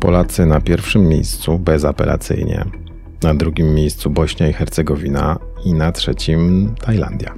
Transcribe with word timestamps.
Polacy 0.00 0.46
na 0.46 0.60
pierwszym 0.60 1.08
miejscu 1.08 1.58
bezapelacyjnie. 1.58 2.64
Na 3.22 3.34
drugim 3.34 3.74
miejscu 3.74 4.10
Bośnia 4.10 4.48
i 4.48 4.52
Hercegowina 4.52 5.38
i 5.64 5.74
na 5.74 5.92
trzecim 5.92 6.74
Tajlandia. 6.84 7.34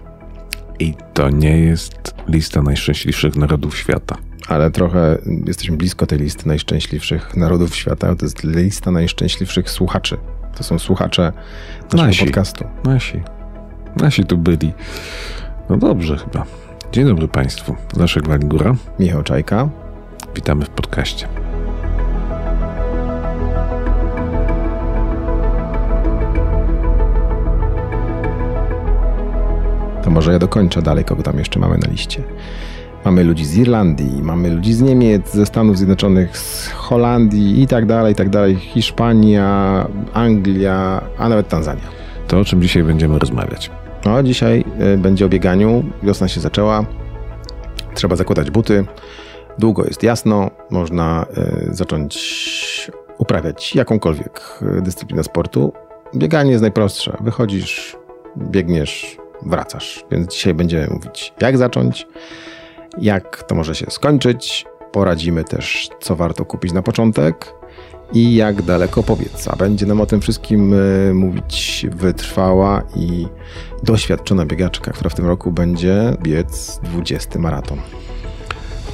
I 0.79 0.95
to 1.15 1.31
nie 1.31 1.59
jest 1.59 2.15
lista 2.29 2.63
najszczęśliwszych 2.63 3.37
narodów 3.37 3.77
świata. 3.79 4.17
Ale 4.49 4.71
trochę 4.71 5.19
jesteśmy 5.47 5.77
blisko 5.77 6.07
tej 6.07 6.19
listy 6.19 6.49
najszczęśliwszych 6.49 7.37
narodów 7.37 7.77
świata. 7.77 8.17
To 8.17 8.27
jest 8.27 8.45
lista 8.45 8.91
najszczęśliwszych 8.91 9.71
słuchaczy. 9.71 10.17
To 10.57 10.65
są 10.65 10.79
słuchacze 10.79 11.33
naszego 11.85 12.07
Nasi. 12.07 12.25
podcastu. 12.25 12.65
Nasi. 12.85 13.21
Nasi 13.97 14.25
tu 14.25 14.39
byli. 14.39 14.73
No 15.71 15.77
dobrze 15.77 16.17
chyba. 16.17 16.45
Dzień 16.93 17.07
dobry 17.07 17.29
Państwu. 17.29 17.77
Leszek 17.97 18.29
Waligura. 18.29 18.75
Michał 18.99 19.23
Czajka. 19.23 19.69
Witamy 20.35 20.65
w 20.65 20.71
podcaście. 20.71 21.42
Może 30.13 30.33
ja 30.33 30.39
dokończę 30.39 30.83
dalej, 30.83 31.05
kogo 31.05 31.23
tam 31.23 31.39
jeszcze 31.39 31.61
mamy 31.61 31.79
na 31.79 31.91
liście. 31.91 32.23
Mamy 33.05 33.25
ludzi 33.25 33.45
z 33.45 33.57
Irlandii, 33.57 34.23
mamy 34.23 34.51
ludzi 34.51 34.73
z 34.73 34.81
Niemiec, 34.81 35.33
ze 35.33 35.47
Stanów 35.47 35.77
Zjednoczonych, 35.77 36.39
z 36.39 36.69
Holandii 36.69 37.63
i 37.63 37.67
tak 37.67 37.87
dalej, 37.87 38.13
i 38.13 38.17
tak 38.17 38.29
dalej. 38.31 38.57
Hiszpania, 38.57 39.87
Anglia, 40.13 41.03
a 41.19 41.29
nawet 41.29 41.49
Tanzania. 41.49 41.83
To 42.29 42.39
o 42.39 42.45
czym 42.45 42.63
dzisiaj 42.63 42.83
będziemy 42.83 43.19
rozmawiać. 43.19 43.71
No, 44.05 44.23
dzisiaj 44.23 44.65
y, 44.95 44.99
będzie 44.99 45.27
o 45.27 45.29
bieganiu. 45.29 45.85
Wiosna 46.03 46.29
się 46.29 46.41
zaczęła. 46.41 46.85
Trzeba 47.95 48.17
zakładać 48.17 48.51
buty. 48.51 48.85
Długo 49.59 49.85
jest 49.85 50.03
jasno. 50.03 50.51
Można 50.71 51.27
y, 51.71 51.75
zacząć 51.75 52.91
uprawiać 53.19 53.75
jakąkolwiek 53.75 54.61
y, 54.79 54.83
dyscyplinę 54.83 55.25
sportu. 55.25 55.73
Bieganie 56.17 56.51
jest 56.51 56.63
najprostsze. 56.63 57.17
Wychodzisz, 57.21 57.97
biegniesz, 58.37 59.22
wracasz. 59.47 60.05
Więc 60.11 60.33
dzisiaj 60.33 60.55
będziemy 60.55 60.87
mówić, 60.87 61.33
jak 61.41 61.59
zacząć, 61.59 62.07
jak 62.99 63.43
to 63.43 63.55
może 63.55 63.75
się 63.75 63.87
skończyć. 63.91 64.67
Poradzimy 64.93 65.45
też, 65.45 65.89
co 66.01 66.17
warto 66.17 66.45
kupić 66.45 66.73
na 66.73 66.83
początek 66.83 67.55
i 68.13 68.35
jak 68.35 68.63
daleko 68.63 69.03
pobiec. 69.03 69.49
A 69.49 69.57
będzie 69.57 69.87
nam 69.87 70.01
o 70.01 70.07
tym 70.07 70.21
wszystkim 70.21 70.75
y, 70.75 71.15
mówić 71.15 71.87
wytrwała 71.91 72.83
i 72.97 73.27
doświadczona 73.83 74.47
biegaczka, 74.47 74.93
która 74.93 75.11
w 75.11 75.15
tym 75.15 75.27
roku 75.27 75.53
będzie 75.53 76.17
biec 76.23 76.81
20 76.83 77.39
maraton. 77.39 77.79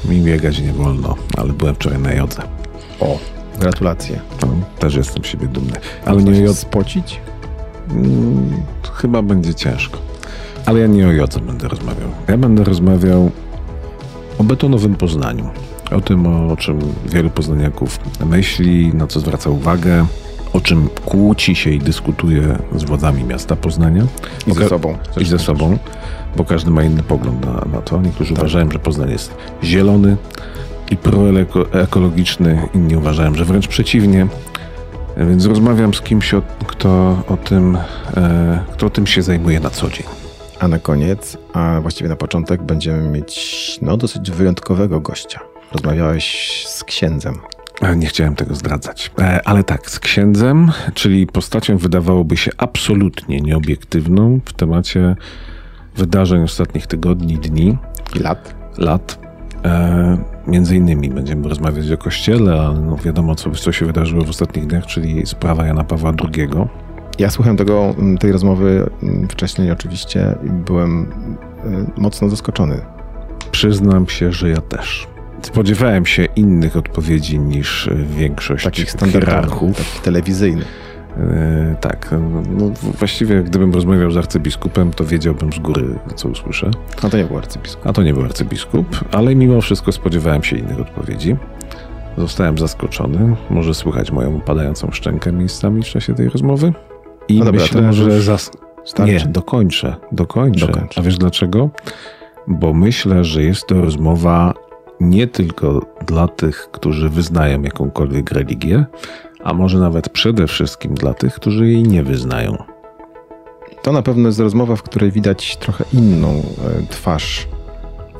Mi 0.04 0.20
biegać 0.20 0.60
nie 0.60 0.72
wolno, 0.72 1.16
ale 1.36 1.52
byłem 1.52 1.74
wczoraj 1.74 1.98
na 1.98 2.12
jodze. 2.12 2.42
O, 3.00 3.18
gratulacje. 3.58 4.20
No, 4.42 4.48
też 4.78 4.94
jestem 4.94 5.24
siebie 5.24 5.46
dumny. 5.46 5.76
Ale 6.04 6.22
nie 6.22 6.40
jodze. 6.40 6.54
spocić? 6.54 7.20
Mm, 7.90 8.62
chyba 8.94 9.22
będzie 9.22 9.54
ciężko. 9.54 9.98
Ale 10.66 10.80
ja 10.80 10.86
nie 10.86 11.08
o 11.08 11.12
jodze 11.12 11.40
będę 11.40 11.68
rozmawiał. 11.68 12.08
Ja 12.28 12.36
będę 12.36 12.64
rozmawiał 12.64 13.30
o 14.38 14.44
betonowym 14.44 14.94
Poznaniu. 14.94 15.50
O 15.90 16.00
tym, 16.00 16.26
o 16.26 16.56
czym 16.56 16.78
wielu 17.06 17.30
poznaniaków 17.30 18.00
myśli, 18.26 18.94
na 18.94 19.06
co 19.06 19.20
zwraca 19.20 19.50
uwagę, 19.50 20.06
o 20.52 20.60
czym 20.60 20.88
kłóci 21.04 21.54
się 21.54 21.70
i 21.70 21.78
dyskutuje 21.78 22.58
z 22.76 22.84
władzami 22.84 23.24
miasta 23.24 23.56
Poznania. 23.56 24.06
I 24.46 24.52
ze 24.52 24.68
sobą. 24.68 24.98
I 25.20 25.24
ze 25.24 25.38
sobą, 25.38 25.78
bo 26.36 26.44
każdy 26.44 26.70
ma 26.70 26.82
inny 26.82 27.02
pogląd 27.02 27.46
na, 27.46 27.52
na 27.72 27.82
to. 27.82 28.00
Niektórzy 28.00 28.34
uważają, 28.34 28.70
że 28.70 28.78
Poznań 28.78 29.10
jest 29.10 29.34
zielony 29.64 30.16
i 30.90 30.96
proekologiczny, 30.96 32.68
inni 32.74 32.96
uważają, 32.96 33.34
że 33.34 33.44
wręcz 33.44 33.68
przeciwnie. 33.68 34.26
Więc 35.16 35.46
rozmawiam 35.46 35.94
z 35.94 36.00
kimś, 36.00 36.34
kto, 36.66 37.22
o 37.28 37.36
tym, 37.36 37.78
e, 38.16 38.60
kto 38.72 38.90
tym 38.90 39.06
się 39.06 39.22
zajmuje 39.22 39.60
na 39.60 39.70
co 39.70 39.90
dzień. 39.90 40.06
A 40.60 40.68
na 40.68 40.78
koniec, 40.78 41.38
a 41.52 41.78
właściwie 41.80 42.08
na 42.10 42.16
początek, 42.16 42.62
będziemy 42.62 43.08
mieć 43.08 43.78
no, 43.82 43.96
dosyć 43.96 44.30
wyjątkowego 44.30 45.00
gościa. 45.00 45.40
Rozmawiałeś 45.72 46.64
z 46.66 46.84
księdzem. 46.84 47.34
E, 47.82 47.96
Nie 47.96 48.06
chciałem 48.06 48.34
tego 48.34 48.54
zdradzać. 48.54 49.10
E, 49.18 49.40
Ale 49.48 49.64
tak, 49.64 49.90
z 49.90 50.00
księdzem, 50.00 50.70
czyli 50.94 51.26
postacią 51.26 51.76
wydawałoby 51.76 52.36
się 52.36 52.50
absolutnie 52.56 53.40
nieobiektywną 53.40 54.40
w 54.44 54.52
temacie 54.52 55.16
wydarzeń 55.96 56.42
ostatnich 56.42 56.86
tygodni, 56.86 57.38
dni, 57.38 57.78
I 58.16 58.18
lat. 58.18 58.54
lat. 58.78 59.18
E, 59.64 60.18
między 60.46 60.76
innymi 60.76 61.10
będziemy 61.10 61.48
rozmawiać 61.48 61.90
o 61.90 61.96
kościele, 61.98 62.60
ale 62.60 62.80
no 62.80 62.96
wiadomo, 62.96 63.34
co, 63.34 63.50
co 63.50 63.72
się 63.72 63.86
wydarzyło 63.86 64.24
w 64.24 64.30
ostatnich 64.30 64.66
dniach, 64.66 64.86
czyli 64.86 65.26
sprawa 65.26 65.66
Jana 65.66 65.84
Pawła 65.84 66.12
II. 66.36 66.48
Ja 67.18 67.30
słuchałem 67.30 67.56
tego, 67.56 67.94
m, 67.98 68.18
tej 68.18 68.32
rozmowy 68.32 68.90
m, 69.02 69.28
wcześniej 69.30 69.70
oczywiście 69.70 70.34
i 70.46 70.50
byłem 70.50 71.02
y, 71.96 72.00
mocno 72.00 72.28
zaskoczony. 72.28 72.80
Przyznam 73.50 74.06
się, 74.08 74.32
że 74.32 74.48
ja 74.48 74.60
też. 74.60 75.06
Spodziewałem 75.42 76.06
się 76.06 76.24
innych 76.24 76.76
odpowiedzi 76.76 77.38
niż 77.38 77.88
e, 77.88 77.94
większość 77.94 78.64
Takich 78.64 78.90
hierarchów. 79.12 79.76
takich 79.76 80.00
telewizyjnych. 80.02 80.88
E, 81.16 81.76
tak, 81.80 82.14
no, 82.58 82.70
właściwie 82.98 83.42
gdybym 83.42 83.74
rozmawiał 83.74 84.10
z 84.10 84.16
arcybiskupem, 84.16 84.90
to 84.90 85.04
wiedziałbym 85.04 85.52
z 85.52 85.58
góry, 85.58 85.84
co 86.16 86.28
usłyszę. 86.28 86.70
No 87.02 87.10
to 87.10 87.16
nie 87.16 87.24
był 87.24 87.38
arcybiskup. 87.38 87.86
A 87.86 87.92
to 87.92 88.02
nie 88.02 88.14
był 88.14 88.24
arcybiskup, 88.24 88.86
ale 89.12 89.34
mimo 89.34 89.60
wszystko 89.60 89.92
spodziewałem 89.92 90.42
się 90.42 90.56
innych 90.56 90.80
odpowiedzi. 90.80 91.36
Zostałem 92.18 92.58
zaskoczony. 92.58 93.36
Może 93.50 93.74
słychać 93.74 94.10
moją 94.12 94.34
upadającą 94.34 94.90
szczękę 94.92 95.32
miejscami 95.32 95.82
w 95.82 95.86
czasie 95.86 96.14
tej 96.14 96.28
rozmowy. 96.28 96.72
I 97.28 97.38
No 97.38 97.44
dobra, 97.44 97.60
myślę, 97.60 97.92
że 97.92 98.22
zas... 98.22 98.50
Starczy? 98.84 99.12
Nie, 99.12 99.20
dokończę, 99.20 99.96
dokończę. 100.12 100.66
Dokończ. 100.66 100.98
A 100.98 101.02
wiesz 101.02 101.18
dlaczego? 101.18 101.70
Bo 102.46 102.72
myślę, 102.74 103.24
że 103.24 103.42
jest 103.42 103.66
to 103.66 103.80
rozmowa 103.80 104.54
nie 105.00 105.26
tylko 105.26 105.86
dla 106.06 106.28
tych, 106.28 106.68
którzy 106.72 107.08
wyznają 107.08 107.62
jakąkolwiek 107.62 108.30
religię, 108.32 108.86
a 109.44 109.54
może 109.54 109.78
nawet 109.78 110.08
przede 110.08 110.46
wszystkim 110.46 110.94
dla 110.94 111.14
tych, 111.14 111.34
którzy 111.34 111.66
jej 111.66 111.82
nie 111.82 112.02
wyznają. 112.02 112.56
To 113.82 113.92
na 113.92 114.02
pewno 114.02 114.28
jest 114.28 114.40
rozmowa, 114.40 114.76
w 114.76 114.82
której 114.82 115.12
widać 115.12 115.56
trochę 115.56 115.84
inną 115.92 116.28
e, 116.28 116.42
twarz 116.90 117.48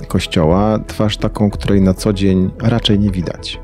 kościoła. 0.09 0.79
Twarz 0.87 1.17
taką, 1.17 1.51
której 1.51 1.81
na 1.81 1.95
co 1.95 2.13
dzień 2.13 2.51
raczej 2.63 2.99
nie 2.99 3.11
widać. 3.11 3.61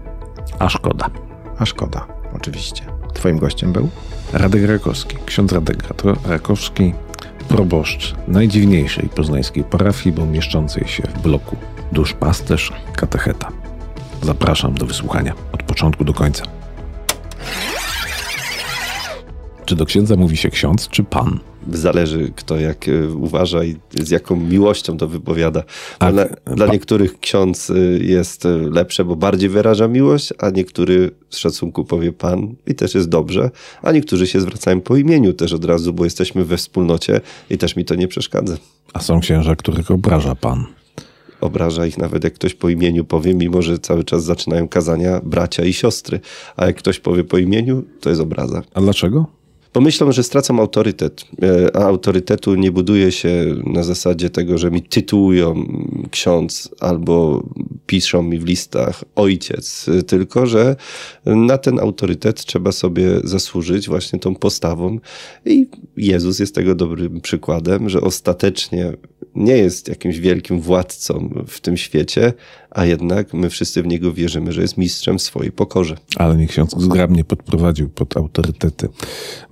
A 0.59 0.69
szkoda. 0.69 1.11
A 1.59 1.67
szkoda, 1.67 2.07
oczywiście. 2.37 2.83
Twoim 3.15 3.39
gościem 3.39 3.73
był? 3.73 3.89
Radek 4.35 4.65
Rakowski, 4.65 5.17
ksiądz 5.27 5.53
Radek 5.53 5.77
Rakowski, 6.27 6.93
proboszcz 7.49 8.15
najdziwniejszej 8.29 9.09
poznańskiej 9.09 9.65
parafii, 9.65 10.17
bo 10.17 10.27
mieszczącej 10.27 10.89
się 10.89 11.03
w 11.03 11.23
bloku 11.23 11.57
duszpasterz 11.93 12.73
katecheta. 12.97 13.49
Zapraszam 14.23 14.75
do 14.75 14.87
wysłuchania 14.87 15.35
od 15.53 15.63
początku 15.63 16.05
do 16.05 16.15
końca. 16.15 16.45
Czy 19.65 19.77
do 19.77 19.87
księdza 19.87 20.17
mówi 20.17 20.37
się 20.37 20.51
ksiądz 20.51 20.89
czy 20.89 21.05
pan? 21.05 21.41
Zależy 21.73 22.33
kto 22.37 22.57
jak 22.57 22.89
y, 22.89 23.09
uważa 23.17 23.65
i 23.65 23.77
z 24.03 24.11
jaką 24.11 24.37
miłością 24.37 24.97
to 24.97 25.09
wypowiada. 25.09 25.63
A- 25.99 26.13
Dla, 26.13 26.27
dla 26.47 26.67
niektórych 26.67 27.21
ksiądz 27.21 27.71
y, 27.71 28.01
jest 28.03 28.47
y, 28.47 28.49
lepsze, 28.71 29.05
bo 29.05 29.17
bardziej 29.17 29.49
wyraża 29.49 29.89
miłość, 29.89 30.33
a 30.39 30.51
niektóry 30.51 31.11
z 31.31 31.37
szacunku 31.37 31.85
powie 31.85 32.13
pan 32.13 32.55
i 32.67 32.75
też 32.75 32.95
jest 32.95 33.09
dobrze, 33.09 33.51
a 33.83 33.93
niektórzy 33.93 34.27
się 34.27 34.41
zwracają 34.41 34.81
po 34.81 34.97
imieniu 34.97 35.33
też 35.33 35.53
od 35.53 35.65
razu, 35.65 35.93
bo 35.93 36.05
jesteśmy 36.05 36.45
we 36.45 36.57
wspólnocie 36.57 37.21
i 37.51 37.59
też 37.59 37.77
mi 37.77 37.85
to 37.85 37.95
nie 37.95 38.09
przeszkadza. 38.09 38.57
A 38.93 39.01
są 39.01 39.21
księża, 39.21 39.57
których 39.57 39.91
obraża 39.91 40.35
pan. 40.35 40.65
Obraża 41.41 41.87
ich 41.87 41.99
nawet 41.99 42.25
jak 42.25 42.35
ktoś 42.35 42.55
po 42.55 42.69
imieniu 42.69 43.05
powie, 43.05 43.35
mimo 43.35 43.63
że 43.63 43.79
cały 43.79 44.05
czas 44.05 44.25
zaczynają 44.25 44.69
kazania 44.69 45.21
bracia 45.25 45.65
i 45.65 45.73
siostry, 45.73 46.21
a 46.57 46.67
jak 46.67 46.77
ktoś 46.77 47.01
powie 47.01 47.25
po 47.25 47.39
imieniu, 47.39 47.83
to 48.01 48.09
jest 48.11 48.23
obraza. 48.23 48.63
A 48.75 48.81
dlaczego? 48.81 49.27
Bo 49.75 49.81
myślą, 49.81 50.13
że 50.13 50.23
stracam 50.23 50.61
autorytet, 50.61 51.25
e, 51.43 51.77
a 51.77 51.85
autorytetu 51.85 52.55
nie 52.55 52.73
buduje 52.73 53.13
się 53.13 53.55
na 53.67 53.83
zasadzie 53.83 54.31
tego, 54.31 54.59
że 54.59 54.71
mi 54.71 54.83
tytułują 54.83 55.67
ksiądz 56.11 56.69
albo 56.81 57.45
piszą 57.87 58.23
mi 58.23 58.39
w 58.39 58.47
listach 58.47 59.05
ojciec, 59.17 59.87
e, 59.89 60.03
tylko 60.03 60.47
że 60.47 60.77
na 61.27 61.59
ten 61.59 61.79
autorytet 61.81 62.45
trzeba 62.45 62.73
sobie 62.73 63.21
zasłużyć 63.25 63.89
właśnie 63.89 64.19
tą 64.19 64.35
postawą. 64.35 64.99
I 65.47 65.67
Jezus 65.97 66.39
jest 66.39 66.55
tego 66.55 66.75
dobrym 66.75 67.21
przykładem, 67.21 67.89
że 67.89 68.01
ostatecznie 68.01 68.93
nie 69.35 69.57
jest 69.57 69.89
jakimś 69.89 70.19
wielkim 70.19 70.61
władcą 70.61 71.45
w 71.49 71.61
tym 71.61 71.77
świecie, 71.77 72.33
a 72.75 72.85
jednak 72.85 73.35
my 73.35 73.51
wszyscy 73.51 73.83
w 73.83 73.87
niego 73.87 74.13
wierzymy, 74.13 74.53
że 74.53 74.63
jest 74.63 74.79
mistrzem 74.79 75.19
w 75.19 75.23
swojej 75.23 75.53
pokorze. 75.53 75.97
Ale 76.17 76.35
mnie 76.35 76.47
ksiądz 76.47 76.77
zgrabnie 76.79 77.25
podprowadził 77.25 77.89
pod 77.89 78.17
autorytety, 78.17 78.89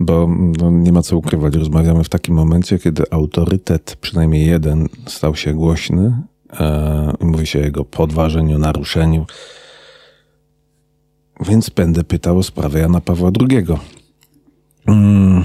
bo 0.01 0.29
no, 0.59 0.71
nie 0.71 0.93
ma 0.93 1.03
co 1.03 1.17
ukrywać. 1.17 1.55
Rozmawiamy 1.55 2.05
w 2.05 2.09
takim 2.09 2.35
momencie, 2.35 2.79
kiedy 2.79 3.03
autorytet, 3.11 3.97
przynajmniej 4.01 4.47
jeden, 4.47 4.89
stał 5.07 5.37
się 5.37 5.55
głośny. 5.55 6.23
E, 6.61 7.13
mówi 7.21 7.47
się 7.47 7.59
o 7.59 7.63
jego 7.63 7.85
podważeniu, 7.85 8.59
naruszeniu. 8.59 9.27
więc 11.49 11.71
będę 11.71 12.05
pytał 12.05 12.39
o 12.39 12.43
sprawę 12.43 12.81
Jana 12.81 13.01
Pawła 13.01 13.31
II. 13.41 13.67
Mm, 14.87 15.45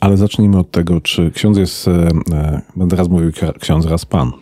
ale 0.00 0.16
zacznijmy 0.16 0.58
od 0.58 0.70
tego, 0.70 1.00
czy 1.00 1.30
ksiądz 1.34 1.58
jest, 1.58 1.88
e, 1.88 2.08
e, 2.32 2.62
będę 2.76 2.96
raz 2.96 3.08
mówił 3.08 3.32
ksiądz, 3.60 3.86
raz 3.86 4.04
pan. 4.04 4.32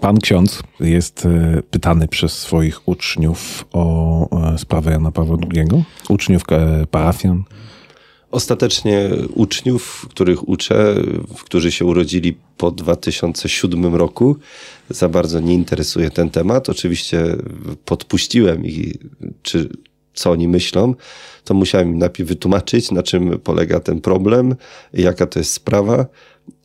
Pan 0.00 0.18
ksiądz 0.18 0.62
jest 0.80 1.26
e, 1.26 1.62
pytany 1.70 2.08
przez 2.08 2.38
swoich 2.38 2.88
uczniów 2.88 3.64
o 3.72 4.28
sprawę 4.58 4.90
Jana 4.90 5.12
Pawła 5.12 5.36
II, 5.54 5.84
uczniów 6.08 6.42
parafian. 6.90 7.44
Ostatecznie 8.30 9.10
uczniów, 9.34 10.06
których 10.10 10.48
uczę, 10.48 10.94
którzy 11.44 11.72
się 11.72 11.84
urodzili 11.84 12.38
po 12.56 12.70
2007 12.70 13.94
roku, 13.94 14.36
za 14.90 15.08
bardzo 15.08 15.40
nie 15.40 15.54
interesuje 15.54 16.10
ten 16.10 16.30
temat. 16.30 16.68
Oczywiście 16.68 17.36
podpuściłem 17.84 18.64
ich, 18.64 18.92
czy 19.42 19.68
co 20.14 20.30
oni 20.30 20.48
myślą, 20.48 20.94
to 21.44 21.54
musiałem 21.54 21.88
im 21.88 21.98
najpierw 21.98 22.28
wytłumaczyć, 22.28 22.90
na 22.90 23.02
czym 23.02 23.38
polega 23.38 23.80
ten 23.80 24.00
problem, 24.00 24.54
jaka 24.92 25.26
to 25.26 25.38
jest 25.38 25.52
sprawa. 25.52 26.06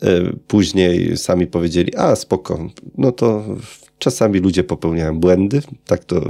E, 0.03 0.33
później 0.47 1.17
sami 1.17 1.47
powiedzieli, 1.47 1.95
a 1.95 2.15
spoko, 2.15 2.69
no 2.97 3.11
to 3.11 3.43
czasami 4.01 4.39
ludzie 4.39 4.63
popełniają 4.63 5.19
błędy, 5.19 5.61
tak 5.85 6.05
to 6.05 6.21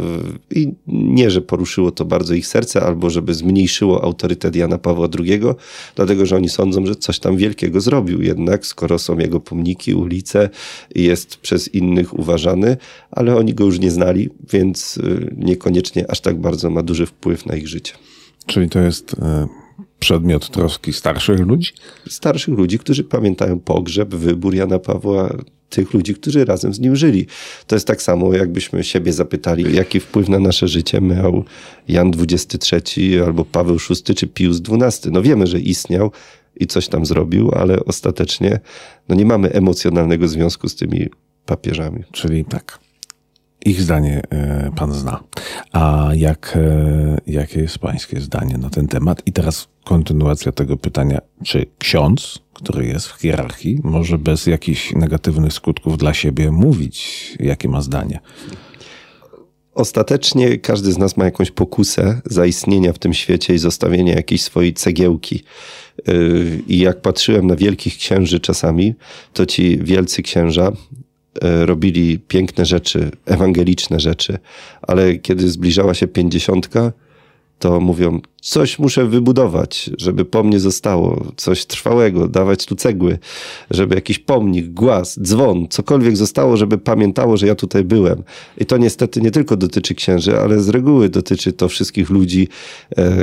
i 0.52 0.74
nie, 0.88 1.32
że 1.32 1.42
poruszyło 1.42 1.92
to 1.92 2.06
bardzo 2.06 2.34
ich 2.34 2.48
serce, 2.48 2.82
albo 2.82 3.10
żeby 3.10 3.34
zmniejszyło 3.34 4.04
autorytet 4.04 4.56
Jana 4.56 4.78
Pawła 4.78 5.08
II, 5.20 5.42
dlatego, 5.96 6.26
że 6.26 6.36
oni 6.36 6.50
sądzą, 6.50 6.86
że 6.86 6.96
coś 6.96 7.20
tam 7.20 7.38
wielkiego 7.38 7.82
zrobił 7.82 8.22
jednak, 8.22 8.66
skoro 8.66 9.00
są 9.00 9.18
jego 9.18 9.40
pomniki, 9.40 9.94
ulice, 9.94 10.50
jest 10.96 11.38
przez 11.38 11.68
innych 11.68 12.20
uważany, 12.20 12.78
ale 13.12 13.36
oni 13.36 13.54
go 13.54 13.66
już 13.66 13.80
nie 13.80 13.92
znali, 13.92 14.30
więc 14.54 14.98
y, 14.98 15.36
niekoniecznie 15.38 16.12
aż 16.12 16.22
tak 16.22 16.40
bardzo 16.40 16.70
ma 16.70 16.84
duży 16.84 17.06
wpływ 17.06 17.46
na 17.46 17.56
ich 17.56 17.68
życie. 17.68 17.94
Czyli 18.46 18.70
to 18.70 18.80
jest 18.80 19.16
e, 19.22 19.48
przedmiot 20.00 20.50
troski 20.50 20.94
starszych 20.94 21.40
ludzi? 21.40 21.72
Starszych 22.10 22.58
ludzi, 22.58 22.80
którzy 22.80 23.04
pamiętają 23.04 23.60
pogrzeb, 23.60 24.16
wybór 24.16 24.56
Jana 24.56 24.80
Pawła, 24.80 25.30
tych 25.72 25.94
ludzi, 25.94 26.16
którzy 26.16 26.46
razem 26.46 26.74
z 26.74 26.80
nim 26.80 26.96
żyli. 26.96 27.28
To 27.68 27.76
jest 27.76 27.88
tak 27.88 28.02
samo, 28.02 28.34
jakbyśmy 28.34 28.84
siebie 28.84 29.14
zapytali, 29.14 29.76
jaki 29.76 30.00
wpływ 30.00 30.30
na 30.30 30.40
nasze 30.40 30.68
życie 30.68 31.02
miał 31.02 31.44
Jan 31.88 32.12
XXIII 32.20 33.20
albo 33.20 33.46
Paweł 33.46 33.78
VI 33.90 34.16
czy 34.16 34.28
Pius 34.28 34.62
XII. 34.70 35.12
No 35.12 35.22
wiemy, 35.22 35.48
że 35.48 35.60
istniał 35.60 36.12
i 36.56 36.68
coś 36.68 36.88
tam 36.88 37.06
zrobił, 37.06 37.52
ale 37.52 37.86
ostatecznie 37.86 38.60
no 39.10 39.16
nie 39.16 39.26
mamy 39.26 39.52
emocjonalnego 39.52 40.28
związku 40.28 40.70
z 40.70 40.76
tymi 40.76 41.10
papieżami. 41.46 42.04
Czyli 42.12 42.46
tak, 42.46 42.80
ich 43.66 43.82
zdanie 43.82 44.22
e, 44.30 44.72
pan 44.76 44.94
zna. 44.94 45.24
A 45.72 46.10
jak, 46.16 46.54
e, 46.56 47.18
jakie 47.28 47.60
jest 47.60 47.80
pańskie 47.80 48.22
zdanie 48.22 48.58
na 48.58 48.70
ten 48.70 48.88
temat? 48.88 49.22
I 49.26 49.32
teraz 49.32 49.68
kontynuacja 49.84 50.52
tego 50.52 50.78
pytania. 50.78 51.20
Czy 51.44 51.66
ksiądz, 51.78 52.40
który 52.54 52.86
jest 52.86 53.08
w 53.08 53.22
hierarchii, 53.22 53.80
może 53.84 54.18
bez 54.18 54.48
jakichś 54.48 54.94
negatywnych 54.94 55.54
skutków 55.54 55.98
dla 55.98 56.14
siebie 56.14 56.52
mówić, 56.52 57.32
jakie 57.40 57.70
ma 57.70 57.82
zdanie? 57.82 58.20
Ostatecznie 59.74 60.58
każdy 60.58 60.92
z 60.92 60.98
nas 60.98 61.18
ma 61.18 61.26
jakąś 61.26 61.52
pokusę 61.52 62.22
zaistnienia 62.26 62.94
w 62.94 63.00
tym 63.00 63.14
świecie 63.14 63.54
i 63.54 63.58
zostawienia 63.58 64.16
jakiejś 64.16 64.44
swojej 64.44 64.74
cegiełki. 64.74 65.44
E, 66.08 66.14
I 66.68 66.80
jak 66.80 67.02
patrzyłem 67.02 67.48
na 67.48 67.56
wielkich 67.56 67.98
księży 67.98 68.40
czasami, 68.40 68.94
to 69.34 69.46
ci 69.46 69.78
wielcy 69.78 70.22
księża 70.22 70.72
robili 71.42 72.20
piękne 72.20 72.66
rzeczy, 72.66 73.12
ewangeliczne 73.26 74.00
rzeczy, 74.00 74.40
ale 74.82 75.16
kiedy 75.16 75.50
zbliżała 75.50 75.94
się 75.94 76.08
pięćdziesiątka, 76.08 76.92
to 77.62 77.80
mówią, 77.80 78.22
coś 78.42 78.80
muszę 78.80 79.06
wybudować, 79.06 79.90
żeby 79.98 80.26
po 80.26 80.44
mnie 80.44 80.60
zostało, 80.60 81.26
coś 81.38 81.66
trwałego, 81.66 82.28
dawać 82.28 82.66
tu 82.66 82.76
cegły, 82.76 83.20
żeby 83.72 83.96
jakiś 83.96 84.20
pomnik, 84.20 84.68
głaz, 84.68 85.20
dzwon, 85.22 85.68
cokolwiek 85.70 86.18
zostało, 86.18 86.58
żeby 86.58 86.78
pamiętało, 86.78 87.38
że 87.38 87.48
ja 87.48 87.56
tutaj 87.56 87.84
byłem. 87.84 88.24
I 88.58 88.66
to 88.66 88.78
niestety 88.78 89.22
nie 89.22 89.32
tylko 89.32 89.58
dotyczy 89.58 89.96
księży, 89.96 90.40
ale 90.40 90.62
z 90.62 90.70
reguły 90.70 91.10
dotyczy 91.10 91.54
to 91.54 91.70
wszystkich 91.70 92.10
ludzi, 92.10 92.48
e, 92.98 93.14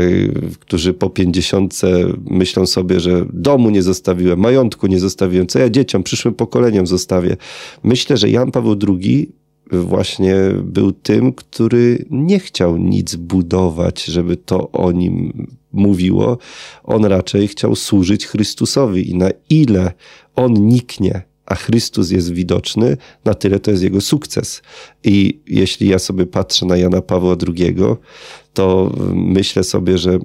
którzy 0.61 0.95
po 0.95 1.11
pięćdziesiątce 1.11 1.89
myślą 2.31 2.67
sobie, 2.67 3.01
że 3.01 3.25
domu 3.33 3.71
nie 3.71 3.83
zostawiłem, 3.83 4.39
majątku 4.39 4.87
nie 4.87 5.01
zostawiłem, 5.01 5.47
co 5.47 5.59
ja 5.59 5.71
dzieciom, 5.71 6.03
przyszłym 6.03 6.35
pokoleniom 6.35 6.87
zostawię. 6.87 7.37
Myślę, 7.83 8.17
że 8.17 8.31
Jan 8.31 8.51
Paweł 8.51 8.77
II 8.89 9.33
właśnie 9.73 10.37
był 10.63 10.93
tym, 10.93 11.33
który 11.33 12.05
nie 12.11 12.39
chciał 12.39 12.77
nic 12.77 13.17
budować, 13.17 14.05
żeby 14.05 14.37
to 14.37 14.71
o 14.71 14.93
nim 14.93 15.47
mówiło. 15.73 16.39
On 16.85 17.05
raczej 17.05 17.49
chciał 17.49 17.77
służyć 17.77 18.27
Chrystusowi 18.27 19.11
i 19.11 19.15
na 19.15 19.31
ile 19.51 19.93
on 20.37 20.53
niknie, 20.53 21.23
a 21.47 21.55
Chrystus 21.55 22.11
jest 22.11 22.33
widoczny, 22.33 22.97
na 23.25 23.35
tyle 23.35 23.59
to 23.59 23.71
jest 23.71 23.83
jego 23.83 24.01
sukces. 24.01 24.63
I 25.05 25.41
jeśli 25.47 25.89
ja 25.89 25.99
sobie 25.99 26.27
patrzę 26.27 26.67
na 26.67 26.77
Jana 26.77 27.03
Pawła 27.03 27.37
II, 27.49 27.77
to 28.55 28.93
myślę 29.13 29.65
sobie, 29.65 29.99
że 29.99 30.19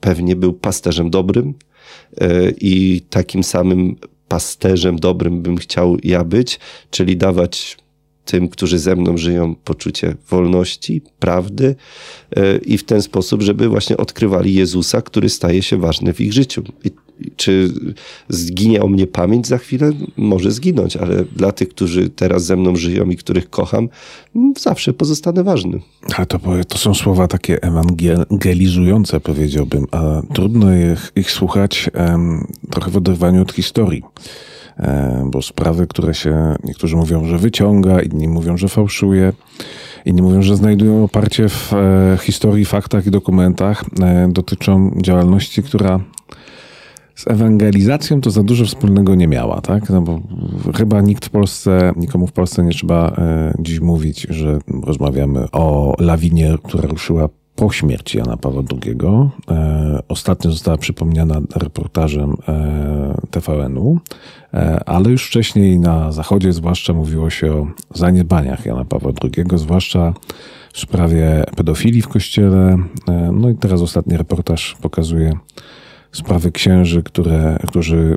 pewnie 0.00 0.36
był 0.36 0.52
pasterzem 0.52 1.10
dobrym 1.10 1.54
e, 2.20 2.50
i 2.50 3.00
takim 3.10 3.44
samym 3.44 3.96
pasterzem 4.28 4.96
dobrym 4.96 5.42
bym 5.42 5.56
chciał 5.56 5.96
ja 6.02 6.24
być, 6.24 6.60
czyli 6.90 7.16
dawać 7.16 7.76
tym, 8.28 8.48
którzy 8.48 8.78
ze 8.78 8.96
mną 8.96 9.16
żyją, 9.16 9.54
poczucie 9.54 10.14
wolności, 10.30 11.02
prawdy 11.18 11.74
e, 12.36 12.58
i 12.58 12.78
w 12.78 12.84
ten 12.84 13.02
sposób, 13.02 13.42
żeby 13.42 13.68
właśnie 13.68 13.96
odkrywali 13.96 14.54
Jezusa, 14.54 15.02
który 15.02 15.28
staje 15.28 15.62
się 15.62 15.76
ważny 15.76 16.12
w 16.12 16.20
ich 16.20 16.32
życiu. 16.32 16.62
I 16.84 16.90
czy 17.36 17.72
zginie 18.28 18.82
o 18.82 18.88
mnie 18.88 19.06
pamięć 19.06 19.46
za 19.46 19.58
chwilę? 19.58 19.92
Może 20.16 20.50
zginąć, 20.50 20.96
ale 20.96 21.24
dla 21.24 21.52
tych, 21.52 21.68
którzy 21.68 22.10
teraz 22.10 22.44
ze 22.44 22.56
mną 22.56 22.76
żyją 22.76 23.10
i 23.10 23.16
których 23.16 23.50
kocham, 23.50 23.88
zawsze 24.58 24.92
pozostanę 24.92 25.44
ważny. 25.44 25.80
Ale 26.16 26.26
to, 26.26 26.38
to 26.68 26.78
są 26.78 26.94
słowa 26.94 27.28
takie 27.28 27.62
ewangelizujące, 27.62 29.20
powiedziałbym, 29.20 29.86
a 29.90 30.22
trudno 30.34 30.76
ich, 30.76 31.12
ich 31.16 31.30
słuchać 31.30 31.90
trochę 32.70 32.90
w 32.90 32.96
oderwaniu 32.96 33.42
od 33.42 33.52
historii. 33.52 34.02
E, 34.78 35.28
bo 35.30 35.42
sprawy, 35.42 35.86
które 35.86 36.14
się 36.14 36.56
niektórzy 36.64 36.96
mówią, 36.96 37.24
że 37.24 37.38
wyciąga, 37.38 38.00
inni 38.00 38.28
mówią, 38.28 38.56
że 38.56 38.68
fałszuje, 38.68 39.32
inni 40.04 40.22
mówią, 40.22 40.42
że 40.42 40.56
znajdują 40.56 41.04
oparcie 41.04 41.48
w 41.48 41.72
e, 41.72 42.18
historii, 42.22 42.64
faktach 42.64 43.06
i 43.06 43.10
dokumentach, 43.10 43.84
e, 44.02 44.28
dotyczą 44.32 44.90
działalności, 45.02 45.62
która 45.62 46.00
z 47.14 47.28
ewangelizacją 47.28 48.20
to 48.20 48.30
za 48.30 48.42
dużo 48.42 48.64
wspólnego 48.64 49.14
nie 49.14 49.28
miała, 49.28 49.60
tak? 49.60 49.90
No 49.90 50.02
bo 50.02 50.20
chyba 50.76 51.00
nikt 51.00 51.26
w 51.26 51.30
Polsce, 51.30 51.92
nikomu 51.96 52.26
w 52.26 52.32
Polsce 52.32 52.62
nie 52.64 52.70
trzeba 52.70 53.16
dziś 53.58 53.80
mówić, 53.80 54.26
że 54.30 54.58
rozmawiamy 54.82 55.50
o 55.52 55.94
lawinie, 55.98 56.56
która 56.62 56.88
ruszyła 56.88 57.28
po 57.58 57.72
śmierci 57.72 58.18
Jana 58.18 58.36
Pawła 58.36 58.62
II. 58.72 58.96
E, 59.50 60.02
ostatnio 60.08 60.50
została 60.50 60.76
przypomniana 60.76 61.40
reportażem 61.56 62.36
e, 62.48 63.14
TVN-u, 63.30 63.98
e, 64.54 64.82
ale 64.86 65.10
już 65.10 65.26
wcześniej 65.26 65.78
na 65.78 66.12
Zachodzie 66.12 66.52
zwłaszcza 66.52 66.92
mówiło 66.92 67.30
się 67.30 67.52
o 67.52 67.66
zaniedbaniach 67.94 68.66
Jana 68.66 68.84
Pawła 68.84 69.12
II, 69.22 69.44
zwłaszcza 69.54 70.14
w 70.72 70.78
sprawie 70.78 71.44
pedofilii 71.56 72.02
w 72.02 72.08
kościele. 72.08 72.78
No 73.32 73.50
i 73.50 73.54
teraz 73.54 73.82
ostatni 73.82 74.16
reportaż 74.16 74.76
pokazuje 74.80 75.32
sprawy 76.12 76.52
księży, 76.52 77.02
które, 77.02 77.58
którzy 77.66 78.16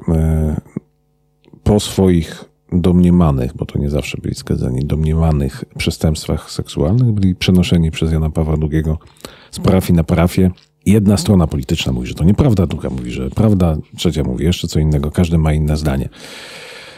po 1.63 1.79
swoich 1.79 2.50
domniemanych, 2.71 3.55
bo 3.55 3.65
to 3.65 3.79
nie 3.79 3.89
zawsze 3.89 4.17
byli 4.21 4.35
skazani, 4.35 4.85
domniemanych 4.85 5.65
przestępstwach 5.77 6.51
seksualnych 6.51 7.11
byli 7.11 7.35
przenoszeni 7.35 7.91
przez 7.91 8.11
Jana 8.11 8.29
Pawła 8.29 8.55
II 8.71 8.83
z 9.51 9.59
parafii 9.59 9.97
na 9.97 10.03
parafię. 10.03 10.51
Jedna 10.85 11.17
strona 11.17 11.47
polityczna 11.47 11.91
mówi, 11.91 12.07
że 12.07 12.13
to 12.13 12.23
nieprawda, 12.23 12.67
druga 12.67 12.89
mówi, 12.89 13.11
że 13.11 13.29
prawda, 13.29 13.77
trzecia 13.97 14.23
mówi 14.23 14.45
jeszcze 14.45 14.67
co 14.67 14.79
innego, 14.79 15.11
każdy 15.11 15.37
ma 15.37 15.53
inne 15.53 15.77
zdanie. 15.77 16.09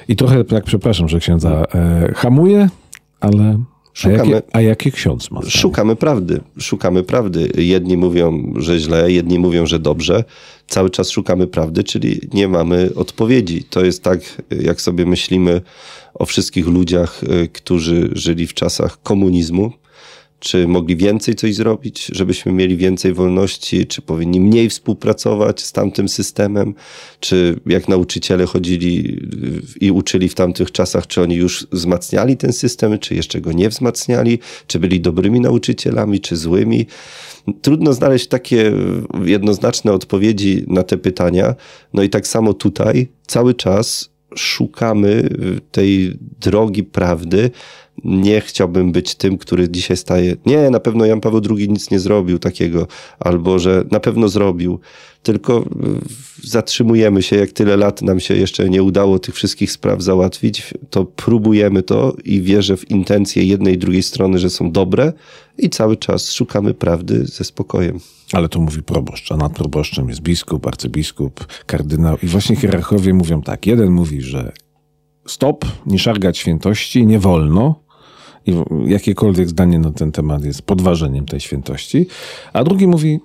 I 0.07 0.15
trochę, 0.15 0.43
tak 0.43 0.63
przepraszam, 0.63 1.09
że 1.09 1.19
księdza 1.19 1.63
e, 1.75 2.13
hamuje, 2.15 2.69
ale 3.19 3.63
Szukamy, 3.93 4.21
a, 4.21 4.35
jakie, 4.35 4.55
a 4.55 4.61
jakie 4.61 4.91
ksiądz 4.91 5.31
ma? 5.31 5.41
Szukamy 5.47 5.95
prawdy. 5.95 6.39
Szukamy 6.59 7.03
prawdy. 7.03 7.51
Jedni 7.57 7.97
mówią, 7.97 8.53
że 8.55 8.79
źle, 8.79 9.11
jedni 9.11 9.39
mówią, 9.39 9.65
że 9.65 9.79
dobrze. 9.79 10.23
Cały 10.67 10.89
czas 10.89 11.09
szukamy 11.09 11.47
prawdy, 11.47 11.83
czyli 11.83 12.19
nie 12.33 12.47
mamy 12.47 12.89
odpowiedzi. 12.95 13.63
To 13.63 13.85
jest 13.85 14.03
tak, 14.03 14.19
jak 14.61 14.81
sobie 14.81 15.05
myślimy 15.05 15.61
o 16.13 16.25
wszystkich 16.25 16.67
ludziach, 16.67 17.23
y, 17.23 17.47
którzy 17.47 18.09
żyli 18.13 18.47
w 18.47 18.53
czasach 18.53 19.01
komunizmu, 19.03 19.71
czy 20.43 20.67
mogli 20.67 20.95
więcej 20.95 21.35
coś 21.35 21.55
zrobić, 21.55 22.05
żebyśmy 22.13 22.51
mieli 22.51 22.77
więcej 22.77 23.13
wolności, 23.13 23.87
czy 23.87 24.01
powinni 24.01 24.39
mniej 24.39 24.69
współpracować 24.69 25.61
z 25.61 25.71
tamtym 25.71 26.09
systemem, 26.09 26.73
czy 27.19 27.59
jak 27.65 27.87
nauczyciele 27.87 28.45
chodzili 28.45 29.19
i 29.81 29.91
uczyli 29.91 30.29
w 30.29 30.35
tamtych 30.35 30.71
czasach, 30.71 31.07
czy 31.07 31.21
oni 31.21 31.35
już 31.35 31.67
wzmacniali 31.71 32.37
ten 32.37 32.53
system, 32.53 32.99
czy 32.99 33.15
jeszcze 33.15 33.41
go 33.41 33.51
nie 33.51 33.69
wzmacniali, 33.69 34.39
czy 34.67 34.79
byli 34.79 35.01
dobrymi 35.01 35.39
nauczycielami, 35.39 36.19
czy 36.19 36.35
złymi. 36.35 36.85
Trudno 37.61 37.93
znaleźć 37.93 38.27
takie 38.27 38.73
jednoznaczne 39.23 39.91
odpowiedzi 39.91 40.63
na 40.67 40.83
te 40.83 40.97
pytania. 40.97 41.55
No 41.93 42.03
i 42.03 42.09
tak 42.09 42.27
samo 42.27 42.53
tutaj 42.53 43.07
cały 43.27 43.53
czas 43.53 44.09
szukamy 44.35 45.29
tej 45.71 46.17
drogi 46.39 46.83
prawdy, 46.83 47.51
nie 48.03 48.41
chciałbym 48.41 48.91
być 48.91 49.15
tym, 49.15 49.37
który 49.37 49.69
dzisiaj 49.69 49.97
staje. 49.97 50.35
Nie, 50.45 50.69
na 50.69 50.79
pewno 50.79 51.05
Jan 51.05 51.21
Paweł 51.21 51.41
II 51.57 51.69
nic 51.69 51.91
nie 51.91 51.99
zrobił 51.99 52.39
takiego, 52.39 52.87
albo 53.19 53.59
że 53.59 53.83
na 53.91 53.99
pewno 53.99 54.29
zrobił. 54.29 54.79
Tylko 55.23 55.59
y, 55.61 56.47
zatrzymujemy 56.47 57.21
się, 57.23 57.35
jak 57.35 57.51
tyle 57.51 57.77
lat 57.77 58.01
nam 58.01 58.19
się 58.19 58.35
jeszcze 58.35 58.69
nie 58.69 58.83
udało 58.83 59.19
tych 59.19 59.35
wszystkich 59.35 59.71
spraw 59.71 60.01
załatwić, 60.01 60.73
to 60.89 61.05
próbujemy 61.05 61.83
to 61.83 62.15
i 62.23 62.41
wierzę 62.41 62.77
w 62.77 62.91
intencje 62.91 63.43
jednej 63.43 63.73
i 63.73 63.77
drugiej 63.77 64.03
strony, 64.03 64.39
że 64.39 64.49
są 64.49 64.71
dobre 64.71 65.13
i 65.57 65.69
cały 65.69 65.97
czas 65.97 66.31
szukamy 66.31 66.73
prawdy 66.73 67.25
ze 67.25 67.43
spokojem. 67.43 67.99
Ale 68.33 68.49
to 68.49 68.59
mówi 68.59 68.83
proboszcz, 68.83 69.31
a 69.31 69.37
nad 69.37 69.53
proboszczem 69.53 70.09
jest 70.09 70.21
biskup, 70.21 70.67
arcybiskup, 70.67 71.47
kardynał 71.65 72.17
i 72.23 72.27
właśnie 72.27 72.55
hierarchowie 72.55 73.13
mówią 73.13 73.41
tak. 73.41 73.67
Jeden 73.67 73.91
mówi, 73.91 74.21
że 74.21 74.51
stop, 75.27 75.65
nie 75.85 75.99
szargać 75.99 76.37
świętości, 76.37 77.05
nie 77.05 77.19
wolno, 77.19 77.82
i 78.45 78.53
jakiekolwiek 78.85 79.49
zdanie 79.49 79.79
na 79.79 79.91
ten 79.91 80.11
temat 80.11 80.45
jest 80.45 80.61
podważeniem 80.61 81.25
tej 81.25 81.39
świętości, 81.39 82.07
a 82.53 82.63
drugi 82.63 82.87
mówi 82.87 83.19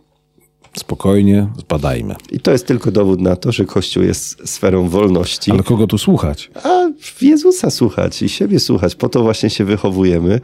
spokojnie, 0.78 1.48
zbadajmy. 1.58 2.14
I 2.30 2.40
to 2.40 2.50
jest 2.50 2.66
tylko 2.66 2.90
dowód 2.90 3.20
na 3.20 3.36
to, 3.36 3.52
że 3.52 3.64
Kościół 3.64 4.02
jest 4.02 4.48
sferą 4.48 4.88
wolności. 4.88 5.50
Ale 5.50 5.62
kogo 5.62 5.86
tu 5.86 5.98
słuchać? 5.98 6.50
A 6.64 6.88
Jezusa 7.22 7.70
słuchać 7.70 8.22
i 8.22 8.28
siebie 8.28 8.60
słuchać. 8.60 8.94
Po 8.94 9.08
to 9.08 9.22
właśnie 9.22 9.50
się 9.50 9.64
wychowujemy, 9.64 10.40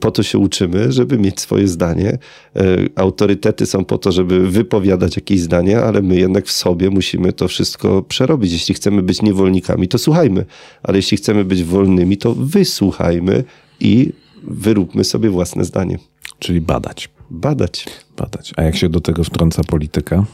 po 0.00 0.10
to 0.10 0.22
się 0.22 0.38
uczymy, 0.38 0.92
żeby 0.92 1.18
mieć 1.18 1.40
swoje 1.40 1.68
zdanie. 1.68 2.18
E, 2.56 2.76
autorytety 2.96 3.66
są 3.66 3.84
po 3.84 3.98
to, 3.98 4.12
żeby 4.12 4.50
wypowiadać 4.50 5.16
jakieś 5.16 5.40
zdanie, 5.40 5.80
ale 5.80 6.02
my 6.02 6.16
jednak 6.16 6.46
w 6.46 6.52
sobie 6.52 6.90
musimy 6.90 7.32
to 7.32 7.48
wszystko 7.48 8.02
przerobić. 8.02 8.52
Jeśli 8.52 8.74
chcemy 8.74 9.02
być 9.02 9.22
niewolnikami, 9.22 9.88
to 9.88 9.98
słuchajmy, 9.98 10.44
ale 10.82 10.98
jeśli 10.98 11.16
chcemy 11.16 11.44
być 11.44 11.64
wolnymi, 11.64 12.16
to 12.16 12.34
wysłuchajmy, 12.34 13.44
i 13.80 14.12
wyróbmy 14.42 15.04
sobie 15.04 15.30
własne 15.30 15.64
zdanie. 15.64 15.98
Czyli 16.38 16.60
badać. 16.60 17.08
Badać. 17.30 17.86
Badać. 18.16 18.52
A 18.56 18.62
jak 18.62 18.76
się 18.76 18.88
do 18.88 19.00
tego 19.00 19.24
wtrąca 19.24 19.64
polityka? 19.64 20.24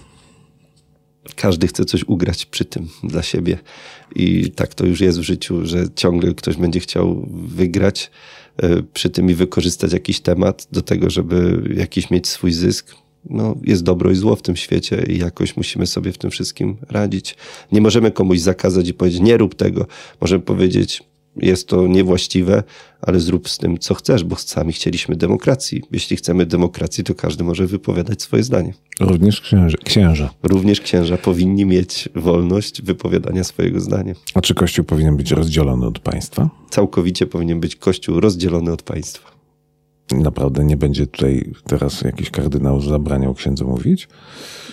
Każdy 1.37 1.67
chce 1.67 1.85
coś 1.85 2.05
ugrać 2.05 2.47
przy 2.47 2.65
tym 2.65 2.89
dla 3.03 3.23
siebie. 3.23 3.59
I 4.15 4.51
tak 4.51 4.75
to 4.75 4.87
już 4.87 5.01
jest 5.01 5.19
w 5.19 5.23
życiu, 5.23 5.67
że 5.67 5.85
ciągle 5.97 6.35
ktoś 6.35 6.57
będzie 6.57 6.81
chciał 6.81 7.27
wygrać 7.31 8.11
e, 8.57 8.83
przy 8.83 9.11
tym 9.11 9.31
i 9.31 9.35
wykorzystać 9.35 9.93
jakiś 9.93 10.21
temat 10.21 10.69
do 10.73 10.83
tego, 10.83 11.11
żeby 11.11 11.63
jakiś 11.77 12.11
mieć 12.11 12.29
swój 12.29 12.53
zysk. 12.53 12.95
No, 13.31 13.55
jest 13.63 13.83
dobro 13.83 14.11
i 14.11 14.15
zło 14.15 14.37
w 14.37 14.43
tym 14.43 14.57
świecie 14.57 15.05
i 15.09 15.19
jakoś 15.19 15.57
musimy 15.57 15.87
sobie 15.87 16.13
w 16.13 16.19
tym 16.19 16.31
wszystkim 16.31 16.77
radzić. 16.89 17.37
Nie 17.73 17.81
możemy 17.81 18.11
komuś 18.11 18.41
zakazać 18.41 18.89
i 18.89 18.95
powiedzieć, 18.95 19.21
nie 19.21 19.37
rób 19.37 19.55
tego. 19.55 19.87
Możemy 20.21 20.43
powiedzieć, 20.43 21.03
jest 21.37 21.69
to 21.69 21.87
niewłaściwe, 21.87 22.63
ale 23.01 23.21
zrób 23.21 23.49
z 23.49 23.59
tym, 23.59 23.79
co 23.79 23.95
chcesz, 23.95 24.25
bo 24.25 24.37
sami 24.37 24.73
chcieliśmy 24.73 25.17
demokracji. 25.17 25.83
Jeśli 25.93 26.17
chcemy 26.17 26.47
demokracji, 26.47 27.05
to 27.05 27.15
każdy 27.15 27.45
może 27.45 27.67
wypowiadać 27.67 28.23
swoje 28.23 28.43
zdanie. 28.43 28.75
Również 29.01 29.41
księża. 29.41 29.79
księża. 29.85 30.31
Również 30.43 30.81
księża 30.81 31.17
powinni 31.17 31.65
mieć 31.67 32.09
wolność 32.15 32.83
wypowiadania 32.83 33.45
swojego 33.45 33.81
zdania. 33.81 34.15
A 34.35 34.41
czy 34.41 34.55
Kościół 34.55 34.85
powinien 34.85 35.17
być 35.17 35.31
rozdzielony 35.31 35.87
od 35.87 35.99
państwa? 35.99 36.51
Całkowicie 36.71 37.27
powinien 37.27 37.61
być 37.61 37.77
Kościół 37.77 38.21
rozdzielony 38.21 38.73
od 38.73 38.83
państwa. 38.83 39.34
Naprawdę 40.13 40.65
nie 40.65 40.77
będzie 40.77 41.07
tutaj 41.07 41.53
teraz 41.67 42.01
jakiś 42.01 42.31
kardynał 42.31 42.81
zabraniał 42.81 43.35
księdzu 43.35 43.67
mówić? 43.67 44.09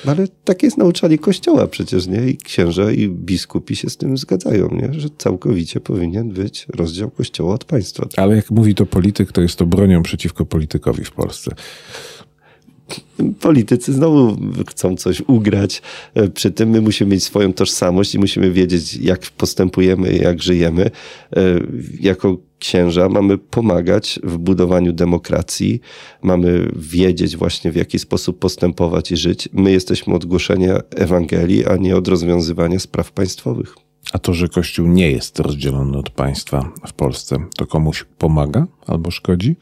Ale 0.06 0.28
takie 0.44 0.68
jest 0.68 0.78
nauczanie 0.78 1.18
Kościoła 1.18 1.68
przecież, 1.68 2.08
nie? 2.08 2.30
I 2.30 2.38
księża 2.38 2.92
i 2.92 3.10
biskupi 3.10 3.76
się 3.76 3.90
z 3.90 3.98
tym 3.98 4.18
zgadzają, 4.18 4.70
nie? 4.70 5.00
Że 5.00 5.10
całkowicie 5.18 5.80
powinien 5.80 6.30
być 6.30 6.66
rozdział 6.76 7.12
Kościoła 7.12 7.54
od 7.54 7.66
państwa. 7.66 8.08
Ale 8.18 8.36
jak 8.36 8.52
mówi 8.52 8.76
to 8.76 8.86
polityk, 8.86 9.32
to 9.32 9.42
jest 9.42 9.56
to 9.56 9.66
bronią 9.66 10.04
przeciwko 10.04 10.46
politykowi 10.46 11.04
w 11.04 11.12
Polsce 11.12 11.56
politycy 13.40 13.94
znowu 13.94 14.38
chcą 14.70 14.96
coś 14.96 15.22
ugrać. 15.22 15.82
E, 16.14 16.28
przy 16.28 16.52
tym 16.52 16.70
my 16.70 16.82
musimy 16.82 17.12
mieć 17.12 17.24
swoją 17.24 17.54
tożsamość 17.54 18.16
i 18.16 18.20
musimy 18.20 18.52
wiedzieć, 18.52 18.96
jak 18.96 19.20
postępujemy, 19.20 20.18
jak 20.18 20.42
żyjemy. 20.42 20.92
E, 21.36 21.42
jako 22.00 22.38
księża 22.60 23.10
mamy 23.10 23.38
pomagać 23.38 24.20
w 24.24 24.38
budowaniu 24.38 24.94
demokracji, 24.94 25.82
mamy 26.22 26.72
wiedzieć 26.76 27.38
właśnie 27.38 27.72
w 27.72 27.76
jaki 27.76 28.00
sposób 28.00 28.40
postępować 28.40 29.12
i 29.12 29.18
żyć. 29.18 29.50
My 29.54 29.72
jesteśmy 29.72 30.14
od 30.14 30.26
głoszenia 30.26 30.80
Ewangelii, 30.96 31.66
a 31.66 31.76
nie 31.76 31.96
od 31.96 32.08
rozwiązywania 32.08 32.80
spraw 32.80 33.12
państwowych. 33.12 33.76
A 34.14 34.20
to, 34.20 34.34
że 34.34 34.48
Kościół 34.48 34.88
nie 34.88 35.12
jest 35.12 35.40
rozdzielony 35.40 35.98
od 35.98 36.10
państwa 36.10 36.72
w 36.88 36.94
Polsce, 36.94 37.38
to 37.56 37.66
komuś 37.66 38.06
pomaga 38.18 38.68
albo 38.88 39.12
szkodzi? 39.12 39.56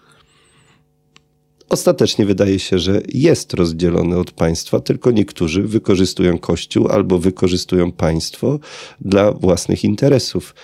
Ostatecznie 1.69 2.25
wydaje 2.25 2.59
się, 2.59 2.79
że 2.79 3.01
jest 3.13 3.53
rozdzielony 3.53 4.17
od 4.17 4.31
państwa, 4.31 4.79
tylko 4.79 5.11
niektórzy 5.11 5.63
wykorzystują 5.63 6.37
Kościół 6.37 6.87
albo 6.87 7.19
wykorzystują 7.19 7.91
państwo 7.91 8.59
dla 9.01 9.31
własnych 9.31 9.83
interesów. 9.83 10.55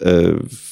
E, 0.00 0.22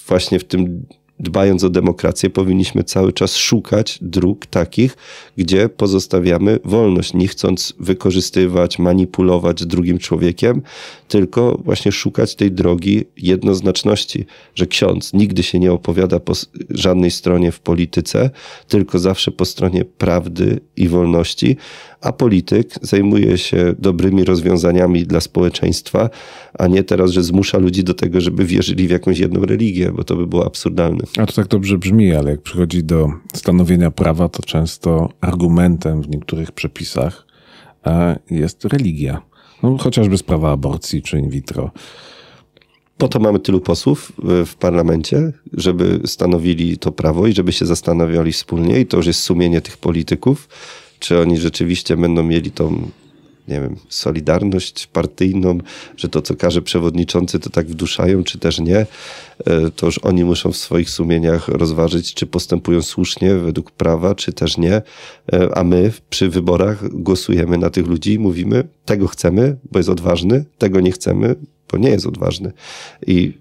właśnie 0.06 0.38
w 0.38 0.44
tym 0.44 0.86
dbając 1.22 1.64
o 1.64 1.70
demokrację, 1.70 2.30
powinniśmy 2.30 2.84
cały 2.84 3.12
czas 3.12 3.36
szukać 3.36 3.98
dróg 4.02 4.46
takich, 4.46 4.96
gdzie 5.36 5.68
pozostawiamy 5.68 6.58
wolność, 6.64 7.14
nie 7.14 7.28
chcąc 7.28 7.74
wykorzystywać, 7.78 8.78
manipulować 8.78 9.66
drugim 9.66 9.98
człowiekiem, 9.98 10.62
tylko 11.08 11.60
właśnie 11.64 11.92
szukać 11.92 12.34
tej 12.34 12.52
drogi 12.52 13.04
jednoznaczności, 13.16 14.26
że 14.54 14.66
ksiądz 14.66 15.12
nigdy 15.12 15.42
się 15.42 15.58
nie 15.58 15.72
opowiada 15.72 16.20
po 16.20 16.32
żadnej 16.70 17.10
stronie 17.10 17.52
w 17.52 17.60
polityce, 17.60 18.30
tylko 18.68 18.98
zawsze 18.98 19.30
po 19.30 19.44
stronie 19.44 19.84
prawdy 19.84 20.60
i 20.76 20.88
wolności, 20.88 21.56
a 22.02 22.12
polityk 22.12 22.74
zajmuje 22.82 23.38
się 23.38 23.74
dobrymi 23.78 24.24
rozwiązaniami 24.24 25.06
dla 25.06 25.20
społeczeństwa, 25.20 26.10
a 26.58 26.66
nie 26.66 26.84
teraz, 26.84 27.10
że 27.10 27.22
zmusza 27.22 27.58
ludzi 27.58 27.84
do 27.84 27.94
tego, 27.94 28.20
żeby 28.20 28.44
wierzyli 28.44 28.88
w 28.88 28.90
jakąś 28.90 29.18
jedną 29.18 29.40
religię, 29.40 29.92
bo 29.92 30.04
to 30.04 30.16
by 30.16 30.26
było 30.26 30.46
absurdalne. 30.46 31.04
A 31.18 31.26
to 31.26 31.32
tak 31.32 31.48
dobrze 31.48 31.78
brzmi, 31.78 32.14
ale 32.14 32.30
jak 32.30 32.42
przychodzi 32.42 32.84
do 32.84 33.08
stanowienia 33.34 33.90
prawa, 33.90 34.28
to 34.28 34.42
często 34.42 35.08
argumentem 35.20 36.02
w 36.02 36.08
niektórych 36.08 36.52
przepisach 36.52 37.26
e, 37.86 38.18
jest 38.30 38.64
religia. 38.64 39.22
No, 39.62 39.78
chociażby 39.78 40.18
sprawa 40.18 40.50
aborcji 40.50 41.02
czy 41.02 41.18
in 41.18 41.28
vitro. 41.28 41.70
Po 42.98 43.08
to 43.08 43.20
mamy 43.20 43.38
tylu 43.38 43.60
posłów 43.60 44.12
w 44.46 44.54
parlamencie, 44.54 45.32
żeby 45.52 46.00
stanowili 46.04 46.78
to 46.78 46.92
prawo 46.92 47.26
i 47.26 47.32
żeby 47.32 47.52
się 47.52 47.66
zastanawiali 47.66 48.32
wspólnie, 48.32 48.80
i 48.80 48.86
to 48.86 48.96
już 48.96 49.06
jest 49.06 49.20
sumienie 49.20 49.60
tych 49.60 49.76
polityków, 49.76 50.48
czy 51.02 51.18
oni 51.18 51.38
rzeczywiście 51.38 51.96
będą 51.96 52.22
mieli 52.22 52.50
tą 52.50 52.90
nie 53.48 53.60
wiem, 53.60 53.76
solidarność 53.88 54.86
partyjną, 54.86 55.58
że 55.96 56.08
to, 56.08 56.22
co 56.22 56.36
każe 56.36 56.62
przewodniczący, 56.62 57.38
to 57.38 57.50
tak 57.50 57.66
wduszają, 57.66 58.24
czy 58.24 58.38
też 58.38 58.60
nie. 58.60 58.76
E, 58.76 58.86
to 59.76 59.86
już 59.86 59.98
oni 59.98 60.24
muszą 60.24 60.52
w 60.52 60.56
swoich 60.56 60.90
sumieniach 60.90 61.48
rozważyć, 61.48 62.14
czy 62.14 62.26
postępują 62.26 62.82
słusznie 62.82 63.34
według 63.34 63.70
prawa, 63.70 64.14
czy 64.14 64.32
też 64.32 64.58
nie. 64.58 64.74
E, 65.32 65.48
a 65.54 65.64
my 65.64 65.92
przy 66.10 66.28
wyborach 66.28 66.88
głosujemy 66.88 67.58
na 67.58 67.70
tych 67.70 67.86
ludzi 67.86 68.12
i 68.12 68.18
mówimy, 68.18 68.68
tego 68.84 69.08
chcemy, 69.08 69.56
bo 69.72 69.78
jest 69.78 69.88
odważny, 69.88 70.44
tego 70.58 70.80
nie 70.80 70.92
chcemy, 70.92 71.36
bo 71.72 71.78
nie 71.78 71.90
jest 71.90 72.06
odważny. 72.06 72.52
I 73.06 73.32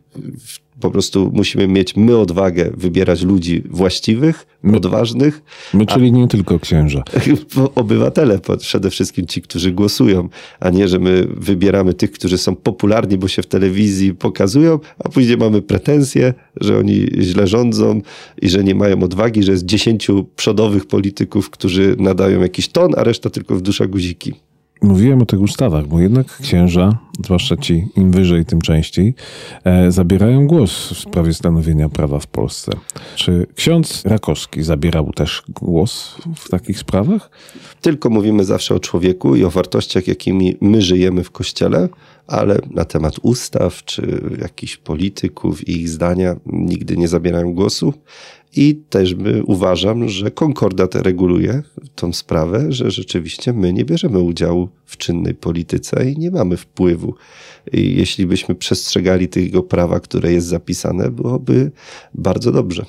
po 0.82 0.92
prostu 0.92 1.32
musimy 1.34 1.68
mieć 1.68 1.96
my 1.96 2.18
odwagę 2.18 2.72
wybierać 2.78 3.22
ludzi 3.24 3.64
właściwych, 3.70 4.48
my, 4.64 4.78
odważnych. 4.78 5.42
My, 5.74 5.86
czyli 5.86 6.08
a, 6.08 6.12
nie 6.12 6.28
tylko 6.28 6.60
księża. 6.60 7.04
Obywatele, 7.76 8.40
przede 8.60 8.90
wszystkim 8.90 9.26
ci, 9.26 9.42
którzy 9.42 9.72
głosują, 9.72 10.30
a 10.60 10.70
nie, 10.70 10.88
że 10.88 11.00
my 11.00 11.28
wybieramy 11.38 11.94
tych, 11.94 12.12
którzy 12.12 12.38
są 12.38 12.56
popularni, 12.56 13.18
bo 13.18 13.28
się 13.28 13.42
w 13.42 13.48
telewizji 13.48 14.14
pokazują, 14.14 14.80
a 15.00 15.10
później 15.10 15.38
mamy 15.38 15.62
pretensje, 15.62 16.34
że 16.62 16.78
oni 16.78 17.08
źle 17.20 17.48
rządzą 17.48 18.02
i 18.42 18.50
że 18.50 18.64
nie 18.64 18.76
mają 18.76 19.04
odwagi, 19.04 19.44
że 19.44 19.52
jest 19.52 19.66
dziesięciu 19.66 20.26
przodowych 20.36 20.86
polityków, 20.86 21.50
którzy 21.50 21.96
nadają 22.00 22.42
jakiś 22.42 22.68
ton, 22.68 22.92
a 22.98 23.04
reszta 23.04 23.30
tylko 23.30 23.56
w 23.56 23.62
dusza 23.62 23.88
guziki. 23.88 24.34
mówiłem 24.82 25.22
o 25.22 25.26
tych 25.26 25.42
ustawach, 25.42 25.88
bo 25.88 26.00
jednak 26.00 26.38
księża, 26.38 26.98
zwłaszcza 27.26 27.58
ci 27.58 27.88
im 27.96 28.12
wyżej, 28.12 28.46
tym 28.46 28.62
częściej, 28.62 29.14
e, 29.64 29.92
zabierają 29.92 30.48
głos 30.48 30.94
w 30.94 30.98
sprawie 30.98 31.34
stanowienia 31.34 31.90
prawa 31.90 32.20
w 32.20 32.28
Polsce. 32.28 32.72
Czy 33.16 33.48
ksiądz 33.56 34.04
Rakowski 34.06 34.64
zabierał 34.64 35.12
też 35.12 35.44
głos 35.50 36.16
w 36.36 36.50
takich 36.50 36.80
sprawach? 36.80 37.30
Tylko 37.82 38.10
mówimy 38.10 38.44
zawsze 38.44 38.76
o 38.76 38.80
człowieku 38.80 39.36
i 39.36 39.44
o 39.44 39.50
wartościach, 39.50 40.08
jakimi 40.08 40.58
my 40.62 40.82
żyjemy 40.82 41.24
w 41.24 41.32
Kościele, 41.32 41.90
ale 42.28 42.60
na 42.70 42.86
temat 42.86 43.16
ustaw 43.22 43.84
czy 43.86 44.22
jakichś 44.42 44.78
polityków 44.78 45.68
i 45.68 45.82
ich 45.82 45.90
zdania 45.90 46.36
nigdy 46.46 46.98
nie 46.98 47.08
zabierają 47.08 47.54
głosu. 47.54 47.94
I 48.56 48.76
też 48.90 49.16
by, 49.16 49.44
uważam, 49.44 50.10
że 50.10 50.32
konkordat 50.32 50.96
reguluje 50.96 51.64
tą 51.96 52.14
sprawę, 52.14 52.72
że 52.72 52.92
rzeczywiście 52.92 53.54
my 53.54 53.74
nie 53.74 53.86
bierzemy 53.86 54.20
udziału 54.20 54.70
w 54.86 54.98
czynnej 54.98 55.36
polityce 55.36 56.12
i 56.12 56.18
nie 56.18 56.32
mamy 56.32 56.58
wpływu. 56.58 57.11
I 57.74 57.96
jeśli 57.96 58.26
byśmy 58.26 58.56
przestrzegali 58.56 59.28
tego 59.28 59.64
prawa, 59.64 60.00
które 60.00 60.34
jest 60.34 60.48
zapisane, 60.48 61.12
byłoby 61.12 61.72
bardzo 62.14 62.52
dobrze. 62.52 62.86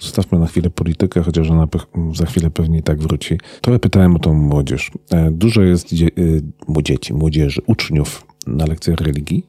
Zostawmy 0.00 0.38
na 0.38 0.46
chwilę 0.46 0.70
politykę, 0.70 1.22
chociaż 1.22 1.50
ona 1.50 1.68
za 2.14 2.26
chwilę 2.26 2.50
pewnie 2.50 2.78
i 2.78 2.82
tak 2.82 2.98
wróci. 2.98 3.38
Trochę 3.60 3.78
pytałem 3.78 4.16
o 4.16 4.18
tą 4.18 4.34
młodzież. 4.34 4.90
E, 5.10 5.30
dużo 5.30 5.62
jest 5.62 5.94
dzie- 5.94 6.06
e, 6.76 6.82
dzieci, 6.82 7.14
młodzieży, 7.14 7.62
uczniów 7.66 8.26
na 8.46 8.66
lekcjach 8.66 9.00
religii. 9.00 9.46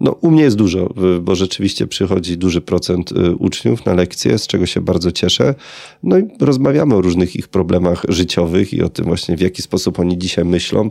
No, 0.00 0.12
u 0.12 0.30
mnie 0.30 0.42
jest 0.42 0.56
dużo, 0.56 0.94
bo 1.22 1.34
rzeczywiście 1.34 1.86
przychodzi 1.86 2.38
duży 2.38 2.60
procent 2.60 3.12
y, 3.12 3.36
uczniów 3.36 3.86
na 3.86 3.94
lekcje, 3.94 4.38
z 4.38 4.46
czego 4.46 4.66
się 4.66 4.80
bardzo 4.80 5.12
cieszę. 5.12 5.54
No 6.02 6.18
i 6.18 6.28
rozmawiamy 6.40 6.94
o 6.94 7.00
różnych 7.00 7.36
ich 7.36 7.48
problemach 7.48 8.02
życiowych 8.08 8.72
i 8.72 8.82
o 8.82 8.88
tym 8.88 9.04
właśnie, 9.04 9.36
w 9.36 9.40
jaki 9.40 9.62
sposób 9.62 9.98
oni 9.98 10.18
dzisiaj 10.18 10.44
myślą. 10.44 10.90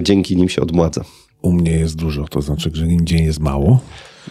Dzięki 0.00 0.36
nim 0.36 0.48
się 0.48 0.62
odmładza. 0.62 1.04
U 1.42 1.52
mnie 1.52 1.70
jest 1.70 1.96
dużo, 1.96 2.24
to 2.28 2.42
znaczy, 2.42 2.70
że 2.72 2.86
nigdzie 2.86 3.18
jest 3.18 3.40
mało. 3.40 3.80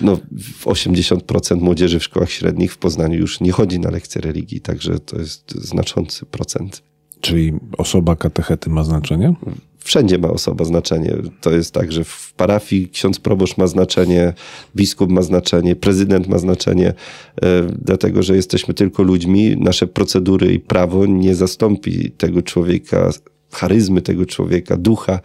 No, 0.02 0.18
80% 0.66 1.62
młodzieży 1.62 2.00
w 2.00 2.04
szkołach 2.04 2.32
średnich 2.32 2.74
w 2.74 2.78
Poznaniu 2.78 3.20
już 3.20 3.40
nie 3.40 3.52
chodzi 3.52 3.80
na 3.80 3.90
lekcje 3.90 4.22
religii, 4.22 4.62
także 4.62 5.00
to 5.00 5.20
jest 5.20 5.52
znaczący 5.52 6.26
procent. 6.26 6.84
Czyli 7.22 7.54
osoba 7.78 8.16
katechety 8.16 8.70
ma 8.70 8.84
znaczenie? 8.84 9.36
wszędzie 9.90 10.18
ma 10.18 10.30
osoba 10.30 10.66
znaczenie. 10.66 11.16
To 11.42 11.52
jest 11.52 11.74
tak, 11.74 11.92
że 11.92 12.04
w 12.04 12.34
parafii 12.38 12.90
ksiądz 12.90 13.20
proboszcz 13.20 13.58
ma 13.58 13.68
znaczenie, 13.68 14.34
biskup 14.76 15.12
ma 15.12 15.22
znaczenie, 15.22 15.76
prezydent 15.76 16.28
ma 16.28 16.38
znaczenie, 16.38 16.88
e, 16.88 16.94
dlatego 17.82 18.24
że 18.24 18.36
jesteśmy 18.36 18.74
tylko 18.74 19.04
ludźmi. 19.04 19.58
Nasze 19.58 19.88
procedury 19.88 20.54
i 20.54 20.60
prawo 20.60 21.06
nie 21.06 21.36
zastąpi 21.36 22.12
tego 22.12 22.42
człowieka 22.42 23.10
charyzmy 23.52 24.02
tego 24.02 24.26
człowieka, 24.26 24.78
ducha 24.78 25.20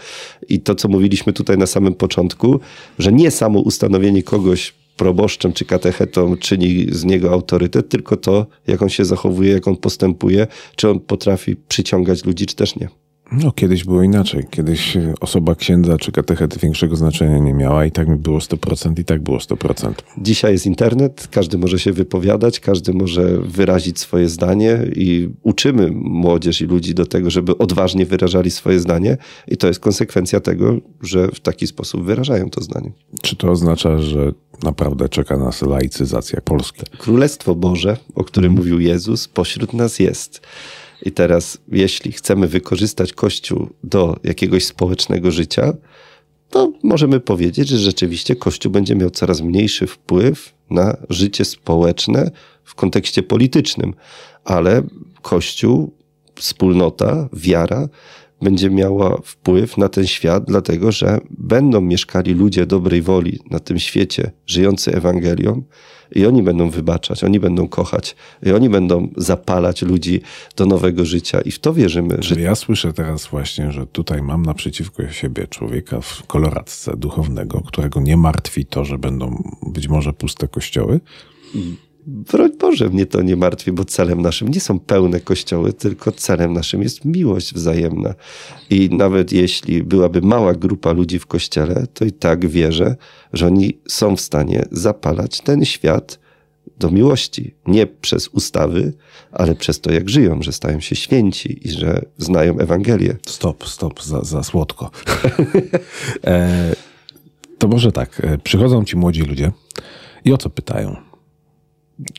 i 0.49 0.61
to, 0.61 0.75
co 0.75 0.89
mówiliśmy 0.89 1.33
tutaj 1.33 1.59
na 1.59 1.67
samym 1.67 1.95
początku, 1.95 2.61
że 2.99 3.13
nie 3.13 3.31
samo 3.31 3.61
ustanowienie 3.61 4.23
kogoś 4.23 4.75
proboszczem 4.97 5.53
czy 5.53 5.65
katechetą 5.65 6.37
czyni 6.37 6.87
z 6.91 7.05
niego 7.05 7.33
autorytet, 7.33 7.89
tylko 7.89 8.17
to, 8.17 8.47
jak 8.67 8.83
on 8.83 8.89
się 8.89 9.05
zachowuje, 9.05 9.53
jak 9.53 9.69
on 9.69 9.77
postępuje, 9.77 10.47
czy 10.77 10.91
on 10.91 11.01
potrafi 11.01 11.57
przyciągać 11.57 12.25
ludzi, 12.25 12.47
czy 12.47 12.57
też 12.57 12.77
nie. 12.77 12.89
No, 13.33 13.53
kiedyś 13.53 13.85
było 13.85 14.03
inaczej. 14.03 14.47
Kiedyś 14.51 14.97
osoba 15.21 15.55
księdza 15.55 15.99
czy 15.99 16.13
katechety 16.13 16.59
większego 16.59 16.97
znaczenia 16.97 17.39
nie 17.39 17.55
miała 17.55 17.87
i 17.87 17.91
tak 17.91 18.09
mi 18.09 18.17
było 18.17 18.39
100% 18.39 19.01
i 19.01 19.05
tak 19.05 19.23
było 19.23 19.39
100%. 19.39 19.93
Dzisiaj 20.19 20.53
jest 20.53 20.67
internet, 20.67 21.29
każdy 21.31 21.59
może 21.59 21.79
się 21.79 21.93
wypowiadać, 21.93 22.61
każdy 22.61 22.93
może 22.93 23.39
wyrazić 23.39 23.99
swoje 24.01 24.29
zdanie 24.29 24.79
i 24.97 25.29
uczymy 25.43 25.91
młodzież 25.95 26.61
i 26.61 26.65
ludzi 26.65 26.95
do 26.95 27.07
tego, 27.07 27.31
żeby 27.31 27.59
odważnie 27.59 28.07
wyrażali 28.07 28.51
swoje 28.51 28.81
zdanie 28.81 29.17
i 29.49 29.57
to 29.57 29.67
jest 29.67 29.81
konsekwencja 29.81 30.41
tego, 30.41 30.77
że 31.03 31.29
w 31.29 31.41
taki 31.41 31.67
sposób 31.67 32.05
wyrażają 32.05 32.51
to 32.51 32.61
zdanie. 32.61 32.93
Czy 33.23 33.37
to 33.37 33.51
oznacza, 33.51 33.99
że 33.99 34.33
naprawdę 34.63 35.09
czeka 35.09 35.37
nas 35.37 35.63
laicyzacja 35.63 36.41
Polski? 36.41 36.83
Królestwo 36.99 37.55
Boże, 37.55 37.97
o 38.15 38.25
którym 38.25 38.51
hmm. 38.51 38.65
mówił 38.65 38.81
Jezus, 38.81 39.29
pośród 39.29 39.73
nas 39.73 39.99
jest. 39.99 40.41
I 41.05 41.13
teraz, 41.13 41.59
jeśli 41.69 42.13
chcemy 42.13 42.49
wykorzystać 42.49 43.13
Kościół 43.13 43.69
do 43.85 44.17
jakiegoś 44.25 44.65
społecznego 44.65 45.31
życia, 45.31 45.73
to 46.51 46.73
możemy 46.83 47.21
powiedzieć, 47.21 47.69
że 47.69 47.79
rzeczywiście 47.79 48.37
Kościół 48.37 48.73
będzie 48.73 48.97
miał 48.97 49.11
coraz 49.11 49.41
mniejszy 49.41 49.87
wpływ 49.87 50.55
na 50.71 50.97
życie 51.11 51.45
społeczne 51.45 52.31
w 52.65 52.75
kontekście 52.75 53.23
politycznym, 53.23 53.95
ale 54.45 54.83
Kościół, 55.23 55.93
wspólnota, 56.35 57.29
wiara 57.33 57.89
będzie 58.45 58.71
miała 58.71 59.21
wpływ 59.25 59.77
na 59.79 59.89
ten 59.89 60.07
świat, 60.07 60.45
dlatego 60.47 60.93
że 60.93 61.21
będą 61.31 61.81
mieszkali 61.81 62.35
ludzie 62.35 62.67
dobrej 62.67 63.03
woli 63.03 63.39
na 63.51 63.59
tym 63.59 63.79
świecie, 63.79 64.31
żyjący 64.47 64.95
Ewangelią, 64.95 65.63
i 66.15 66.27
oni 66.27 66.43
będą 66.43 66.71
wybaczać, 66.71 67.25
oni 67.25 67.41
będą 67.41 67.69
kochać, 67.69 68.17
i 68.47 68.53
oni 68.53 68.69
będą 68.69 69.09
zapalać 69.17 69.83
ludzi 69.83 70.21
do 70.57 70.67
nowego 70.67 71.05
życia. 71.05 71.41
I 71.41 71.51
w 71.51 71.59
to 71.59 71.75
wierzymy. 71.75 72.17
Że... 72.21 72.41
Ja 72.41 72.55
słyszę 72.55 72.93
teraz 72.93 73.27
właśnie, 73.27 73.73
że 73.73 73.87
tutaj 73.87 74.23
mam 74.23 74.43
naprzeciwko 74.43 75.09
siebie 75.09 75.47
człowieka 75.47 76.01
w 76.01 76.27
koloradce 76.27 76.97
duchownego, 76.97 77.61
którego 77.61 78.01
nie 78.01 78.17
martwi 78.17 78.67
to, 78.67 78.85
że 78.85 78.99
będą 78.99 79.53
być 79.67 79.89
może 79.89 80.13
puste 80.13 80.49
kościoły. 80.49 81.01
Broń 82.07 82.51
Boże, 82.59 82.89
mnie 82.89 83.07
to 83.07 83.23
nie 83.23 83.37
martwi, 83.37 83.73
bo 83.73 83.85
celem 83.85 84.23
naszym 84.23 84.49
nie 84.49 84.61
są 84.61 84.81
pełne 84.81 85.21
kościoły, 85.21 85.73
tylko 85.73 86.13
celem 86.13 86.53
naszym 86.53 86.83
jest 86.83 87.05
miłość 87.05 87.55
wzajemna. 87.55 88.15
I 88.71 88.91
nawet 88.93 89.33
jeśli 89.33 89.83
byłaby 89.83 90.21
mała 90.21 90.55
grupa 90.55 90.93
ludzi 90.93 91.19
w 91.19 91.27
kościele, 91.27 91.87
to 91.95 92.05
i 92.05 92.13
tak 92.13 92.47
wierzę, 92.47 92.97
że 93.33 93.47
oni 93.47 93.79
są 93.89 94.17
w 94.17 94.21
stanie 94.21 94.65
zapalać 94.71 95.41
ten 95.41 95.65
świat 95.65 96.19
do 96.79 96.91
miłości. 96.91 97.55
Nie 97.67 97.87
przez 97.87 98.29
ustawy, 98.29 98.93
ale 99.33 99.55
przez 99.55 99.81
to, 99.81 99.93
jak 99.93 100.09
żyją, 100.09 100.43
że 100.43 100.53
stają 100.53 100.81
się 100.81 100.97
święci 100.97 101.69
i 101.69 101.71
że 101.71 102.05
znają 102.19 102.59
Ewangelię. 102.59 103.17
Stop, 103.27 103.69
stop, 103.69 104.03
za, 104.03 104.23
za 104.23 104.43
słodko. 104.43 104.91
e, 106.25 106.75
to 107.59 107.69
może 107.69 107.93
tak, 107.93 108.21
e, 108.25 108.39
przychodzą 108.39 108.85
ci 108.85 108.97
młodzi 108.97 109.23
ludzie 109.23 109.53
i 110.25 110.33
o 110.33 110.39
co 110.39 110.51
pytają? 110.51 111.14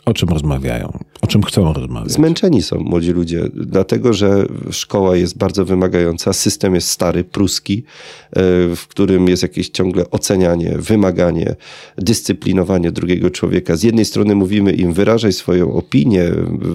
O 0.06 0.14
czym 0.14 0.30
rozmawiają? 0.30 1.00
O 1.22 1.28
czym 1.28 1.44
chcą 1.44 1.74
rozmawiać? 1.74 2.12
Zmęczeni 2.12 2.62
są 2.62 2.80
młodzi 2.80 3.12
ludzie, 3.12 3.44
dlatego 3.54 4.14
że 4.14 4.46
szkoła 4.72 5.18
jest 5.18 5.38
bardzo 5.38 5.66
wymagająca, 5.66 6.34
system 6.34 6.76
jest 6.76 6.88
stary, 6.88 7.24
pruski, 7.24 7.84
e, 8.32 8.42
w 8.76 8.88
którym 8.88 9.28
jest 9.28 9.44
jakieś 9.44 9.70
ciągle 9.70 10.10
ocenianie, 10.12 10.78
wymaganie, 10.78 11.56
dyscyplinowanie 11.98 12.92
drugiego 12.92 13.30
człowieka. 13.30 13.76
Z 13.76 13.84
jednej 13.84 14.06
strony 14.06 14.36
mówimy 14.36 14.72
im 14.72 14.94
wyrażaj 14.94 15.34
swoją 15.34 15.74
opinię, 15.74 16.32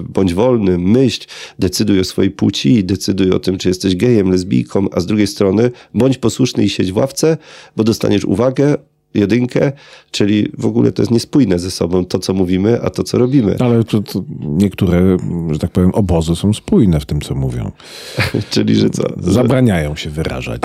bądź 0.09 0.33
wolny, 0.33 0.77
myśl, 0.77 1.27
decyduj 1.59 1.99
o 1.99 2.03
swojej 2.03 2.31
płci, 2.31 2.83
decyduj 2.83 3.31
o 3.31 3.39
tym, 3.39 3.57
czy 3.57 3.67
jesteś 3.67 3.95
gejem, 3.95 4.31
lesbijką, 4.31 4.87
a 4.91 4.99
z 4.99 5.05
drugiej 5.05 5.27
strony 5.27 5.71
bądź 5.93 6.17
posłuszny 6.17 6.63
i 6.63 6.69
siedź 6.69 6.91
w 6.91 6.97
ławce, 6.97 7.37
bo 7.75 7.83
dostaniesz 7.83 8.25
uwagę, 8.25 8.77
jedynkę, 9.13 9.71
czyli 10.11 10.51
w 10.57 10.65
ogóle 10.65 10.91
to 10.91 11.01
jest 11.01 11.11
niespójne 11.11 11.59
ze 11.59 11.71
sobą 11.71 12.05
to, 12.05 12.19
co 12.19 12.33
mówimy, 12.33 12.81
a 12.81 12.89
to, 12.89 13.03
co 13.03 13.17
robimy. 13.17 13.55
Ale 13.59 13.83
to, 13.83 14.01
to 14.01 14.23
niektóre, 14.39 15.17
że 15.51 15.59
tak 15.59 15.71
powiem, 15.71 15.91
obozy 15.91 16.35
są 16.35 16.53
spójne 16.53 16.99
w 16.99 17.05
tym, 17.05 17.21
co 17.21 17.35
mówią. 17.35 17.71
czyli, 18.51 18.75
że 18.75 18.89
co? 18.89 19.03
Zabraniają 19.17 19.95
się 19.95 20.09
wyrażać. 20.09 20.61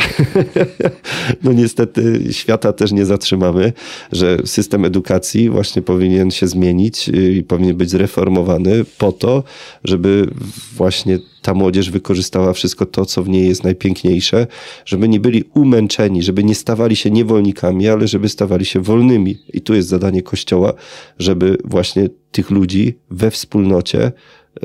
no 1.44 1.52
niestety 1.52 2.32
świata 2.32 2.72
też 2.72 2.92
nie 2.92 3.06
zatrzymamy, 3.06 3.72
że 4.12 4.38
system 4.44 4.85
edukacji 4.85 5.50
właśnie 5.50 5.82
powinien 5.82 6.30
się 6.30 6.46
zmienić 6.46 7.09
i 7.09 7.42
powinien 7.42 7.76
być 7.76 7.90
zreformowany 7.90 8.85
po 8.98 9.12
to, 9.12 9.44
żeby 9.85 10.28
właśnie 10.76 11.18
ta 11.46 11.54
młodzież 11.54 11.90
wykorzystała 11.90 12.52
wszystko 12.52 12.87
to, 12.87 13.06
co 13.06 13.22
w 13.22 13.28
niej 13.28 13.48
jest 13.48 13.64
najpiękniejsze, 13.64 14.46
żeby 14.85 15.09
nie 15.09 15.20
byli 15.20 15.44
umęczeni, 15.54 16.22
żeby 16.22 16.44
nie 16.44 16.54
stawali 16.54 16.96
się 16.96 17.11
niewolnikami, 17.11 17.88
ale 17.88 18.09
żeby 18.09 18.28
stawali 18.28 18.64
się 18.64 18.80
wolnymi. 18.80 19.38
I 19.52 19.61
tu 19.61 19.74
jest 19.74 19.88
zadanie 19.88 20.22
Kościoła, 20.22 20.72
żeby 21.18 21.59
właśnie 21.64 22.09
tych 22.32 22.50
ludzi 22.50 22.94
we 23.11 23.30
wspólnocie 23.30 24.12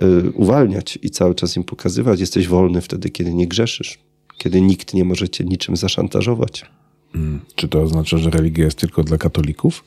y, 0.03 0.31
uwalniać 0.31 0.99
i 1.01 1.09
cały 1.09 1.35
czas 1.35 1.57
im 1.57 1.63
pokazywać, 1.63 2.19
jesteś 2.19 2.47
wolny 2.47 2.81
wtedy, 2.81 3.09
kiedy 3.09 3.33
nie 3.33 3.47
grzeszysz, 3.47 3.99
kiedy 4.37 4.61
nikt 4.61 4.93
nie 4.93 5.03
może 5.03 5.29
cię 5.29 5.43
niczym 5.43 5.75
zaszantażować. 5.75 6.65
Hmm. 7.13 7.39
Czy 7.55 7.67
to 7.67 7.81
oznacza, 7.81 8.17
że 8.17 8.29
religia 8.29 8.65
jest 8.65 8.77
tylko 8.77 9.03
dla 9.03 9.17
katolików? 9.17 9.83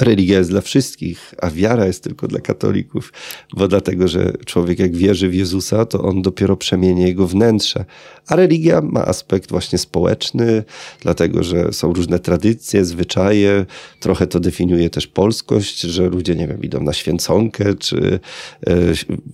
Religia 0.00 0.38
jest 0.38 0.50
dla 0.50 0.60
wszystkich, 0.60 1.34
a 1.42 1.50
wiara 1.50 1.86
jest 1.86 2.02
tylko 2.02 2.28
dla 2.28 2.40
katolików, 2.40 3.12
bo 3.56 3.68
dlatego, 3.68 4.08
że 4.08 4.32
człowiek 4.46 4.78
jak 4.78 4.96
wierzy 4.96 5.28
w 5.28 5.34
Jezusa, 5.34 5.86
to 5.86 6.02
on 6.02 6.22
dopiero 6.22 6.56
przemienia 6.56 7.06
jego 7.06 7.26
wnętrze. 7.26 7.84
A 8.28 8.36
religia 8.36 8.80
ma 8.80 9.06
aspekt 9.06 9.50
właśnie 9.50 9.78
społeczny, 9.78 10.64
dlatego, 11.00 11.42
że 11.42 11.72
są 11.72 11.92
różne 11.92 12.18
tradycje, 12.18 12.84
zwyczaje, 12.84 13.66
trochę 14.00 14.26
to 14.26 14.40
definiuje 14.40 14.90
też 14.90 15.06
polskość, 15.06 15.80
że 15.80 16.08
ludzie, 16.08 16.34
nie 16.34 16.48
wiem, 16.48 16.62
idą 16.62 16.82
na 16.82 16.92
święconkę, 16.92 17.74
czy 17.74 18.20
e, 18.66 18.76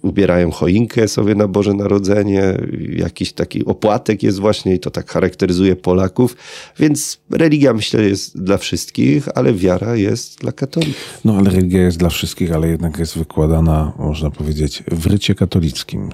ubierają 0.03 0.51
choinkę 0.51 1.09
sobie 1.09 1.35
na 1.35 1.49
Boże 1.49 1.75
Narodzenie, 1.75 2.59
jakiś 2.97 3.33
taki 3.33 3.65
opłatek 3.65 4.23
jest 4.23 4.39
właśnie 4.39 4.75
i 4.75 4.79
to 4.79 4.91
tak 4.91 5.11
charakteryzuje 5.11 5.77
Polaków, 5.77 6.37
więc 6.79 7.21
religia 7.31 7.75
myślę 7.75 8.03
jest 8.03 8.43
dla 8.43 8.59
wszystkich, 8.59 9.29
ale 9.35 9.55
wiara 9.55 9.97
jest 9.97 10.41
dla 10.41 10.52
katolików. 10.53 11.21
No 11.25 11.37
ale 11.37 11.51
religia 11.51 11.83
jest 11.83 11.99
dla 11.99 12.09
wszystkich, 12.09 12.53
ale 12.53 12.69
jednak 12.69 12.99
jest 12.99 13.19
wykładana, 13.19 13.93
można 13.99 14.31
powiedzieć, 14.31 14.83
w 14.91 15.07
rycie 15.07 15.35
katolickim, 15.35 16.11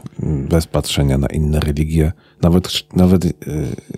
bez 0.48 0.66
patrzenia 0.66 1.18
na 1.18 1.26
inne 1.26 1.60
religie, 1.60 2.12
nawet, 2.42 2.68
nawet 2.96 3.24
e, 3.24 3.30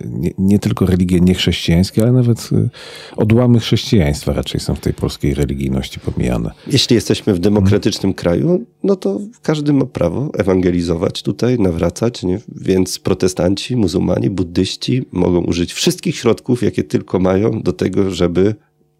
nie, 0.05 0.31
nie 0.37 0.59
tylko 0.59 0.85
religie 0.85 1.19
niechrześcijańskie, 1.19 2.01
ale 2.01 2.11
nawet 2.11 2.49
e, 2.51 2.69
odłamy 3.15 3.59
chrześcijaństwa 3.59 4.33
raczej 4.33 4.61
są 4.61 4.75
w 4.75 4.79
tej 4.79 4.93
polskiej 4.93 5.33
religijności 5.33 5.99
pomijane. 5.99 6.51
Jeśli 6.67 6.95
jesteśmy 6.95 7.33
w 7.33 7.39
demokratycznym 7.39 8.13
kraju, 8.13 8.65
no 8.83 8.95
to 8.95 9.19
każdy 9.41 9.73
ma 9.73 9.85
prawo 9.85 10.29
ewangelizować 10.37 11.23
tutaj, 11.23 11.59
nawracać, 11.59 12.23
nie? 12.23 12.39
więc 12.55 12.99
protestanci, 12.99 13.75
muzułmanie, 13.75 14.29
buddyści 14.29 15.05
mogą 15.11 15.41
użyć 15.41 15.73
wszystkich 15.73 16.15
środków, 16.15 16.63
jakie 16.63 16.83
tylko 16.83 17.19
mają 17.19 17.61
do 17.61 17.73
tego, 17.73 18.11
żeby 18.11 18.55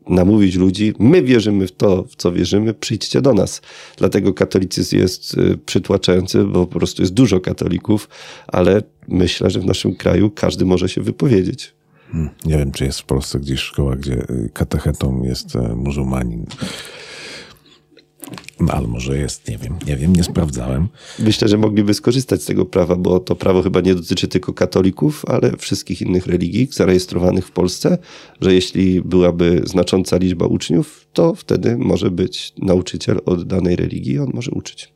namówić 0.10 0.56
ludzi, 0.56 0.94
my 1.00 1.22
wierzymy 1.22 1.68
w 1.68 1.72
to, 1.72 2.04
w 2.04 2.16
co 2.16 2.32
wierzymy, 2.32 2.74
przyjdźcie 2.74 3.22
do 3.22 3.34
nas. 3.34 3.62
Dlatego 3.98 4.34
katolicyzm 4.34 4.98
jest 4.98 5.34
y, 5.34 5.58
przytłaczający, 5.66 6.44
bo 6.44 6.68
po 6.68 6.80
prostu 6.80 7.02
jest 7.02 7.14
dużo 7.14 7.40
katolików, 7.40 8.10
ale 8.48 8.84
myślę, 9.08 9.50
że 9.50 9.60
w 9.60 9.66
naszym 9.66 9.96
kraju 9.96 10.30
każdy 10.30 10.66
może 10.66 10.90
się 10.90 11.02
wypowiedzieć. 11.02 11.74
Hmm, 12.12 12.30
nie 12.46 12.58
wiem, 12.58 12.72
czy 12.72 12.86
jest 12.86 13.00
w 13.00 13.06
Polsce 13.06 13.40
gdzieś 13.40 13.60
szkoła, 13.60 13.96
gdzie 13.96 14.14
y, 14.14 14.50
katechetą 14.54 15.24
jest 15.24 15.56
e, 15.56 15.76
muzułmanin. 15.76 16.46
No, 18.60 18.74
ale 18.74 18.88
może 18.88 19.18
jest, 19.18 19.48
nie 19.48 19.58
wiem, 19.58 19.76
nie 19.88 19.98
wiem, 19.98 20.16
nie 20.16 20.24
sprawdzałem. 20.24 20.88
Myślę, 21.20 21.48
że 21.48 21.58
mogliby 21.58 21.94
skorzystać 21.94 22.44
z 22.44 22.46
tego 22.46 22.66
prawa, 22.66 22.96
bo 22.96 23.20
to 23.20 23.36
prawo 23.36 23.62
chyba 23.62 23.82
nie 23.82 23.96
dotyczy 23.96 24.28
tylko 24.28 24.54
katolików, 24.54 25.26
ale 25.28 25.58
wszystkich 25.58 26.02
innych 26.02 26.28
religii 26.28 26.68
zarejestrowanych 26.72 27.48
w 27.48 27.52
Polsce, 27.52 27.98
że 28.42 28.54
jeśli 28.54 29.02
byłaby 29.02 29.62
znacząca 29.66 30.18
liczba 30.18 30.46
uczniów, 30.46 31.08
to 31.14 31.36
wtedy 31.36 31.78
może 31.78 32.12
być 32.12 32.54
nauczyciel 32.58 33.20
od 33.26 33.44
danej 33.44 33.76
religii, 33.76 34.20
on 34.20 34.32
może 34.34 34.52
uczyć. 34.52 34.94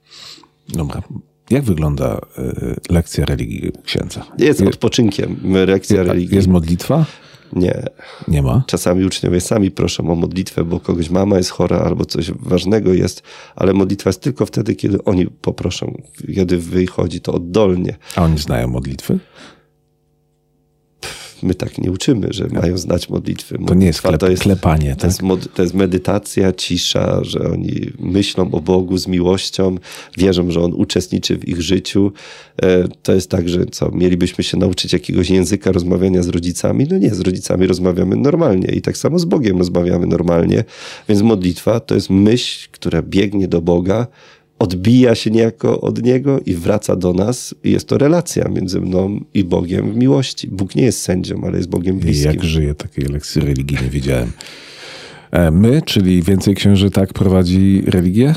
Dobra. 0.69 1.01
Jak 1.49 1.63
wygląda 1.63 2.21
y, 2.37 2.93
lekcja 2.93 3.25
religii 3.25 3.71
księdza? 3.83 4.25
Jest 4.37 4.61
odpoczynkiem 4.61 5.37
lekcja 5.67 6.03
religii. 6.03 6.35
Jest 6.35 6.47
modlitwa? 6.47 7.05
Nie. 7.53 7.83
Nie 8.27 8.41
ma? 8.41 8.63
Czasami 8.67 9.05
uczniowie 9.05 9.41
sami 9.41 9.71
proszą 9.71 10.11
o 10.11 10.15
modlitwę, 10.15 10.63
bo 10.63 10.79
kogoś 10.79 11.09
mama 11.09 11.37
jest 11.37 11.49
chora 11.49 11.77
albo 11.77 12.05
coś 12.05 12.31
ważnego 12.31 12.93
jest, 12.93 13.23
ale 13.55 13.73
modlitwa 13.73 14.09
jest 14.09 14.21
tylko 14.21 14.45
wtedy, 14.45 14.75
kiedy 14.75 15.03
oni 15.03 15.27
poproszą. 15.27 16.01
Kiedy 16.35 16.57
wychodzi 16.57 17.21
to 17.21 17.33
oddolnie. 17.33 17.95
A 18.15 18.23
oni 18.23 18.37
znają 18.37 18.67
modlitwy? 18.67 19.19
My 21.45 21.55
tak 21.55 21.77
nie 21.77 21.91
uczymy, 21.91 22.27
że 22.31 22.47
mają 22.47 22.77
znać 22.77 23.09
modlitwy. 23.09 23.57
To 23.67 23.73
nie 23.73 23.85
jest, 23.85 24.01
klep, 24.01 24.19
to 24.19 24.29
jest 24.29 24.43
klepanie. 24.43 24.89
Tak? 24.89 24.99
To, 24.99 25.07
jest 25.07 25.21
mod, 25.21 25.53
to 25.53 25.61
jest 25.61 25.73
medytacja, 25.73 26.53
cisza, 26.53 27.19
że 27.23 27.39
oni 27.51 27.91
myślą 27.99 28.51
o 28.51 28.61
Bogu 28.61 28.97
z 28.97 29.07
miłością, 29.07 29.75
wierzą, 30.17 30.51
że 30.51 30.61
On 30.61 30.73
uczestniczy 30.73 31.37
w 31.37 31.47
ich 31.47 31.61
życiu. 31.61 32.11
E, 32.61 32.87
to 33.03 33.13
jest 33.13 33.29
tak, 33.29 33.49
że 33.49 33.65
co, 33.65 33.91
mielibyśmy 33.91 34.43
się 34.43 34.57
nauczyć 34.57 34.93
jakiegoś 34.93 35.29
języka 35.29 35.71
rozmawiania 35.71 36.23
z 36.23 36.27
rodzicami? 36.27 36.87
No 36.91 36.97
nie, 36.97 37.15
z 37.15 37.19
rodzicami 37.19 37.67
rozmawiamy 37.67 38.15
normalnie 38.15 38.67
i 38.67 38.81
tak 38.81 38.97
samo 38.97 39.19
z 39.19 39.25
Bogiem 39.25 39.57
rozmawiamy 39.57 40.07
normalnie. 40.07 40.63
Więc 41.09 41.21
modlitwa 41.21 41.79
to 41.79 41.95
jest 41.95 42.09
myśl, 42.09 42.69
która 42.71 43.01
biegnie 43.01 43.47
do 43.47 43.61
Boga, 43.61 44.07
odbija 44.59 45.15
się 45.15 45.31
niejako 45.31 45.81
od 45.81 46.03
Niego 46.03 46.39
i 46.45 46.53
wraca 46.53 46.95
do 46.95 47.13
nas. 47.13 47.55
I 47.63 47.71
jest 47.71 47.87
to 47.87 47.97
relacja 47.97 48.49
między 48.49 48.81
mną 48.81 49.19
i 49.33 49.43
Bogiem 49.43 49.91
w 49.91 49.95
miłości. 49.95 50.47
Bóg 50.47 50.75
nie 50.75 50.83
jest 50.83 51.01
sędzią, 51.01 51.41
ale 51.43 51.57
jest 51.57 51.69
Bogiem 51.69 51.99
bliskim. 51.99 52.31
Jak 52.31 52.43
żyję, 52.43 52.75
takiej 52.75 53.05
lekcji 53.05 53.41
religii 53.41 53.77
nie 53.83 53.89
widziałem. 53.89 54.31
E, 55.31 55.51
my, 55.51 55.81
czyli 55.81 56.23
więcej 56.23 56.55
księży 56.55 56.91
tak 56.91 57.13
prowadzi 57.13 57.83
religię? 57.87 58.35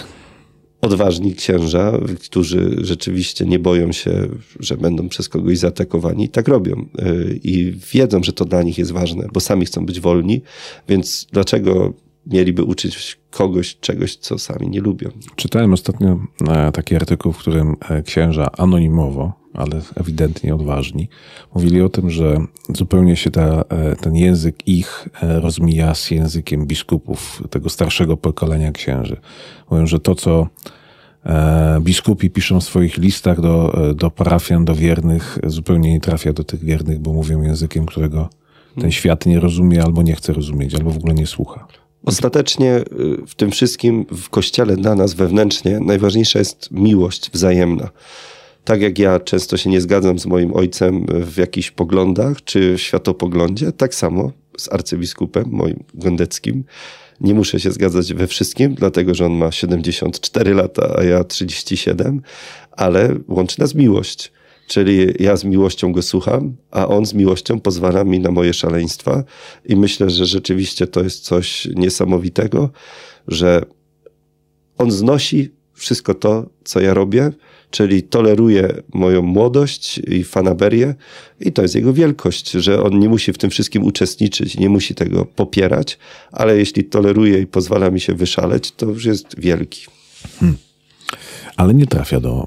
Odważni 0.80 1.34
księża, 1.34 1.92
którzy 2.24 2.76
rzeczywiście 2.80 3.46
nie 3.46 3.58
boją 3.58 3.92
się, 3.92 4.28
że 4.60 4.76
będą 4.76 5.08
przez 5.08 5.28
kogoś 5.28 5.58
zaatakowani, 5.58 6.28
tak 6.28 6.48
robią. 6.48 6.86
E, 6.98 7.14
I 7.44 7.74
wiedzą, 7.92 8.22
że 8.22 8.32
to 8.32 8.44
dla 8.44 8.62
nich 8.62 8.78
jest 8.78 8.92
ważne, 8.92 9.26
bo 9.32 9.40
sami 9.40 9.66
chcą 9.66 9.86
być 9.86 10.00
wolni, 10.00 10.42
więc 10.88 11.26
dlaczego 11.32 11.94
mieliby 12.28 12.64
uczyć 12.64 13.18
kogoś 13.30 13.76
czegoś, 13.80 14.16
co 14.16 14.38
sami 14.38 14.68
nie 14.68 14.80
lubią. 14.80 15.10
Czytałem 15.36 15.72
ostatnio 15.72 16.18
e, 16.48 16.72
taki 16.72 16.96
artykuł, 16.96 17.32
w 17.32 17.38
którym 17.38 17.76
e, 17.88 18.02
księża 18.02 18.48
anonimowo, 18.58 19.32
ale 19.54 19.80
ewidentnie 19.94 20.54
odważni, 20.54 21.08
mówili 21.54 21.82
o 21.82 21.88
tym, 21.88 22.10
że 22.10 22.36
zupełnie 22.68 23.16
się 23.16 23.30
ta, 23.30 23.64
e, 23.68 23.96
ten 23.96 24.16
język 24.16 24.68
ich 24.68 25.08
rozmija 25.20 25.94
z 25.94 26.10
językiem 26.10 26.66
biskupów, 26.66 27.42
tego 27.50 27.68
starszego 27.68 28.16
pokolenia 28.16 28.72
księży. 28.72 29.16
Mówią, 29.70 29.86
że 29.86 30.00
to, 30.00 30.14
co 30.14 30.46
biskupi 31.80 32.30
piszą 32.30 32.60
w 32.60 32.64
swoich 32.64 32.98
listach 32.98 33.40
do, 33.40 33.76
do 33.94 34.10
parafian, 34.10 34.64
do 34.64 34.74
wiernych, 34.74 35.38
zupełnie 35.46 35.92
nie 35.92 36.00
trafia 36.00 36.32
do 36.32 36.44
tych 36.44 36.64
wiernych, 36.64 36.98
bo 36.98 37.12
mówią 37.12 37.42
językiem, 37.42 37.86
którego 37.86 38.28
ten 38.80 38.92
świat 38.92 39.26
nie 39.26 39.40
rozumie 39.40 39.82
albo 39.82 40.02
nie 40.02 40.14
chce 40.14 40.32
rozumieć, 40.32 40.74
albo 40.74 40.90
w 40.90 40.96
ogóle 40.96 41.14
nie 41.14 41.26
słucha. 41.26 41.66
Ostatecznie 42.04 42.76
y, 42.76 43.26
w 43.26 43.34
tym 43.34 43.50
wszystkim 43.50 44.06
w 44.12 44.28
kościele 44.28 44.76
dla 44.76 44.94
nas 44.94 45.14
wewnętrznie 45.14 45.80
najważniejsza 45.80 46.38
jest 46.38 46.70
miłość 46.70 47.30
wzajemna. 47.30 47.90
Tak 48.64 48.80
jak 48.80 48.98
ja 48.98 49.20
często 49.20 49.56
się 49.56 49.70
nie 49.70 49.80
zgadzam 49.80 50.18
z 50.18 50.26
moim 50.26 50.54
ojcem 50.54 51.06
w 51.08 51.36
jakichś 51.36 51.70
poglądach 51.70 52.44
czy 52.44 52.74
światopoglądzie, 52.76 53.72
tak 53.72 53.94
samo 53.94 54.32
z 54.58 54.72
arcybiskupem 54.72 55.44
moim 55.50 55.84
gondeckim. 55.94 56.64
Nie 57.20 57.34
muszę 57.34 57.60
się 57.60 57.72
zgadzać 57.72 58.14
we 58.14 58.26
wszystkim, 58.26 58.74
dlatego 58.74 59.14
że 59.14 59.26
on 59.26 59.32
ma 59.32 59.52
74 59.52 60.54
lata, 60.54 60.94
a 60.98 61.02
ja 61.02 61.24
37, 61.24 62.22
ale 62.72 63.14
łączy 63.28 63.60
nas 63.60 63.74
miłość. 63.74 64.32
Czyli 64.68 65.14
ja 65.18 65.36
z 65.36 65.44
miłością 65.44 65.92
go 65.92 66.02
słucham, 66.02 66.56
a 66.70 66.88
on 66.88 67.06
z 67.06 67.14
miłością 67.14 67.60
pozwala 67.60 68.04
mi 68.04 68.20
na 68.20 68.30
moje 68.30 68.54
szaleństwa. 68.54 69.24
I 69.64 69.76
myślę, 69.76 70.10
że 70.10 70.26
rzeczywiście 70.26 70.86
to 70.86 71.02
jest 71.02 71.24
coś 71.24 71.68
niesamowitego, 71.74 72.70
że 73.28 73.62
on 74.78 74.90
znosi 74.90 75.50
wszystko 75.74 76.14
to, 76.14 76.46
co 76.64 76.80
ja 76.80 76.94
robię, 76.94 77.32
czyli 77.70 78.02
toleruje 78.02 78.82
moją 78.94 79.22
młodość 79.22 79.98
i 79.98 80.24
fanaberię 80.24 80.94
i 81.40 81.52
to 81.52 81.62
jest 81.62 81.74
jego 81.74 81.92
wielkość, 81.92 82.50
że 82.50 82.82
on 82.82 82.98
nie 82.98 83.08
musi 83.08 83.32
w 83.32 83.38
tym 83.38 83.50
wszystkim 83.50 83.84
uczestniczyć, 83.84 84.56
nie 84.56 84.68
musi 84.68 84.94
tego 84.94 85.24
popierać, 85.24 85.98
ale 86.32 86.58
jeśli 86.58 86.84
toleruje 86.84 87.40
i 87.40 87.46
pozwala 87.46 87.90
mi 87.90 88.00
się 88.00 88.14
wyszaleć, 88.14 88.72
to 88.72 88.86
już 88.86 89.04
jest 89.04 89.40
wielki. 89.40 89.86
Hmm 90.40 90.67
ale 91.56 91.74
nie 91.74 91.86
trafia 91.86 92.20
do 92.20 92.46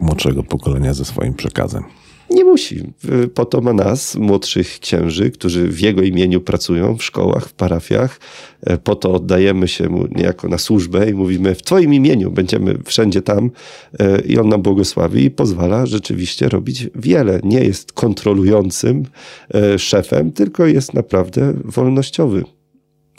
młodszego 0.00 0.42
pokolenia 0.42 0.94
ze 0.94 1.04
swoim 1.04 1.34
przekazem. 1.34 1.84
Nie 2.32 2.44
musi. 2.44 2.92
Po 3.34 3.44
to 3.44 3.60
ma 3.60 3.72
nas, 3.72 4.16
młodszych 4.16 4.80
księży, 4.80 5.30
którzy 5.30 5.68
w 5.68 5.80
jego 5.80 6.02
imieniu 6.02 6.40
pracują 6.40 6.96
w 6.96 7.04
szkołach, 7.04 7.48
w 7.48 7.52
parafiach. 7.52 8.20
E, 8.60 8.78
po 8.78 8.96
to 8.96 9.12
oddajemy 9.12 9.68
się 9.68 9.88
mu 9.88 10.06
niejako 10.06 10.48
na 10.48 10.58
służbę 10.58 11.10
i 11.10 11.14
mówimy: 11.14 11.54
W 11.54 11.62
Twoim 11.62 11.94
imieniu 11.94 12.30
będziemy 12.30 12.78
wszędzie 12.84 13.22
tam, 13.22 13.50
e, 13.98 14.20
i 14.20 14.38
on 14.38 14.48
nam 14.48 14.62
błogosławi 14.62 15.24
i 15.24 15.30
pozwala 15.30 15.86
rzeczywiście 15.86 16.48
robić 16.48 16.88
wiele. 16.94 17.40
Nie 17.44 17.60
jest 17.60 17.92
kontrolującym 17.92 19.02
szefem, 19.78 20.32
tylko 20.32 20.66
jest 20.66 20.94
naprawdę 20.94 21.54
wolnościowy. 21.64 22.44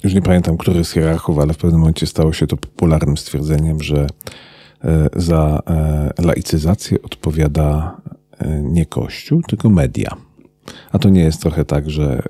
Już 0.03 0.13
nie 0.13 0.21
pamiętam, 0.21 0.57
który 0.57 0.83
z 0.83 0.91
hierarchów, 0.91 1.39
ale 1.39 1.53
w 1.53 1.57
pewnym 1.57 1.79
momencie 1.79 2.07
stało 2.07 2.33
się 2.33 2.47
to 2.47 2.57
popularnym 2.57 3.17
stwierdzeniem, 3.17 3.83
że 3.83 4.07
za 5.15 5.61
e, 5.67 6.23
laicyzację 6.23 7.01
odpowiada 7.01 7.97
e, 8.39 8.61
nie 8.61 8.85
Kościół, 8.85 9.41
tylko 9.41 9.69
media. 9.69 10.17
A 10.91 10.99
to 10.99 11.09
nie 11.09 11.21
jest 11.21 11.41
trochę 11.41 11.65
tak, 11.65 11.89
że 11.89 12.21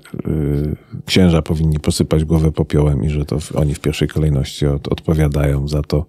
księża 1.06 1.42
powinni 1.42 1.80
posypać 1.80 2.24
głowę 2.24 2.52
popiołem 2.52 3.04
i 3.04 3.10
że 3.10 3.24
to 3.24 3.38
oni 3.54 3.74
w 3.74 3.80
pierwszej 3.80 4.08
kolejności 4.08 4.66
odpowiadają 4.66 5.68
za 5.68 5.82
to, 5.82 6.06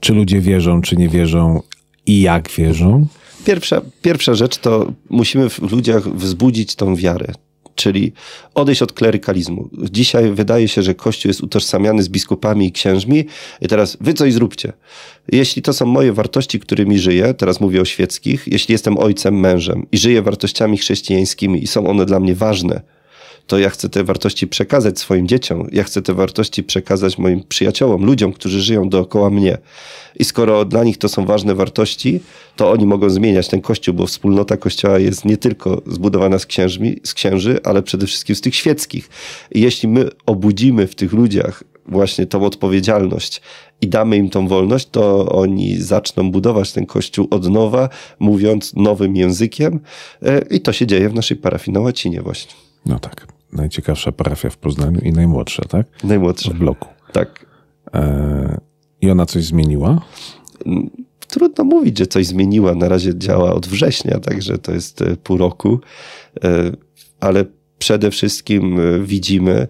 czy 0.00 0.14
ludzie 0.14 0.40
wierzą, 0.40 0.80
czy 0.80 0.96
nie 0.96 1.08
wierzą 1.08 1.62
i 2.06 2.20
jak 2.20 2.50
wierzą? 2.50 3.06
Pierwsza, 3.44 3.82
pierwsza 4.02 4.34
rzecz 4.34 4.58
to 4.58 4.92
musimy 5.10 5.50
w 5.50 5.72
ludziach 5.72 6.08
wzbudzić 6.08 6.74
tą 6.74 6.96
wiarę 6.96 7.32
czyli 7.76 8.12
odejść 8.54 8.82
od 8.82 8.92
klerykalizmu. 8.92 9.68
Dzisiaj 9.90 10.30
wydaje 10.30 10.68
się, 10.68 10.82
że 10.82 10.94
Kościół 10.94 11.28
jest 11.28 11.40
utożsamiany 11.40 12.02
z 12.02 12.08
biskupami 12.08 12.66
i 12.66 12.72
księżmi 12.72 13.24
i 13.60 13.68
teraz 13.68 13.96
wy 14.00 14.14
coś 14.14 14.32
zróbcie. 14.32 14.72
Jeśli 15.32 15.62
to 15.62 15.72
są 15.72 15.86
moje 15.86 16.12
wartości, 16.12 16.60
którymi 16.60 16.98
żyję, 16.98 17.34
teraz 17.34 17.60
mówię 17.60 17.80
o 17.80 17.84
świeckich, 17.84 18.44
jeśli 18.46 18.72
jestem 18.72 18.98
ojcem, 18.98 19.40
mężem 19.40 19.86
i 19.92 19.98
żyję 19.98 20.22
wartościami 20.22 20.78
chrześcijańskimi 20.78 21.62
i 21.62 21.66
są 21.66 21.86
one 21.86 22.06
dla 22.06 22.20
mnie 22.20 22.34
ważne, 22.34 22.80
to 23.46 23.58
ja 23.58 23.70
chcę 23.70 23.88
te 23.88 24.04
wartości 24.04 24.46
przekazać 24.46 24.98
swoim 24.98 25.28
dzieciom, 25.28 25.68
ja 25.72 25.84
chcę 25.84 26.02
te 26.02 26.14
wartości 26.14 26.64
przekazać 26.64 27.18
moim 27.18 27.42
przyjaciołom, 27.48 28.04
ludziom, 28.04 28.32
którzy 28.32 28.62
żyją 28.62 28.88
dookoła 28.88 29.30
mnie. 29.30 29.58
I 30.18 30.24
skoro 30.24 30.64
dla 30.64 30.84
nich 30.84 30.98
to 30.98 31.08
są 31.08 31.26
ważne 31.26 31.54
wartości, 31.54 32.20
to 32.56 32.70
oni 32.70 32.86
mogą 32.86 33.10
zmieniać 33.10 33.48
ten 33.48 33.60
kościół, 33.60 33.94
bo 33.94 34.06
wspólnota 34.06 34.56
kościoła 34.56 34.98
jest 34.98 35.24
nie 35.24 35.36
tylko 35.36 35.82
zbudowana 35.86 36.38
z, 36.38 36.46
księżmi, 36.46 36.96
z 37.04 37.14
księży, 37.14 37.60
ale 37.64 37.82
przede 37.82 38.06
wszystkim 38.06 38.36
z 38.36 38.40
tych 38.40 38.54
świeckich. 38.54 39.08
I 39.52 39.60
jeśli 39.60 39.88
my 39.88 40.08
obudzimy 40.26 40.86
w 40.86 40.94
tych 40.94 41.12
ludziach 41.12 41.64
właśnie 41.88 42.26
tą 42.26 42.44
odpowiedzialność 42.44 43.42
i 43.80 43.88
damy 43.88 44.16
im 44.16 44.30
tą 44.30 44.48
wolność, 44.48 44.88
to 44.90 45.28
oni 45.28 45.76
zaczną 45.76 46.30
budować 46.30 46.72
ten 46.72 46.86
kościół 46.86 47.28
od 47.30 47.50
nowa, 47.50 47.88
mówiąc 48.18 48.74
nowym 48.74 49.16
językiem. 49.16 49.80
E, 50.22 50.38
I 50.50 50.60
to 50.60 50.72
się 50.72 50.86
dzieje 50.86 51.08
w 51.08 51.14
naszej 51.14 51.36
parafii 51.36 51.74
na 51.74 51.80
łacinie 51.80 52.22
właśnie. 52.22 52.52
No 52.86 52.98
tak. 52.98 53.35
Najciekawsza 53.56 54.12
parafia 54.12 54.50
w 54.50 54.56
Poznaniu 54.56 55.00
i 55.00 55.12
najmłodsza, 55.12 55.62
tak? 55.68 55.86
Najmłodsza. 56.04 56.50
W 56.50 56.54
bloku. 56.54 56.88
Tak. 57.12 57.46
E, 57.94 58.60
I 59.00 59.10
ona 59.10 59.26
coś 59.26 59.44
zmieniła? 59.44 60.00
Trudno 61.28 61.64
mówić, 61.64 61.98
że 61.98 62.06
coś 62.06 62.26
zmieniła. 62.26 62.74
Na 62.74 62.88
razie 62.88 63.18
działa 63.18 63.54
od 63.54 63.66
września, 63.66 64.20
także 64.20 64.58
to 64.58 64.72
jest 64.72 65.02
e, 65.02 65.16
pół 65.16 65.36
roku. 65.36 65.80
E, 66.44 66.72
ale 67.20 67.44
przede 67.78 68.10
wszystkim 68.10 68.80
widzimy, 69.04 69.68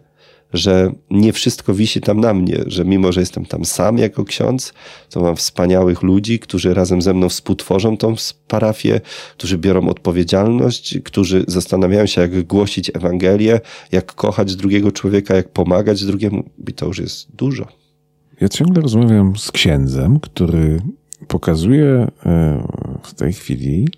że 0.56 0.92
nie 1.10 1.32
wszystko 1.32 1.74
wisi 1.74 2.00
tam 2.00 2.20
na 2.20 2.34
mnie, 2.34 2.58
że 2.66 2.84
mimo, 2.84 3.12
że 3.12 3.20
jestem 3.20 3.46
tam 3.46 3.64
sam 3.64 3.98
jako 3.98 4.24
ksiądz, 4.24 4.72
to 5.10 5.20
mam 5.20 5.36
wspaniałych 5.36 6.02
ludzi, 6.02 6.38
którzy 6.38 6.74
razem 6.74 7.02
ze 7.02 7.14
mną 7.14 7.28
współtworzą 7.28 7.96
tą 7.96 8.14
parafię, 8.48 9.00
którzy 9.38 9.58
biorą 9.58 9.88
odpowiedzialność, 9.88 10.98
którzy 11.04 11.44
zastanawiają 11.48 12.06
się, 12.06 12.20
jak 12.20 12.42
głosić 12.42 12.90
Ewangelię, 12.94 13.60
jak 13.92 14.14
kochać 14.14 14.56
drugiego 14.56 14.92
człowieka, 14.92 15.34
jak 15.34 15.48
pomagać 15.48 16.04
drugiemu. 16.04 16.44
I 16.68 16.72
to 16.72 16.86
już 16.86 16.98
jest 16.98 17.36
dużo. 17.36 17.66
Ja 18.40 18.48
ciągle 18.48 18.82
rozmawiam 18.82 19.36
z 19.36 19.52
księdzem, 19.52 20.20
który 20.20 20.82
pokazuje 21.28 21.86
e, 21.86 22.08
w 23.02 23.14
tej 23.14 23.32
chwili, 23.32 23.88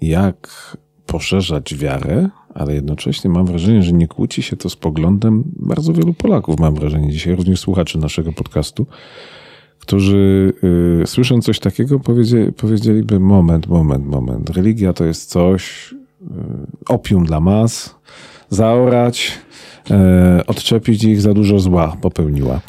jak 0.00 0.76
poszerzać 1.06 1.74
wiarę 1.74 2.28
ale 2.60 2.74
jednocześnie 2.74 3.30
mam 3.30 3.46
wrażenie, 3.46 3.82
że 3.82 3.92
nie 3.92 4.08
kłóci 4.08 4.42
się 4.42 4.56
to 4.56 4.70
z 4.70 4.76
poglądem 4.76 5.44
bardzo 5.46 5.92
wielu 5.92 6.14
Polaków, 6.14 6.60
mam 6.60 6.74
wrażenie, 6.74 7.12
dzisiaj 7.12 7.36
również 7.36 7.60
słuchaczy 7.60 7.98
naszego 7.98 8.32
podcastu, 8.32 8.86
którzy 9.78 10.52
y, 11.02 11.06
słysząc 11.06 11.44
coś 11.44 11.58
takiego 11.58 12.00
powiedzieli, 12.00 12.52
powiedzieliby 12.52 13.20
moment, 13.20 13.66
moment, 13.66 14.06
moment. 14.06 14.50
Religia 14.50 14.92
to 14.92 15.04
jest 15.04 15.30
coś, 15.30 15.92
y, 15.92 16.26
opium 16.88 17.24
dla 17.24 17.40
mas, 17.40 17.94
zaorać, 18.50 19.38
y, 19.90 20.46
odczepić 20.46 21.04
ich 21.04 21.20
za 21.20 21.34
dużo 21.34 21.58
zła 21.58 21.96
popełniła. 22.00 22.60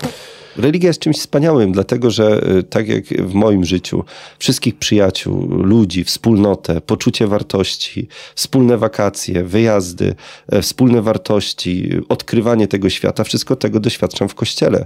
Religia 0.57 0.87
jest 0.87 0.99
czymś 0.99 1.17
wspaniałym, 1.17 1.71
dlatego 1.71 2.11
że 2.11 2.49
y, 2.57 2.63
tak 2.63 2.87
jak 2.87 3.05
w 3.05 3.33
moim 3.33 3.65
życiu, 3.65 4.03
wszystkich 4.39 4.75
przyjaciół, 4.75 5.47
ludzi, 5.49 6.03
wspólnotę, 6.03 6.81
poczucie 6.81 7.27
wartości, 7.27 8.07
wspólne 8.35 8.77
wakacje, 8.77 9.43
wyjazdy, 9.43 10.15
e, 10.47 10.61
wspólne 10.61 11.01
wartości, 11.01 11.89
odkrywanie 12.09 12.67
tego 12.67 12.89
świata, 12.89 13.23
wszystko 13.23 13.55
tego 13.55 13.79
doświadczam 13.79 14.29
w 14.29 14.35
kościele. 14.35 14.85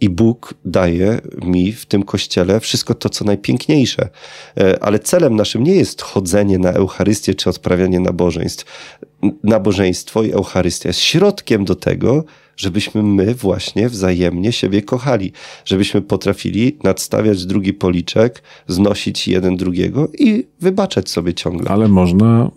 I 0.00 0.08
Bóg 0.08 0.54
daje 0.64 1.20
mi 1.42 1.72
w 1.72 1.86
tym 1.86 2.02
kościele 2.02 2.60
wszystko 2.60 2.94
to, 2.94 3.08
co 3.08 3.24
najpiękniejsze. 3.24 4.08
E, 4.58 4.82
ale 4.82 4.98
celem 4.98 5.36
naszym 5.36 5.64
nie 5.64 5.74
jest 5.74 6.02
chodzenie 6.02 6.58
na 6.58 6.72
Eucharystię 6.72 7.34
czy 7.34 7.50
odprawianie 7.50 8.00
nabożeństw. 8.00 8.64
Nabożeństwo 9.42 10.22
i 10.22 10.32
Eucharystia 10.32 10.88
jest 10.88 11.00
środkiem 11.00 11.64
do 11.64 11.74
tego, 11.74 12.24
żebyśmy 12.56 13.02
my 13.02 13.34
właśnie 13.34 13.88
wzajemnie 13.88 14.52
siebie 14.52 14.82
kochali, 14.82 15.32
żebyśmy 15.64 16.02
potrafili 16.02 16.78
nadstawiać 16.84 17.46
drugi 17.46 17.72
policzek, 17.72 18.42
znosić 18.68 19.28
jeden 19.28 19.56
drugiego 19.56 20.08
i 20.18 20.46
wybaczać 20.60 21.10
sobie 21.10 21.34
ciągle. 21.34 21.70
Ale 21.70 21.88
można 21.88 22.50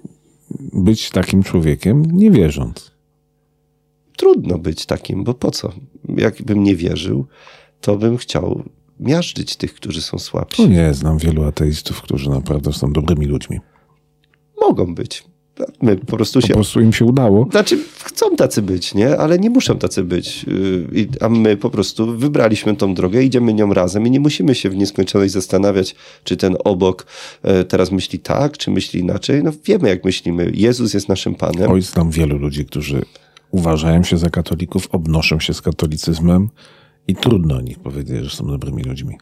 być 0.74 1.10
takim 1.10 1.44
człowiekiem 1.44 2.04
nie 2.12 2.32
wierząc. 2.32 2.92
Trudno 4.18 4.58
być 4.58 4.86
takim, 4.86 5.24
bo 5.24 5.34
po 5.34 5.52
co? 5.52 5.74
Jakbym 6.18 6.64
nie 6.64 6.76
wierzył, 6.76 7.26
to 7.82 7.98
bym 7.98 8.18
chciał 8.18 8.64
miażdżyć 9.00 9.56
tych, 9.56 9.74
którzy 9.74 10.02
są 10.02 10.20
słabsi. 10.20 10.62
No 10.62 10.68
nie, 10.68 10.94
znam 10.94 11.18
wielu 11.18 11.44
ateistów, 11.44 12.02
którzy 12.02 12.30
naprawdę 12.30 12.74
są 12.74 12.94
dobrymi 12.94 13.26
ludźmi. 13.26 13.60
Mogą 14.62 14.96
być. 14.96 15.24
My 15.82 15.96
po 15.96 16.16
prostu 16.18 16.42
się... 16.42 16.48
Po 16.48 16.54
prostu 16.54 16.82
im 16.82 16.94
się 16.94 17.06
udało. 17.06 17.48
Znaczy, 17.52 17.80
chcą 18.04 18.36
tacy 18.36 18.62
być, 18.62 18.94
nie? 18.94 19.18
Ale 19.18 19.40
nie 19.40 19.50
muszą 19.50 19.78
tacy 19.78 20.04
być. 20.04 20.46
Y, 20.48 21.08
a 21.22 21.30
my 21.30 21.58
po 21.58 21.70
prostu 21.70 22.18
wybraliśmy 22.18 22.76
tą 22.76 22.94
drogę, 22.94 23.24
idziemy 23.24 23.54
nią 23.54 23.74
razem 23.74 24.08
i 24.08 24.12
nie 24.12 24.20
musimy 24.20 24.56
się 24.56 24.70
w 24.70 24.76
nieskończoność 24.76 25.34
zastanawiać, 25.34 25.96
czy 26.24 26.38
ten 26.38 26.58
obok 26.64 27.06
e, 27.44 27.64
teraz 27.64 27.92
myśli 27.92 28.20
tak, 28.20 28.58
czy 28.58 28.72
myśli 28.72 29.00
inaczej. 29.00 29.44
No 29.44 29.52
wiemy, 29.66 29.90
jak 29.90 30.06
myślimy. 30.06 30.52
Jezus 30.54 30.94
jest 30.94 31.10
naszym 31.10 31.36
Panem. 31.36 31.72
Oj, 31.72 31.82
znam 31.82 32.12
wielu 32.12 32.38
ludzi, 32.38 32.66
którzy 32.66 33.02
uważają 33.52 34.04
się 34.04 34.18
za 34.18 34.30
katolików, 34.30 34.88
obnoszą 34.92 35.40
się 35.40 35.54
z 35.54 35.62
katolicyzmem 35.62 36.50
i 37.08 37.16
trudno 37.16 37.56
o 37.56 37.62
nich 37.62 37.80
powiedzieć, 37.80 38.24
że 38.24 38.30
są 38.30 38.48
dobrymi 38.48 38.84
ludźmi. 38.84 39.18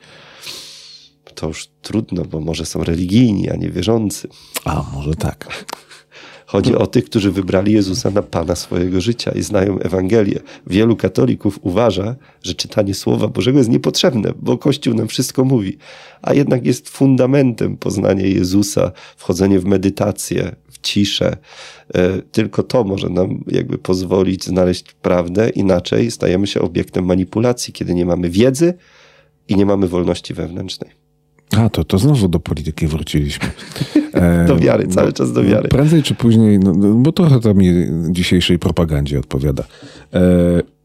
To 1.35 1.47
już 1.47 1.67
trudno, 1.81 2.25
bo 2.25 2.39
może 2.39 2.65
są 2.65 2.83
religijni, 2.83 3.49
a 3.49 3.55
nie 3.55 3.69
wierzący. 3.69 4.27
A, 4.65 4.85
może 4.93 5.15
tak. 5.15 5.65
Chodzi 6.45 6.75
o 6.75 6.87
tych, 6.87 7.05
którzy 7.05 7.31
wybrali 7.31 7.73
Jezusa 7.73 8.11
na 8.11 8.21
Pana 8.21 8.55
swojego 8.55 9.01
życia 9.01 9.31
i 9.31 9.41
znają 9.41 9.79
Ewangelię. 9.79 10.39
Wielu 10.67 10.95
katolików 10.95 11.59
uważa, 11.61 12.15
że 12.43 12.53
czytanie 12.53 12.93
Słowa 12.93 13.27
Bożego 13.27 13.57
jest 13.57 13.69
niepotrzebne, 13.69 14.33
bo 14.41 14.57
Kościół 14.57 14.93
nam 14.93 15.07
wszystko 15.07 15.45
mówi, 15.45 15.77
a 16.21 16.33
jednak 16.33 16.65
jest 16.65 16.89
fundamentem 16.89 17.77
poznania 17.77 18.25
Jezusa, 18.25 18.91
wchodzenie 19.17 19.59
w 19.59 19.65
medytację, 19.65 20.55
w 20.71 20.79
ciszę. 20.81 21.37
E, 21.95 22.21
tylko 22.21 22.63
to 22.63 22.83
może 22.83 23.09
nam 23.09 23.43
jakby 23.47 23.77
pozwolić 23.77 24.45
znaleźć 24.45 24.93
prawdę, 24.93 25.49
inaczej 25.49 26.11
stajemy 26.11 26.47
się 26.47 26.61
obiektem 26.61 27.05
manipulacji, 27.05 27.73
kiedy 27.73 27.93
nie 27.93 28.05
mamy 28.05 28.29
wiedzy 28.29 28.73
i 29.47 29.55
nie 29.55 29.65
mamy 29.65 29.87
wolności 29.87 30.33
wewnętrznej. 30.33 31.04
A, 31.57 31.69
to, 31.69 31.83
to 31.83 31.97
znowu 31.97 32.27
do 32.27 32.39
polityki 32.39 32.87
wróciliśmy. 32.87 33.47
E, 34.13 34.45
do 34.47 34.57
wiary, 34.57 34.87
cały 34.87 35.13
czas 35.13 35.33
do 35.33 35.43
wiary. 35.43 35.69
Prędzej 35.69 36.03
czy 36.03 36.15
później, 36.15 36.59
no, 36.59 36.73
no, 36.73 36.93
bo 36.93 37.11
trochę 37.11 37.39
to 37.39 37.53
mi 37.53 37.67
dzisiejszej 38.09 38.59
propagandzie 38.59 39.19
odpowiada. 39.19 39.63
E, 40.13 40.75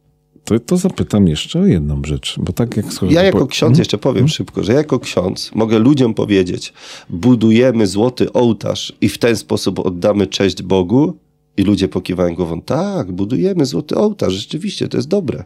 to, 0.45 0.61
to 0.61 0.77
zapytam 0.77 1.29
jeszcze 1.29 1.61
o 1.61 1.67
jedną 1.67 2.03
rzecz, 2.05 2.37
bo 2.39 2.53
tak 2.53 2.77
jak... 2.77 2.87
Ja 3.11 3.23
jako 3.23 3.47
ksiądz, 3.47 3.71
hmm? 3.71 3.79
jeszcze 3.79 3.99
powiem 3.99 4.15
hmm? 4.15 4.29
szybko, 4.29 4.65
że 4.65 4.73
jako 4.73 4.99
ksiądz 4.99 5.51
mogę 5.55 5.79
ludziom 5.79 6.15
powiedzieć, 6.15 6.73
budujemy 7.11 7.87
złoty 7.87 8.33
ołtarz 8.33 8.93
i 9.01 9.09
w 9.09 9.19
ten 9.19 9.37
sposób 9.37 9.79
oddamy 9.79 10.27
cześć 10.27 10.63
Bogu 10.63 11.17
i 11.57 11.63
ludzie 11.63 11.89
pokiwają 11.89 12.35
głową, 12.35 12.63
tak, 12.63 13.13
budujemy 13.13 13.67
złoty 13.67 13.97
ołtarz, 13.97 14.33
rzeczywiście, 14.33 14.89
to 14.89 14.97
jest 14.97 15.09
dobre. 15.09 15.45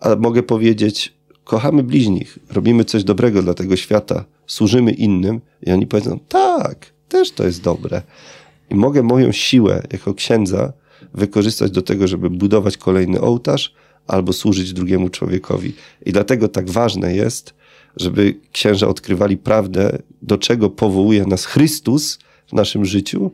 Ale 0.00 0.16
mogę 0.16 0.42
powiedzieć, 0.42 1.15
kochamy 1.46 1.82
bliźnich, 1.82 2.38
robimy 2.50 2.84
coś 2.84 3.04
dobrego 3.04 3.42
dla 3.42 3.54
tego 3.54 3.76
świata, 3.76 4.24
służymy 4.46 4.92
innym 4.92 5.40
i 5.66 5.72
oni 5.72 5.86
powiedzą, 5.86 6.18
tak, 6.28 6.92
też 7.08 7.30
to 7.30 7.46
jest 7.46 7.62
dobre. 7.62 8.02
I 8.70 8.74
mogę 8.74 9.02
moją 9.02 9.32
siłę 9.32 9.82
jako 9.92 10.14
księdza 10.14 10.72
wykorzystać 11.14 11.70
do 11.70 11.82
tego, 11.82 12.08
żeby 12.08 12.30
budować 12.30 12.76
kolejny 12.76 13.20
ołtarz 13.20 13.74
albo 14.06 14.32
służyć 14.32 14.72
drugiemu 14.72 15.08
człowiekowi. 15.08 15.72
I 16.06 16.12
dlatego 16.12 16.48
tak 16.48 16.70
ważne 16.70 17.14
jest, 17.14 17.54
żeby 17.96 18.34
księża 18.52 18.88
odkrywali 18.88 19.36
prawdę, 19.36 19.98
do 20.22 20.38
czego 20.38 20.70
powołuje 20.70 21.26
nas 21.26 21.44
Chrystus 21.44 22.18
w 22.46 22.52
naszym 22.52 22.84
życiu, 22.84 23.30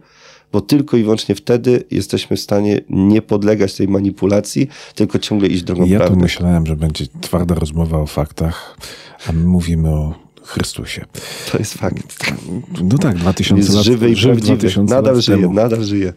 bo 0.53 0.61
tylko 0.61 0.97
i 0.97 1.03
wyłącznie 1.03 1.35
wtedy 1.35 1.85
jesteśmy 1.91 2.37
w 2.37 2.41
stanie 2.41 2.81
nie 2.91 3.23
podlegać 3.23 3.75
tej 3.75 3.89
manipulacji, 3.89 4.69
tylko 4.95 5.19
ciągle 5.19 5.49
iść 5.49 5.63
drogą 5.63 5.87
ja 5.87 5.99
prawdy. 5.99 6.15
Ja 6.15 6.17
tu 6.17 6.23
myślałem, 6.23 6.67
że 6.67 6.77
będzie 6.77 7.07
twarda 7.21 7.55
rozmowa 7.55 7.99
o 7.99 8.07
faktach, 8.07 8.77
a 9.29 9.33
my 9.33 9.45
mówimy 9.45 9.89
o 9.91 10.15
Chrystusie. 10.43 11.05
To 11.53 11.59
jest 11.59 11.75
fakt. 11.75 12.25
No 12.83 12.99
tak, 12.99 13.17
2000 13.17 13.63
jest 13.63 13.75
lat. 13.75 13.85
Żywy 13.85 14.11
i 14.11 14.17
prawdziwy. 14.17 14.85
Nadal 14.85 15.23
żyje, 15.23 15.39
temu. 15.39 15.53
nadal 15.53 15.85
żyje. 15.85 16.13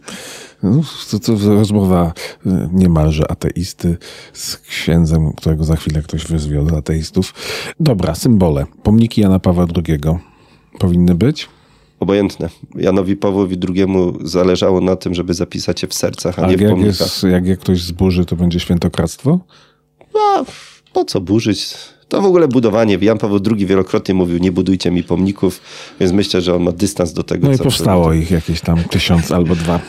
No, 0.62 0.82
to, 1.10 1.18
to 1.18 1.54
rozmowa 1.54 2.12
e, 2.46 2.68
niemalże 2.72 3.30
ateisty 3.30 3.96
z 4.32 4.56
księdzem, 4.56 5.32
którego 5.32 5.64
za 5.64 5.76
chwilę 5.76 6.02
ktoś 6.02 6.26
wyzwie 6.26 6.60
od 6.60 6.72
ateistów. 6.72 7.34
Dobra, 7.80 8.14
symbole. 8.14 8.66
Pomniki 8.82 9.20
Jana 9.20 9.38
Pawła 9.38 9.66
II 9.76 9.98
powinny 10.78 11.14
być? 11.14 11.48
Obojętne. 12.00 12.48
Janowi 12.74 13.16
Pawłowi 13.16 13.56
II 13.68 13.86
zależało 14.24 14.80
na 14.80 14.96
tym, 14.96 15.14
żeby 15.14 15.34
zapisać 15.34 15.82
je 15.82 15.88
w 15.88 15.94
sercach, 15.94 16.38
a, 16.38 16.42
a 16.42 16.50
nie 16.50 16.56
w 16.56 16.60
jak 16.60 16.70
pomnikach. 16.70 17.00
Jest, 17.00 17.22
jak 17.22 17.46
je 17.46 17.56
ktoś 17.56 17.82
zburzy, 17.82 18.24
to 18.24 18.36
będzie 18.36 18.60
świętokradztwo? 18.60 19.40
No, 20.14 20.44
po 20.92 21.04
co 21.04 21.20
burzyć? 21.20 21.74
To 22.08 22.22
w 22.22 22.24
ogóle 22.24 22.48
budowanie. 22.48 22.98
Jan 23.00 23.18
Paweł 23.18 23.40
II 23.50 23.66
wielokrotnie 23.66 24.14
mówił, 24.14 24.38
nie 24.38 24.52
budujcie 24.52 24.90
mi 24.90 25.02
pomników, 25.02 25.60
więc 26.00 26.12
myślę, 26.12 26.40
że 26.40 26.54
on 26.54 26.62
ma 26.62 26.72
dystans 26.72 27.12
do 27.12 27.22
tego. 27.22 27.48
No 27.48 27.54
i 27.54 27.58
powstało 27.58 28.12
ich 28.12 28.30
jakieś 28.30 28.60
tam 28.60 28.84
tysiąc 28.84 29.32
albo 29.32 29.54
dwa. 29.54 29.80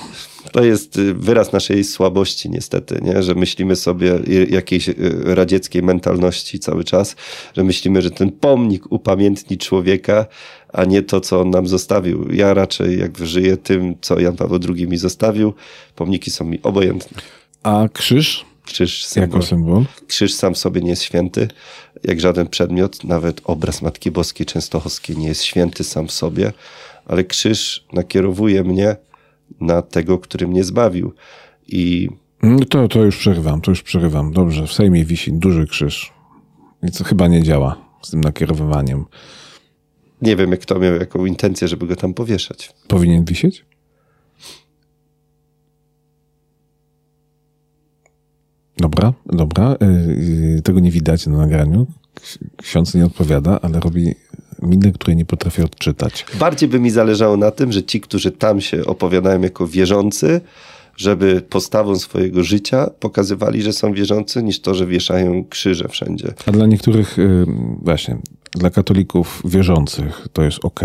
To 0.52 0.63
jest 0.63 0.98
y, 0.98 1.13
wyraz 1.13 1.54
naszej 1.54 1.84
słabości 1.84 2.50
niestety, 2.50 3.00
nie? 3.02 3.24
że 3.24 3.36
myślimy 3.36 3.76
sobie 3.76 4.20
jakiejś 4.50 4.89
y, 4.89 4.96
radzieckiej 5.24 5.84
mentalności 5.84 6.60
cały 6.60 6.84
czas, 6.84 7.15
że 7.58 7.63
myślimy, 7.63 8.02
że 8.02 8.12
ten 8.12 8.32
pomnik 8.32 8.91
upamiętni 8.91 9.58
człowieka, 9.58 10.26
a 10.73 10.86
nie 10.86 11.01
to, 11.01 11.21
co 11.21 11.41
on 11.41 11.49
nam 11.49 11.67
zostawił. 11.67 12.32
Ja 12.32 12.53
raczej 12.53 12.99
jak 12.99 13.17
żyję 13.17 13.58
tym, 13.58 13.95
co 14.01 14.19
Jan 14.19 14.36
Paweł 14.36 14.60
II 14.75 14.88
mi 14.88 14.97
zostawił, 14.97 15.53
pomniki 15.95 16.32
są 16.32 16.45
mi 16.45 16.62
obojętne. 16.62 17.21
A 17.63 17.88
krzyż? 17.93 18.45
Krzyż 18.65 19.06
symbol. 19.06 19.30
Jako 19.30 19.45
symbol? 19.45 19.86
Krzyż 20.08 20.34
sam 20.34 20.53
w 20.53 20.58
sobie 20.58 20.82
nie 20.82 20.89
jest 20.89 21.03
święty, 21.03 21.47
jak 22.03 22.19
żaden 22.19 22.47
przedmiot, 22.47 23.03
nawet 23.03 23.41
obraz 23.43 23.82
Matki 23.82 24.12
Boskiej 24.12 24.45
Częstochowskiej 24.45 25.17
nie 25.17 25.27
jest 25.27 25.43
święty 25.43 25.84
sam 25.84 26.08
w 26.08 26.12
sobie, 26.12 26.53
ale 27.06 27.23
krzyż 27.23 27.86
nakierowuje 27.93 28.63
mnie 28.63 28.95
na 29.62 29.82
tego, 29.82 30.19
który 30.19 30.47
mnie 30.47 30.63
zbawił. 30.63 31.13
I 31.67 32.10
no 32.43 32.65
to, 32.65 32.88
to 32.88 33.03
już 33.03 33.17
przerywam, 33.17 33.62
to 33.62 33.71
już 33.71 33.84
przerywam. 33.84 34.34
Dobrze, 34.34 34.67
w 34.67 34.73
Sejmie 34.73 35.06
wisi 35.06 35.34
duży 35.34 35.67
krzyż. 35.67 36.13
I 36.84 36.91
co 36.91 37.03
chyba 37.03 37.27
nie 37.27 37.43
działa 37.43 37.75
z 38.01 38.12
tym 38.12 38.21
nakierowywaniem. 38.21 39.06
Nie 40.21 40.36
wiem, 40.36 40.51
jak 40.51 40.60
kto 40.60 40.80
miał 40.80 40.95
jaką 40.95 41.25
intencję, 41.25 41.67
żeby 41.67 41.88
go 41.88 41.95
tam 41.95 42.13
powieszać. 42.13 42.73
Powinien 42.88 43.25
wisieć? 43.25 43.65
Dobra, 48.77 49.13
dobra. 49.25 49.75
Y, 49.82 49.86
y, 50.58 50.62
tego 50.62 50.80
nie 50.80 50.91
widać 50.91 51.27
na 51.27 51.38
nagraniu. 51.38 51.88
Ksiądz 52.58 52.95
nie 52.95 53.06
odpowiada, 53.06 53.60
ale 53.62 53.80
robi 53.80 54.15
miny, 54.62 54.91
które 54.91 55.15
nie 55.15 55.25
potrafię 55.25 55.65
odczytać. 55.65 56.25
Bardziej 56.39 56.69
by 56.69 56.80
mi 56.80 56.89
zależało 56.89 57.38
na 57.38 57.51
tym, 57.51 57.71
że 57.71 57.84
ci, 57.84 58.01
którzy 58.01 58.32
tam 58.32 58.62
się 58.62 58.86
opowiadają 58.86 59.41
jako 59.41 59.67
wierzący, 59.67 60.41
żeby 60.97 61.41
postawą 61.41 61.95
swojego 61.95 62.43
życia 62.43 62.89
pokazywali, 62.99 63.62
że 63.62 63.73
są 63.73 63.93
wierzący, 63.93 64.43
niż 64.43 64.60
to, 64.62 64.75
że 64.75 64.86
wieszają 64.86 65.45
krzyże 65.45 65.88
wszędzie. 65.88 66.34
A 66.45 66.51
dla 66.51 66.65
niektórych, 66.65 67.19
y, 67.19 67.45
właśnie, 67.82 68.17
dla 68.52 68.70
katolików 68.70 69.42
wierzących 69.46 70.28
to 70.34 70.44
jest 70.44 70.66
ok. 70.66 70.80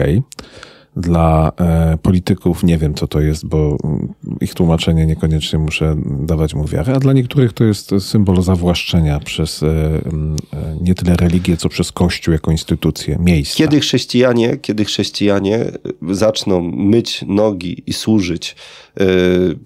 Dla 0.96 1.52
e, 1.60 1.98
polityków 2.02 2.64
nie 2.64 2.78
wiem, 2.78 2.94
co 2.94 3.06
to 3.06 3.20
jest, 3.20 3.46
bo 3.46 3.76
mm, 3.84 4.14
ich 4.40 4.54
tłumaczenie 4.54 5.06
niekoniecznie 5.06 5.58
muszę 5.58 5.96
dawać 6.20 6.54
mu 6.54 6.64
wiarę, 6.64 6.94
a 6.94 6.98
dla 6.98 7.12
niektórych 7.12 7.52
to 7.52 7.64
jest 7.64 7.90
symbol 7.98 8.42
zawłaszczenia 8.42 9.20
przez 9.20 9.62
e, 9.62 9.66
mm, 9.66 10.36
e, 10.52 10.76
nie 10.80 10.94
tyle 10.94 11.16
religię, 11.16 11.56
co 11.56 11.68
przez 11.68 11.92
Kościół 11.92 12.32
jako 12.32 12.50
instytucję, 12.50 13.18
miejsce. 13.20 13.56
Kiedy 13.56 13.80
chrześcijanie, 13.80 14.56
kiedy 14.56 14.84
chrześcijanie 14.84 15.64
zaczną 16.10 16.60
myć 16.60 17.24
nogi 17.26 17.82
i 17.86 17.92
służyć, 17.92 18.56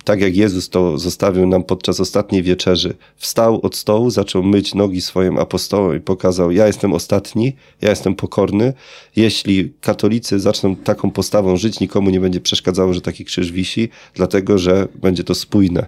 tak 0.05 0.21
jak 0.21 0.37
Jezus 0.37 0.69
to 0.69 0.99
zostawił 0.99 1.47
nam 1.47 1.65
podczas 1.65 2.01
ostatniej 2.01 2.43
wieczerzy, 2.43 2.95
wstał 3.17 3.61
od 3.63 3.77
stołu, 3.77 4.11
zaczął 4.11 4.43
myć 4.43 4.75
nogi 4.75 5.01
swoim 5.01 5.39
apostołom 5.39 5.97
i 5.97 6.01
pokazał: 6.01 6.51
Ja 6.51 6.67
jestem 6.67 6.93
ostatni, 6.93 7.57
ja 7.83 7.91
jestem 7.91 8.15
pokorny. 8.15 8.73
Jeśli 9.17 9.73
katolicy 9.81 10.41
zaczną 10.41 10.77
taką 10.77 11.11
postawą 11.11 11.57
żyć, 11.57 11.81
nikomu 11.81 12.11
nie 12.11 12.21
będzie 12.21 12.41
przeszkadzało, 12.41 12.95
że 12.95 13.01
taki 13.01 13.25
krzyż 13.25 13.53
wisi, 13.53 13.89
dlatego 14.15 14.59
że 14.59 14.89
będzie 14.95 15.25
to 15.25 15.35
spójne. 15.35 15.87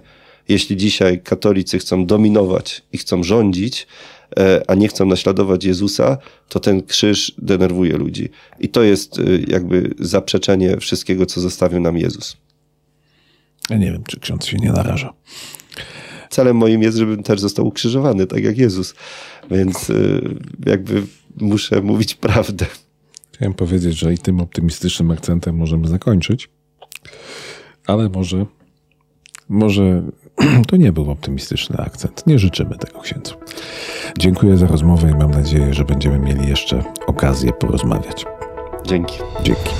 Jeśli 0.49 0.77
dzisiaj 0.77 1.21
katolicy 1.21 1.79
chcą 1.79 2.07
dominować 2.07 2.83
i 2.93 2.99
chcą 2.99 3.23
rządzić, 3.23 3.87
e, 4.39 4.63
a 4.67 4.75
nie 4.75 4.89
chcą 4.89 5.07
naśladować 5.07 5.65
Jezusa, 5.65 6.19
to 6.49 6.61
ten 6.61 6.83
krzyż 6.83 7.33
denerwuje 7.39 7.97
ludzi. 7.97 8.29
I 8.61 8.69
to 8.69 8.83
jest 8.83 9.19
e, 9.19 9.23
jakby 9.49 9.95
zaprzeczenie 9.99 10.77
wszystkiego, 10.77 11.27
co 11.27 11.41
zostawił 11.41 11.81
nam 11.81 11.99
Jezus. 11.99 12.37
Ja 13.71 13.77
nie 13.77 13.93
wiem, 13.93 14.03
czy 14.07 14.21
ksiądz 14.21 14.47
się 14.47 14.57
nie 14.57 14.73
naraża. 14.73 15.13
Celem 16.31 16.57
moim 16.57 16.83
jest, 16.83 16.99
żebym 16.99 17.23
też 17.23 17.41
został 17.41 17.67
ukrzyżowany, 17.67 18.27
tak 18.27 18.45
jak 18.45 18.59
Jezus. 18.59 18.95
Więc 19.51 19.91
e, 19.91 19.95
jakby 20.67 21.03
muszę 21.37 21.81
mówić 21.81 22.15
prawdę. 22.15 22.67
Chciałem 23.33 23.55
powiedzieć, 23.55 23.99
że 23.99 24.15
i 24.15 24.19
tym 24.19 24.41
optymistycznym 24.41 25.11
akcentem 25.11 25.57
możemy 25.57 25.89
zakończyć, 25.89 26.49
ale 27.87 28.09
może, 28.09 28.47
może 29.49 30.03
to 30.69 30.77
nie 30.77 30.93
był 30.93 31.11
optymistyczny 31.11 31.77
akcent. 31.77 32.27
Nie 32.27 32.39
życzymy 32.39 32.79
tego 32.79 33.01
księdzu. 33.01 33.35
Dziękuję 34.19 34.57
za 34.57 34.67
rozmowę 34.67 35.11
i 35.11 35.15
mam 35.15 35.31
nadzieję, 35.31 35.75
że 35.75 35.85
będziemy 35.85 36.19
mieli 36.19 36.49
jeszcze 36.49 36.85
okazję 37.07 37.53
porozmawiać. 37.53 38.25
Dzięki. 38.87 39.19
Dzięki. 39.43 39.71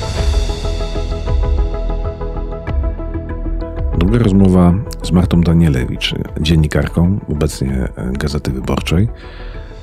Druga 3.99 4.19
rozmowa 4.19 4.75
z 5.03 5.13
Martą 5.13 5.41
Danielewicz, 5.41 6.15
dziennikarką 6.41 7.19
obecnie 7.33 7.89
Gazety 8.13 8.51
Wyborczej 8.51 9.09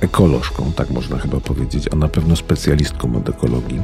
ekolożką, 0.01 0.71
tak 0.75 0.89
można 0.89 1.17
chyba 1.17 1.39
powiedzieć, 1.39 1.89
a 1.91 1.95
na 1.95 2.07
pewno 2.07 2.35
specjalistką 2.35 3.15
od 3.15 3.29
ekologii. 3.29 3.81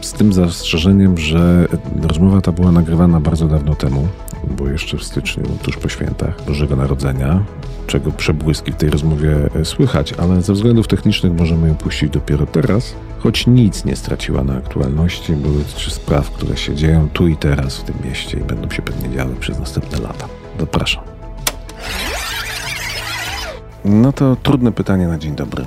Z 0.00 0.12
tym 0.12 0.32
zastrzeżeniem, 0.32 1.18
że 1.18 1.68
rozmowa 2.02 2.40
ta 2.40 2.52
była 2.52 2.72
nagrywana 2.72 3.20
bardzo 3.20 3.48
dawno 3.48 3.74
temu, 3.74 4.08
bo 4.58 4.68
jeszcze 4.68 4.96
w 4.96 5.04
styczniu, 5.04 5.44
tuż 5.62 5.76
po 5.76 5.88
świętach 5.88 6.44
Bożego 6.46 6.76
Narodzenia, 6.76 7.44
czego 7.86 8.12
przebłyski 8.12 8.72
w 8.72 8.76
tej 8.76 8.90
rozmowie 8.90 9.36
słychać, 9.64 10.12
ale 10.12 10.42
ze 10.42 10.52
względów 10.52 10.88
technicznych 10.88 11.32
możemy 11.32 11.68
ją 11.68 11.74
puścić 11.74 12.10
dopiero 12.10 12.46
teraz, 12.46 12.94
choć 13.18 13.46
nic 13.46 13.84
nie 13.84 13.96
straciła 13.96 14.44
na 14.44 14.56
aktualności, 14.56 15.32
były 15.32 15.64
trzy 15.64 15.90
spraw, 15.90 16.30
które 16.30 16.56
się 16.56 16.74
dzieją 16.74 17.08
tu 17.12 17.28
i 17.28 17.36
teraz 17.36 17.76
w 17.76 17.82
tym 17.82 17.94
mieście 18.04 18.38
i 18.38 18.40
będą 18.40 18.70
się 18.70 18.82
pewnie 18.82 19.16
działy 19.16 19.34
przez 19.40 19.58
następne 19.58 19.98
lata. 19.98 20.28
Zapraszam. 20.60 21.04
No 23.84 24.12
to 24.12 24.36
trudne 24.42 24.72
pytanie 24.72 25.08
na 25.08 25.18
dzień 25.18 25.34
dobry. 25.34 25.66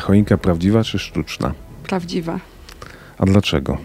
Choinka 0.00 0.38
prawdziwa 0.38 0.84
czy 0.84 0.98
sztuczna? 0.98 1.54
Prawdziwa. 1.82 2.40
A 3.18 3.26
dlaczego? 3.26 3.78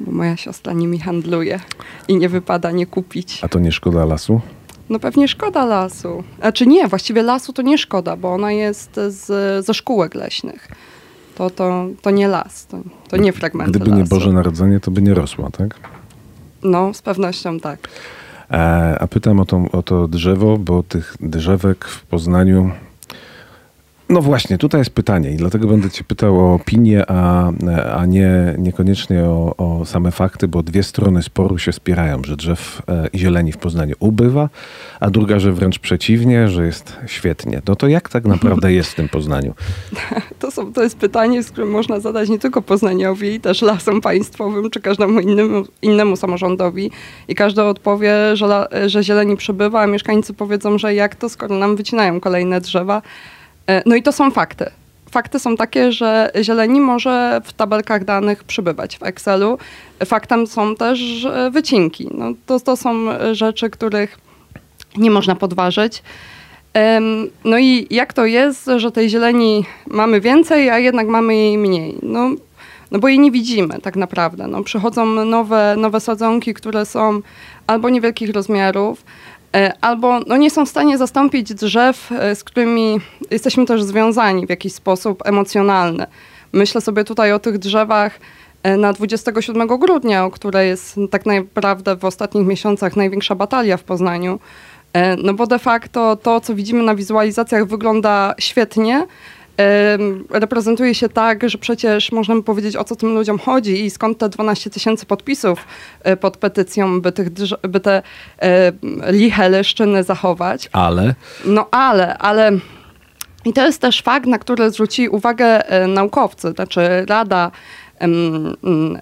Bo 0.00 0.12
moja 0.12 0.36
siostra 0.36 0.72
nimi 0.72 0.98
handluje 0.98 1.60
i 2.08 2.16
nie 2.16 2.28
wypada 2.28 2.70
nie 2.70 2.86
kupić. 2.86 3.38
A 3.42 3.48
to 3.48 3.58
nie 3.58 3.72
szkoda 3.72 4.04
lasu? 4.04 4.40
No 4.90 4.98
pewnie 4.98 5.28
szkoda 5.28 5.64
lasu. 5.64 6.22
Znaczy 6.38 6.66
nie, 6.66 6.88
właściwie 6.88 7.22
lasu 7.22 7.52
to 7.52 7.62
nie 7.62 7.78
szkoda, 7.78 8.16
bo 8.16 8.32
ona 8.32 8.52
jest 8.52 9.00
z, 9.08 9.26
ze 9.66 9.74
szkółek 9.74 10.14
leśnych. 10.14 10.68
To, 11.34 11.50
to, 11.50 11.86
to 12.02 12.10
nie 12.10 12.28
las, 12.28 12.66
to, 12.66 12.78
to 13.08 13.16
nie 13.16 13.32
fragmenty 13.32 13.70
Gdyby 13.70 13.90
lasu. 13.90 14.02
nie 14.02 14.08
Boże 14.08 14.32
Narodzenie, 14.32 14.80
to 14.80 14.90
by 14.90 15.02
nie 15.02 15.14
rosła, 15.14 15.50
tak? 15.50 15.74
No, 16.62 16.94
z 16.94 17.02
pewnością 17.02 17.60
tak. 17.60 17.88
E, 18.50 18.96
a 19.00 19.06
pytam 19.06 19.40
o 19.40 19.44
to, 19.44 19.64
o 19.72 19.82
to 19.82 20.08
drzewo, 20.08 20.58
bo 20.58 20.82
tych 20.82 21.16
drzewek 21.20 21.84
w 21.84 22.04
Poznaniu. 22.06 22.70
No 24.08 24.22
właśnie, 24.22 24.58
tutaj 24.58 24.80
jest 24.80 24.90
pytanie 24.90 25.30
i 25.30 25.36
dlatego 25.36 25.68
będę 25.68 25.90
Cię 25.90 26.04
pytał 26.04 26.40
o 26.40 26.54
opinię, 26.54 27.04
a, 27.08 27.52
a 27.96 28.06
nie 28.06 28.54
niekoniecznie 28.58 29.24
o, 29.24 29.54
o 29.56 29.84
same 29.84 30.10
fakty, 30.10 30.48
bo 30.48 30.62
dwie 30.62 30.82
strony 30.82 31.22
sporu 31.22 31.58
się 31.58 31.72
spierają, 31.72 32.22
że 32.24 32.36
drzew 32.36 32.82
e, 32.88 33.08
i 33.12 33.18
zieleni 33.18 33.52
w 33.52 33.56
Poznaniu 33.56 33.94
ubywa, 34.00 34.48
a 35.00 35.10
druga, 35.10 35.38
że 35.38 35.52
wręcz 35.52 35.78
przeciwnie, 35.78 36.48
że 36.48 36.66
jest 36.66 36.96
świetnie. 37.06 37.62
No 37.68 37.76
to 37.76 37.88
jak 37.88 38.08
tak 38.08 38.24
naprawdę 38.24 38.72
jest 38.72 38.90
w 38.90 38.94
tym 38.94 39.08
Poznaniu? 39.08 39.54
To, 40.38 40.50
są, 40.50 40.72
to 40.72 40.82
jest 40.82 40.98
pytanie, 40.98 41.42
z 41.42 41.50
którym 41.50 41.70
można 41.70 42.00
zadać 42.00 42.28
nie 42.28 42.38
tylko 42.38 42.62
Poznaniowi, 42.62 43.40
też 43.40 43.62
lasom 43.62 44.00
państwowym, 44.00 44.70
czy 44.70 44.80
każdemu 44.80 45.20
innemu, 45.20 45.64
innemu 45.82 46.16
samorządowi. 46.16 46.90
I 47.28 47.34
każdy 47.34 47.62
odpowie, 47.62 48.36
że, 48.36 48.68
że 48.86 49.04
zieleni 49.04 49.36
przybywa, 49.36 49.82
a 49.82 49.86
mieszkańcy 49.86 50.34
powiedzą, 50.34 50.78
że 50.78 50.94
jak 50.94 51.14
to, 51.14 51.28
skoro 51.28 51.58
nam 51.58 51.76
wycinają 51.76 52.20
kolejne 52.20 52.60
drzewa. 52.60 53.02
No 53.86 53.96
i 53.96 54.02
to 54.02 54.12
są 54.12 54.30
fakty. 54.30 54.70
Fakty 55.10 55.38
są 55.38 55.56
takie, 55.56 55.92
że 55.92 56.30
zieleni 56.42 56.80
może 56.80 57.40
w 57.44 57.52
tabelkach 57.52 58.04
danych 58.04 58.44
przybywać 58.44 58.98
w 58.98 59.02
Excelu. 59.02 59.58
Faktem 60.04 60.46
są 60.46 60.76
też 60.76 61.26
wycinki. 61.50 62.08
No 62.14 62.32
to, 62.46 62.60
to 62.60 62.76
są 62.76 63.06
rzeczy, 63.32 63.70
których 63.70 64.18
nie 64.96 65.10
można 65.10 65.34
podważyć. 65.34 66.02
No 67.44 67.58
i 67.58 67.86
jak 67.90 68.12
to 68.12 68.26
jest, 68.26 68.70
że 68.76 68.92
tej 68.92 69.08
zieleni 69.08 69.64
mamy 69.86 70.20
więcej, 70.20 70.70
a 70.70 70.78
jednak 70.78 71.06
mamy 71.06 71.36
jej 71.36 71.58
mniej? 71.58 71.98
No, 72.02 72.30
no 72.90 72.98
bo 72.98 73.08
jej 73.08 73.18
nie 73.18 73.30
widzimy 73.30 73.78
tak 73.82 73.96
naprawdę. 73.96 74.46
No, 74.46 74.62
przychodzą 74.62 75.06
nowe, 75.06 75.74
nowe 75.78 76.00
sadzonki, 76.00 76.54
które 76.54 76.86
są 76.86 77.20
albo 77.66 77.88
niewielkich 77.88 78.30
rozmiarów, 78.30 79.04
e, 79.04 79.04
albo 79.80 80.20
no, 80.26 80.36
nie 80.36 80.50
są 80.50 80.66
w 80.66 80.68
stanie 80.68 80.98
zastąpić 80.98 81.54
drzew, 81.54 82.12
e, 82.12 82.34
z 82.34 82.44
którymi 82.44 83.00
jesteśmy 83.30 83.66
też 83.66 83.82
związani 83.82 84.46
w 84.46 84.50
jakiś 84.50 84.72
sposób 84.72 85.22
emocjonalny. 85.26 86.06
Myślę 86.52 86.80
sobie 86.80 87.04
tutaj 87.04 87.32
o 87.32 87.38
tych 87.38 87.58
drzewach, 87.58 88.20
na 88.78 88.92
27 88.92 89.68
grudnia, 89.68 90.24
o 90.24 90.30
której 90.30 90.68
jest 90.68 90.96
tak 91.10 91.26
naprawdę 91.26 91.96
w 91.96 92.04
ostatnich 92.04 92.46
miesiącach 92.46 92.96
największa 92.96 93.34
batalia 93.34 93.76
w 93.76 93.82
Poznaniu. 93.82 94.38
No 95.22 95.34
bo 95.34 95.46
de 95.46 95.58
facto 95.58 96.16
to, 96.16 96.40
co 96.40 96.54
widzimy 96.54 96.82
na 96.82 96.94
wizualizacjach 96.94 97.66
wygląda 97.66 98.34
świetnie, 98.38 99.06
reprezentuje 100.30 100.94
się 100.94 101.08
tak, 101.08 101.50
że 101.50 101.58
przecież 101.58 102.12
możemy 102.12 102.42
powiedzieć, 102.42 102.76
o 102.76 102.84
co 102.84 102.96
tym 102.96 103.14
ludziom 103.14 103.38
chodzi 103.38 103.84
i 103.84 103.90
skąd 103.90 104.18
te 104.18 104.28
12 104.28 104.70
tysięcy 104.70 105.06
podpisów 105.06 105.64
e, 106.02 106.16
pod 106.16 106.36
petycją, 106.36 107.00
by, 107.00 107.12
tych, 107.12 107.28
by 107.62 107.80
te 107.80 108.02
e, 108.42 108.72
liche 109.12 109.48
leszczyny 109.48 110.02
zachować. 110.02 110.68
Ale? 110.72 111.14
No 111.44 111.68
ale, 111.70 112.18
ale... 112.18 112.52
I 113.44 113.52
to 113.52 113.66
jest 113.66 113.80
też 113.80 114.02
fakt, 114.02 114.26
na 114.26 114.38
który 114.38 114.70
zwrócili 114.70 115.08
uwagę 115.08 115.68
e, 115.68 115.86
naukowcy, 115.86 116.50
znaczy 116.50 116.80
Rada 117.08 117.50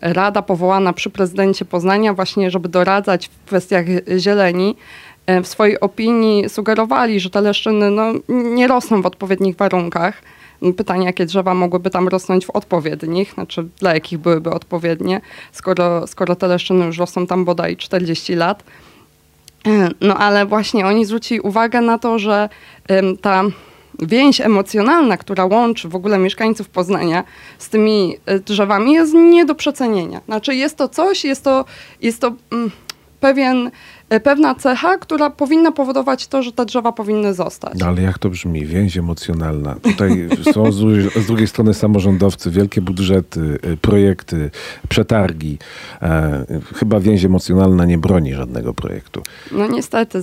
Rada 0.01 0.43
powołana 0.43 0.93
przy 0.93 1.11
prezydencie 1.11 1.65
Poznania 1.65 2.15
właśnie, 2.15 2.51
żeby 2.51 2.69
doradzać 2.69 3.29
w 3.29 3.47
kwestiach 3.47 3.85
zieleni, 4.19 4.77
w 5.43 5.47
swojej 5.47 5.81
opinii 5.81 6.49
sugerowali, 6.49 7.21
że 7.21 7.31
te 7.31 7.41
leszczyny 7.41 7.91
no, 7.91 8.13
nie 8.29 8.69
rosną 8.69 9.03
w 9.03 9.07
odpowiednich 9.07 9.57
warunkach. 9.57 10.23
Pytanie, 10.73 11.07
jakie 11.07 11.27
drzewa 11.27 11.55
mogłyby 11.55 11.91
tam 11.91 12.09
rosnąć 12.09 12.47
w 12.47 12.51
odpowiednich, 12.51 13.33
znaczy 13.33 13.69
dla 13.79 13.95
jakich 13.95 14.19
byłyby 14.19 14.51
odpowiednie, 14.51 15.21
skoro, 15.53 16.07
skoro 16.07 16.37
te 16.37 16.47
leszczyny 16.47 16.87
już 16.87 16.99
rosną 16.99 17.27
tam 17.27 17.45
bodaj 17.45 17.77
40 17.77 18.35
lat. 18.35 18.65
E, 19.67 19.89
no 20.01 20.17
ale 20.17 20.47
właśnie 20.47 20.87
oni 20.87 21.05
zwrócili 21.05 21.41
uwagę 21.41 21.81
na 21.81 21.99
to, 21.99 22.19
że 22.19 22.49
ta 23.21 23.45
więź 24.03 24.41
emocjonalna, 24.41 25.17
która 25.17 25.45
łączy 25.45 25.89
w 25.89 25.95
ogóle 25.95 26.19
mieszkańców 26.19 26.69
Poznania 26.69 27.25
z 27.59 27.69
tymi 27.69 28.17
e, 28.27 28.39
drzewami 28.39 28.93
jest 28.93 29.15
nie 29.15 29.45
do 29.45 29.55
przecenienia. 29.55 30.21
Znaczy 30.27 30.55
jest 30.55 30.77
to 30.77 30.89
coś, 30.89 31.25
jest 31.25 31.45
to, 31.45 31.65
jest 32.03 32.21
to 32.21 32.33
mm, 32.53 32.71
pewien 33.21 33.71
pewna 34.09 34.55
cecha, 34.55 34.99
która 34.99 35.31
powinna 35.31 35.73
powodować 35.73 36.27
to, 36.27 36.43
że 36.43 36.53
te 36.53 36.65
drzewa 36.65 36.93
powinny 36.93 37.35
zostać. 37.35 37.79
No 37.79 37.87
ale 37.87 38.03
jak 38.03 38.19
to 38.19 38.31
brzmi? 38.31 38.67
Więź 38.67 38.97
emocjonalna. 38.97 39.75
Tutaj 39.75 40.29
są 40.55 40.73
z, 40.73 41.27
drugiej 41.27 41.47
strony 41.47 41.75
samorządowcy, 41.75 42.51
wielkie 42.51 42.81
budżety, 42.81 43.59
e, 43.63 43.77
projekty, 43.77 44.51
przetargi. 44.89 45.59
E, 46.03 46.45
chyba 46.75 47.01
więź 47.01 47.25
emocjonalna 47.25 47.85
nie 47.85 47.99
broni 47.99 48.35
żadnego 48.35 48.75
projektu. 48.75 49.23
No 49.53 49.67
niestety, 49.67 50.23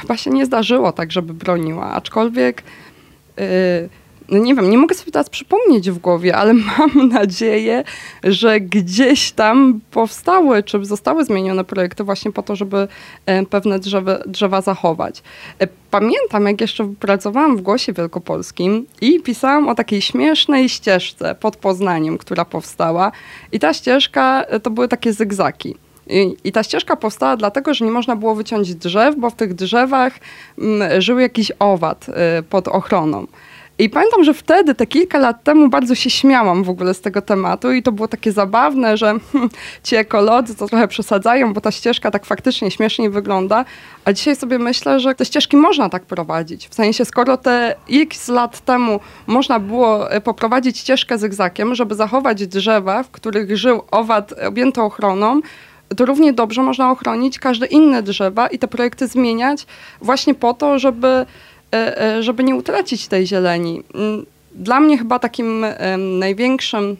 chyba 0.00 0.16
się 0.16 0.30
nie 0.30 0.46
zdarzyło 0.46 0.92
tak, 0.92 1.12
żeby 1.12 1.34
broniła, 1.34 1.92
aczkolwiek... 1.92 2.62
Yy, 3.36 4.01
no 4.32 4.38
nie 4.38 4.54
wiem, 4.54 4.70
nie 4.70 4.78
mogę 4.78 4.94
sobie 4.94 5.12
teraz 5.12 5.30
przypomnieć 5.30 5.90
w 5.90 5.98
głowie, 5.98 6.36
ale 6.36 6.54
mam 6.78 7.08
nadzieję, 7.08 7.84
że 8.24 8.60
gdzieś 8.60 9.32
tam 9.32 9.80
powstały, 9.90 10.62
czy 10.62 10.84
zostały 10.84 11.24
zmienione 11.24 11.64
projekty 11.64 12.04
właśnie 12.04 12.32
po 12.32 12.42
to, 12.42 12.56
żeby 12.56 12.88
e, 13.26 13.46
pewne 13.46 13.78
drzewa, 13.78 14.18
drzewa 14.26 14.60
zachować. 14.60 15.22
E, 15.58 15.68
pamiętam, 15.90 16.46
jak 16.46 16.60
jeszcze 16.60 16.94
pracowałam 17.00 17.56
w 17.56 17.60
Głosie 17.60 17.92
Wielkopolskim 17.92 18.86
i 19.00 19.20
pisałam 19.20 19.68
o 19.68 19.74
takiej 19.74 20.02
śmiesznej 20.02 20.68
ścieżce 20.68 21.34
pod 21.34 21.56
Poznaniem, 21.56 22.18
która 22.18 22.44
powstała. 22.44 23.12
I 23.52 23.58
ta 23.58 23.74
ścieżka 23.74 24.44
e, 24.44 24.60
to 24.60 24.70
były 24.70 24.88
takie 24.88 25.12
zygzaki. 25.12 25.74
I, 26.06 26.36
I, 26.44 26.52
ta 26.52 26.62
ścieżka 26.62 26.96
powstała 26.96 27.36
dlatego, 27.36 27.74
że 27.74 27.84
nie 27.84 27.90
można 27.90 28.16
było 28.16 28.34
wyciąć 28.34 28.74
drzew, 28.74 29.16
bo 29.16 29.30
w 29.30 29.34
tych 29.34 29.54
drzewach 29.54 30.12
m, 30.58 30.82
mm, 30.82 31.00
żył 31.00 31.18
jakiś 31.18 31.52
owad 31.58 32.06
y, 32.08 32.42
pod 32.42 32.68
ochroną. 32.68 33.26
I 33.78 33.90
pamiętam, 33.90 34.24
że 34.24 34.34
wtedy, 34.34 34.74
te 34.74 34.86
kilka 34.86 35.18
lat 35.18 35.44
temu, 35.44 35.68
bardzo 35.68 35.94
się 35.94 36.10
śmiałam 36.10 36.64
w 36.64 36.70
ogóle 36.70 36.94
z 36.94 37.00
tego 37.00 37.22
tematu 37.22 37.72
i 37.72 37.82
to 37.82 37.92
było 37.92 38.08
takie 38.08 38.32
zabawne, 38.32 38.96
że 38.96 39.14
ci 39.84 39.96
ekolodzy 39.96 40.54
to 40.54 40.66
trochę 40.68 40.88
przesadzają, 40.88 41.52
bo 41.52 41.60
ta 41.60 41.70
ścieżka 41.70 42.10
tak 42.10 42.26
faktycznie 42.26 42.70
śmiesznie 42.70 43.10
wygląda. 43.10 43.64
A 44.04 44.12
dzisiaj 44.12 44.36
sobie 44.36 44.58
myślę, 44.58 45.00
że 45.00 45.14
te 45.14 45.24
ścieżki 45.24 45.56
można 45.56 45.88
tak 45.88 46.04
prowadzić. 46.04 46.68
W 46.68 46.74
sensie, 46.74 47.04
skoro 47.04 47.36
te 47.36 47.74
x 47.90 48.28
lat 48.28 48.60
temu 48.60 49.00
można 49.26 49.58
było 49.58 50.10
e, 50.10 50.20
poprowadzić 50.20 50.78
ścieżkę 50.78 51.18
zygzakiem, 51.18 51.74
żeby 51.74 51.94
zachować 51.94 52.46
drzewa, 52.46 53.02
w 53.02 53.10
których 53.10 53.56
żył 53.56 53.82
owad 53.90 54.32
objęty 54.46 54.80
ochroną, 54.80 55.40
to 55.96 56.04
równie 56.04 56.32
dobrze 56.32 56.62
można 56.62 56.90
ochronić 56.90 57.38
każde 57.38 57.66
inne 57.66 58.02
drzewa 58.02 58.46
i 58.46 58.58
te 58.58 58.68
projekty 58.68 59.06
zmieniać 59.06 59.66
właśnie 60.00 60.34
po 60.34 60.54
to, 60.54 60.78
żeby 60.78 61.26
żeby 62.20 62.44
nie 62.44 62.54
utracić 62.54 63.08
tej 63.08 63.26
zieleni. 63.26 63.82
Mm, 63.94 64.26
dla 64.54 64.80
mnie 64.80 64.98
chyba 64.98 65.18
takim 65.18 65.66
największym, 66.18 66.96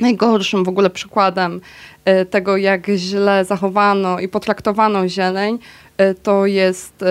najgorszym 0.00 0.64
w 0.64 0.68
ogóle 0.68 0.90
przykładem 0.90 1.60
e, 2.04 2.24
tego, 2.24 2.56
jak 2.56 2.86
źle 2.96 3.44
zachowano 3.44 4.20
i 4.20 4.28
potraktowano 4.28 5.08
zieleń, 5.08 5.58
to 6.22 6.46
jest 6.46 7.04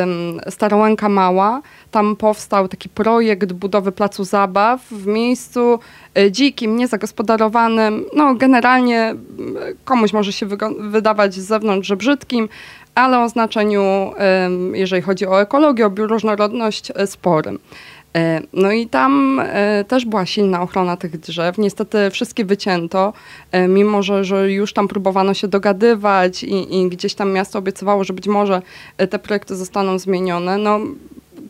Starołęka 0.49 1.09
Mała. 1.09 1.61
Tam 1.91 2.15
powstał 2.15 2.67
taki 2.67 2.89
projekt 2.89 3.53
budowy 3.53 3.91
placu 3.91 4.23
zabaw 4.23 4.81
w 4.91 5.07
miejscu 5.07 5.79
dzikim, 6.31 6.77
niezagospodarowanym. 6.77 8.05
No, 8.15 8.35
generalnie 8.35 9.15
komuś 9.85 10.13
może 10.13 10.33
się 10.33 10.45
wydawać 10.79 11.33
z 11.33 11.45
zewnątrz, 11.45 11.87
że 11.87 11.97
brzydkim, 11.97 12.49
ale 12.99 13.19
o 13.19 13.29
znaczeniu, 13.29 14.13
jeżeli 14.73 15.01
chodzi 15.01 15.27
o 15.27 15.41
ekologię, 15.41 15.85
o 15.85 15.89
bioróżnorodność, 15.89 16.91
e, 16.95 17.07
sporym. 17.07 17.59
E, 18.15 18.41
no 18.53 18.71
i 18.71 18.87
tam 18.87 19.41
e, 19.43 19.83
też 19.87 20.05
była 20.05 20.25
silna 20.25 20.61
ochrona 20.61 20.97
tych 20.97 21.19
drzew. 21.19 21.57
Niestety 21.57 22.09
wszystkie 22.09 22.45
wycięto, 22.45 23.13
mimo 23.67 24.03
że, 24.03 24.23
że 24.23 24.51
już 24.51 24.73
tam 24.73 24.87
próbowano 24.87 25.33
się 25.33 25.47
dogadywać 25.47 26.43
i, 26.43 26.77
i 26.77 26.89
gdzieś 26.89 27.13
tam 27.13 27.31
miasto 27.31 27.59
obiecywało, 27.59 28.03
że 28.03 28.13
być 28.13 28.27
może 28.27 28.61
te 29.09 29.19
projekty 29.19 29.55
zostaną 29.55 29.99
zmienione. 29.99 30.57
No, 30.57 30.79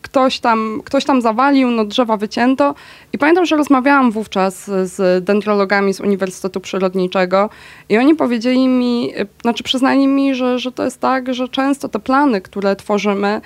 ktoś 0.02 0.40
tam, 0.40 0.82
ktoś 0.84 1.04
tam 1.04 1.22
zawalił, 1.22 1.70
no 1.70 1.84
drzewa 1.84 2.16
wycięto 2.16 2.74
i 3.12 3.18
pamiętam, 3.18 3.46
że 3.46 3.56
rozmawiałam 3.56 4.10
wówczas 4.10 4.70
z 4.84 5.24
dendrologami 5.24 5.94
z 5.94 6.00
Uniwersytetu 6.00 6.60
Przyrodniczego 6.60 7.50
i 7.88 7.98
oni 7.98 8.14
powiedzieli 8.14 8.68
mi, 8.68 9.12
znaczy 9.42 9.62
przyznali 9.62 10.06
mi, 10.06 10.34
że, 10.34 10.58
że 10.58 10.72
to 10.72 10.84
jest 10.84 11.00
tak, 11.00 11.34
że 11.34 11.48
często 11.48 11.88
te 11.88 11.98
plany, 11.98 12.40
które 12.40 12.76
tworzymy, 12.76 13.40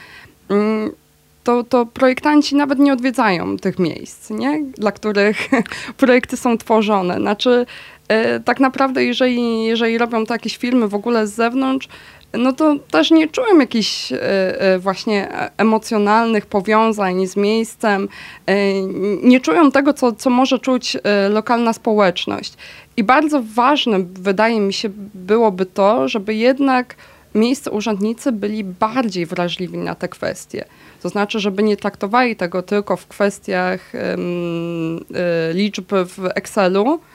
mm, 0.48 0.90
to, 1.44 1.64
to 1.64 1.86
projektanci 1.86 2.56
nawet 2.56 2.78
nie 2.78 2.92
odwiedzają 2.92 3.56
tych 3.56 3.78
miejsc, 3.78 4.30
nie? 4.30 4.64
dla 4.78 4.92
których 4.92 5.48
projekty 5.96 6.36
są 6.36 6.58
tworzone. 6.58 7.16
Znaczy, 7.16 7.66
e, 8.08 8.40
tak 8.40 8.60
naprawdę, 8.60 9.04
jeżeli, 9.04 9.64
jeżeli 9.64 9.98
robią 9.98 10.26
to 10.26 10.34
jakieś 10.34 10.56
filmy 10.56 10.88
w 10.88 10.94
ogóle 10.94 11.26
z 11.26 11.34
zewnątrz, 11.34 11.88
no 12.38 12.52
to 12.52 12.76
też 12.90 13.10
nie 13.10 13.28
czułem 13.28 13.60
jakichś 13.60 14.12
e, 14.12 14.20
e, 14.60 14.78
właśnie 14.78 15.28
emocjonalnych 15.56 16.46
powiązań 16.46 17.26
z 17.26 17.36
miejscem. 17.36 18.08
E, 18.46 18.82
nie 19.22 19.40
czują 19.40 19.70
tego, 19.70 19.92
co, 19.92 20.12
co 20.12 20.30
może 20.30 20.58
czuć 20.58 20.96
lokalna 21.30 21.72
społeczność. 21.72 22.54
I 22.96 23.04
bardzo 23.04 23.42
ważne, 23.54 23.98
wydaje 24.14 24.60
mi 24.60 24.72
się, 24.72 24.90
byłoby 25.14 25.66
to, 25.66 26.08
żeby 26.08 26.34
jednak 26.34 26.94
miejsce 27.34 27.70
urzędnicy 27.70 28.32
byli 28.32 28.64
bardziej 28.64 29.26
wrażliwi 29.26 29.78
na 29.78 29.94
te 29.94 30.08
kwestie. 30.08 30.64
To 31.02 31.08
znaczy, 31.08 31.40
żeby 31.40 31.62
nie 31.62 31.76
traktowali 31.76 32.36
tego 32.36 32.62
tylko 32.62 32.96
w 32.96 33.06
kwestiach 33.06 33.92
um, 33.94 35.04
liczb 35.54 35.92
w 35.92 36.28
Excelu, 36.34 37.00
E, 37.00 37.13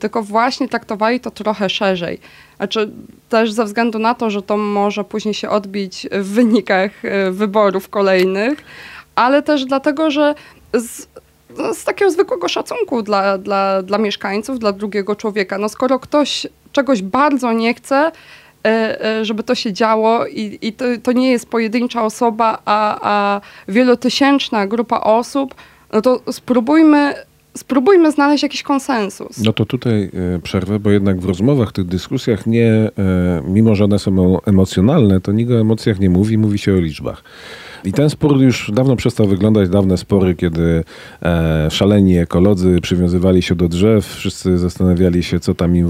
tylko 0.00 0.22
właśnie 0.22 0.68
traktowali 0.68 1.20
to 1.20 1.30
trochę 1.30 1.70
szerzej. 1.70 2.20
Znaczy 2.56 2.90
też 3.28 3.52
ze 3.52 3.64
względu 3.64 3.98
na 3.98 4.14
to, 4.14 4.30
że 4.30 4.42
to 4.42 4.56
może 4.56 5.04
później 5.04 5.34
się 5.34 5.48
odbić 5.50 6.06
w 6.12 6.32
wynikach 6.34 7.04
e, 7.04 7.30
wyborów 7.30 7.88
kolejnych, 7.88 8.64
ale 9.14 9.42
też 9.42 9.64
dlatego, 9.64 10.10
że 10.10 10.34
z, 10.74 11.06
no, 11.58 11.74
z 11.74 11.84
takiego 11.84 12.10
zwykłego 12.10 12.48
szacunku 12.48 13.02
dla, 13.02 13.38
dla, 13.38 13.82
dla 13.82 13.98
mieszkańców, 13.98 14.58
dla 14.58 14.72
drugiego 14.72 15.16
człowieka. 15.16 15.58
No 15.58 15.68
skoro 15.68 15.98
ktoś 15.98 16.46
czegoś 16.72 17.02
bardzo 17.02 17.52
nie 17.52 17.74
chce, 17.74 18.12
e, 18.66 19.24
żeby 19.24 19.42
to 19.42 19.54
się 19.54 19.72
działo 19.72 20.26
i, 20.26 20.58
i 20.62 20.72
to, 20.72 20.84
to 21.02 21.12
nie 21.12 21.30
jest 21.30 21.48
pojedyncza 21.48 22.04
osoba, 22.04 22.58
a, 22.64 22.98
a 23.02 23.40
wielotysięczna 23.68 24.66
grupa 24.66 25.00
osób, 25.00 25.54
no 25.92 26.02
to 26.02 26.20
spróbujmy 26.32 27.14
spróbujmy 27.56 28.12
znaleźć 28.12 28.42
jakiś 28.42 28.62
konsensus. 28.62 29.38
No 29.38 29.52
to 29.52 29.66
tutaj 29.66 30.10
e, 30.36 30.38
przerwę, 30.42 30.78
bo 30.78 30.90
jednak 30.90 31.20
w 31.20 31.24
rozmowach, 31.24 31.72
tych 31.72 31.84
dyskusjach 31.84 32.46
nie, 32.46 32.72
e, 32.72 32.90
mimo 33.48 33.74
że 33.74 33.84
one 33.84 33.98
są 33.98 34.40
emocjonalne, 34.42 35.20
to 35.20 35.32
nikt 35.32 35.50
o 35.50 35.60
emocjach 35.60 36.00
nie 36.00 36.10
mówi, 36.10 36.38
mówi 36.38 36.58
się 36.58 36.74
o 36.74 36.76
liczbach. 36.76 37.22
I 37.86 37.92
ten 37.92 38.10
spór 38.10 38.40
już 38.40 38.70
dawno 38.74 38.96
przestał 38.96 39.26
wyglądać, 39.26 39.68
dawne 39.68 39.96
spory, 39.96 40.34
kiedy 40.34 40.84
e, 41.22 41.70
szaleni 41.70 42.18
ekolodzy 42.18 42.80
przywiązywali 42.80 43.42
się 43.42 43.54
do 43.54 43.68
drzew, 43.68 44.06
wszyscy 44.06 44.58
zastanawiali 44.58 45.22
się, 45.22 45.40
co 45.40 45.54
tam 45.54 45.76
im 45.76 45.86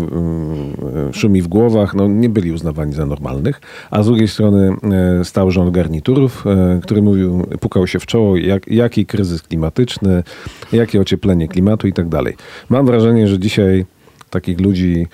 e, 1.08 1.12
szumi 1.12 1.42
w 1.42 1.48
głowach, 1.48 1.94
no 1.94 2.08
nie 2.08 2.28
byli 2.28 2.52
uznawani 2.52 2.92
za 2.92 3.06
normalnych, 3.06 3.60
a 3.90 4.02
z 4.02 4.06
drugiej 4.06 4.28
strony 4.28 4.76
e, 5.20 5.24
stał 5.24 5.50
rząd 5.50 5.70
garniturów, 5.70 6.44
e, 6.46 6.80
który 6.82 7.02
mówił, 7.02 7.46
pukał 7.60 7.86
się 7.86 7.98
w 7.98 8.06
czoło, 8.06 8.36
jak, 8.36 8.68
jaki 8.68 9.06
kryzys 9.06 9.42
klimatyczny, 9.42 10.22
jakie 10.72 11.00
ocieplenie 11.00 11.48
klimatu 11.48 11.88
i 11.88 11.92
tak 11.92 12.08
dalej. 12.08 12.36
Mam 12.68 12.86
wrażenie, 12.86 13.28
że 13.28 13.38
dzisiaj 13.38 13.86
takich 14.30 14.60
ludzi 14.60 15.06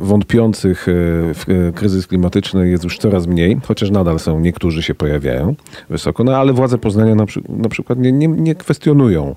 wątpiących 0.00 0.88
e, 0.88 0.92
w 1.34 1.44
e, 1.48 1.72
kryzys 1.72 2.06
klimatyczny 2.06 2.68
jest 2.68 2.84
już 2.84 2.98
coraz 2.98 3.26
mniej, 3.26 3.60
chociaż 3.64 3.90
nadal 3.90 4.18
są, 4.18 4.40
niektórzy 4.40 4.82
się 4.82 4.94
pojawiają 4.94 5.54
wysoko, 5.90 6.24
no 6.24 6.36
ale 6.36 6.52
władze 6.52 6.78
Poznania 6.78 7.14
na, 7.14 7.26
przy, 7.26 7.40
na 7.48 7.68
przykład 7.68 7.98
nie, 7.98 8.12
nie, 8.12 8.28
nie 8.28 8.54
kwestionują 8.54 9.34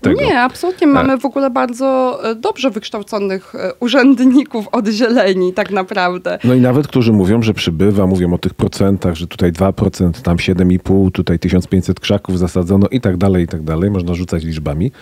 tego. 0.00 0.20
Nie, 0.20 0.40
absolutnie. 0.40 0.86
Mamy 0.86 1.18
w 1.18 1.24
ogóle 1.24 1.50
bardzo 1.50 2.20
dobrze 2.36 2.70
wykształconych 2.70 3.52
urzędników 3.80 4.68
od 4.72 4.88
zieleni, 4.88 5.52
tak 5.52 5.70
naprawdę. 5.70 6.38
No 6.44 6.54
i 6.54 6.60
nawet, 6.60 6.88
którzy 6.88 7.12
mówią, 7.12 7.42
że 7.42 7.54
przybywa, 7.54 8.06
mówią 8.06 8.34
o 8.34 8.38
tych 8.38 8.54
procentach, 8.54 9.14
że 9.14 9.26
tutaj 9.26 9.52
2%, 9.52 10.22
tam 10.22 10.36
7,5%, 10.36 11.10
tutaj 11.10 11.38
1500 11.38 12.00
krzaków 12.00 12.38
zasadzono 12.38 12.86
i 12.88 13.00
tak 13.00 13.16
dalej, 13.16 13.44
i 13.44 13.48
tak 13.48 13.62
dalej. 13.62 13.90
Można 13.90 14.14
rzucać 14.14 14.44
liczbami. 14.44 14.92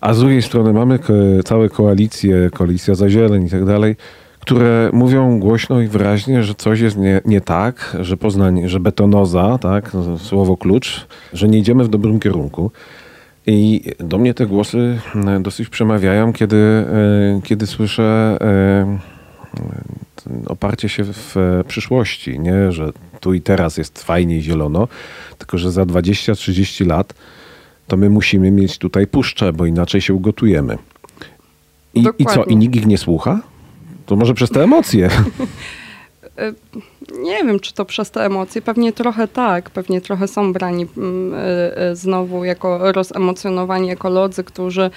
A 0.00 0.14
z 0.14 0.18
drugiej 0.18 0.42
strony 0.42 0.72
mamy 0.72 0.98
całe 1.44 1.68
koalicje, 1.68 2.50
koalicja 2.50 2.94
za 2.94 3.10
zieleń 3.10 3.46
i 3.46 3.50
tak 3.50 3.64
dalej, 3.64 3.96
które 4.40 4.90
mówią 4.92 5.40
głośno 5.40 5.80
i 5.80 5.88
wyraźnie, 5.88 6.42
że 6.42 6.54
coś 6.54 6.80
jest 6.80 6.96
nie, 6.96 7.20
nie 7.24 7.40
tak, 7.40 7.96
że 8.00 8.16
Poznań, 8.16 8.68
że 8.68 8.80
betonoza, 8.80 9.58
tak, 9.60 9.92
słowo 10.18 10.56
klucz, 10.56 11.06
że 11.32 11.48
nie 11.48 11.58
idziemy 11.58 11.84
w 11.84 11.88
dobrym 11.88 12.20
kierunku. 12.20 12.70
I 13.46 13.82
do 13.98 14.18
mnie 14.18 14.34
te 14.34 14.46
głosy 14.46 14.98
e, 15.14 15.40
dosyć 15.40 15.68
przemawiają, 15.68 16.32
kiedy, 16.32 16.56
e, 16.56 17.40
kiedy 17.44 17.66
słyszę 17.66 18.38
e, 18.40 18.98
oparcie 20.46 20.88
się 20.88 21.04
w 21.04 21.36
przyszłości, 21.68 22.40
nie, 22.40 22.72
że 22.72 22.92
tu 23.20 23.34
i 23.34 23.40
teraz 23.40 23.76
jest 23.76 24.02
fajnie 24.02 24.36
i 24.36 24.42
zielono, 24.42 24.88
tylko 25.38 25.58
że 25.58 25.70
za 25.70 25.82
20-30 25.82 26.86
lat 26.86 27.14
to 27.86 27.96
my 27.96 28.10
musimy 28.10 28.50
mieć 28.50 28.78
tutaj 28.78 29.06
puszczę, 29.06 29.52
bo 29.52 29.66
inaczej 29.66 30.00
się 30.00 30.14
ugotujemy. 30.14 30.78
I, 31.94 32.06
I 32.18 32.26
co, 32.26 32.44
i 32.44 32.56
nikt 32.56 32.76
ich 32.76 32.86
nie 32.86 32.98
słucha? 32.98 33.40
To 34.06 34.16
może 34.16 34.34
przez 34.34 34.50
te 34.50 34.62
emocje. 34.62 35.10
Nie 37.22 37.44
wiem, 37.44 37.60
czy 37.60 37.74
to 37.74 37.84
przez 37.84 38.10
te 38.10 38.24
emocje. 38.24 38.62
Pewnie 38.62 38.92
trochę 38.92 39.28
tak. 39.28 39.70
Pewnie 39.70 40.00
trochę 40.00 40.28
są 40.28 40.52
brani 40.52 40.86
mm, 40.96 41.34
e, 41.34 41.76
e, 41.76 41.96
znowu 41.96 42.44
jako 42.44 42.92
rozemocjonowani 42.92 43.90
ekolodzy, 43.90 44.44
którzy 44.44 44.90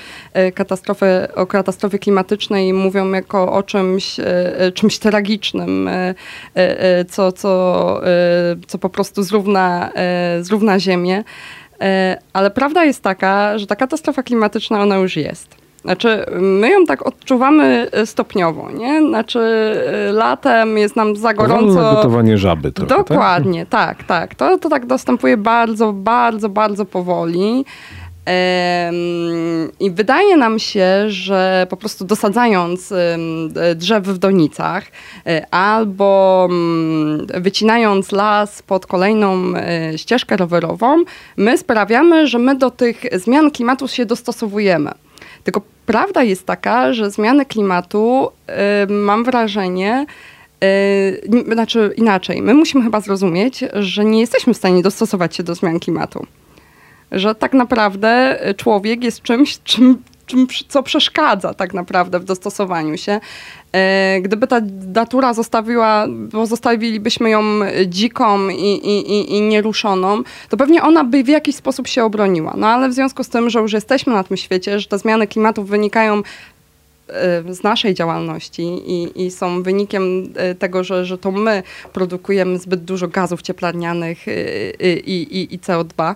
katastrofę, 0.54 1.28
o 1.36 1.46
katastrofie 1.46 2.00
klimatycznej 2.00 2.74
mówią 2.74 3.12
jako 3.12 3.54
o 3.54 3.64
czymś, 3.64 4.16
czymś 4.74 5.00
tragicznym, 5.00 5.90
co, 7.10 7.32
co, 7.32 8.02
co 8.68 8.78
po 8.78 8.90
prostu 8.90 9.24
zrówna, 9.24 9.92
zrówna 10.42 10.80
Ziemię. 10.80 11.24
E, 11.82 12.18
ale 12.34 12.52
prawda 12.52 12.84
jest 12.84 13.04
taka, 13.04 13.58
że 13.58 13.68
ta 13.68 13.76
katastrofa 13.76 14.24
klimatyczna, 14.24 14.82
ona 14.82 14.98
już 14.98 15.16
jest. 15.16 15.60
Znaczy, 15.82 16.26
my 16.40 16.70
ją 16.70 16.86
tak 16.86 17.08
odczuwamy 17.08 17.88
e, 17.92 18.06
stopniowo, 18.06 18.72
nie? 18.72 19.02
Znaczy, 19.02 19.40
e, 20.10 20.12
latem 20.12 20.78
jest 20.78 20.96
nam 20.96 21.16
za 21.16 21.34
gorąco. 21.34 21.96
gotowanie 21.96 22.38
żaby 22.38 22.72
trochę, 22.72 22.96
tak? 22.96 23.08
Dokładnie, 23.08 23.66
tak, 23.66 23.98
tak. 23.98 24.06
tak. 24.06 24.36
To, 24.36 24.58
to 24.58 24.70
tak 24.70 24.86
dostępuje 24.86 25.38
bardzo, 25.38 25.94
bardzo, 25.94 26.50
bardzo 26.50 26.86
powoli. 26.86 27.66
I 29.80 29.92
wydaje 29.92 30.38
nam 30.38 30.60
się, 30.60 31.06
że 31.08 31.68
po 31.70 31.78
prostu 31.78 32.06
dosadzając 32.06 32.94
drzew 33.76 34.04
w 34.04 34.18
donicach 34.18 34.84
e, 35.26 35.54
albo 35.54 36.48
mm, 36.50 37.28
wycinając 37.28 38.12
las 38.12 38.62
pod 38.62 38.86
kolejną 38.86 39.56
e, 39.56 39.98
ścieżkę 39.98 40.38
rowerową, 40.38 41.04
my 41.38 41.58
sprawiamy, 41.58 42.28
że 42.28 42.40
my 42.40 42.56
do 42.56 42.72
tych 42.72 43.02
zmian 43.14 43.52
klimatu 43.52 43.88
się 43.88 44.06
dostosowujemy. 44.06 44.92
Tylko 45.44 45.62
prawda 45.86 46.24
jest 46.24 46.46
taka, 46.46 46.94
że 46.94 47.12
zmiany 47.12 47.46
klimatu, 47.46 48.32
mam 48.90 49.24
wrażenie, 49.24 50.06
znaczy 51.54 51.94
inaczej, 51.98 52.42
my 52.42 52.54
musimy 52.54 52.84
chyba 52.84 53.02
zrozumieć, 53.02 53.64
że 53.74 54.06
nie 54.06 54.20
jesteśmy 54.20 54.54
w 54.54 54.58
stanie 54.58 54.82
dostosować 54.82 55.36
się 55.36 55.44
do 55.44 55.56
zmian 55.56 55.80
klimatu 55.80 56.26
że 57.12 57.36
tak 57.36 57.54
naprawdę 57.54 58.40
człowiek 58.58 59.04
jest 59.04 59.22
czymś, 59.22 59.60
czym, 59.64 60.04
czym, 60.30 60.48
co 60.68 60.84
przeszkadza 60.84 61.54
tak 61.54 61.74
naprawdę 61.74 62.20
w 62.20 62.24
dostosowaniu 62.24 62.98
się. 62.98 63.20
E, 63.72 64.22
gdyby 64.22 64.48
ta 64.48 64.62
natura 64.94 65.34
zostawiła, 65.34 66.06
bo 66.10 66.46
zostawilibyśmy 66.46 67.30
ją 67.30 67.42
dziką 67.88 68.50
i, 68.50 68.74
i, 68.74 69.38
i 69.38 69.42
nieruszoną, 69.42 70.24
to 70.50 70.58
pewnie 70.58 70.84
ona 70.84 71.04
by 71.04 71.24
w 71.24 71.28
jakiś 71.28 71.56
sposób 71.56 71.88
się 71.88 72.04
obroniła. 72.04 72.54
No 72.58 72.68
ale 72.68 72.90
w 72.90 72.94
związku 72.94 73.24
z 73.24 73.30
tym, 73.30 73.50
że 73.50 73.60
już 73.60 73.74
jesteśmy 73.74 74.14
na 74.14 74.24
tym 74.24 74.38
świecie, 74.38 74.80
że 74.80 74.88
te 74.88 74.98
zmiany 74.98 75.28
klimatu 75.28 75.64
wynikają 75.64 76.18
e, 76.18 77.54
z 77.54 77.64
naszej 77.64 77.94
działalności 77.94 78.64
i, 78.64 79.26
i, 79.26 79.32
są 79.32 79.64
wynikiem 79.64 80.34
e, 80.36 80.56
tego, 80.56 80.84
że, 80.84 81.06
że 81.06 81.18
to 81.18 81.32
my 81.32 81.64
produkujemy 81.94 82.60
zbyt 82.60 82.84
dużo 82.84 83.08
gazów 83.08 83.42
cieplarnianych 83.42 84.26
i, 85.06 85.12
i, 85.12 85.56
i 85.56 85.60
CO2, 85.60 86.16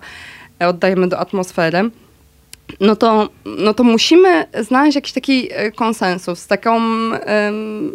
oddajemy 0.60 1.08
do 1.08 1.18
atmosfery, 1.18 1.90
no 2.80 2.96
to, 2.96 3.28
no 3.44 3.74
to 3.74 3.84
musimy 3.84 4.46
znaleźć 4.60 4.94
jakiś 4.94 5.12
taki 5.12 5.48
e, 5.52 5.72
konsensus, 5.72 6.46
taką 6.46 6.80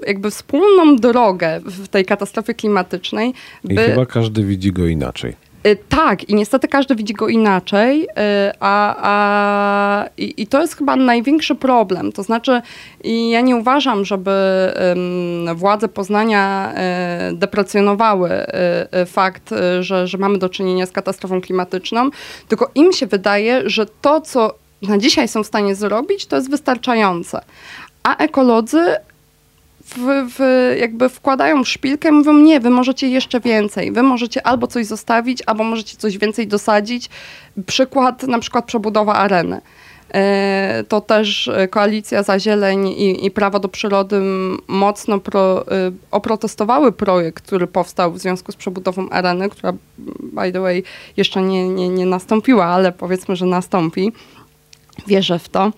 jakby 0.07 0.31
wspólną 0.31 0.95
drogę 0.95 1.59
w 1.65 1.87
tej 1.87 2.05
katastrofie 2.05 2.53
klimatycznej. 2.53 3.33
By... 3.63 3.73
I 3.73 3.77
chyba 3.77 4.05
każdy 4.05 4.43
widzi 4.43 4.71
go 4.71 4.87
inaczej. 4.87 5.48
Y, 5.67 5.77
tak, 5.89 6.29
i 6.29 6.35
niestety 6.35 6.67
każdy 6.67 6.95
widzi 6.95 7.13
go 7.13 7.27
inaczej, 7.27 8.03
y, 8.03 8.07
a, 8.59 8.95
a, 9.01 10.09
i, 10.17 10.33
i, 10.37 10.47
to 10.47 10.61
jest 10.61 10.77
chyba 10.77 10.95
największy 10.95 11.55
problem. 11.55 12.11
To 12.11 12.23
znaczy, 12.23 12.61
ja 13.03 13.41
nie 13.41 13.55
uważam, 13.55 14.05
żeby 14.05 14.31
władze 15.55 15.87
Poznania 15.87 16.73
y, 17.31 17.35
deprecjonowały 17.35 18.29
fakt, 19.05 19.49
że, 19.79 20.07
że 20.07 20.17
mamy 20.17 20.37
do 20.37 20.49
czynienia 20.49 20.85
z 20.85 20.91
katastrofą 20.91 21.41
klimatyczną, 21.41 22.09
tylko 22.47 22.71
im 22.75 22.93
się 22.93 23.07
wydaje, 23.07 23.69
że 23.69 23.85
to, 24.01 24.21
co 24.21 24.55
na 24.81 24.97
dzisiaj 24.97 25.27
są 25.27 25.43
w 25.43 25.47
stanie 25.47 25.75
zrobić, 25.75 26.25
to 26.25 26.35
jest 26.35 26.49
wystarczające. 26.49 27.41
A 28.03 28.17
ekolodzy 28.17 28.95
w, 29.95 30.31
w, 30.37 30.39
jakby 30.79 31.09
wkładają 31.09 31.63
szpilkę 31.63 32.11
mówią, 32.11 32.33
nie, 32.33 32.59
wy 32.59 32.69
możecie 32.69 33.09
jeszcze 33.09 33.39
więcej. 33.39 33.91
Wy 33.91 34.03
możecie 34.03 34.47
albo 34.47 34.67
coś 34.67 34.85
zostawić, 34.85 35.43
albo 35.45 35.63
możecie 35.63 35.97
coś 35.97 36.17
więcej 36.17 36.47
dosadzić. 36.47 37.09
Przykład, 37.65 38.23
na 38.23 38.39
przykład 38.39 38.65
przebudowa 38.65 39.13
areny. 39.13 39.61
E, 40.13 40.83
to 40.87 41.01
też 41.01 41.49
Koalicja 41.69 42.23
za 42.23 42.39
Zieleń 42.39 42.87
i, 42.87 43.25
i 43.25 43.31
Prawo 43.31 43.59
do 43.59 43.69
Przyrody 43.69 44.21
mocno 44.67 45.19
pro, 45.19 45.71
e, 45.71 45.91
oprotestowały 46.11 46.91
projekt, 46.91 47.45
który 47.45 47.67
powstał 47.67 48.11
w 48.11 48.19
związku 48.19 48.51
z 48.51 48.55
przebudową 48.55 49.09
areny, 49.09 49.49
która 49.49 49.73
by 50.19 50.51
the 50.51 50.59
way 50.59 50.83
jeszcze 51.17 51.41
nie, 51.41 51.69
nie, 51.69 51.89
nie 51.89 52.05
nastąpiła, 52.05 52.65
ale 52.65 52.91
powiedzmy, 52.91 53.35
że 53.35 53.45
nastąpi. 53.45 54.11
Wierzę 55.07 55.39
w 55.39 55.49
to. 55.49 55.71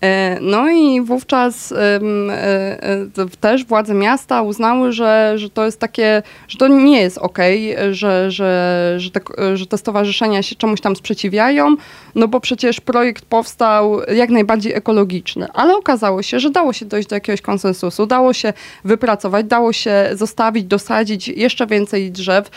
E, 0.00 0.38
no 0.40 0.70
i 0.70 1.00
wówczas 1.00 1.72
e, 1.72 1.76
e, 1.78 3.26
też 3.40 3.64
władze 3.64 3.94
miasta 3.94 4.42
uznały, 4.42 4.92
że, 4.92 5.32
że 5.36 5.50
to 5.50 5.64
jest 5.64 5.80
takie, 5.80 6.22
że 6.48 6.58
to 6.58 6.68
nie 6.68 7.00
jest 7.00 7.18
okej, 7.18 7.76
okay, 7.76 7.94
że, 7.94 8.30
że, 8.30 8.94
że, 8.98 9.10
te, 9.10 9.20
że 9.54 9.66
te 9.66 9.78
stowarzyszenia 9.78 10.42
się 10.42 10.56
czemuś 10.56 10.80
tam 10.80 10.96
sprzeciwiają, 10.96 11.76
no 12.14 12.28
bo 12.28 12.40
przecież 12.40 12.80
projekt 12.80 13.24
powstał 13.24 14.00
jak 14.14 14.30
najbardziej 14.30 14.72
ekologiczny. 14.72 15.48
Ale 15.54 15.76
okazało 15.76 16.22
się, 16.22 16.40
że 16.40 16.50
dało 16.50 16.72
się 16.72 16.86
dojść 16.86 17.08
do 17.08 17.16
jakiegoś 17.16 17.40
konsensusu, 17.40 18.06
dało 18.06 18.32
się 18.32 18.52
wypracować, 18.84 19.46
dało 19.46 19.72
się 19.72 20.10
zostawić, 20.12 20.64
dosadzić 20.64 21.28
jeszcze 21.28 21.66
więcej 21.66 22.10
drzew, 22.10 22.50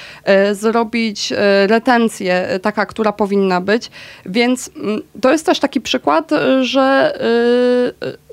zrobić 0.51 1.33
retencję 1.67 2.59
taka, 2.61 2.85
która 2.85 3.11
powinna 3.11 3.61
być. 3.61 3.91
Więc 4.25 4.71
mm, 4.75 5.01
to 5.21 5.31
jest 5.31 5.45
też 5.45 5.59
taki 5.59 5.81
przykład, 5.81 6.31
że 6.61 7.13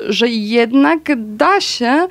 że 0.08 0.28
jednak 0.28 1.00
da 1.16 1.60
się 1.60 2.06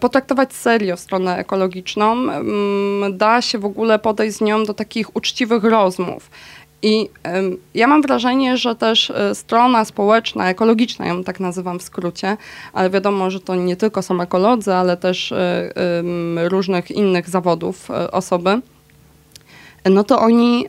potraktować 0.00 0.52
serio 0.52 0.96
stronę 0.96 1.36
ekologiczną, 1.36 2.12
mm, 2.12 3.16
da 3.16 3.42
się 3.42 3.58
w 3.58 3.64
ogóle 3.64 3.98
podejść 3.98 4.36
z 4.36 4.40
nią 4.40 4.64
do 4.64 4.74
takich 4.74 5.16
uczciwych 5.16 5.64
rozmów. 5.64 6.30
I 6.82 7.08
ja 7.74 7.86
mam 7.86 8.02
wrażenie, 8.02 8.56
że 8.56 8.74
też 8.74 9.10
y, 9.10 9.34
strona 9.34 9.84
społeczna, 9.84 10.50
ekologiczna, 10.50 11.06
ją 11.06 11.24
tak 11.24 11.40
nazywam 11.40 11.78
w 11.78 11.82
skrócie, 11.82 12.36
ale 12.72 12.90
wiadomo, 12.90 13.30
że 13.30 13.40
to 13.40 13.54
nie 13.54 13.76
tylko 13.76 14.02
są 14.02 14.20
ekolodzy, 14.20 14.74
ale 14.74 14.96
też 14.96 15.32
y, 15.32 15.36
różnych 16.48 16.90
innych 16.90 17.28
zawodów 17.28 17.88
osoby, 18.12 18.60
no 19.84 20.04
to 20.04 20.20
oni 20.20 20.66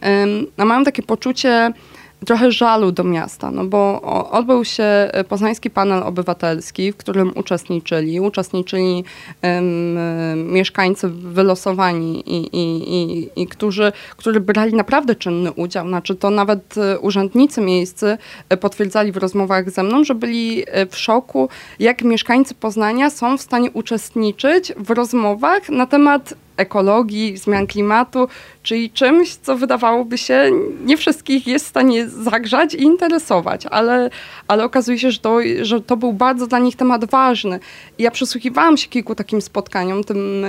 no 0.57 0.65
mają 0.65 0.83
takie 0.83 1.03
poczucie, 1.03 1.73
trochę 2.25 2.51
żalu 2.51 2.91
do 2.91 3.03
miasta, 3.03 3.51
no 3.51 3.65
bo 3.65 4.01
odbył 4.31 4.65
się 4.65 5.11
poznański 5.29 5.69
panel 5.69 6.03
obywatelski, 6.03 6.91
w 6.91 6.97
którym 6.97 7.31
uczestniczyli. 7.35 8.19
Uczestniczyli 8.19 9.03
um, 9.43 10.51
mieszkańcy 10.51 11.09
wylosowani 11.09 12.23
i, 12.29 12.57
i, 12.57 12.93
i, 12.95 13.29
i, 13.41 13.47
którzy, 13.47 13.91
którzy 14.17 14.39
brali 14.39 14.73
naprawdę 14.73 15.15
czynny 15.15 15.51
udział. 15.51 15.87
Znaczy 15.87 16.15
to 16.15 16.29
nawet 16.29 16.77
e, 16.77 16.99
urzędnicy 16.99 17.61
miejscy 17.61 18.17
e, 18.49 18.57
potwierdzali 18.57 19.11
w 19.11 19.17
rozmowach 19.17 19.69
ze 19.69 19.83
mną, 19.83 20.03
że 20.03 20.15
byli 20.15 20.63
e, 20.67 20.85
w 20.85 20.97
szoku, 20.97 21.49
jak 21.79 22.03
mieszkańcy 22.03 22.55
Poznania 22.55 23.09
są 23.09 23.37
w 23.37 23.41
stanie 23.41 23.71
uczestniczyć 23.71 24.73
w 24.77 24.89
rozmowach 24.89 25.69
na 25.69 25.85
temat 25.85 26.33
ekologii, 26.59 27.37
zmian 27.37 27.67
klimatu, 27.67 28.27
czyli 28.63 28.89
czymś, 28.89 29.35
co 29.35 29.57
wydawałoby 29.57 30.17
się 30.17 30.51
nie 30.85 30.97
wszystkich 30.97 31.47
jest 31.47 31.65
w 31.65 31.69
stanie 31.69 32.09
zagrzać 32.09 32.73
i 32.73 32.81
interesować, 32.81 33.65
ale, 33.65 34.09
ale 34.47 34.63
okazuje 34.63 34.99
się, 34.99 35.11
że 35.11 35.19
to, 35.19 35.37
że 35.61 35.81
to 35.81 35.97
był 35.97 36.13
bardzo 36.13 36.47
dla 36.47 36.59
nich 36.59 36.75
temat 36.75 37.05
ważny. 37.05 37.59
I 37.97 38.03
ja 38.03 38.11
przysłuchiwałam 38.11 38.77
się 38.77 38.87
kilku 38.87 39.15
takim 39.15 39.41
spotkaniom, 39.41 40.03
tym 40.03 40.45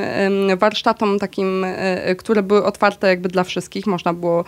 warsztatom 0.56 1.18
takim, 1.18 1.64
e, 1.64 2.14
które 2.14 2.42
były 2.42 2.64
otwarte 2.64 3.08
jakby 3.08 3.28
dla 3.28 3.44
wszystkich, 3.44 3.86
można 3.86 4.14
było 4.14 4.44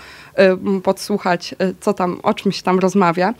podsłuchać, 0.82 1.54
e, 1.58 1.72
co 1.80 1.92
tam, 1.92 2.20
o 2.22 2.34
czym 2.34 2.52
się 2.52 2.62
tam 2.62 2.78
rozmawia. 2.78 3.34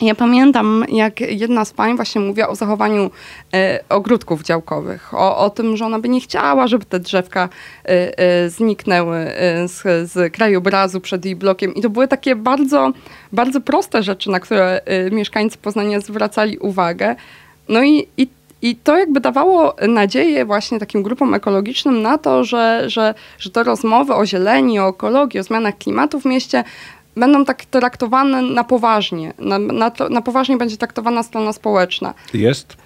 Ja 0.00 0.14
pamiętam, 0.14 0.84
jak 0.88 1.20
jedna 1.20 1.64
z 1.64 1.72
pań 1.72 1.96
właśnie 1.96 2.20
mówiła 2.20 2.48
o 2.48 2.54
zachowaniu 2.54 3.10
e, 3.54 3.84
ogródków 3.88 4.42
działkowych, 4.42 5.14
o, 5.14 5.38
o, 5.38 5.50
tym, 5.50 5.76
że 5.76 5.86
ona 5.86 5.98
by 5.98 6.08
nie 6.08 6.20
chciała, 6.20 6.66
żeby 6.66 6.84
te 6.84 7.00
drzewka 7.00 7.48
e, 7.84 8.18
e, 8.18 8.50
zniknęły 8.50 9.16
e, 9.16 9.68
z, 9.68 9.82
z 10.10 10.32
krajobrazu 10.32 11.00
przed 11.00 11.24
jej 11.24 11.36
blokiem. 11.36 11.74
I 11.74 11.82
to 11.82 11.90
były 11.90 12.08
takie 12.08 12.36
bardzo, 12.36 12.92
bardzo 13.32 13.60
proste 13.60 14.02
rzeczy, 14.02 14.30
na 14.30 14.40
które 14.40 14.80
e, 14.84 15.10
mieszkańcy 15.10 15.58
Poznania 15.58 16.00
zwracali 16.00 16.58
uwagę. 16.58 17.16
No 17.68 17.82
i, 17.82 18.06
i 18.16 18.28
i 18.62 18.76
to 18.76 18.98
jakby 18.98 19.20
dawało 19.20 19.76
nadzieję 19.88 20.44
właśnie 20.44 20.80
takim 20.80 21.02
grupom 21.02 21.34
ekologicznym 21.34 22.02
na 22.02 22.18
to, 22.18 22.44
że, 22.44 22.90
że, 22.90 23.14
że 23.38 23.50
te 23.50 23.62
rozmowy 23.62 24.14
o 24.14 24.26
zieleni, 24.26 24.80
o 24.80 24.88
ekologii, 24.88 25.40
o 25.40 25.42
zmianach 25.42 25.78
klimatu 25.78 26.20
w 26.20 26.24
mieście 26.24 26.64
będą 27.16 27.44
tak 27.44 27.64
traktowane 27.64 28.42
na 28.42 28.64
poważnie. 28.64 29.34
Na, 29.38 29.58
na, 29.58 29.92
na 30.10 30.22
poważnie 30.22 30.56
będzie 30.56 30.76
traktowana 30.76 31.22
strona 31.22 31.52
społeczna. 31.52 32.14
Jest? 32.34 32.76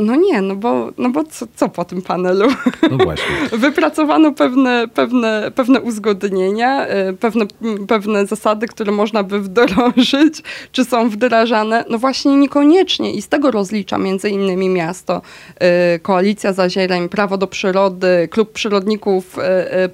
No 0.00 0.16
nie, 0.16 0.42
no 0.42 0.56
bo, 0.56 0.92
no 0.98 1.10
bo 1.10 1.24
co, 1.24 1.46
co 1.56 1.68
po 1.68 1.84
tym 1.84 2.02
panelu? 2.02 2.48
No 2.90 2.96
właśnie. 2.96 3.34
Wypracowano 3.58 4.32
pewne, 4.32 4.88
pewne, 4.94 5.50
pewne 5.54 5.80
uzgodnienia, 5.80 6.86
y, 6.88 7.12
pewne, 7.12 7.46
pewne 7.88 8.26
zasady, 8.26 8.66
które 8.66 8.92
można 8.92 9.22
by 9.22 9.40
wdrożyć, 9.40 10.42
czy 10.72 10.84
są 10.84 11.10
wdrażane. 11.10 11.84
No 11.90 11.98
właśnie 11.98 12.36
niekoniecznie 12.36 13.14
i 13.14 13.22
z 13.22 13.28
tego 13.28 13.50
rozlicza 13.50 13.98
między 13.98 14.30
innymi 14.30 14.68
miasto, 14.68 15.22
y, 15.94 15.98
Koalicja 15.98 16.52
za 16.52 16.68
Zieleń, 16.68 17.08
Prawo 17.08 17.38
do 17.38 17.46
Przyrody, 17.46 18.28
Klub 18.30 18.52
Przyrodników 18.52 19.36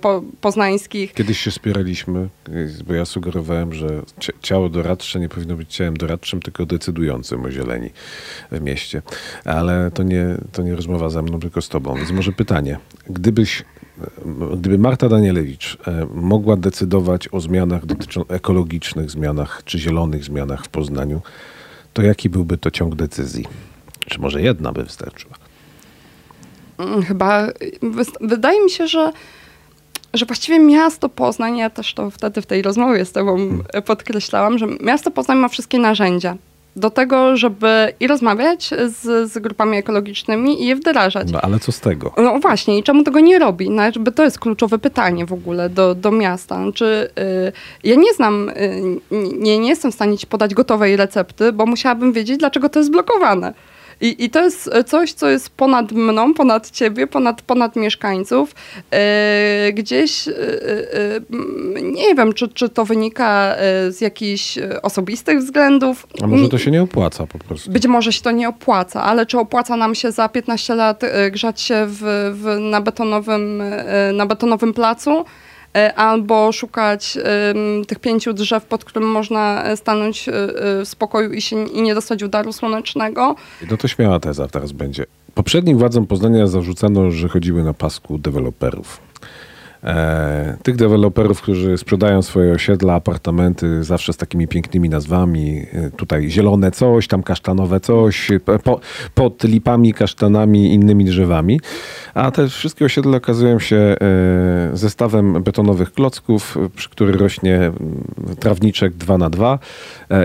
po, 0.01 0.23
Poznańskich. 0.41 1.13
Kiedyś 1.13 1.41
się 1.41 1.51
spieraliśmy, 1.51 2.29
bo 2.87 2.95
ja 2.95 3.05
sugerowałem, 3.05 3.75
że 3.75 4.03
ciało 4.43 4.69
doradcze 4.69 5.21
nie 5.21 5.29
powinno 5.29 5.55
być 5.55 5.75
ciałem 5.75 5.97
doradczym, 5.97 6.43
tylko 6.43 6.67
decydującym 6.67 7.45
o 7.45 7.51
zieleni 7.51 7.91
w 8.53 8.61
mieście. 8.61 9.03
Ale 9.45 9.91
to 9.97 10.03
nie, 10.03 10.37
to 10.53 10.63
nie 10.63 10.77
rozmowa 10.77 11.11
ze 11.11 11.23
mną, 11.23 11.41
tylko 11.41 11.63
z 11.63 11.69
tobą. 11.69 11.95
Więc 11.95 12.11
może 12.11 12.33
pytanie. 12.33 12.79
Gdybyś, 13.11 13.65
gdyby 14.57 14.79
Marta 14.79 15.09
Danielewicz 15.09 15.79
e, 15.87 16.07
mogła 16.15 16.57
decydować 16.57 17.29
o 17.33 17.41
zmianach 17.41 17.87
dotyczących 17.87 18.37
ekologicznych 18.37 19.11
zmianach, 19.11 19.63
czy 19.65 19.79
zielonych 19.79 20.25
zmianach 20.25 20.65
w 20.65 20.69
Poznaniu, 20.69 21.21
to 21.93 22.03
jaki 22.03 22.31
byłby 22.31 22.59
to 22.59 22.71
ciąg 22.71 22.95
decyzji? 22.95 23.45
Czy 24.07 24.21
może 24.21 24.43
jedna 24.43 24.73
by 24.73 24.85
wystarczyła? 24.85 25.35
Mm, 26.79 27.03
chyba, 27.03 27.47
wydaje 28.21 28.65
mi 28.65 28.71
się, 28.71 28.89
że 28.89 29.13
że 30.15 30.27
właściwie 30.27 30.59
miasto 30.59 31.09
Poznań, 31.09 31.57
ja 31.57 31.71
też 31.71 31.95
to 31.95 32.11
wtedy 32.11 32.43
w 32.43 32.47
tej 32.47 32.63
rozmowie 32.63 33.05
z 33.05 33.13
tobą 33.13 33.37
hmm. 33.37 33.83
podkreślałam, 33.85 34.59
że 34.59 34.67
miasto 34.67 35.11
Poznań 35.11 35.39
ma 35.39 35.49
wszystkie 35.49 35.79
narzędzia 35.79 36.37
do 36.77 36.91
tego, 36.91 37.37
żeby 37.37 37.93
i 38.01 38.07
rozmawiać 38.07 38.71
z, 38.87 39.33
z, 39.33 39.39
grupami 39.39 39.77
ekologicznymi 39.77 40.63
i 40.63 40.67
je 40.67 40.77
wdrażać. 40.77 41.33
No 41.33 41.41
ale 41.41 41.59
co 41.59 41.73
z 41.73 41.81
tego? 41.81 42.13
No 42.17 42.39
właśnie, 42.39 42.79
i 42.79 42.83
czemu 42.83 43.05
tego 43.05 43.21
nie 43.21 43.39
robi? 43.39 43.71
No, 43.71 43.83
jakby 43.83 44.13
to 44.13 44.25
jest 44.25 44.39
kluczowe 44.39 44.79
pytanie 44.79 45.27
w 45.27 45.33
ogóle 45.33 45.69
do, 45.71 45.95
do 45.95 46.11
miasta. 46.11 46.61
Czy 46.75 46.85
y, 46.85 47.53
ja 47.85 47.97
nie 47.97 48.13
znam, 48.13 48.49
y, 48.49 48.83
nie, 49.39 49.59
nie 49.59 49.69
jestem 49.69 49.93
w 49.93 49.95
stanie 49.95 50.19
ci 50.19 50.27
podać 50.27 50.55
gotowej 50.55 50.97
recepty, 50.97 51.53
bo 51.53 51.67
musiałabym 51.67 52.13
wiedzieć, 52.13 52.39
dlaczego 52.39 52.69
to 52.69 52.79
jest 52.79 52.91
blokowane. 52.91 53.55
I, 54.01 54.25
I 54.25 54.31
to 54.31 54.45
jest 54.45 54.71
coś, 54.87 55.13
co 55.13 55.29
jest 55.29 55.51
ponad 55.51 55.93
mną, 55.93 56.35
ponad 56.35 56.71
ciebie, 56.71 57.07
ponad, 57.07 57.43
ponad 57.43 57.77
mieszkańców. 57.77 58.55
E, 58.91 59.73
gdzieś, 59.73 60.29
e, 60.29 60.33
e, 60.33 61.83
nie 61.83 62.15
wiem, 62.15 62.33
czy, 62.33 62.49
czy 62.49 62.69
to 62.69 62.85
wynika 62.85 63.55
e, 63.57 63.93
z 63.93 64.01
jakichś 64.01 64.59
osobistych 64.83 65.39
względów. 65.39 66.07
A 66.23 66.27
może 66.27 66.49
to 66.49 66.59
się 66.59 66.71
nie 66.71 66.83
opłaca 66.83 67.27
po 67.27 67.39
prostu? 67.39 67.71
Być 67.71 67.87
może 67.87 68.13
się 68.13 68.23
to 68.23 68.31
nie 68.31 68.49
opłaca, 68.49 69.03
ale 69.03 69.27
czy 69.27 69.39
opłaca 69.39 69.77
nam 69.77 69.95
się 69.95 70.13
za 70.13 70.29
15 70.29 70.75
lat 70.75 71.05
e, 71.05 71.31
grzać 71.31 71.61
się 71.61 71.87
w, 71.87 72.01
w, 72.35 72.61
na, 72.61 72.81
betonowym, 72.81 73.61
e, 73.61 74.13
na 74.13 74.27
betonowym 74.27 74.75
placu? 74.75 75.25
E, 75.77 75.95
albo 75.95 76.53
szukać 76.53 77.19
tych 77.89 77.99
pięciu 77.99 78.33
drzew, 78.33 78.65
pod 78.65 78.85
którym 78.85 79.09
można 79.09 79.65
e, 79.65 79.77
stanąć 79.77 80.29
e, 80.29 80.33
w 80.33 80.83
spokoju 80.85 81.33
i, 81.33 81.41
się, 81.41 81.69
i 81.69 81.83
nie 81.83 81.95
dostać 81.95 82.23
udaru 82.23 82.53
słonecznego. 82.53 83.37
No 83.71 83.77
to 83.77 83.89
śmiała 83.89 84.21
teza 84.21 84.49
teraz 84.49 84.73
będzie. 84.73 85.07
Poprzednim 85.35 85.79
władzom 85.79 86.07
Poznania 86.07 86.47
zarzucano, 86.47 87.11
że 87.11 87.29
chodziły 87.29 87.63
na 87.63 87.75
pasku 87.75 88.19
deweloperów. 88.19 89.06
E, 89.87 90.57
tych 90.63 90.77
deweloperów, 90.77 91.43
którzy 91.43 91.79
sprzedają 91.79 92.23
swoje 92.23 92.53
osiedla, 92.53 92.95
apartamenty 92.95 93.85
zawsze 93.85 94.13
z 94.13 94.17
takimi 94.17 94.49
pięknymi 94.49 94.89
nazwami. 94.89 95.63
E, 95.73 95.91
tutaj 95.91 96.31
zielone 96.31 96.71
coś, 96.71 97.09
tam 97.09 97.23
kasztanowe 97.23 97.81
coś, 97.81 98.29
po, 98.65 98.81
pod 99.15 99.45
lipami, 99.45 99.93
kasztanami, 99.93 100.75
innymi 100.75 101.05
drzewami. 101.05 101.61
A 102.15 102.31
te 102.31 102.49
wszystkie 102.49 102.85
osiedla 102.85 103.17
okazują 103.17 103.59
się 103.59 103.77
e, 103.77 103.97
zestawem 104.73 105.43
betonowych 105.43 105.93
klocków, 105.93 106.57
przy 106.77 106.91
których 106.91 107.17
rośnie 107.17 107.57
mm, 107.57 107.77
trawniczek 108.41 108.95
2 108.95 109.19
na 109.19 109.31
2 109.31 109.59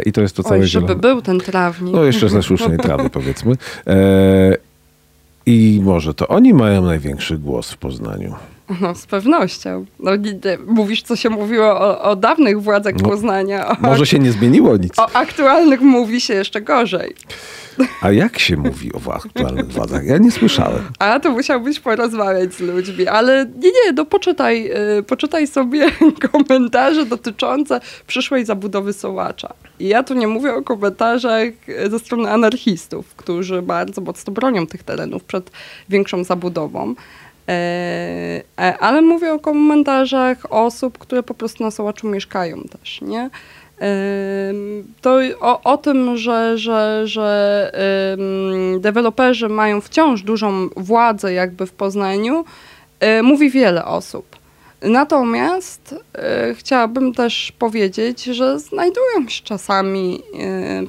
i 0.05 0.11
to 0.11 0.21
jest 0.21 0.35
to 0.35 0.43
całe 0.43 0.59
Oj, 0.59 0.67
żeby 0.67 0.87
zielone. 0.87 1.01
był 1.01 1.21
ten 1.21 1.39
trawnik. 1.39 1.93
No 1.93 2.03
jeszcze 2.03 2.29
ze 2.29 2.43
sztucznej 2.43 2.77
trawy 2.77 3.09
powiedzmy. 3.09 3.55
I 5.45 5.81
może 5.83 6.13
to 6.13 6.27
oni 6.27 6.53
mają 6.53 6.85
największy 6.85 7.37
głos 7.37 7.71
w 7.71 7.77
Poznaniu. 7.77 8.35
No, 8.81 8.95
z 8.95 9.05
pewnością. 9.05 9.85
No, 9.99 10.11
mówisz, 10.67 11.01
co 11.01 11.15
się 11.15 11.29
mówiło 11.29 11.79
o, 11.79 12.01
o 12.01 12.15
dawnych 12.15 12.61
władzach 12.61 12.93
no, 12.95 13.09
Poznania. 13.09 13.67
O, 13.67 13.75
może 13.81 14.05
się 14.05 14.19
nie 14.19 14.31
zmieniło 14.31 14.77
nic. 14.77 14.99
O 14.99 15.15
aktualnych 15.15 15.81
mówi 15.81 16.21
się 16.21 16.33
jeszcze 16.33 16.61
gorzej. 16.61 17.15
A 18.01 18.11
jak 18.11 18.39
się 18.39 18.57
mówi 18.57 18.91
o 18.93 19.13
aktualnych 19.13 19.67
władzach? 19.67 20.05
Ja 20.05 20.17
nie 20.17 20.31
słyszałem. 20.31 20.81
A 20.99 21.19
to 21.19 21.31
musiałbyś 21.31 21.79
porozmawiać 21.79 22.53
z 22.53 22.59
ludźmi, 22.59 23.07
ale 23.07 23.45
nie, 23.45 23.69
nie, 23.69 23.91
no 23.95 24.05
poczytaj, 24.05 24.71
y, 24.99 25.03
poczytaj 25.03 25.47
sobie 25.47 25.91
komentarze 26.31 27.05
dotyczące 27.05 27.81
przyszłej 28.07 28.45
zabudowy 28.45 28.93
Sołacza. 28.93 29.53
I 29.79 29.87
ja 29.87 30.03
tu 30.03 30.13
nie 30.13 30.27
mówię 30.27 30.53
o 30.53 30.61
komentarzach 30.61 31.47
ze 31.89 31.99
strony 31.99 32.31
anarchistów, 32.31 33.15
którzy 33.15 33.61
bardzo 33.61 34.01
mocno 34.01 34.33
bronią 34.33 34.67
tych 34.67 34.83
terenów 34.83 35.23
przed 35.23 35.51
większą 35.89 36.23
zabudową. 36.23 36.95
E, 37.47 38.43
e, 38.59 38.77
ale 38.77 39.01
mówię 39.01 39.33
o 39.33 39.39
komentarzach 39.39 40.37
osób, 40.49 40.97
które 40.97 41.23
po 41.23 41.33
prostu 41.33 41.63
na 41.63 41.71
Sołaczu 41.71 42.07
mieszkają 42.07 42.61
też, 42.61 43.01
nie? 43.01 43.29
E, 43.81 43.89
to 45.01 45.19
o, 45.39 45.61
o 45.63 45.77
tym, 45.77 46.17
że, 46.17 46.57
że, 46.57 47.01
że 47.07 47.71
deweloperzy 48.79 49.49
mają 49.49 49.81
wciąż 49.81 50.21
dużą 50.21 50.69
władzę 50.77 51.33
jakby 51.33 51.65
w 51.65 51.71
Poznaniu, 51.71 52.45
mówi 53.23 53.49
wiele 53.49 53.85
osób. 53.85 54.25
Natomiast 54.81 55.95
chciałabym 56.55 57.13
też 57.13 57.53
powiedzieć, 57.59 58.23
że 58.23 58.59
znajdują 58.59 59.27
się 59.27 59.43
czasami 59.43 60.23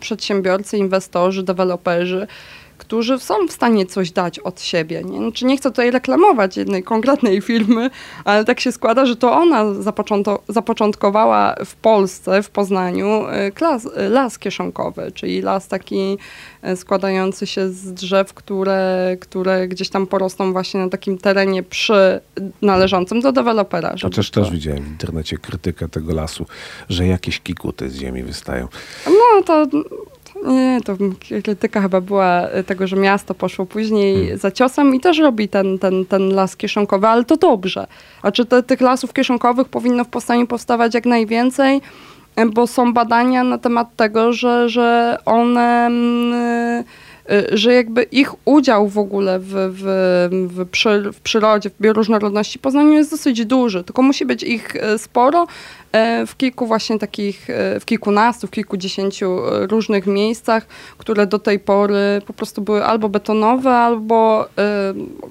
przedsiębiorcy, 0.01 0.79
inwestorzy, 0.79 1.43
deweloperzy, 1.43 2.27
którzy 2.93 3.19
są 3.19 3.47
w 3.49 3.53
stanie 3.53 3.87
coś 3.87 4.11
dać 4.11 4.39
od 4.39 4.61
siebie. 4.61 5.03
Nie? 5.05 5.19
Znaczy 5.19 5.45
nie 5.45 5.57
chcę 5.57 5.71
tutaj 5.71 5.91
reklamować 5.91 6.57
jednej 6.57 6.83
konkretnej 6.83 7.41
firmy, 7.41 7.91
ale 8.25 8.45
tak 8.45 8.61
się 8.61 8.73
składa, 8.73 9.07
że 9.07 9.17
to 9.17 9.33
ona 9.33 9.65
zapoczątkowała 10.49 11.55
w 11.65 11.75
Polsce, 11.75 12.43
w 12.43 12.51
Poznaniu, 12.51 13.25
y, 13.49 13.53
klas, 13.53 13.89
las 14.11 14.39
kieszonkowy, 14.39 15.13
czyli 15.15 15.43
las 15.43 15.69
taki 15.69 16.19
y, 16.69 16.77
składający 16.77 17.47
się 17.47 17.69
z 17.69 17.93
drzew, 17.93 18.35
które, 18.35 19.17
które 19.21 19.69
gdzieś 19.69 19.89
tam 19.89 20.07
porosną 20.07 20.53
właśnie 20.53 20.81
na 20.81 20.89
takim 20.89 21.19
terenie 21.19 21.63
przy 21.63 22.21
należącym 22.63 23.21
do 23.21 23.33
dewelopera. 23.33 23.95
Chociaż 24.03 24.31
to... 24.31 24.41
też 24.41 24.51
widziałem 24.51 24.83
w 24.85 24.89
internecie 24.89 25.39
krytykę 25.39 25.89
tego 25.89 26.15
lasu, 26.15 26.47
że 26.89 27.07
jakieś 27.07 27.41
kikuty 27.41 27.91
z 27.91 27.97
ziemi 27.97 28.23
wystają. 28.23 28.69
No 29.07 29.43
to 29.43 29.67
nie, 30.47 30.81
to 30.85 30.97
krytyka 31.45 31.81
chyba 31.81 32.01
była 32.01 32.49
tego, 32.67 32.87
że 32.87 32.97
miasto 32.97 33.35
poszło 33.35 33.67
później 33.67 34.15
hmm. 34.15 34.39
za 34.39 34.51
ciosem 34.51 34.95
i 34.95 35.01
też 35.01 35.19
robi 35.19 35.49
ten, 35.49 35.79
ten, 35.79 36.07
ten 36.07 36.35
las 36.35 36.57
kieszonkowy, 36.57 37.07
ale 37.07 37.25
to 37.25 37.37
dobrze. 37.37 37.87
A 38.23 38.33
czy 38.33 38.45
te, 38.45 38.63
tych 38.63 38.81
lasów 38.81 39.13
kieszonkowych 39.13 39.69
powinno 39.69 40.05
w 40.05 40.09
powstaniu 40.09 40.47
powstawać 40.47 40.95
jak 40.95 41.07
najwięcej? 41.07 41.81
Bo 42.53 42.67
są 42.67 42.93
badania 42.93 43.45
na 43.45 43.59
temat 43.59 43.97
tego, 43.97 44.33
że, 44.33 44.69
że 44.69 45.19
one 45.25 45.87
mm, 45.87 46.85
że 47.53 47.75
jakby 47.75 48.03
ich 48.03 48.35
udział 48.45 48.89
w 48.89 48.99
ogóle 48.99 49.39
w, 49.39 49.47
w, 49.49 50.49
w, 50.55 50.69
przy, 50.71 51.13
w 51.13 51.21
przyrodzie, 51.21 51.71
w 51.71 51.83
bioróżnorodności 51.83 52.59
Poznaniu 52.59 52.93
jest 52.93 53.11
dosyć 53.11 53.47
duży, 53.47 53.85
tylko 53.85 54.03
musi 54.03 54.27
być 54.27 54.43
ich 54.43 54.77
y, 54.77 54.99
sporo 54.99 55.43
y, 55.43 56.27
w 56.27 56.37
kilku 56.37 56.67
właśnie 56.67 56.99
takich, 56.99 57.47
w 57.81 57.85
kilkunastu, 57.85 58.47
w 58.47 58.51
kilkudziesięciu 58.51 59.41
różnych 59.71 60.07
miejscach, 60.07 60.67
które 60.99 61.27
do 61.27 61.39
tej 61.39 61.59
pory 61.59 62.23
po 62.27 62.33
prostu 62.33 62.63
były 62.63 62.85
albo 62.85 63.09
betonowe, 63.09 63.71
albo 63.71 64.49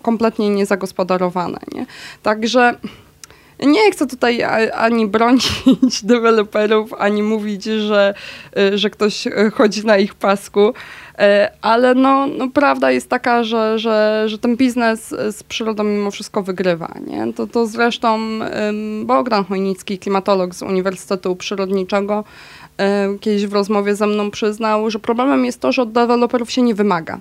kompletnie 0.01 0.49
niezagospodarowane. 0.49 1.59
Nie? 1.73 1.85
Także 2.23 2.75
nie 3.59 3.91
chcę 3.91 4.07
tutaj 4.07 4.43
ani 4.73 5.07
bronić 5.07 5.51
deweloperów, 6.03 6.93
ani 6.93 7.23
mówić, 7.23 7.63
że, 7.63 8.13
że 8.73 8.89
ktoś 8.89 9.27
chodzi 9.53 9.85
na 9.85 9.97
ich 9.97 10.13
pasku, 10.13 10.73
ale 11.61 11.95
no, 11.95 12.27
no 12.27 12.49
prawda 12.49 12.91
jest 12.91 13.09
taka, 13.09 13.43
że, 13.43 13.79
że, 13.79 14.23
że 14.27 14.37
ten 14.37 14.57
biznes 14.57 15.09
z 15.09 15.43
przyrodą 15.43 15.83
mimo 15.83 16.11
wszystko 16.11 16.43
wygrywa. 16.43 16.93
Nie? 17.07 17.33
To, 17.33 17.47
to 17.47 17.67
zresztą 17.67 18.19
Bogdan 19.03 19.45
Chojnicki, 19.45 19.99
klimatolog 19.99 20.55
z 20.55 20.61
Uniwersytetu 20.61 21.35
Przyrodniczego, 21.35 22.23
kiedyś 23.21 23.47
w 23.47 23.53
rozmowie 23.53 23.95
ze 23.95 24.07
mną 24.07 24.31
przyznał, 24.31 24.89
że 24.89 24.99
problemem 24.99 25.45
jest 25.45 25.59
to, 25.59 25.71
że 25.71 25.81
od 25.81 25.91
deweloperów 25.91 26.51
się 26.51 26.61
nie 26.61 26.75
wymaga 26.75 27.19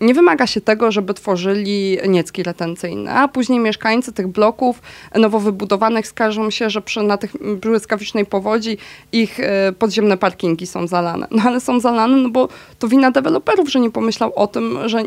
nie 0.00 0.14
wymaga 0.14 0.46
się 0.46 0.60
tego, 0.60 0.92
żeby 0.92 1.14
tworzyli 1.14 1.98
niecki 2.08 2.42
retencyjne, 2.42 3.14
a 3.14 3.28
później 3.28 3.58
mieszkańcy 3.58 4.12
tych 4.12 4.28
bloków 4.28 4.82
nowo 5.14 5.40
wybudowanych 5.40 6.06
skarżą 6.06 6.50
się, 6.50 6.70
że 6.70 6.82
przy, 6.82 7.02
na 7.02 7.16
tych 7.16 7.32
błyskawicznej 7.60 8.26
powodzi 8.26 8.78
ich 9.12 9.40
e, 9.40 9.72
podziemne 9.72 10.16
parkingi 10.16 10.66
są 10.66 10.86
zalane. 10.86 11.26
No 11.30 11.42
ale 11.46 11.60
są 11.60 11.80
zalane, 11.80 12.16
no 12.16 12.28
bo 12.28 12.48
to 12.78 12.88
wina 12.88 13.10
deweloperów, 13.10 13.70
że 13.70 13.80
nie 13.80 13.90
pomyślał 13.90 14.32
o 14.34 14.46
tym, 14.46 14.78
że, 14.86 15.02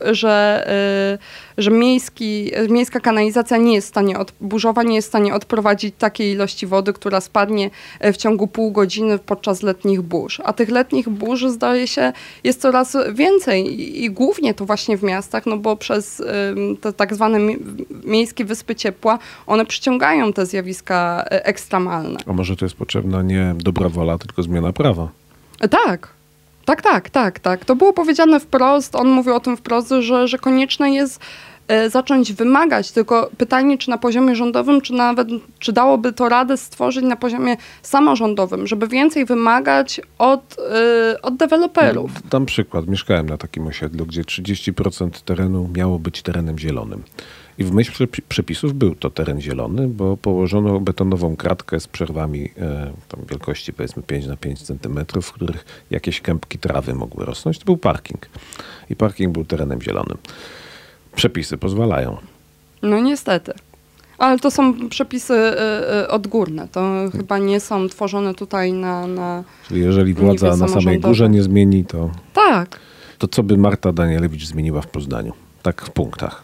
że, 0.00 0.64
e, 0.68 1.45
że 1.58 1.70
miejski, 1.70 2.52
miejska 2.68 3.00
kanalizacja 3.00 3.56
nie 3.56 3.74
jest 3.74 3.86
w 3.86 3.90
stanie, 3.90 4.18
od, 4.18 4.32
burzowa 4.40 4.82
nie 4.82 4.94
jest 4.94 5.08
w 5.08 5.10
stanie 5.10 5.34
odprowadzić 5.34 5.94
takiej 5.98 6.32
ilości 6.32 6.66
wody, 6.66 6.92
która 6.92 7.20
spadnie 7.20 7.70
e, 8.00 8.12
w 8.12 8.16
ciągu 8.16 8.46
pół 8.46 8.70
godziny 8.70 9.18
podczas 9.18 9.62
letnich 9.62 10.02
burz. 10.02 10.40
A 10.44 10.52
tych 10.52 10.68
letnich 10.68 11.08
burz 11.08 11.46
zdaje 11.46 11.86
się 11.86 12.12
jest 12.44 12.60
coraz 12.60 12.96
więcej 13.14 13.80
i, 13.80 14.04
i 14.04 14.10
głównie 14.10 14.54
to 14.54 14.66
właśnie 14.66 14.96
w 14.96 15.02
miastach, 15.02 15.46
no 15.46 15.56
bo 15.56 15.76
przez 15.76 16.22
te 16.80 16.92
tak 16.92 17.14
zwane 17.14 17.38
miejskie 18.04 18.44
wyspy 18.44 18.74
ciepła, 18.74 19.18
one 19.46 19.66
przyciągają 19.66 20.32
te 20.32 20.46
zjawiska 20.46 21.24
e, 21.24 21.46
ekstremalne. 21.46 22.18
A 22.26 22.32
może 22.32 22.56
to 22.56 22.64
jest 22.64 22.76
potrzebna 22.76 23.22
nie 23.22 23.54
dobra 23.58 23.88
wola, 23.88 24.18
tylko 24.18 24.42
zmiana 24.42 24.72
prawa? 24.72 25.08
E, 25.60 25.68
tak. 25.68 26.15
Tak, 26.66 26.82
tak, 26.82 27.10
tak, 27.10 27.38
tak. 27.38 27.64
To 27.64 27.76
było 27.76 27.92
powiedziane 27.92 28.40
wprost. 28.40 28.96
On 28.96 29.08
mówił 29.08 29.34
o 29.34 29.40
tym 29.40 29.56
wprost, 29.56 29.88
że, 30.00 30.28
że 30.28 30.38
konieczne 30.38 30.90
jest 30.90 31.20
E, 31.68 31.90
zacząć 31.90 32.32
wymagać, 32.32 32.92
tylko 32.92 33.30
pytanie, 33.38 33.78
czy 33.78 33.90
na 33.90 33.98
poziomie 33.98 34.36
rządowym, 34.36 34.80
czy 34.80 34.92
nawet, 34.92 35.28
czy 35.58 35.72
dałoby 35.72 36.12
to 36.12 36.28
radę 36.28 36.56
stworzyć 36.56 37.04
na 37.04 37.16
poziomie 37.16 37.56
samorządowym, 37.82 38.66
żeby 38.66 38.88
więcej 38.88 39.24
wymagać 39.24 40.00
od, 40.18 40.56
yy, 41.12 41.20
od 41.22 41.36
deweloperów. 41.36 42.10
Dam 42.30 42.46
przykład. 42.46 42.86
Mieszkałem 42.86 43.28
na 43.28 43.36
takim 43.36 43.66
osiedlu, 43.66 44.06
gdzie 44.06 44.22
30% 44.22 45.10
terenu 45.24 45.70
miało 45.76 45.98
być 45.98 46.22
terenem 46.22 46.58
zielonym. 46.58 47.02
I 47.58 47.64
w 47.64 47.72
myśl 47.72 48.06
przepisów 48.28 48.74
był 48.74 48.94
to 48.94 49.10
teren 49.10 49.40
zielony, 49.40 49.88
bo 49.88 50.16
położono 50.16 50.80
betonową 50.80 51.36
kratkę 51.36 51.80
z 51.80 51.88
przerwami 51.88 52.50
e, 52.58 52.92
wielkości 53.28 53.72
powiedzmy 53.72 54.02
5 54.02 54.26
na 54.26 54.36
5 54.36 54.62
centymetrów, 54.62 55.26
w 55.26 55.32
których 55.32 55.64
jakieś 55.90 56.20
kępki 56.20 56.58
trawy 56.58 56.94
mogły 56.94 57.24
rosnąć. 57.24 57.58
To 57.58 57.64
był 57.64 57.76
parking. 57.76 58.28
I 58.90 58.96
parking 58.96 59.32
był 59.32 59.44
terenem 59.44 59.82
zielonym. 59.82 60.18
Przepisy 61.16 61.58
pozwalają. 61.58 62.16
No 62.82 63.00
niestety. 63.00 63.52
Ale 64.18 64.38
to 64.38 64.50
są 64.50 64.88
przepisy 64.88 65.34
y, 65.34 66.04
y, 66.04 66.08
odgórne. 66.08 66.68
To 66.68 67.10
chyba 67.12 67.38
nie 67.38 67.60
są 67.60 67.88
tworzone 67.88 68.34
tutaj 68.34 68.72
na. 68.72 69.06
na 69.06 69.44
Czyli 69.68 69.80
jeżeli 69.80 70.14
władza 70.14 70.56
na 70.56 70.68
samej 70.68 71.00
górze 71.00 71.28
nie 71.28 71.42
zmieni, 71.42 71.84
to. 71.84 72.10
Tak. 72.32 72.80
To 73.18 73.28
co 73.28 73.42
by 73.42 73.56
Marta 73.56 73.92
Danielewicz 73.92 74.46
zmieniła 74.46 74.82
w 74.82 74.86
Poznaniu? 74.86 75.32
Tak 75.66 75.82
w 75.82 75.90
punktach. 75.90 76.42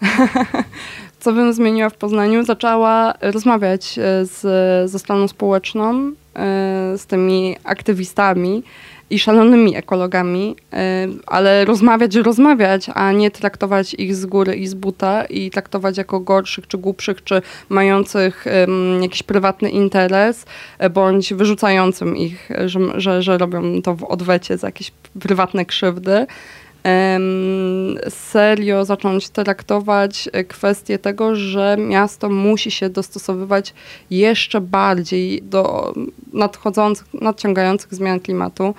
co 1.20 1.32
bym 1.32 1.52
zmieniła 1.52 1.90
w 1.90 1.94
Poznaniu? 1.94 2.44
Zaczęła 2.44 3.14
rozmawiać 3.20 3.98
y, 3.98 4.26
z, 4.26 4.40
ze 4.90 4.98
stroną 4.98 5.28
społeczną, 5.28 6.12
z 6.96 7.06
tymi 7.06 7.56
aktywistami 7.64 8.62
i 9.10 9.18
szalonymi 9.18 9.76
ekologami, 9.76 10.56
ale 11.26 11.64
rozmawiać, 11.64 12.14
rozmawiać, 12.14 12.90
a 12.94 13.12
nie 13.12 13.30
traktować 13.30 13.94
ich 13.94 14.16
z 14.16 14.26
góry 14.26 14.54
i 14.56 14.66
z 14.66 14.74
buta 14.74 15.24
i 15.24 15.50
traktować 15.50 15.98
jako 15.98 16.20
gorszych 16.20 16.66
czy 16.66 16.78
głupszych, 16.78 17.24
czy 17.24 17.42
mających 17.68 18.44
jakiś 19.02 19.22
prywatny 19.22 19.70
interes, 19.70 20.46
bądź 20.90 21.34
wyrzucającym 21.34 22.16
ich, 22.16 22.48
że, 22.66 22.80
że, 23.00 23.22
że 23.22 23.38
robią 23.38 23.82
to 23.82 23.94
w 23.94 24.04
odwecie 24.04 24.58
za 24.58 24.68
jakieś 24.68 24.92
prywatne 25.20 25.64
krzywdy 25.64 26.26
serio 28.08 28.84
zacząć 28.84 29.28
traktować 29.28 30.28
kwestię 30.48 30.98
tego, 30.98 31.36
że 31.36 31.76
miasto 31.78 32.28
musi 32.28 32.70
się 32.70 32.88
dostosowywać 32.90 33.74
jeszcze 34.10 34.60
bardziej 34.60 35.42
do 35.42 35.92
nadchodzących, 36.32 37.06
nadciągających 37.14 37.94
zmian 37.94 38.20
klimatu 38.20 38.74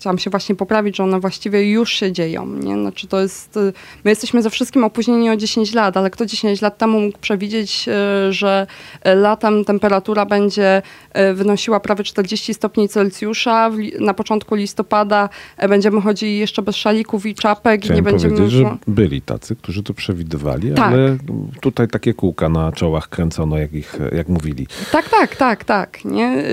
chciałam 0.00 0.18
się 0.18 0.30
właśnie 0.30 0.54
poprawić, 0.54 0.96
że 0.96 1.04
one 1.04 1.20
właściwie 1.20 1.70
już 1.70 1.92
się 1.92 2.12
dzieją. 2.12 2.46
Nie? 2.46 2.74
Znaczy 2.74 3.06
to 3.06 3.20
jest, 3.20 3.56
y, 3.56 3.72
my 4.04 4.10
jesteśmy 4.10 4.42
ze 4.42 4.50
wszystkim 4.50 4.84
opóźnieni 4.84 5.30
o 5.30 5.36
10 5.36 5.74
lat, 5.74 5.96
ale 5.96 6.10
kto 6.10 6.26
10 6.26 6.62
lat 6.62 6.78
temu 6.78 7.00
mógł 7.00 7.18
przewidzieć, 7.18 7.88
y, 8.28 8.32
że 8.32 8.66
latem 9.04 9.64
temperatura 9.64 10.26
będzie 10.26 10.82
y, 11.30 11.34
wynosiła 11.34 11.80
prawie 11.80 12.04
40 12.04 12.54
stopni 12.54 12.88
Celsjusza, 12.88 13.70
na 14.00 14.14
początku 14.14 14.54
listopada 14.54 15.28
będziemy 15.68 16.00
chodzili 16.00 16.38
jeszcze 16.38 16.62
bez 16.62 16.76
szalików 16.76 17.26
i 17.26 17.34
czapek 17.34 17.80
Chciałem 17.80 17.94
i 17.94 17.98
nie 17.98 18.10
będziemy... 18.10 18.36
powiedzieć, 18.36 18.58
że 18.58 18.76
byli 18.86 19.22
tacy, 19.22 19.56
którzy 19.56 19.82
to 19.82 19.94
przewidywali, 19.94 20.74
tak. 20.74 20.92
ale 20.92 21.16
tutaj 21.60 21.88
takie 21.88 22.14
kółka 22.14 22.48
na 22.48 22.72
czołach 22.72 23.08
kręcono, 23.08 23.58
jak 23.58 23.72
ich, 23.72 23.98
jak 24.12 24.28
mówili. 24.28 24.66
Tak, 24.92 25.08
tak, 25.08 25.36
tak, 25.36 25.64
tak. 25.64 26.04
Nie? 26.04 26.44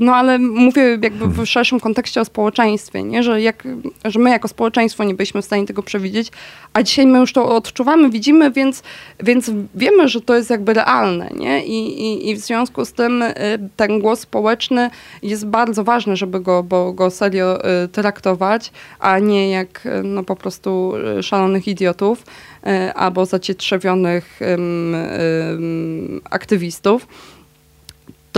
No 0.00 0.14
ale 0.14 0.38
mówię 0.38 0.98
jakby 1.02 1.28
w 1.28 1.46
szerszym 1.46 1.80
kontekście 1.80 2.20
o 2.20 2.24
społeczeństwie, 2.24 2.57
społeczeństwie, 2.58 3.02
nie? 3.02 3.22
Że, 3.22 3.42
jak, 3.42 3.68
że 4.04 4.18
my 4.18 4.30
jako 4.30 4.48
społeczeństwo 4.48 5.04
nie 5.04 5.14
byliśmy 5.14 5.42
w 5.42 5.44
stanie 5.44 5.66
tego 5.66 5.82
przewidzieć, 5.82 6.30
a 6.72 6.82
dzisiaj 6.82 7.06
my 7.06 7.18
już 7.18 7.32
to 7.32 7.56
odczuwamy, 7.56 8.10
widzimy, 8.10 8.50
więc, 8.50 8.82
więc 9.22 9.50
wiemy, 9.74 10.08
że 10.08 10.20
to 10.20 10.36
jest 10.36 10.50
jakby 10.50 10.74
realne. 10.74 11.30
Nie? 11.36 11.64
I, 11.64 12.02
i, 12.02 12.30
I 12.30 12.34
w 12.34 12.38
związku 12.38 12.84
z 12.84 12.92
tym 12.92 13.22
y, 13.22 13.34
ten 13.76 14.00
głos 14.00 14.20
społeczny 14.20 14.90
jest 15.22 15.46
bardzo 15.46 15.84
ważny, 15.84 16.16
żeby 16.16 16.40
go, 16.40 16.62
bo 16.62 16.92
go 16.92 17.10
serio 17.10 17.58
y, 17.84 17.88
traktować, 17.88 18.72
a 18.98 19.18
nie 19.18 19.50
jak 19.50 19.86
y, 19.86 20.02
no, 20.04 20.24
po 20.24 20.36
prostu 20.36 20.92
szalonych 21.22 21.68
idiotów 21.68 22.24
albo 22.94 23.26
zacietrzewionych 23.26 24.40
um, 24.40 24.94
um, 24.94 26.20
aktywistów 26.30 27.06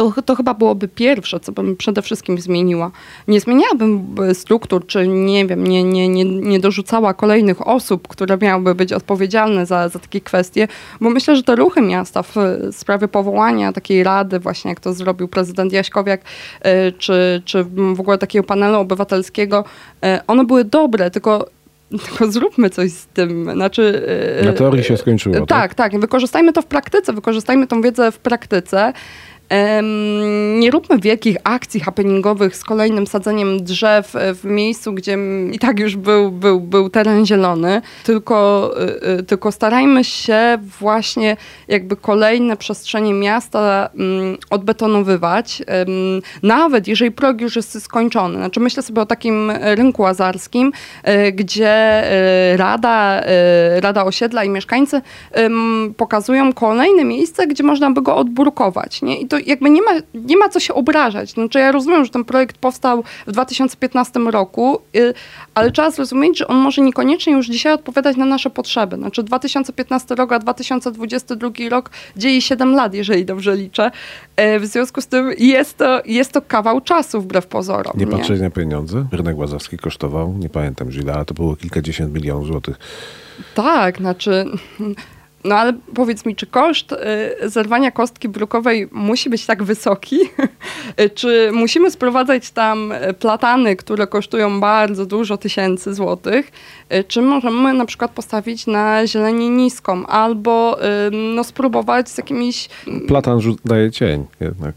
to, 0.01 0.23
to 0.23 0.35
chyba 0.35 0.55
byłoby 0.55 0.89
pierwsze, 0.89 1.41
co 1.41 1.53
bym 1.53 1.77
przede 1.77 2.03
wszystkim 2.03 2.39
zmieniła. 2.39 2.91
Nie 3.29 3.41
zmieniałabym 3.41 4.17
struktur, 4.35 4.87
czy 4.87 5.09
nie 5.09 5.47
wiem, 5.47 5.67
nie, 5.67 5.85
nie, 5.85 6.09
nie, 6.09 6.25
nie 6.25 6.61
dorzucała 6.61 7.15
kolejnych 7.15 7.69
osób, 7.69 8.09
które 8.09 8.39
miałyby 8.39 8.75
być 8.75 8.93
odpowiedzialne 8.93 9.67
za, 9.67 9.89
za 9.89 9.99
takie 9.99 10.21
kwestie, 10.21 10.69
bo 11.01 11.11
myślę, 11.11 11.37
że 11.37 11.43
te 11.43 11.57
ruchy 11.57 11.83
miasta 11.83 12.23
w 12.23 12.35
sprawie 12.73 13.09
powołania 13.09 13.73
takiej 13.73 14.05
rady, 14.05 14.39
właśnie 14.39 14.69
jak 14.69 14.81
to 14.81 14.93
zrobił 14.93 15.29
prezydent 15.29 15.73
Jaśkowiak, 15.73 16.21
e, 16.61 16.93
czy, 16.93 17.43
czy 17.45 17.65
w 17.95 18.01
ogóle 18.01 18.19
takiego 18.19 18.45
panelu 18.45 18.79
obywatelskiego, 18.79 19.65
e, 20.03 20.21
one 20.27 20.45
były 20.45 20.65
dobre, 20.65 21.11
tylko 21.11 21.47
tylko 21.99 22.33
zróbmy 22.33 22.71
coś 22.71 22.93
z 22.93 23.07
tym. 23.07 23.53
Znaczy, 23.53 24.07
Na 24.45 24.53
teorii 24.53 24.85
się 24.85 24.97
skończyło. 24.97 25.35
Tak, 25.35 25.47
tak, 25.47 25.75
tak. 25.75 26.01
Wykorzystajmy 26.01 26.53
to 26.53 26.63
w 26.63 26.67
praktyce, 26.67 27.13
wykorzystajmy 27.13 27.67
tą 27.67 27.83
wiedzę 27.83 28.13
w 28.13 28.19
praktyce. 28.19 28.93
Nie 30.59 30.71
róbmy 30.71 30.99
wielkich 30.99 31.37
akcji 31.45 31.81
happeningowych 31.81 32.57
z 32.57 32.65
kolejnym 32.65 33.07
sadzeniem 33.07 33.65
drzew 33.65 34.17
e, 34.17 34.35
w 34.35 34.45
miejscu, 34.45 34.93
gdzie 34.93 35.19
i 35.53 35.59
tak 35.59 35.81
już 35.81 35.97
był, 35.97 36.31
był, 36.31 36.61
był 36.61 36.91
teren 36.91 37.27
zielony, 37.27 37.83
tylko, 38.05 38.71
e, 38.81 39.03
e, 39.03 39.23
tylko 39.23 39.53
starajmy 39.53 40.05
się 40.05 40.59
właśnie 40.81 41.37
jakby 41.69 41.97
kolejne 41.97 42.57
przestrzenie 42.57 43.15
miasta 43.15 43.91
mm, 43.95 44.37
odbetonowywać, 44.51 45.63
nawet 46.43 46.89
jeżeli 46.89 47.11
projekt 47.11 47.41
już 47.41 47.57
jest 47.57 47.83
skończony. 47.83 48.35
Znaczy 48.35 48.61
myślę 48.61 48.83
sobie 48.83 49.03
o 49.03 49.07
takim 49.07 49.51
rynku 49.51 50.07
azarskim, 50.07 50.73
gdzie 51.33 52.03
Rada, 52.57 53.23
Rada 53.81 54.05
Osiedla 54.05 54.45
i 54.45 54.49
mieszkańcy 54.49 55.03
pokazują 55.97 56.53
kolejne 56.53 57.05
miejsce, 57.05 57.47
gdzie 57.47 57.63
można 57.63 57.91
by 57.91 58.03
go 58.03 58.17
odburkować. 58.17 59.03
Nie? 59.03 59.21
I 59.21 59.27
to 59.27 59.40
jakby 59.47 59.71
nie 59.71 59.83
ma, 59.83 59.91
nie 60.15 60.37
ma 60.37 60.49
co 60.49 60.61
się 60.61 60.75
obrażać. 60.75 61.31
Znaczy 61.31 61.59
ja 61.59 61.73
rozumiem, 61.73 62.05
że 62.05 62.11
ten 62.11 62.25
projekt 62.25 62.59
powstał 62.59 63.05
w 63.27 63.33
2015 63.33 64.21
roku, 64.21 64.79
y, 64.97 65.15
ale 65.55 65.71
trzeba 65.71 65.91
zrozumieć, 65.91 66.39
że 66.39 66.47
on 66.47 66.57
może 66.57 66.83
niekoniecznie 66.83 67.33
już 67.33 67.47
dzisiaj 67.47 67.73
odpowiadać 67.73 68.17
na 68.17 68.25
nasze 68.25 68.51
potrzeby. 68.51 68.97
Znaczy 68.97 69.23
2015 69.23 70.15
rok, 70.15 70.33
a 70.33 70.39
2022 70.39 71.51
rok 71.71 71.91
dzieje 72.17 72.41
7 72.41 72.75
lat, 72.75 72.95
jeżeli 72.95 73.25
dobrze 73.25 73.57
liczę. 73.57 73.91
E, 74.37 74.61
w 74.61 74.67
związku 74.67 75.01
z 75.01 75.07
tym 75.07 75.33
jest 75.39 75.77
to, 75.77 76.03
jest 76.05 76.33
to 76.33 76.43
kawał 76.43 76.81
czasu 76.81 77.21
wbrew 77.21 77.47
pozorom. 77.47 77.93
Nie, 77.97 78.07
nie? 78.07 78.13
patrzeć 78.13 78.41
na 78.41 78.51
pieniądze. 78.51 79.07
Rynek 79.13 79.39
Łazowski 79.39 79.79
kosztował, 79.79 80.35
nie 80.39 80.49
pamiętam 80.49 80.91
ile, 80.93 81.15
ale 81.15 81.25
to 81.25 81.35
było 81.35 81.57
kilkadziesiąt 81.57 82.15
milionów 82.15 82.47
złotych. 82.47 82.79
Tak, 83.55 83.99
znaczy 83.99 84.45
no 85.45 85.55
ale 85.55 85.73
powiedz 85.95 86.27
mi, 86.27 86.37
czy 86.37 86.47
koszt 86.47 86.93
y, 86.93 87.49
zerwania 87.49 87.91
kostki 87.91 88.29
brukowej 88.29 88.89
musi 88.93 89.31
być 89.31 89.47
tak 89.47 89.63
wysoki? 89.63 90.19
czy 91.15 91.51
musimy 91.53 91.91
sprowadzać 91.91 92.51
tam 92.51 92.93
platany, 93.19 93.77
które 93.77 94.07
kosztują 94.07 94.61
bardzo 94.61 95.07
dużo 95.07 95.37
tysięcy 95.37 95.95
złotych? 95.95 96.53
Y, 96.95 97.05
czy 97.05 97.23
możemy 97.23 97.73
na 97.73 97.87
przykład 97.87 98.11
postawić 98.11 98.67
na 98.67 99.07
zieleni 99.07 99.51
niską 99.51 100.07
albo 100.07 100.79
no, 101.13 101.45
spróbować 101.45 102.09
z 102.09 102.19
jakimiś... 102.19 102.69
Platan 103.09 103.41
daje 103.65 103.91
cień 103.91 104.27
jednak. 104.41 104.75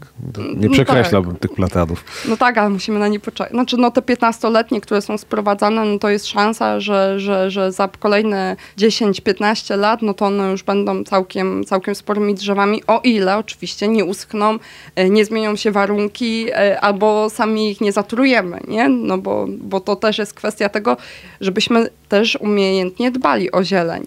Nie 0.56 0.70
przekreślałbym 0.70 1.32
no 1.32 1.38
tak. 1.38 1.42
tych 1.42 1.56
platanów. 1.56 2.04
No 2.28 2.36
tak, 2.36 2.58
ale 2.58 2.70
musimy 2.70 2.98
na 2.98 3.08
nie 3.08 3.20
poczekać. 3.20 3.52
Znaczy 3.52 3.76
no 3.76 3.90
te 3.90 4.00
15-letnie, 4.00 4.80
które 4.80 5.02
są 5.02 5.18
sprowadzane, 5.18 5.84
no 5.84 5.98
to 5.98 6.08
jest 6.08 6.26
szansa, 6.26 6.80
że, 6.80 7.20
że, 7.20 7.50
że 7.50 7.72
za 7.72 7.88
kolejne 7.88 8.56
10-15 8.78 9.78
lat, 9.78 10.02
no 10.02 10.14
to 10.14 10.26
one 10.26 10.53
już 10.54 10.62
będą 10.62 11.04
całkiem, 11.04 11.64
całkiem 11.64 11.94
sporymi 11.94 12.34
drzewami, 12.34 12.82
o 12.86 13.00
ile 13.04 13.36
oczywiście 13.36 13.88
nie 13.88 14.04
uschną, 14.04 14.58
e, 14.96 15.10
nie 15.10 15.24
zmienią 15.24 15.56
się 15.56 15.70
warunki, 15.70 16.46
e, 16.50 16.80
albo 16.80 17.30
sami 17.30 17.70
ich 17.70 17.80
nie 17.80 17.92
zatrujemy, 17.92 18.60
nie? 18.68 18.88
No 18.88 19.18
bo, 19.18 19.46
bo 19.48 19.80
to 19.80 19.96
też 19.96 20.18
jest 20.18 20.34
kwestia 20.34 20.68
tego, 20.68 20.96
żebyśmy 21.40 21.88
też 22.08 22.36
umiejętnie 22.40 23.10
dbali 23.10 23.52
o 23.52 23.64
zieleń. 23.64 24.06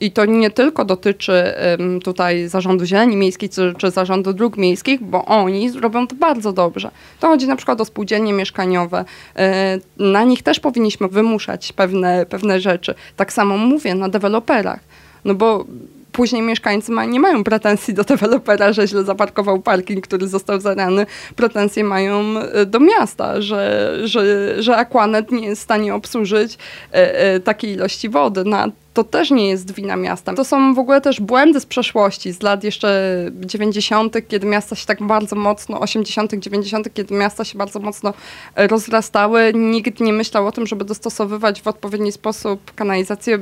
I 0.00 0.10
to 0.10 0.24
nie 0.24 0.50
tylko 0.50 0.84
dotyczy 0.84 1.54
um, 1.78 2.00
tutaj 2.00 2.48
zarządu 2.48 2.84
zieleni 2.84 3.16
miejskiej 3.16 3.48
czy, 3.48 3.74
czy, 3.78 3.90
zarządu 3.90 4.32
dróg 4.32 4.56
miejskich, 4.56 5.02
bo 5.02 5.24
oni 5.24 5.72
robią 5.72 6.06
to 6.06 6.14
bardzo 6.14 6.52
dobrze. 6.52 6.90
To 7.20 7.26
chodzi 7.26 7.46
na 7.46 7.56
przykład 7.56 7.80
o 7.80 7.84
spółdzielnie 7.84 8.32
mieszkaniowe. 8.32 9.04
E, 9.36 9.78
na 9.98 10.24
nich 10.24 10.42
też 10.42 10.60
powinniśmy 10.60 11.08
wymuszać 11.08 11.72
pewne, 11.72 12.26
pewne 12.26 12.60
rzeczy. 12.60 12.94
Tak 13.16 13.32
samo 13.32 13.56
mówię 13.56 13.94
na 13.94 14.08
deweloperach. 14.08 14.80
No 15.24 15.34
bo 15.34 15.64
później 16.14 16.42
mieszkańcy 16.42 16.92
ma, 16.92 17.04
nie 17.04 17.20
mają 17.20 17.44
pretensji 17.44 17.94
do 17.94 18.04
dewelopera, 18.04 18.72
że 18.72 18.88
źle 18.88 19.04
zaparkował 19.04 19.62
parking, 19.62 20.06
który 20.06 20.28
został 20.28 20.60
zarany. 20.60 21.06
Pretensje 21.36 21.84
mają 21.84 22.38
e, 22.38 22.66
do 22.66 22.80
miasta, 22.80 23.40
że, 23.42 23.92
że, 24.04 24.22
że 24.62 24.76
Aquanet 24.76 25.32
nie 25.32 25.46
jest 25.46 25.60
w 25.60 25.64
stanie 25.64 25.94
obsłużyć 25.94 26.58
e, 26.92 27.18
e, 27.18 27.40
takiej 27.40 27.72
ilości 27.72 28.08
wody. 28.08 28.44
To 28.94 29.04
też 29.04 29.30
nie 29.30 29.48
jest 29.48 29.74
wina 29.74 29.96
miasta. 29.96 30.34
To 30.34 30.44
są 30.44 30.74
w 30.74 30.78
ogóle 30.78 31.00
też 31.00 31.20
błędy 31.20 31.60
z 31.60 31.66
przeszłości, 31.66 32.32
z 32.32 32.42
lat 32.42 32.64
jeszcze 32.64 33.30
90., 33.40 34.16
kiedy 34.28 34.46
miasta 34.46 34.76
się 34.76 34.86
tak 34.86 35.02
bardzo 35.02 35.36
mocno, 35.36 35.80
80., 35.80 36.34
90., 36.34 36.94
kiedy 36.94 37.14
miasta 37.14 37.44
się 37.44 37.58
bardzo 37.58 37.80
mocno 37.80 38.14
rozrastały. 38.56 39.52
Nikt 39.54 40.00
nie 40.00 40.12
myślał 40.12 40.46
o 40.46 40.52
tym, 40.52 40.66
żeby 40.66 40.84
dostosowywać 40.84 41.62
w 41.62 41.68
odpowiedni 41.68 42.12
sposób 42.12 42.74
kanalizację 42.74 43.38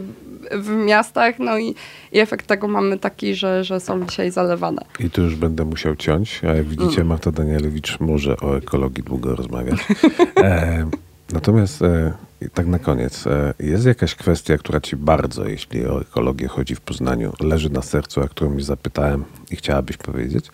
w 0.50 0.68
miastach, 0.68 1.38
no 1.38 1.58
i, 1.58 1.74
i 2.12 2.18
efekt 2.18 2.46
tego 2.46 2.68
mamy 2.68 2.98
taki, 2.98 3.34
że, 3.34 3.64
że 3.64 3.80
są 3.80 4.06
dzisiaj 4.06 4.30
zalewane. 4.30 4.84
I 5.00 5.10
tu 5.10 5.22
już 5.22 5.36
będę 5.36 5.64
musiał 5.64 5.96
ciąć, 5.96 6.40
a 6.44 6.54
jak 6.54 6.66
widzicie 6.66 6.96
mm. 6.96 7.06
Marta 7.06 7.32
Danielewicz 7.32 8.00
może 8.00 8.36
o 8.36 8.56
ekologii 8.56 9.04
długo 9.04 9.36
rozmawiać. 9.36 9.78
E, 10.36 10.86
natomiast 11.32 11.82
e, 11.82 12.12
tak 12.54 12.66
na 12.66 12.78
koniec, 12.78 13.26
e, 13.26 13.54
jest 13.60 13.86
jakaś 13.86 14.14
kwestia, 14.14 14.58
która 14.58 14.80
ci 14.80 14.96
bardzo, 14.96 15.48
jeśli 15.48 15.86
o 15.86 16.00
ekologię 16.00 16.48
chodzi 16.48 16.74
w 16.74 16.80
Poznaniu, 16.80 17.32
leży 17.40 17.70
na 17.70 17.82
sercu, 17.82 18.20
a 18.20 18.28
którą 18.28 18.50
mi 18.50 18.62
zapytałem 18.62 19.24
i 19.50 19.56
chciałabyś 19.56 19.96
powiedzieć? 19.96 20.50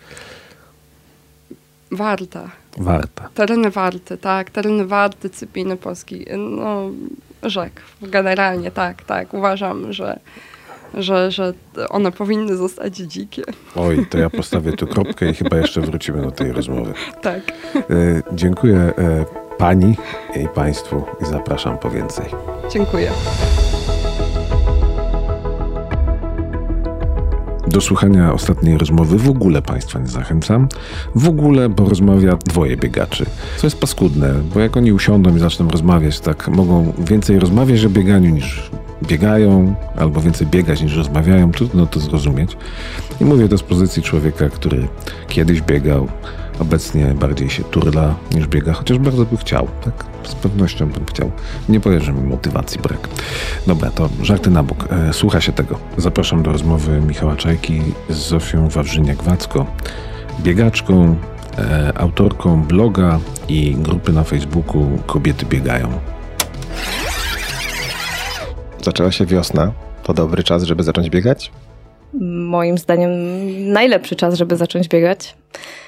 Warta. 1.91 2.51
Warta. 2.77 3.29
Tereny 3.33 3.71
Warty, 3.71 4.17
tak. 4.17 4.49
Tereny 4.49 4.85
Warty, 4.85 5.29
Cypiny 5.29 5.77
Polski. 5.77 6.25
No, 6.37 6.89
rzek. 7.43 7.81
Generalnie 8.01 8.71
tak, 8.71 9.03
tak. 9.03 9.33
Uważam, 9.33 9.93
że, 9.93 10.19
że, 10.93 11.31
że 11.31 11.53
one 11.89 12.11
powinny 12.11 12.57
zostać 12.57 12.95
dzikie. 12.97 13.43
Oj, 13.75 14.05
to 14.09 14.17
ja 14.17 14.29
postawię 14.29 14.73
tu 14.73 14.87
kropkę 14.87 15.29
i 15.29 15.33
chyba 15.33 15.57
jeszcze 15.57 15.81
wrócimy 15.81 16.21
do 16.21 16.31
tej 16.31 16.51
rozmowy. 16.51 16.93
Tak. 17.21 17.41
E, 17.75 17.83
dziękuję 18.31 18.77
e, 18.77 19.25
pani 19.59 19.95
i 20.43 20.47
państwu 20.47 21.03
i 21.21 21.25
zapraszam 21.25 21.77
po 21.77 21.89
więcej. 21.89 22.25
Dziękuję. 22.71 23.11
Do 27.67 27.81
słuchania 27.81 28.33
ostatniej 28.33 28.77
rozmowy 28.77 29.17
w 29.17 29.29
ogóle 29.29 29.61
Państwa 29.61 29.99
nie 29.99 30.07
zachęcam. 30.07 30.67
W 31.15 31.29
ogóle, 31.29 31.69
bo 31.69 31.89
rozmawia 31.89 32.37
dwoje 32.45 32.77
biegaczy. 32.77 33.25
Co 33.57 33.67
jest 33.67 33.79
paskudne, 33.79 34.33
bo 34.53 34.59
jak 34.59 34.77
oni 34.77 34.93
usiądą 34.93 35.35
i 35.35 35.39
zaczną 35.39 35.69
rozmawiać, 35.69 36.19
tak 36.19 36.47
mogą 36.47 36.93
więcej 36.97 37.39
rozmawiać 37.39 37.85
o 37.85 37.89
bieganiu 37.89 38.29
niż 38.29 38.71
biegają, 39.03 39.75
albo 39.97 40.21
więcej 40.21 40.47
biegać 40.47 40.81
niż 40.81 40.95
rozmawiają. 40.95 41.51
Trudno 41.51 41.85
to 41.85 41.99
zrozumieć. 41.99 42.57
I 43.21 43.25
mówię 43.25 43.47
to 43.47 43.57
z 43.57 43.63
pozycji 43.63 44.03
człowieka, 44.03 44.49
który 44.49 44.87
kiedyś 45.27 45.61
biegał, 45.61 46.07
obecnie 46.59 47.05
bardziej 47.05 47.49
się 47.49 47.63
turla 47.63 48.15
niż 48.35 48.47
biega, 48.47 48.73
chociaż 48.73 48.97
bardzo 48.97 49.25
by 49.25 49.37
chciał, 49.37 49.67
tak? 49.85 50.05
Z 50.23 50.35
pewnością 50.35 50.89
bym 50.89 51.05
chciał. 51.05 51.31
Nie 51.69 51.79
powiem, 51.79 52.01
że 52.01 52.13
mi 52.13 52.21
motywacji 52.21 52.81
brak. 52.81 53.09
Dobra, 53.67 53.91
to 53.91 54.09
żarty 54.21 54.49
na 54.49 54.63
bok. 54.63 54.87
E, 54.91 55.13
słucha 55.13 55.41
się 55.41 55.51
tego. 55.51 55.79
Zapraszam 55.97 56.43
do 56.43 56.51
rozmowy 56.51 57.01
Michała 57.01 57.35
Czajki 57.35 57.81
z 58.09 58.15
Zofią 58.15 58.67
Wawrzyniak-Wacko, 58.67 59.65
biegaczką, 60.39 61.15
e, 61.57 61.97
autorką 61.97 62.63
bloga 62.63 63.19
i 63.47 63.75
grupy 63.79 64.13
na 64.13 64.23
Facebooku 64.23 64.85
Kobiety 65.05 65.45
Biegają. 65.45 65.89
Zaczęła 68.81 69.11
się 69.11 69.25
wiosna. 69.25 69.71
To 70.03 70.13
dobry 70.13 70.43
czas, 70.43 70.63
żeby 70.63 70.83
zacząć 70.83 71.09
biegać? 71.09 71.51
moim 72.13 72.77
zdaniem 72.77 73.11
najlepszy 73.73 74.15
czas, 74.15 74.35
żeby 74.35 74.55
zacząć 74.55 74.87
biegać, 74.87 75.35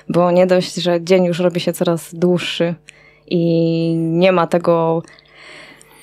bo 0.10 0.32
nie 0.32 0.48
dość, 0.48 0.76
że 0.76 1.04
dzień 1.04 1.26
już 1.26 1.40
robi 1.40 1.60
się 1.60 1.74
coraz 1.74 2.16
dłuższy 2.16 2.76
i 3.28 3.94
nie 3.98 4.32
ma 4.32 4.48
tego, 4.48 5.04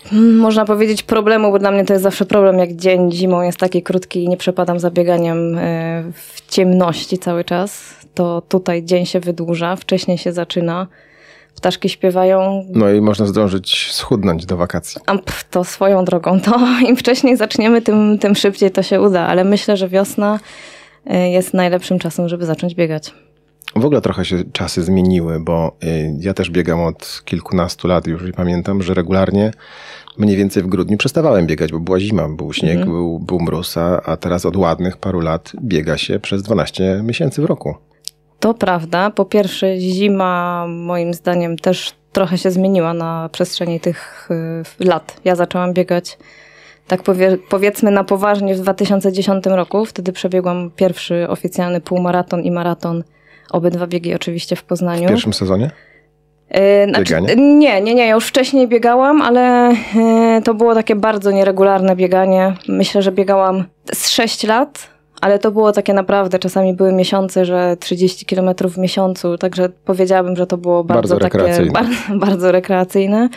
hmm, 0.05 0.37
można 0.37 0.65
powiedzieć, 0.65 1.03
problemu, 1.03 1.53
bo 1.53 1.59
dla 1.59 1.71
mnie 1.71 1.85
to 1.85 1.93
jest 1.93 2.03
zawsze 2.03 2.25
problem, 2.25 2.59
jak 2.59 2.73
dzień 2.73 3.13
zimą 3.13 3.43
jest 3.43 3.59
taki 3.59 3.83
krótki 3.83 4.25
i 4.25 4.29
nie 4.29 4.37
przepadam 4.37 4.81
za 4.81 4.91
bieganiem 4.91 5.59
e, 5.59 6.05
w 6.13 6.51
ciemności 6.51 7.19
cały 7.19 7.45
czas, 7.45 7.97
to 8.15 8.43
tutaj 8.49 8.85
dzień 8.85 9.07
się 9.07 9.21
wydłuża, 9.21 9.77
wcześniej 9.77 10.19
się 10.19 10.33
zaczyna 10.33 10.87
ptaszki 11.59 11.89
śpiewają. 11.89 12.65
No 12.71 12.91
i 12.91 13.01
można 13.01 13.27
zdążyć 13.27 13.89
schudnąć 13.93 14.47
do 14.47 14.57
wakacji. 14.57 15.01
A 15.07 15.19
pff, 15.19 15.45
to 15.51 15.65
swoją 15.65 16.05
drogą, 16.05 16.41
to 16.41 16.59
im 16.89 16.97
wcześniej 16.97 17.37
zaczniemy, 17.37 17.83
tym, 17.83 18.19
tym 18.19 18.35
szybciej 18.35 18.71
to 18.71 18.83
się 18.83 19.01
uda, 19.01 19.27
ale 19.27 19.45
myślę, 19.45 19.77
że 19.77 19.89
wiosna 19.89 20.41
y, 21.07 21.29
jest 21.29 21.55
najlepszym 21.55 21.99
czasem, 21.99 22.29
żeby 22.29 22.47
zacząć 22.47 22.75
biegać. 22.75 23.15
W 23.77 23.85
ogóle 23.85 24.01
trochę 24.01 24.25
się 24.25 24.37
czasy 24.53 24.83
zmieniły, 24.83 25.41
bo 25.41 25.77
y, 25.85 26.15
ja 26.21 26.35
też 26.35 26.51
biegam 26.51 26.81
od 26.81 27.23
kilkunastu 27.25 27.89
lat 27.89 28.07
już 28.07 28.29
i 28.29 28.33
pamiętam, 28.33 28.83
że 28.83 28.95
regularnie 28.95 29.53
mniej 30.19 30.37
więcej 30.37 30.63
w 30.63 30.67
grudniu 30.67 30.97
przestawałem 30.97 31.47
biegać, 31.47 31.73
bo 31.73 31.81
była 31.81 32.01
zima, 32.01 32.29
był 32.29 32.53
śnieg, 32.53 32.77
mhm. 32.77 32.91
był, 32.91 33.19
był 33.19 33.41
mróz, 33.41 33.77
a 34.05 34.17
teraz 34.17 34.47
od 34.47 34.57
ładnych 34.57 34.97
paru 34.97 35.21
lat 35.21 35.53
biega 35.63 35.99
się 35.99 36.21
przez 36.21 36.43
12 36.43 37.01
miesięcy 37.05 37.43
w 37.43 37.45
roku. 37.45 37.75
To 38.41 38.55
prawda. 38.55 39.11
Po 39.11 39.25
pierwsze, 39.25 39.79
zima 39.79 40.67
moim 40.69 41.15
zdaniem 41.15 41.57
też 41.57 41.95
trochę 42.13 42.39
się 42.39 42.51
zmieniła 42.51 42.95
na 42.95 43.29
przestrzeni 43.33 43.81
tych 43.81 44.29
y, 44.81 44.85
lat. 44.85 45.21
Ja 45.25 45.37
zaczęłam 45.37 45.73
biegać 45.73 46.19
tak 46.89 47.03
powie, 47.03 47.39
powiedzmy 47.49 47.91
na 47.91 48.05
poważnie 48.05 48.55
w 48.55 48.61
2010 48.61 49.47
roku. 49.47 49.85
Wtedy 49.85 50.13
przebiegłam 50.13 50.71
pierwszy 50.77 51.29
oficjalny 51.29 51.81
półmaraton 51.81 52.43
i 52.43 52.51
maraton. 52.51 53.05
Obydwa 53.51 53.87
biegi 53.87 54.15
oczywiście 54.15 54.57
w 54.57 54.65
Poznaniu. 54.65 55.07
W 55.07 55.09
pierwszym 55.09 55.33
sezonie? 55.33 55.71
Yy, 56.51 56.61
znaczy, 56.89 57.21
nie, 57.37 57.81
nie, 57.81 57.95
nie. 57.95 58.07
Ja 58.07 58.15
już 58.15 58.27
wcześniej 58.27 58.69
biegałam, 58.69 59.23
ale 59.23 59.75
yy, 59.95 60.43
to 60.43 60.55
było 60.55 60.75
takie 60.75 60.97
bardzo 60.97 61.31
nieregularne 61.31 61.97
bieganie. 61.97 62.55
Myślę, 62.69 63.03
że 63.03 63.13
biegałam 63.13 63.65
z 63.95 64.09
6 64.09 64.45
lat, 64.45 64.89
ale 65.21 65.39
to 65.39 65.51
było 65.51 65.73
takie 65.73 65.95
naprawdę, 65.95 66.39
czasami 66.39 66.75
były 66.75 66.93
miesiące, 66.93 67.45
że 67.45 67.77
30 67.81 68.27
km 68.27 68.51
w 68.61 68.79
miesiącu, 68.79 69.39
także 69.39 69.69
powiedziałabym, 69.69 70.37
że 70.37 70.47
to 70.47 70.57
było 70.57 70.85
bardzo, 70.85 71.15
bardzo 71.15 71.17
takie 71.19 71.39
rekreacyjne. 71.39 71.73
Bardzo, 71.73 71.95
bardzo 72.27 72.53
rekreacyjne. 72.53 73.29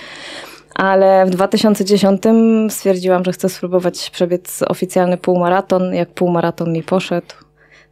Ale 0.75 1.25
w 1.25 1.29
2010 1.29 2.21
stwierdziłam, 2.69 3.23
że 3.23 3.32
chcę 3.32 3.49
spróbować 3.49 4.09
przebiec 4.09 4.63
oficjalny 4.67 5.17
półmaraton. 5.17 5.93
Jak 5.93 6.09
półmaraton 6.09 6.73
mi 6.73 6.84
poszedł, 6.84 7.36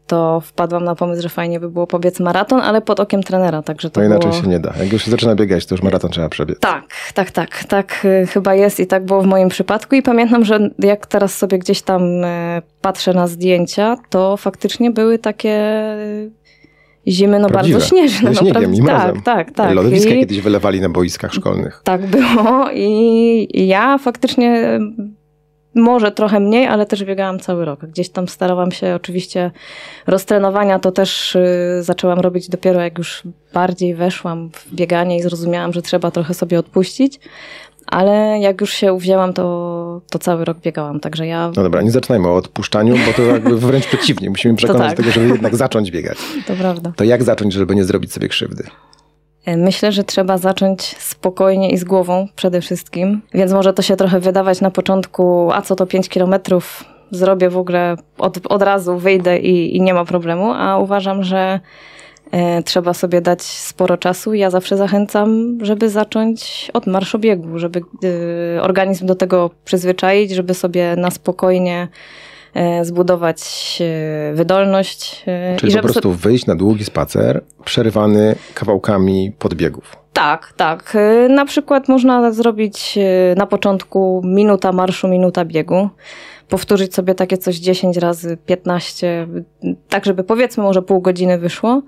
to 0.10 0.41
wpadłam 0.41 0.84
na 0.84 0.95
pomysł, 0.95 1.22
że 1.22 1.30
fajnie 1.30 1.60
by 1.60 1.70
było 1.70 1.88
pobiec 1.88 2.20
maraton, 2.20 2.60
ale 2.62 2.82
pod 2.82 2.99
okiem 2.99 3.24
trenera, 3.24 3.62
także 3.62 3.89
to 3.89 4.01
No 4.01 4.05
inaczej 4.07 4.32
było... 4.32 4.41
się 4.41 4.47
nie 4.47 4.60
da. 4.60 4.74
Jak 4.80 4.93
już 4.93 5.03
się 5.03 5.12
zaczyna 5.12 5.36
biegać, 5.36 5.66
to 5.66 5.76
już 5.76 5.82
maraton 5.82 6.12
trzeba 6.12 6.30
przebiec. 6.30 6.60
Tak, 6.60 6.84
tak, 7.14 7.32
tak, 7.32 7.64
tak 7.64 8.05
y, 8.05 8.28
chyba 8.28 8.55
jest 8.55 8.80
i 8.80 8.88
tak 8.88 9.05
było 9.05 9.22
w 9.22 9.26
moim 9.26 9.49
przypadku 9.49 9.95
i 9.95 10.01
pamiętam, 10.01 10.45
że 10.45 10.70
jak 10.80 11.05
teraz 11.05 11.38
sobie 11.38 11.60
gdzieś 11.60 11.82
tam 11.82 12.24
y, 12.24 12.62
patrzę 12.82 13.14
na 13.14 13.28
zdjęcia, 13.28 13.97
to 14.10 14.38
faktycznie 14.38 14.91
były 14.91 15.20
takie 15.20 15.60
zimy 17.07 17.39
no 17.39 17.47
Prawdziwe. 17.49 17.80
bardzo 17.80 17.89
śnieżne. 17.89 18.34
Ze 18.34 18.39
śniegiem 18.39 18.72
no, 18.72 18.78
i 18.78 18.86
tak, 18.86 19.22
tak, 19.22 19.51
tak. 19.51 19.76
Lodowiska 19.76 20.10
I... 20.10 20.20
kiedyś 20.20 20.41
wylewali 20.41 20.82
na 20.82 20.89
boiskach 20.89 21.34
szkolnych. 21.34 21.82
Tak 21.84 22.07
było 22.07 22.70
i 22.74 23.68
ja 23.68 23.97
faktycznie 23.97 24.80
może 25.76 26.11
trochę 26.11 26.39
mniej, 26.39 26.67
ale 26.67 26.86
też 26.86 27.03
biegałam 27.03 27.39
cały 27.39 27.65
rok. 27.65 27.86
Gdzieś 27.86 28.09
tam 28.09 28.28
starałam 28.28 28.72
się 28.72 28.95
oczywiście 28.95 29.51
roztrenowania, 30.07 30.80
to 30.80 30.91
też 30.91 31.36
y, 31.36 31.80
zaczęłam 31.82 32.20
robić 32.20 32.49
dopiero 32.49 32.82
jak 32.82 32.97
już 32.97 33.24
bardziej 33.53 33.95
weszłam 33.95 34.49
w 34.53 34.76
bieganie 34.76 35.17
i 35.17 35.22
zrozumiałam, 35.22 35.74
że 35.74 35.82
trzeba 35.82 36.11
trochę 36.11 36.34
sobie 36.34 36.59
odpuścić. 36.59 37.20
Ale 37.86 38.39
jak 38.39 38.61
już 38.61 38.74
się 38.74 38.93
uwzięłam, 38.93 39.34
to, 39.34 40.01
to 40.09 40.20
cały 40.20 40.45
rok 40.45 40.57
biegałam, 40.59 40.99
także 40.99 41.28
ja... 41.28 41.51
No 41.55 41.63
dobra, 41.63 41.82
nie 41.82 41.91
zaczynajmy 41.91 42.28
o 42.28 42.36
odpuszczaniu, 42.36 42.95
bo 43.05 43.13
to 43.13 43.22
jakby 43.22 43.57
wręcz 43.57 43.88
przeciwnie. 43.88 44.30
Musimy 44.30 44.55
przekonać 44.55 44.88
tak. 44.88 44.97
do 44.97 45.03
tego, 45.03 45.13
żeby 45.13 45.28
jednak 45.28 45.55
zacząć 45.55 45.91
biegać. 45.91 46.17
To 46.47 46.53
prawda. 46.53 46.93
To 46.95 47.03
jak 47.03 47.24
zacząć, 47.24 47.53
żeby 47.53 47.76
nie 47.76 47.84
zrobić 47.84 48.13
sobie 48.13 48.28
krzywdy? 48.28 48.63
E, 49.50 49.58
myślę, 49.58 49.91
że 49.91 50.04
trzeba 50.04 50.38
zacząć 50.38 50.82
spokojnie 50.97 51.70
i 51.70 51.78
z 51.78 51.84
głową 51.84 52.28
przede 52.36 52.62
wszystkim, 52.62 53.22
więc 53.34 53.52
może 53.54 53.74
to 53.74 53.82
się 53.82 53.95
trochę 53.95 54.20
wydawać 54.20 54.62
na 54.62 54.72
początku, 54.72 55.52
a 55.52 55.62
co 55.62 55.76
to 55.76 55.86
5 55.86 56.10
kilometrów, 56.10 56.84
zrobię 57.12 57.50
w 57.50 57.58
ogóle 57.58 57.95
od, 58.18 58.39
od 58.50 58.62
razu, 58.62 58.97
wyjdę 58.97 59.39
i, 59.39 59.78
i 59.78 59.82
nie 59.82 59.93
ma 59.93 60.06
problemu, 60.06 60.54
a 60.54 60.78
uważam, 60.78 61.24
że 61.24 61.60
e, 62.32 62.64
trzeba 62.64 62.93
sobie 62.93 63.22
dać 63.22 63.41
sporo 63.41 63.97
czasu. 63.97 64.34
Ja 64.34 64.50
zawsze 64.50 64.78
zachęcam, 64.78 65.58
żeby 65.62 65.89
zacząć 65.89 66.72
od 66.74 66.88
marszobiegu, 66.88 67.60
żeby 67.60 67.82
e, 68.58 68.62
organizm 68.62 69.06
do 69.06 69.16
tego 69.16 69.50
przyzwyczaić, 69.66 70.32
żeby 70.32 70.54
sobie 70.54 70.95
na 70.95 71.12
spokojnie 71.12 71.88
zbudować 72.82 73.41
e, 73.82 74.34
wydolność. 74.34 75.24
E, 75.28 75.56
Czyli 75.56 75.76
po 75.76 75.82
prostu 75.82 76.12
wyjść 76.12 76.45
na 76.45 76.56
długi 76.56 76.86
spacer, 76.86 77.43
przerywany 77.66 78.36
kawałkami 78.54 79.32
podbiegów. 79.39 79.95
Tak, 80.14 80.54
tak. 80.58 80.97
Na 81.30 81.45
przykład 81.45 81.88
można 81.88 82.32
zrobić 82.32 83.00
na 83.36 83.45
początku 83.45 84.22
minuta 84.26 84.72
marszu, 84.72 85.08
minuta 85.08 85.45
biegu. 85.45 85.89
Powtórzyć 86.50 86.95
sobie 86.95 87.16
takie 87.16 87.38
coś 87.38 87.56
10 87.56 87.97
razy 87.97 88.38
15, 88.45 89.28
tak 89.89 90.06
żeby 90.06 90.24
powiedzmy 90.24 90.64
może 90.64 90.82
pół 90.82 91.02
godziny 91.02 91.38
wyszło. 91.38 91.82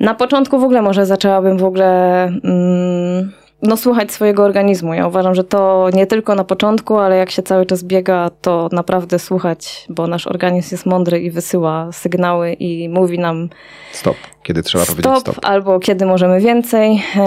Na 0.00 0.14
początku 0.14 0.58
w 0.58 0.64
ogóle 0.64 0.82
może 0.82 1.06
zaczęłabym 1.06 1.58
w 1.58 1.64
ogóle 1.64 2.24
mm, 2.24 3.32
no, 3.64 3.76
słuchać 3.76 4.12
swojego 4.12 4.44
organizmu. 4.44 4.94
Ja 4.94 5.06
uważam, 5.06 5.34
że 5.34 5.44
to 5.44 5.88
nie 5.92 6.06
tylko 6.06 6.34
na 6.34 6.44
początku, 6.44 6.98
ale 6.98 7.16
jak 7.16 7.30
się 7.30 7.42
cały 7.42 7.66
czas 7.66 7.84
biega, 7.84 8.30
to 8.40 8.68
naprawdę 8.72 9.18
słuchać, 9.18 9.86
bo 9.88 10.06
nasz 10.06 10.26
organizm 10.26 10.68
jest 10.74 10.86
mądry 10.86 11.20
i 11.20 11.30
wysyła 11.30 11.92
sygnały 11.92 12.52
i 12.52 12.88
mówi 12.88 13.18
nam 13.18 13.48
stop, 13.92 14.16
kiedy 14.42 14.62
trzeba 14.62 14.84
stop, 14.84 14.96
powiedzieć 14.96 15.20
stop. 15.20 15.38
Albo 15.42 15.80
kiedy 15.80 16.06
możemy 16.06 16.40
więcej, 16.40 17.02
e, 17.16 17.20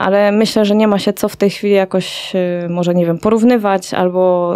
ale 0.00 0.32
myślę, 0.32 0.64
że 0.64 0.76
nie 0.76 0.88
ma 0.88 0.98
się 0.98 1.12
co 1.12 1.28
w 1.28 1.36
tej 1.36 1.50
chwili 1.50 1.74
jakoś, 1.74 2.32
e, 2.34 2.68
może 2.68 2.94
nie 2.94 3.06
wiem, 3.06 3.18
porównywać 3.18 3.94
albo 3.94 4.54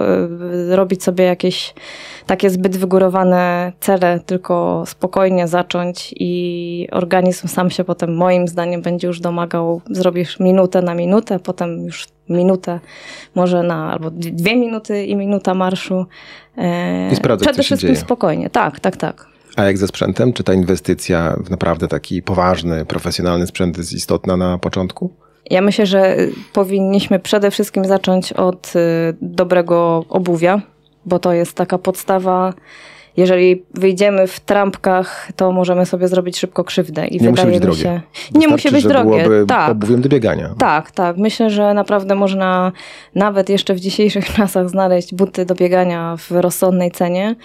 e, 0.72 0.76
robić 0.76 1.02
sobie 1.02 1.24
jakieś 1.24 1.74
takie 2.26 2.50
zbyt 2.50 2.76
wygórowane 2.76 3.72
cele, 3.80 4.20
tylko 4.26 4.84
spokojnie 4.86 5.48
zacząć 5.48 6.14
i 6.16 6.88
organizm 6.92 7.48
sam 7.48 7.70
się 7.70 7.84
potem 7.84 8.16
moim 8.16 8.48
zdaniem 8.48 8.82
będzie 8.82 9.06
już 9.06 9.20
domagał, 9.20 9.80
zrobisz 9.90 10.40
minutę 10.40 10.82
na 10.82 10.94
minutę, 10.94 11.38
potem 11.38 11.84
już 11.84 12.06
minutę, 12.28 12.80
może 13.34 13.62
na 13.62 13.92
albo 13.92 14.10
dwie 14.10 14.56
minuty 14.56 15.04
i 15.04 15.16
minuta 15.16 15.54
marszu. 15.54 16.06
E, 16.56 17.12
I 17.12 17.16
sprawdzać, 17.16 17.48
Przede 17.48 17.62
wszystkim 17.62 17.88
dzieje. 17.88 18.00
spokojnie, 18.00 18.50
tak, 18.50 18.80
tak, 18.80 18.96
tak. 18.96 19.26
A 19.56 19.64
jak 19.64 19.78
ze 19.78 19.86
sprzętem? 19.86 20.32
Czy 20.32 20.44
ta 20.44 20.54
inwestycja 20.54 21.36
w 21.44 21.50
naprawdę 21.50 21.88
taki 21.88 22.22
poważny, 22.22 22.84
profesjonalny 22.84 23.46
sprzęt 23.46 23.78
jest 23.78 23.92
istotna 23.92 24.36
na 24.36 24.58
początku? 24.58 25.10
Ja 25.50 25.60
myślę, 25.60 25.86
że 25.86 26.16
powinniśmy 26.52 27.18
przede 27.18 27.50
wszystkim 27.50 27.84
zacząć 27.84 28.32
od 28.32 28.72
y, 28.76 28.80
dobrego 29.22 30.04
obuwia, 30.08 30.60
bo 31.06 31.18
to 31.18 31.32
jest 31.32 31.54
taka 31.54 31.78
podstawa. 31.78 32.54
Jeżeli 33.16 33.62
wyjdziemy 33.74 34.26
w 34.26 34.40
trampkach, 34.40 35.28
to 35.36 35.52
możemy 35.52 35.86
sobie 35.86 36.08
zrobić 36.08 36.38
szybko 36.38 36.64
krzywdę. 36.64 37.06
I 37.06 37.20
nie 37.22 37.30
musi 37.30 37.46
być 37.46 37.60
drogie. 37.60 37.82
Się... 37.82 38.00
Nie 38.34 38.48
musi 38.48 38.70
być 38.70 38.84
drogie. 38.84 39.26
Tak. 39.48 39.70
obuwiem 39.70 40.00
do 40.00 40.08
biegania. 40.08 40.54
Tak, 40.58 40.90
tak. 40.90 41.16
Myślę, 41.16 41.50
że 41.50 41.74
naprawdę 41.74 42.14
można 42.14 42.72
nawet 43.14 43.48
jeszcze 43.48 43.74
w 43.74 43.80
dzisiejszych 43.80 44.32
czasach 44.36 44.68
znaleźć 44.68 45.14
buty 45.14 45.44
do 45.44 45.54
biegania 45.54 46.16
w 46.16 46.30
rozsądnej 46.30 46.90
cenie. 46.90 47.36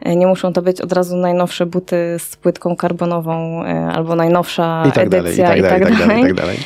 E, 0.00 0.16
nie 0.16 0.26
muszą 0.26 0.52
to 0.52 0.62
być 0.62 0.80
od 0.80 0.92
razu 0.92 1.16
najnowsze 1.16 1.66
buty 1.66 2.16
z 2.18 2.36
płytką 2.36 2.76
karbonową 2.76 3.64
e, 3.64 3.86
albo 3.94 4.16
najnowsza 4.16 4.84
I 4.88 4.92
tak 4.92 5.06
edycja 5.06 5.44
dalej, 5.44 5.62
tak, 5.62 5.80
i 5.80 5.82
tak, 5.82 5.82
dalej, 5.82 5.94
i 5.94 5.98
tak 5.98 6.08
dalej. 6.08 6.22
I 6.22 6.26
tak 6.26 6.34
dalej. 6.34 6.58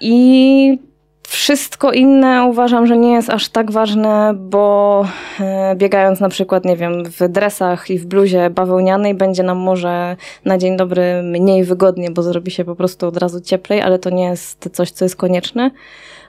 I 0.00 0.91
wszystko 1.32 1.92
inne 1.92 2.44
uważam, 2.44 2.86
że 2.86 2.96
nie 2.96 3.12
jest 3.12 3.30
aż 3.30 3.48
tak 3.48 3.70
ważne, 3.70 4.34
bo 4.36 5.04
e, 5.40 5.76
biegając 5.76 6.20
na 6.20 6.28
przykład, 6.28 6.64
nie 6.64 6.76
wiem, 6.76 7.04
w 7.04 7.28
dresach 7.28 7.90
i 7.90 7.98
w 7.98 8.06
bluzie 8.06 8.50
bawełnianej 8.50 9.14
będzie 9.14 9.42
nam 9.42 9.58
może 9.58 10.16
na 10.44 10.58
dzień 10.58 10.76
dobry 10.76 11.22
mniej 11.22 11.64
wygodnie, 11.64 12.10
bo 12.10 12.22
zrobi 12.22 12.50
się 12.50 12.64
po 12.64 12.76
prostu 12.76 13.06
od 13.06 13.16
razu 13.16 13.40
cieplej, 13.40 13.80
ale 13.80 13.98
to 13.98 14.10
nie 14.10 14.24
jest 14.24 14.68
coś, 14.72 14.90
co 14.90 15.04
jest 15.04 15.16
konieczne. 15.16 15.70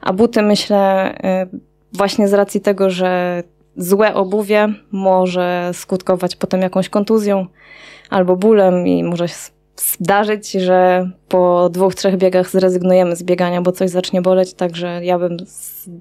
A 0.01 0.14
buty 0.14 0.41
myślę 0.41 1.14
e, 1.24 1.47
właśnie 1.93 2.28
z 2.28 2.34
racji 2.34 2.62
tego, 2.62 2.89
że 2.89 3.43
złe 3.78 4.14
obuwie 4.14 4.74
może 4.91 5.72
skutkować 5.74 6.36
potem 6.36 6.62
jakąś 6.62 6.89
kontuzją 6.89 7.47
albo 8.10 8.36
bólem 8.36 8.88
i 8.88 9.04
może 9.04 9.28
zdarzyć, 9.76 10.51
że 10.51 11.09
po 11.28 11.69
dwóch, 11.69 11.95
trzech 11.95 12.17
biegach 12.17 12.49
zrezygnujemy 12.49 13.15
z 13.15 13.24
biegania, 13.24 13.61
bo 13.61 13.71
coś 13.71 13.89
zacznie 13.89 14.21
boleć, 14.21 14.53
także 14.53 14.99
ja 15.03 15.19
bym 15.19 15.38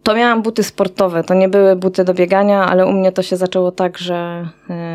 to 0.03 0.15
miałam 0.15 0.41
buty 0.41 0.63
sportowe, 0.63 1.23
to 1.23 1.33
nie 1.33 1.49
były 1.49 1.75
buty 1.75 2.03
do 2.03 2.13
biegania, 2.13 2.65
ale 2.65 2.85
u 2.85 2.91
mnie 2.91 3.11
to 3.11 3.21
się 3.21 3.37
zaczęło 3.37 3.71
tak, 3.71 3.97
że 3.97 4.47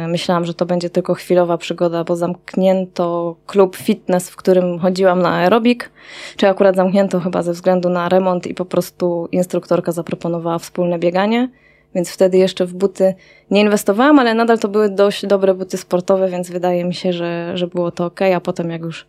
y, 0.04 0.08
myślałam, 0.08 0.44
że 0.44 0.54
to 0.54 0.66
będzie 0.66 0.90
tylko 0.90 1.14
chwilowa 1.14 1.58
przygoda, 1.58 2.04
bo 2.04 2.16
zamknięto 2.16 3.36
klub 3.46 3.76
fitness, 3.76 4.30
w 4.30 4.36
którym 4.36 4.78
chodziłam 4.78 5.22
na 5.22 5.30
aerobik, 5.30 5.90
czy 6.36 6.48
akurat 6.48 6.76
zamknięto 6.76 7.20
chyba 7.20 7.42
ze 7.42 7.52
względu 7.52 7.88
na 7.88 8.08
remont 8.08 8.46
i 8.46 8.54
po 8.54 8.64
prostu 8.64 9.28
instruktorka 9.32 9.92
zaproponowała 9.92 10.58
wspólne 10.58 10.98
bieganie. 10.98 11.48
Więc 11.94 12.10
wtedy 12.10 12.38
jeszcze 12.38 12.66
w 12.66 12.74
buty 12.74 13.14
nie 13.50 13.60
inwestowałam, 13.60 14.18
ale 14.18 14.34
nadal 14.34 14.58
to 14.58 14.68
były 14.68 14.88
dość 14.88 15.26
dobre 15.26 15.54
buty 15.54 15.76
sportowe, 15.76 16.28
więc 16.28 16.50
wydaje 16.50 16.84
mi 16.84 16.94
się, 16.94 17.12
że, 17.12 17.52
że 17.54 17.66
było 17.66 17.90
to 17.90 18.04
ok. 18.04 18.20
A 18.36 18.40
potem, 18.40 18.70
jak 18.70 18.82
już 18.82 19.06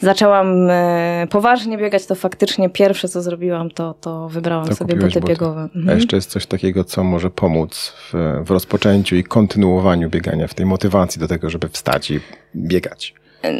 zaczęłam 0.00 0.70
e, 0.70 1.26
poważnie 1.30 1.78
biegać, 1.78 2.06
to 2.06 2.14
faktycznie 2.14 2.70
pierwsze, 2.70 3.08
co 3.08 3.22
zrobiłam, 3.22 3.70
to, 3.70 3.94
to 4.00 4.28
wybrałam 4.28 4.66
to 4.68 4.74
sobie 4.74 4.94
buty, 4.96 5.20
buty, 5.20 5.20
biegowe. 5.20 5.60
Mhm. 5.60 5.88
A 5.88 5.92
jeszcze 5.92 6.16
jest 6.16 6.30
coś 6.30 6.46
takiego, 6.46 6.84
co 6.84 7.04
może 7.04 7.30
pomóc 7.30 7.94
w, 8.12 8.40
w 8.44 8.50
rozpoczęciu 8.50 9.16
i 9.16 9.24
kontynuowaniu 9.24 10.10
biegania, 10.10 10.48
w 10.48 10.54
tej 10.54 10.66
motywacji 10.66 11.20
do 11.20 11.28
tego, 11.28 11.50
żeby 11.50 11.68
wstać 11.68 12.10
i 12.10 12.20
biegać. 12.56 13.14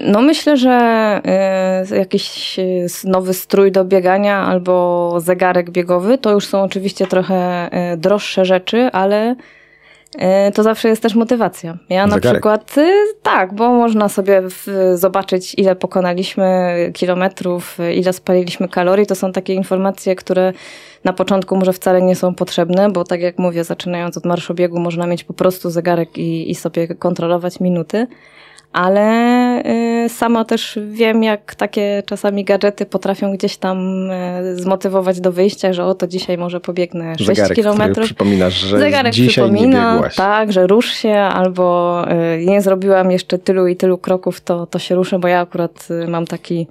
No 0.05 0.23
myślę, 0.23 0.57
że 0.57 1.21
y, 1.93 1.97
jakiś 1.97 2.59
y, 2.59 2.87
nowy 3.05 3.35
strój 3.35 3.73
do 3.73 3.85
biegania 3.85 4.37
albo 4.37 5.15
zegarek 5.21 5.71
biegowy 5.71 6.19
to 6.19 6.33
już 6.33 6.47
są 6.47 6.63
oczywiście 6.63 7.07
trochę 7.07 7.71
droższe 7.97 8.45
rzeczy, 8.45 8.89
ale 8.93 9.37
to 10.55 10.63
zawsze 10.63 10.89
jest 10.89 11.03
też 11.03 11.15
motywacja. 11.15 11.79
Ja 11.89 12.07
na 12.07 12.15
zegarek. 12.15 12.37
przykład 12.37 12.75
tak, 13.23 13.55
bo 13.55 13.73
można 13.73 14.09
sobie 14.09 14.43
zobaczyć 14.95 15.55
ile 15.59 15.77
pokonaliśmy 15.77 16.75
kilometrów, 16.95 17.79
ile 17.95 18.13
spaliliśmy 18.13 18.69
kalorii. 18.69 19.07
To 19.07 19.15
są 19.15 19.33
takie 19.33 19.55
informacje, 19.55 20.17
które 20.17 20.53
na 21.05 21.13
początku 21.13 21.57
może 21.57 21.73
wcale 21.73 22.03
nie 22.03 22.17
są 22.17 22.35
potrzebne, 22.35 22.91
bo 22.91 23.05
tak 23.05 23.21
jak 23.21 23.39
mówię, 23.39 23.65
zaczynając 23.65 24.17
od 24.17 24.25
marszobiegu 24.25 24.81
można 24.81 25.07
mieć 25.07 25.25
po 25.25 25.35
prostu 25.35 25.71
zegarek 25.71 26.19
i, 26.19 26.51
i 26.51 26.55
sobie 26.55 26.89
kontrolować 26.89 27.61
minuty 27.61 28.07
ale 28.73 29.63
y, 30.05 30.09
sama 30.09 30.45
też 30.45 30.79
wiem, 30.91 31.23
jak 31.23 31.55
takie 31.55 32.03
czasami 32.07 32.45
gadżety 32.45 32.87
potrafią 32.87 33.33
gdzieś 33.33 33.57
tam 33.57 33.79
y, 34.11 34.57
zmotywować 34.57 35.21
do 35.21 35.33
wyjścia, 35.33 35.73
że 35.73 35.85
oto 35.85 36.07
dzisiaj 36.07 36.39
może 36.39 36.61
pobiegnę 36.61 37.15
6 37.19 37.27
Zegarek, 37.27 37.57
kilometrów. 37.57 38.05
przypominasz, 38.07 38.55
że 38.55 38.79
Zegarek 38.79 39.13
dzisiaj 39.13 39.29
przypomina, 39.29 39.89
nie 39.89 39.93
biegłaś. 39.95 40.17
tak, 40.17 40.53
że 40.53 40.67
rusz 40.67 40.93
się, 40.93 41.15
albo 41.15 42.05
y, 42.41 42.47
nie 42.47 42.63
zrobiłam 42.63 43.11
jeszcze 43.11 43.39
tylu 43.39 43.67
i 43.67 43.77
tylu 43.77 43.99
kroków, 43.99 44.41
to, 44.41 44.67
to 44.67 44.79
się 44.79 44.95
ruszę, 44.95 45.19
bo 45.19 45.29
ja 45.29 45.41
akurat 45.41 45.89
mam 46.09 46.27
taki 46.27 46.67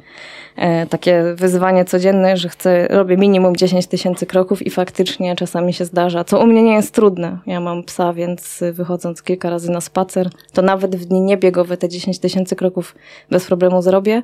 takie 0.89 1.23
wyzwanie 1.35 1.85
codzienne, 1.85 2.37
że 2.37 2.49
chcę, 2.49 2.87
robię 2.87 3.17
minimum 3.17 3.55
10 3.55 3.87
tysięcy 3.87 4.25
kroków 4.25 4.61
i 4.61 4.69
faktycznie 4.69 5.35
czasami 5.35 5.73
się 5.73 5.85
zdarza, 5.85 6.23
co 6.23 6.39
u 6.39 6.47
mnie 6.47 6.63
nie 6.63 6.73
jest 6.73 6.93
trudne. 6.93 7.37
Ja 7.45 7.59
mam 7.59 7.83
psa, 7.83 8.13
więc 8.13 8.63
wychodząc 8.73 9.23
kilka 9.23 9.49
razy 9.49 9.71
na 9.71 9.81
spacer, 9.81 10.29
to 10.53 10.61
nawet 10.61 10.95
w 10.95 11.05
dni 11.05 11.21
niebiegowe 11.21 11.77
te 11.77 11.89
10 11.89 12.19
tysięcy 12.19 12.55
kroków 12.55 12.95
bez 13.29 13.45
problemu 13.45 13.81
zrobię. 13.81 14.21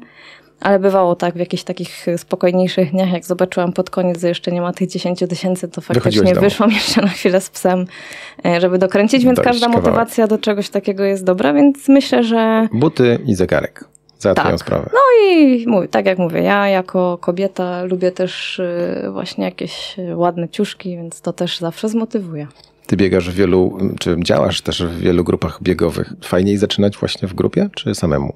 Ale 0.59 0.79
bywało 0.79 1.15
tak, 1.15 1.36
w 1.36 1.39
jakichś 1.39 1.63
takich 1.63 2.05
spokojniejszych 2.17 2.91
dniach, 2.91 3.11
jak 3.11 3.25
zobaczyłam 3.25 3.73
pod 3.73 3.89
koniec, 3.89 4.21
że 4.21 4.27
jeszcze 4.27 4.51
nie 4.51 4.61
ma 4.61 4.73
tych 4.73 4.89
10 4.89 5.19
tysięcy, 5.19 5.67
to 5.67 5.81
faktycznie 5.81 6.36
wyszłam 6.36 6.71
jeszcze 6.81 7.01
na 7.01 7.07
chwilę 7.07 7.41
z 7.41 7.49
psem, 7.49 7.86
e, 8.45 8.61
żeby 8.61 8.77
dokręcić, 8.77 9.25
więc 9.25 9.39
każda 9.39 9.67
motywacja 9.67 10.27
do 10.27 10.38
czegoś 10.38 10.69
takiego 10.69 11.03
jest 11.03 11.23
dobra, 11.23 11.53
więc 11.53 11.88
myślę, 11.88 12.23
że... 12.23 12.67
Buty 12.73 13.19
i 13.25 13.36
zegarek 13.36 13.92
załatwiają 14.24 14.57
tak. 14.57 14.59
sprawę. 14.59 14.89
No 14.93 14.99
i 15.30 15.65
mówię, 15.67 15.88
tak 15.88 16.05
jak 16.05 16.17
mówię, 16.17 16.41
ja 16.41 16.67
jako 16.67 17.17
kobieta 17.21 17.84
lubię 17.84 18.11
też 18.11 18.59
y, 18.59 19.09
właśnie 19.11 19.45
jakieś 19.45 19.95
ładne 20.15 20.49
ciuszki, 20.49 20.97
więc 20.97 21.21
to 21.21 21.34
też 21.34 21.59
zawsze 21.59 21.89
zmotywuje. 21.89 22.47
Ty 22.88 22.97
biegasz 22.97 23.30
w 23.30 23.34
wielu, 23.34 23.78
czy 23.99 24.15
działasz 24.24 24.61
też 24.61 24.84
w 24.84 24.99
wielu 24.99 25.24
grupach 25.24 25.61
biegowych. 25.61 26.13
Fajniej 26.24 26.57
zaczynać 26.57 26.97
właśnie 26.97 27.28
w 27.28 27.34
grupie, 27.34 27.69
czy 27.76 27.95
samemu? 27.95 28.34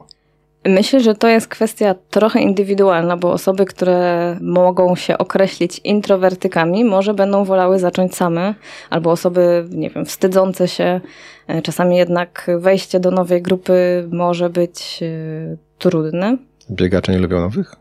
Myślę, 0.66 0.99
że 0.99 1.16
to 1.16 1.28
jest 1.28 1.47
kwestia 1.47 1.95
trochę 2.10 2.41
indywidualna, 2.41 3.18
bo 3.18 3.32
osoby, 3.32 3.66
które 3.66 4.38
mogą 4.41 4.95
się 4.95 5.18
określić 5.18 5.82
introwertykami, 5.84 6.86
może 6.86 7.14
będą 7.14 7.43
wolały 7.43 7.80
zacząć 7.80 8.16
same, 8.16 8.53
albo 8.89 9.12
osoby, 9.12 9.66
nie 9.72 9.89
wiem, 9.89 10.05
wstydzące 10.05 10.68
się. 10.68 11.01
E, 11.47 11.62
czasami 11.62 11.97
jednak 11.97 12.51
wejście 12.58 12.99
do 12.99 13.12
nowej 13.12 13.41
grupy 13.41 14.08
może 14.12 14.49
być 14.49 14.99
e, 15.03 15.58
trudne. 15.78 16.38
Biegacze 16.72 17.12
nie 17.12 17.20
lubią 17.20 17.39
nowych? 17.39 17.76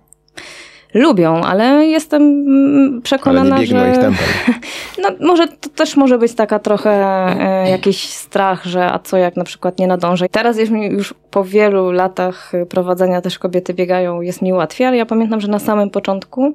Lubią, 0.96 1.40
ale 1.40 1.86
jestem 1.86 2.22
mm, 2.22 3.02
przekonana, 3.02 3.56
ale 3.56 3.60
nie 3.60 3.66
że. 3.66 4.10
No, 5.02 5.08
może 5.20 5.48
to 5.48 5.68
też 5.68 5.96
może 5.96 6.18
być 6.18 6.34
taka 6.34 6.58
trochę 6.58 6.90
e, 6.90 7.70
jakiś 7.70 8.08
strach, 8.08 8.64
że 8.64 8.92
a 8.92 8.98
co 8.98 9.16
jak 9.16 9.36
na 9.36 9.44
przykład 9.44 9.78
nie 9.78 9.86
nadążę. 9.86 10.26
Teraz 10.30 10.58
jest 10.58 10.72
mi 10.72 10.86
już 10.86 11.14
po 11.30 11.44
wielu 11.44 11.90
latach 11.90 12.52
prowadzenia 12.68 13.20
też 13.20 13.38
kobiety 13.38 13.74
biegają, 13.74 14.20
jest 14.20 14.42
mi 14.42 14.52
łatwiej, 14.52 14.86
ale 14.86 14.96
ja 14.96 15.06
pamiętam, 15.06 15.40
że 15.40 15.48
na 15.48 15.58
samym 15.58 15.90
początku 15.90 16.54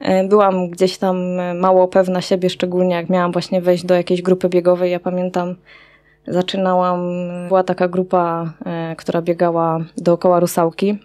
e, 0.00 0.28
byłam 0.28 0.70
gdzieś 0.70 0.98
tam 0.98 1.16
mało 1.60 1.88
pewna 1.88 2.20
siebie, 2.20 2.50
szczególnie 2.50 2.94
jak 2.94 3.10
miałam 3.10 3.32
właśnie 3.32 3.60
wejść 3.60 3.84
do 3.84 3.94
jakiejś 3.94 4.22
grupy 4.22 4.48
biegowej. 4.48 4.90
Ja 4.90 5.00
pamiętam, 5.00 5.54
zaczynałam, 6.26 7.00
była 7.48 7.62
taka 7.62 7.88
grupa, 7.88 8.52
e, 8.66 8.96
która 8.96 9.22
biegała 9.22 9.78
dookoła 9.96 10.40
Rusałki 10.40 10.98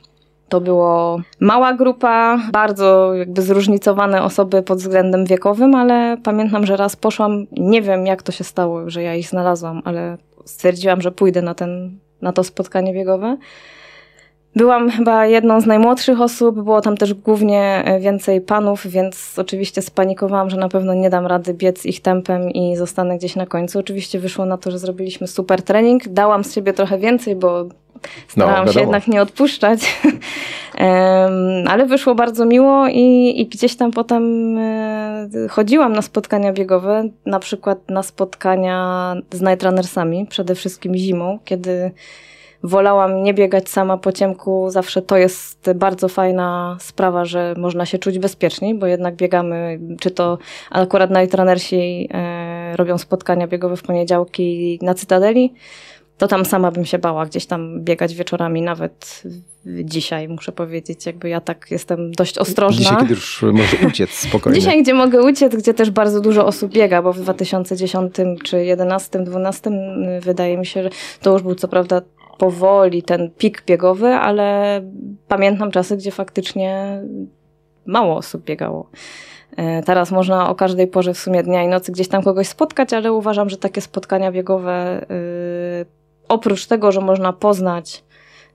to 0.53 0.61
było 0.61 1.21
mała 1.39 1.73
grupa, 1.73 2.39
bardzo 2.51 3.13
jakby 3.13 3.41
zróżnicowane 3.41 4.23
osoby 4.23 4.63
pod 4.63 4.77
względem 4.77 5.25
wiekowym, 5.25 5.75
ale 5.75 6.17
pamiętam, 6.23 6.65
że 6.65 6.77
raz 6.77 6.95
poszłam, 6.95 7.45
nie 7.51 7.81
wiem 7.81 8.05
jak 8.05 8.23
to 8.23 8.31
się 8.31 8.43
stało, 8.43 8.89
że 8.89 9.03
ja 9.03 9.15
ich 9.15 9.29
znalazłam, 9.29 9.81
ale 9.85 10.17
stwierdziłam, 10.45 11.01
że 11.01 11.11
pójdę 11.11 11.41
na, 11.41 11.53
ten, 11.53 11.99
na 12.21 12.33
to 12.33 12.43
spotkanie 12.43 12.93
biegowe. 12.93 13.37
Byłam 14.55 14.89
chyba 14.89 15.25
jedną 15.25 15.61
z 15.61 15.65
najmłodszych 15.65 16.21
osób, 16.21 16.55
było 16.55 16.81
tam 16.81 16.97
też 16.97 17.13
głównie 17.13 17.83
więcej 17.99 18.41
panów, 18.41 18.87
więc 18.87 19.39
oczywiście 19.39 19.81
spanikowałam, 19.81 20.49
że 20.49 20.57
na 20.57 20.69
pewno 20.69 20.93
nie 20.93 21.09
dam 21.09 21.27
rady 21.27 21.53
biec 21.53 21.85
ich 21.85 22.01
tempem 22.01 22.49
i 22.49 22.75
zostanę 22.75 23.17
gdzieś 23.17 23.35
na 23.35 23.45
końcu. 23.45 23.79
Oczywiście 23.79 24.19
wyszło 24.19 24.45
na 24.45 24.57
to, 24.57 24.71
że 24.71 24.79
zrobiliśmy 24.79 25.27
super 25.27 25.61
trening. 25.61 26.07
Dałam 26.07 26.43
z 26.43 26.53
siebie 26.53 26.73
trochę 26.73 26.97
więcej, 26.97 27.35
bo 27.35 27.65
Starałam 28.27 28.65
no, 28.65 28.73
się 28.73 28.79
jednak 28.79 29.07
nie 29.07 29.21
odpuszczać. 29.21 29.79
Ale 31.67 31.85
wyszło 31.85 32.15
bardzo 32.15 32.45
miło 32.45 32.87
i, 32.87 33.33
i 33.41 33.47
gdzieś 33.47 33.75
tam 33.75 33.91
potem 33.91 34.57
e, 34.57 35.29
chodziłam 35.49 35.93
na 35.93 36.01
spotkania 36.01 36.53
biegowe, 36.53 37.03
na 37.25 37.39
przykład 37.39 37.89
na 37.89 38.03
spotkania 38.03 39.15
z 39.31 39.41
nightrunnersami, 39.41 40.25
przede 40.25 40.55
wszystkim 40.55 40.95
zimą, 40.95 41.39
kiedy 41.45 41.91
wolałam 42.63 43.23
nie 43.23 43.33
biegać 43.33 43.69
sama 43.69 43.97
po 43.97 44.11
ciemku. 44.11 44.69
Zawsze 44.69 45.01
to 45.01 45.17
jest 45.17 45.71
bardzo 45.75 46.07
fajna 46.07 46.77
sprawa, 46.79 47.25
że 47.25 47.53
można 47.57 47.85
się 47.85 47.97
czuć 47.97 48.19
bezpieczniej, 48.19 48.75
bo 48.75 48.85
jednak 48.87 49.15
biegamy, 49.15 49.79
czy 49.99 50.11
to 50.11 50.37
akurat 50.71 51.11
nightrunnersi 51.11 52.09
e, 52.13 52.77
robią 52.77 52.97
spotkania 52.97 53.47
biegowe 53.47 53.77
w 53.77 53.83
poniedziałki 53.83 54.79
na 54.81 54.93
Cytadeli, 54.93 55.53
to 56.17 56.27
tam 56.27 56.45
sama 56.45 56.71
bym 56.71 56.85
się 56.85 56.99
bała 56.99 57.25
gdzieś 57.25 57.45
tam 57.45 57.83
biegać 57.83 58.15
wieczorami, 58.15 58.61
nawet 58.61 59.23
dzisiaj 59.65 60.27
muszę 60.27 60.51
powiedzieć, 60.51 61.05
jakby 61.05 61.29
ja 61.29 61.41
tak 61.41 61.67
jestem 61.71 62.11
dość 62.11 62.37
ostrożna. 62.37 62.83
Dzisiaj, 62.83 62.97
kiedy 62.97 63.13
już 63.13 63.43
może 63.53 63.77
uciec 63.87 64.09
spokojnie. 64.09 64.59
Dzisiaj, 64.59 64.83
gdzie 64.83 64.93
mogę 64.93 65.21
uciec, 65.21 65.55
gdzie 65.55 65.73
też 65.73 65.91
bardzo 65.91 66.21
dużo 66.21 66.45
osób 66.45 66.71
biega, 66.71 67.01
bo 67.01 67.13
w 67.13 67.19
2010 67.19 68.15
czy 68.15 68.23
2011, 68.23 69.19
2012 69.19 69.71
wydaje 70.21 70.57
mi 70.57 70.65
się, 70.65 70.83
że 70.83 70.89
to 71.21 71.33
już 71.33 71.41
był 71.41 71.55
co 71.55 71.67
prawda 71.67 72.01
powoli 72.37 73.03
ten 73.03 73.31
pik 73.37 73.63
biegowy, 73.65 74.07
ale 74.07 74.81
pamiętam 75.27 75.71
czasy, 75.71 75.97
gdzie 75.97 76.11
faktycznie 76.11 77.01
mało 77.85 78.17
osób 78.17 78.43
biegało. 78.43 78.89
E, 79.57 79.83
teraz 79.83 80.11
można 80.11 80.49
o 80.49 80.55
każdej 80.55 80.87
porze 80.87 81.13
w 81.13 81.19
sumie 81.19 81.43
dnia 81.43 81.63
i 81.63 81.67
nocy 81.67 81.91
gdzieś 81.91 82.07
tam 82.07 82.23
kogoś 82.23 82.47
spotkać, 82.47 82.93
ale 82.93 83.13
uważam, 83.13 83.49
że 83.49 83.57
takie 83.57 83.81
spotkania 83.81 84.31
biegowe 84.31 85.05
yy, 85.09 86.02
oprócz 86.33 86.65
tego, 86.65 86.91
że 86.91 87.01
można 87.01 87.33
poznać 87.33 88.03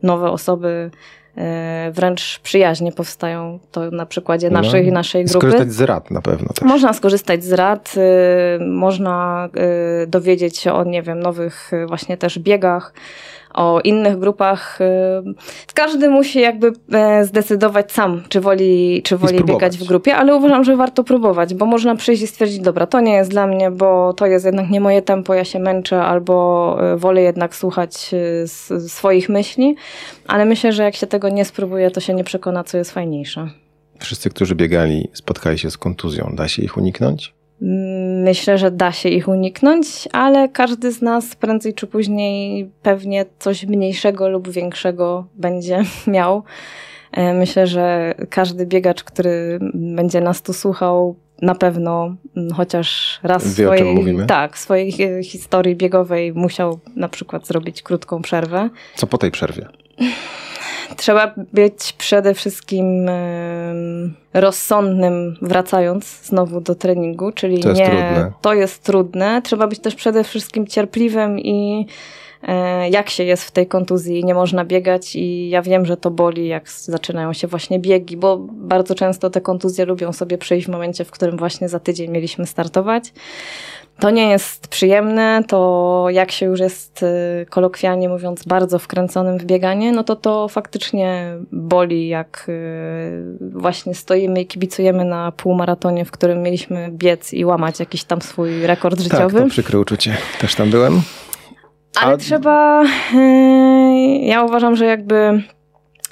nowe 0.02 0.30
osoby, 0.30 0.90
e, 1.36 1.90
wręcz 1.94 2.40
przyjaźnie 2.42 2.92
powstają. 2.92 3.58
To 3.72 3.90
na 3.90 4.06
przykładzie 4.06 4.50
no, 4.50 4.60
naszej, 4.60 4.92
naszej 4.92 5.24
grupy. 5.24 5.38
Skorzystać 5.46 5.72
z 5.72 5.80
rad 5.80 6.10
na 6.10 6.22
pewno 6.22 6.48
też. 6.48 6.68
Można 6.68 6.92
skorzystać 6.92 7.44
z 7.44 7.52
rad, 7.52 7.94
y, 7.96 8.64
można 8.64 9.48
y, 10.02 10.06
dowiedzieć 10.06 10.58
się 10.58 10.72
o, 10.72 10.84
nie 10.84 11.02
wiem, 11.02 11.20
nowych 11.20 11.72
y, 11.72 11.86
właśnie 11.86 12.16
też 12.16 12.38
biegach, 12.38 12.92
o 13.58 13.80
innych 13.80 14.18
grupach. 14.18 14.80
Y, 14.80 14.84
każdy 15.74 16.10
musi 16.10 16.40
jakby 16.40 16.72
e, 16.92 17.24
zdecydować 17.24 17.92
sam, 17.92 18.22
czy 18.28 18.40
woli, 18.40 19.02
czy 19.04 19.16
woli 19.16 19.44
biegać 19.44 19.78
w 19.78 19.84
grupie, 19.84 20.16
ale 20.16 20.34
uważam, 20.34 20.64
że 20.64 20.76
warto 20.76 21.04
próbować, 21.04 21.54
bo 21.54 21.66
można 21.66 21.96
przyjść 21.96 22.22
i 22.22 22.26
stwierdzić, 22.26 22.60
dobra, 22.60 22.86
to 22.86 23.00
nie 23.00 23.12
jest 23.12 23.30
dla 23.30 23.46
mnie, 23.46 23.70
bo 23.70 24.12
to 24.12 24.26
jest 24.26 24.44
jednak 24.44 24.70
nie 24.70 24.80
moje 24.80 25.02
tempo, 25.02 25.34
ja 25.34 25.44
się 25.44 25.58
męczę, 25.58 26.02
albo 26.02 26.76
e, 26.92 26.96
wolę 26.96 27.22
jednak 27.22 27.56
słuchać 27.56 28.10
e, 28.14 28.48
swoich 28.88 29.28
myśli, 29.28 29.76
ale 30.26 30.44
myślę, 30.44 30.72
że 30.72 30.82
jak 30.82 30.96
się 30.96 31.06
tego 31.06 31.28
nie 31.28 31.44
spróbuje, 31.44 31.90
to 31.90 32.00
się 32.00 32.14
nie 32.14 32.24
przekona, 32.24 32.64
co 32.64 32.78
jest 32.78 32.90
fajniejsze. 32.92 33.48
Wszyscy, 33.98 34.30
którzy 34.30 34.54
biegali, 34.54 35.08
spotkali 35.12 35.58
się 35.58 35.70
z 35.70 35.78
kontuzją. 35.78 36.32
Da 36.36 36.48
się 36.48 36.62
ich 36.62 36.76
uniknąć? 36.76 37.37
Myślę, 38.24 38.58
że 38.58 38.70
da 38.70 38.92
się 38.92 39.08
ich 39.08 39.28
uniknąć, 39.28 40.08
ale 40.12 40.48
każdy 40.48 40.92
z 40.92 41.02
nas 41.02 41.36
prędzej 41.36 41.74
czy 41.74 41.86
później 41.86 42.70
pewnie 42.82 43.24
coś 43.38 43.66
mniejszego 43.66 44.28
lub 44.28 44.48
większego 44.48 45.26
będzie 45.34 45.82
miał. 46.06 46.42
E, 47.12 47.34
myślę, 47.34 47.66
że 47.66 48.14
każdy 48.30 48.66
biegacz, 48.66 49.04
który 49.04 49.58
będzie 49.74 50.20
nas 50.20 50.42
tu 50.42 50.52
słuchał, 50.52 51.16
na 51.42 51.54
pewno 51.54 52.14
mm, 52.36 52.52
chociaż 52.52 53.20
raz 53.22 53.44
w 53.44 53.52
swojej, 53.52 54.16
tak, 54.26 54.58
swojej 54.58 55.24
historii 55.24 55.76
biegowej 55.76 56.32
musiał 56.32 56.78
na 56.96 57.08
przykład 57.08 57.46
zrobić 57.46 57.82
krótką 57.82 58.22
przerwę. 58.22 58.70
Co 58.94 59.06
po 59.06 59.18
tej 59.18 59.30
przerwie? 59.30 59.66
Trzeba 60.96 61.34
być 61.52 61.92
przede 61.92 62.34
wszystkim 62.34 63.10
rozsądnym, 64.34 65.36
wracając 65.42 66.24
znowu 66.24 66.60
do 66.60 66.74
treningu, 66.74 67.32
czyli 67.32 67.62
to 67.62 67.72
nie. 67.72 67.86
Trudne. 67.86 68.32
To 68.40 68.54
jest 68.54 68.82
trudne. 68.82 69.42
Trzeba 69.42 69.66
być 69.66 69.78
też 69.78 69.94
przede 69.94 70.24
wszystkim 70.24 70.66
cierpliwym 70.66 71.40
i 71.40 71.86
jak 72.90 73.10
się 73.10 73.24
jest 73.24 73.44
w 73.44 73.50
tej 73.50 73.66
kontuzji, 73.66 74.24
nie 74.24 74.34
można 74.34 74.64
biegać 74.64 75.16
i 75.16 75.48
ja 75.48 75.62
wiem, 75.62 75.86
że 75.86 75.96
to 75.96 76.10
boli, 76.10 76.48
jak 76.48 76.70
zaczynają 76.70 77.32
się 77.32 77.46
właśnie 77.46 77.78
biegi, 77.78 78.16
bo 78.16 78.38
bardzo 78.50 78.94
często 78.94 79.30
te 79.30 79.40
kontuzje 79.40 79.84
lubią 79.84 80.12
sobie 80.12 80.38
przyjść 80.38 80.66
w 80.66 80.70
momencie, 80.70 81.04
w 81.04 81.10
którym 81.10 81.36
właśnie 81.36 81.68
za 81.68 81.80
tydzień 81.80 82.10
mieliśmy 82.10 82.46
startować. 82.46 83.12
To 84.00 84.10
nie 84.10 84.28
jest 84.28 84.68
przyjemne, 84.68 85.42
to 85.48 86.06
jak 86.10 86.32
się 86.32 86.46
już 86.46 86.60
jest 86.60 87.02
y, 87.02 87.46
kolokwialnie 87.50 88.08
mówiąc 88.08 88.44
bardzo 88.44 88.78
wkręconym 88.78 89.38
w 89.38 89.44
bieganie, 89.44 89.92
no 89.92 90.04
to 90.04 90.16
to 90.16 90.48
faktycznie 90.48 91.36
boli, 91.52 92.08
jak 92.08 92.46
y, 92.48 93.22
właśnie 93.40 93.94
stoimy 93.94 94.40
i 94.40 94.46
kibicujemy 94.46 95.04
na 95.04 95.32
półmaratonie, 95.32 96.04
w 96.04 96.10
którym 96.10 96.42
mieliśmy 96.42 96.88
biec 96.92 97.34
i 97.34 97.44
łamać 97.44 97.80
jakiś 97.80 98.04
tam 98.04 98.22
swój 98.22 98.66
rekord 98.66 99.00
życiowy. 99.00 99.34
Tak, 99.34 99.44
to 99.44 99.50
przykre 99.50 99.80
uczucie. 99.80 100.16
Też 100.40 100.54
tam 100.54 100.70
byłem. 100.70 101.02
Ale 101.96 102.14
A... 102.14 102.16
trzeba, 102.16 102.84
y, 103.14 103.16
ja 104.22 104.42
uważam, 104.42 104.76
że 104.76 104.84
jakby 104.84 105.42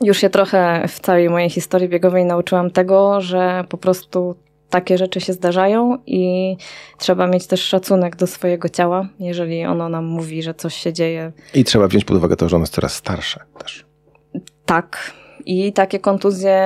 już 0.02 0.18
się 0.18 0.30
trochę 0.30 0.88
w 0.88 1.00
całej 1.00 1.30
mojej 1.30 1.50
historii 1.50 1.88
biegowej 1.88 2.24
nauczyłam 2.24 2.70
tego, 2.70 3.20
że 3.20 3.64
po 3.68 3.76
prostu 3.76 4.36
takie 4.70 4.98
rzeczy 4.98 5.20
się 5.20 5.32
zdarzają 5.32 5.98
i 6.06 6.56
trzeba 6.98 7.26
mieć 7.26 7.46
też 7.46 7.62
szacunek 7.62 8.16
do 8.16 8.26
swojego 8.26 8.68
ciała, 8.68 9.08
jeżeli 9.18 9.64
ono 9.64 9.88
nam 9.88 10.04
mówi, 10.04 10.42
że 10.42 10.54
coś 10.54 10.74
się 10.74 10.92
dzieje. 10.92 11.32
I 11.54 11.64
trzeba 11.64 11.88
wziąć 11.88 12.04
pod 12.04 12.16
uwagę 12.16 12.36
to, 12.36 12.48
że 12.48 12.56
ono 12.56 12.62
jest 12.62 12.74
coraz 12.74 12.94
starsze 12.94 13.40
też. 13.58 13.84
Tak. 14.66 15.12
I 15.44 15.72
takie 15.72 15.98
kontuzje 15.98 16.58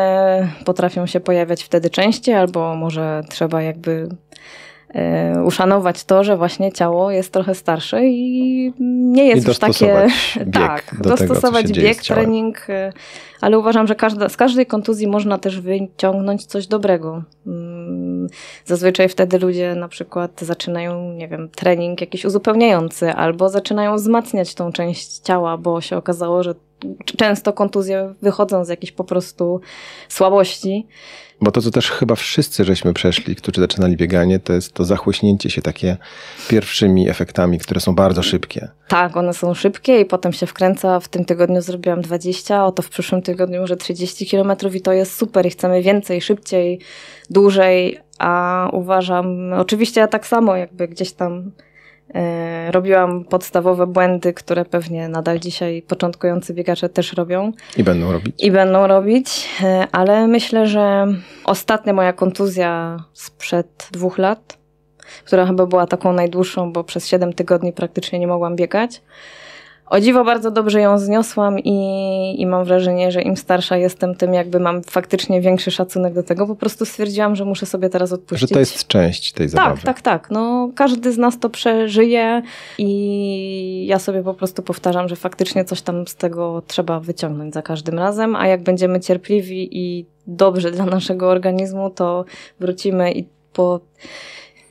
potrafią 0.64 1.06
się 1.06 1.20
pojawiać 1.20 1.62
wtedy 1.62 1.90
częściej, 1.90 2.34
albo 2.34 2.76
może 2.76 3.22
trzeba 3.28 3.62
jakby 3.62 4.08
uszanować 5.44 6.04
to, 6.04 6.24
że 6.24 6.36
właśnie 6.36 6.72
ciało 6.72 7.10
jest 7.10 7.32
trochę 7.32 7.54
starsze 7.54 8.06
i 8.06 8.72
nie 8.78 9.26
jest 9.26 9.46
I 9.46 9.48
już 9.48 9.58
takie. 9.58 10.06
Bieg 10.36 10.52
tak, 10.52 10.96
do 11.02 11.10
dostosować 11.10 11.66
tego, 11.66 11.80
bieg, 11.80 12.02
trening, 12.02 12.70
e, 12.70 12.92
ale 13.40 13.58
uważam, 13.58 13.86
że 13.86 13.94
każda, 13.94 14.28
z 14.28 14.36
każdej 14.36 14.66
kontuzji 14.66 15.06
można 15.06 15.38
też 15.38 15.60
wyciągnąć 15.60 16.46
coś 16.46 16.66
dobrego. 16.66 17.22
Mm, 17.46 18.26
zazwyczaj 18.64 19.08
wtedy 19.08 19.38
ludzie 19.38 19.74
na 19.74 19.88
przykład 19.88 20.40
zaczynają, 20.40 21.12
nie 21.12 21.28
wiem, 21.28 21.48
trening 21.48 22.00
jakiś 22.00 22.24
uzupełniający, 22.24 23.12
albo 23.12 23.48
zaczynają 23.48 23.96
wzmacniać 23.96 24.54
tą 24.54 24.72
część 24.72 25.18
ciała, 25.18 25.56
bo 25.56 25.80
się 25.80 25.96
okazało, 25.96 26.42
że 26.42 26.54
często 27.16 27.52
kontuzje 27.52 28.14
wychodzą 28.22 28.64
z 28.64 28.68
jakiejś 28.68 28.92
po 28.92 29.04
prostu 29.04 29.60
słabości. 30.08 30.86
Bo 31.40 31.50
to, 31.50 31.62
co 31.62 31.70
też 31.70 31.90
chyba 31.90 32.14
wszyscy 32.14 32.64
żeśmy 32.64 32.92
przeszli, 32.92 33.36
którzy 33.36 33.60
zaczynali 33.60 33.96
bieganie, 33.96 34.38
to 34.38 34.52
jest 34.52 34.72
to 34.72 34.84
zachłyśnięcie 34.84 35.50
się 35.50 35.62
takie 35.62 35.96
pierwszymi 36.48 37.08
efektami, 37.08 37.58
które 37.58 37.80
są 37.80 37.94
bardzo 37.94 38.22
szybkie. 38.22 38.68
Tak, 38.88 39.16
one 39.16 39.34
są 39.34 39.54
szybkie 39.54 40.00
i 40.00 40.04
potem 40.04 40.32
się 40.32 40.46
wkręca. 40.46 41.00
W 41.00 41.08
tym 41.08 41.24
tygodniu 41.24 41.60
zrobiłam 41.60 42.00
20, 42.00 42.64
oto 42.64 42.82
w 42.82 42.88
przyszłym 42.88 43.22
tygodniu 43.22 43.60
może 43.60 43.76
30 43.76 44.26
kilometrów 44.26 44.74
i 44.74 44.80
to 44.80 44.92
jest 44.92 45.16
super 45.16 45.46
i 45.46 45.50
chcemy 45.50 45.82
więcej, 45.82 46.20
szybciej, 46.20 46.80
dłużej, 47.30 47.98
a 48.18 48.68
uważam, 48.72 49.52
oczywiście 49.52 50.00
ja 50.00 50.08
tak 50.08 50.26
samo 50.26 50.56
jakby 50.56 50.88
gdzieś 50.88 51.12
tam 51.12 51.52
robiłam 52.70 53.24
podstawowe 53.24 53.86
błędy, 53.86 54.32
które 54.32 54.64
pewnie 54.64 55.08
nadal 55.08 55.40
dzisiaj 55.40 55.82
początkujący 55.82 56.54
biegacze 56.54 56.88
też 56.88 57.12
robią. 57.12 57.52
I 57.76 57.84
będą 57.84 58.12
robić. 58.12 58.34
I 58.44 58.50
będą 58.50 58.86
robić, 58.86 59.48
e, 59.62 59.86
ale 59.92 60.26
myślę, 60.26 60.66
że 60.66 61.06
ostatnia 61.44 61.92
moja 61.92 62.12
kontuzja 62.12 62.96
sprzed 63.12 63.88
dwóch 63.92 64.18
lat, 64.18 64.58
która 65.24 65.46
chyba 65.46 65.66
była 65.66 65.86
taką 65.86 66.12
najdłuższą, 66.12 66.72
bo 66.72 66.84
przez 66.84 67.08
7 67.08 67.32
tygodni 67.32 67.72
praktycznie 67.72 68.18
nie 68.18 68.26
mogłam 68.26 68.56
biegać, 68.56 69.02
o 69.90 70.00
dziwo 70.00 70.24
bardzo 70.24 70.50
dobrze 70.50 70.80
ją 70.80 70.98
zniosłam 70.98 71.58
i, 71.58 72.34
i 72.38 72.46
mam 72.46 72.64
wrażenie, 72.64 73.12
że 73.12 73.22
im 73.22 73.36
starsza 73.36 73.76
jestem, 73.76 74.14
tym 74.14 74.34
jakby 74.34 74.60
mam 74.60 74.82
faktycznie 74.82 75.40
większy 75.40 75.70
szacunek 75.70 76.14
do 76.14 76.22
tego. 76.22 76.46
Po 76.46 76.56
prostu 76.56 76.84
stwierdziłam, 76.84 77.36
że 77.36 77.44
muszę 77.44 77.66
sobie 77.66 77.88
teraz 77.88 78.12
odpuścić. 78.12 78.48
Że 78.48 78.54
to 78.54 78.60
jest 78.60 78.86
część 78.86 79.32
tej 79.32 79.48
zabawy. 79.48 79.82
Tak, 79.82 79.84
tak, 79.84 80.00
tak. 80.00 80.30
No, 80.30 80.70
każdy 80.74 81.12
z 81.12 81.18
nas 81.18 81.38
to 81.38 81.50
przeżyje 81.50 82.42
i 82.78 83.86
ja 83.86 83.98
sobie 83.98 84.22
po 84.22 84.34
prostu 84.34 84.62
powtarzam, 84.62 85.08
że 85.08 85.16
faktycznie 85.16 85.64
coś 85.64 85.82
tam 85.82 86.06
z 86.06 86.16
tego 86.16 86.62
trzeba 86.66 87.00
wyciągnąć 87.00 87.54
za 87.54 87.62
każdym 87.62 87.98
razem, 87.98 88.36
a 88.36 88.46
jak 88.46 88.62
będziemy 88.62 89.00
cierpliwi 89.00 89.68
i 89.72 90.06
dobrze 90.26 90.70
dla 90.70 90.84
naszego 90.84 91.28
organizmu, 91.28 91.90
to 91.90 92.24
wrócimy 92.60 93.12
i 93.12 93.24
po 93.52 93.80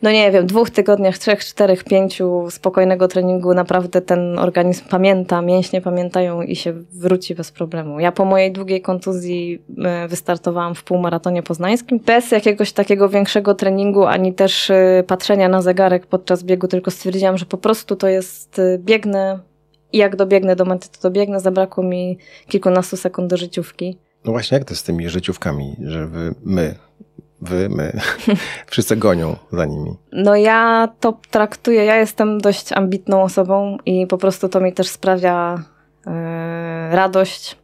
no 0.01 0.11
nie 0.11 0.31
wiem, 0.31 0.47
dwóch 0.47 0.69
tygodniach, 0.69 1.17
trzech, 1.17 1.45
czterech, 1.45 1.84
pięciu 1.84 2.47
spokojnego 2.49 3.07
treningu 3.07 3.53
naprawdę 3.53 4.01
ten 4.01 4.39
organizm 4.39 4.85
pamięta, 4.89 5.41
mięśnie 5.41 5.81
pamiętają 5.81 6.41
i 6.41 6.55
się 6.55 6.73
wróci 6.91 7.35
bez 7.35 7.51
problemu. 7.51 7.99
Ja 7.99 8.11
po 8.11 8.26
mojej 8.26 8.51
długiej 8.51 8.81
kontuzji 8.81 9.61
e, 9.84 10.07
wystartowałam 10.07 10.76
w 10.76 10.84
półmaratonie 10.84 11.43
poznańskim 11.43 11.99
bez 11.99 12.31
jakiegoś 12.31 12.71
takiego 12.71 13.09
większego 13.09 13.55
treningu, 13.55 14.05
ani 14.05 14.34
też 14.34 14.69
e, 14.69 15.03
patrzenia 15.07 15.49
na 15.49 15.61
zegarek 15.61 16.07
podczas 16.07 16.43
biegu, 16.43 16.67
tylko 16.67 16.91
stwierdziłam, 16.91 17.38
że 17.38 17.45
po 17.45 17.57
prostu 17.57 17.95
to 17.95 18.07
jest 18.07 18.59
e, 18.59 18.77
biegnę 18.77 19.39
i 19.93 19.97
jak 19.97 20.15
dobiegnę 20.15 20.55
do 20.55 20.65
mety, 20.65 20.88
to 20.91 21.01
dobiegnę. 21.01 21.39
Zabrakło 21.39 21.84
mi 21.84 22.17
kilkunastu 22.47 22.97
sekund 22.97 23.30
do 23.30 23.38
życiówki. 23.38 23.97
No 24.26 24.31
właśnie, 24.31 24.57
jak 24.57 24.67
to 24.67 24.76
z 24.76 24.84
tymi 24.84 25.09
życiówkami, 25.09 25.76
że 25.81 26.07
wy, 26.07 26.35
my, 26.43 26.76
wy, 27.41 27.69
my, 27.69 27.99
wszyscy 28.71 28.95
gonią 28.95 29.35
za 29.51 29.65
nimi. 29.65 29.97
No 30.11 30.35
ja 30.35 30.89
to 30.99 31.19
traktuję, 31.31 31.85
ja 31.85 31.95
jestem 31.95 32.41
dość 32.41 32.73
ambitną 32.73 33.21
osobą 33.21 33.77
i 33.85 34.07
po 34.07 34.17
prostu 34.17 34.49
to 34.49 34.59
mi 34.59 34.73
też 34.73 34.87
sprawia 34.87 35.63
yy, 36.05 36.11
radość. 36.91 37.57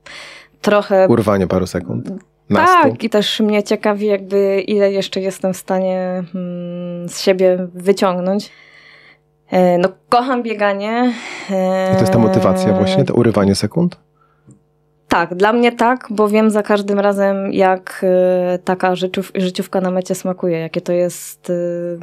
Trochę... 0.62 1.08
Urwanie 1.08 1.48
paru 1.48 1.68
sekund. 1.68 2.10
Tak, 2.54 3.04
i 3.04 3.10
też 3.10 3.40
mnie 3.40 3.64
ciekawi, 3.64 4.08
jakby 4.08 4.62
ile 4.62 4.92
jeszcze 4.92 5.22
jestem 5.22 5.54
w 5.54 5.58
stanie 5.58 6.24
hmm, 6.34 7.10
z 7.10 7.22
siebie 7.22 7.68
wyciągnąć. 7.74 8.52
E, 9.52 9.78
no, 9.78 9.90
kocham 10.10 10.44
bieganie. 10.44 11.14
I 11.50 11.94
to 11.94 12.00
jest 12.00 12.14
ta 12.14 12.20
motywacja 12.20 12.74
właśnie, 12.74 13.04
to 13.04 13.14
urywanie 13.14 13.56
sekund? 13.56 14.05
Tak, 15.16 15.36
dla 15.36 15.54
mnie 15.54 15.72
tak, 15.72 16.08
bo 16.10 16.30
wiem 16.30 16.50
za 16.50 16.64
każdym 16.64 17.00
razem, 17.00 17.54
jak 17.54 18.06
y, 18.56 18.60
taka 18.60 18.96
życiów, 18.96 19.32
życiówka 19.36 19.82
na 19.82 19.92
mecie 19.92 20.16
smakuje, 20.16 20.60
jakie 20.60 20.82
to 20.82 20.94
jest 20.94 21.50
y, 21.50 22.00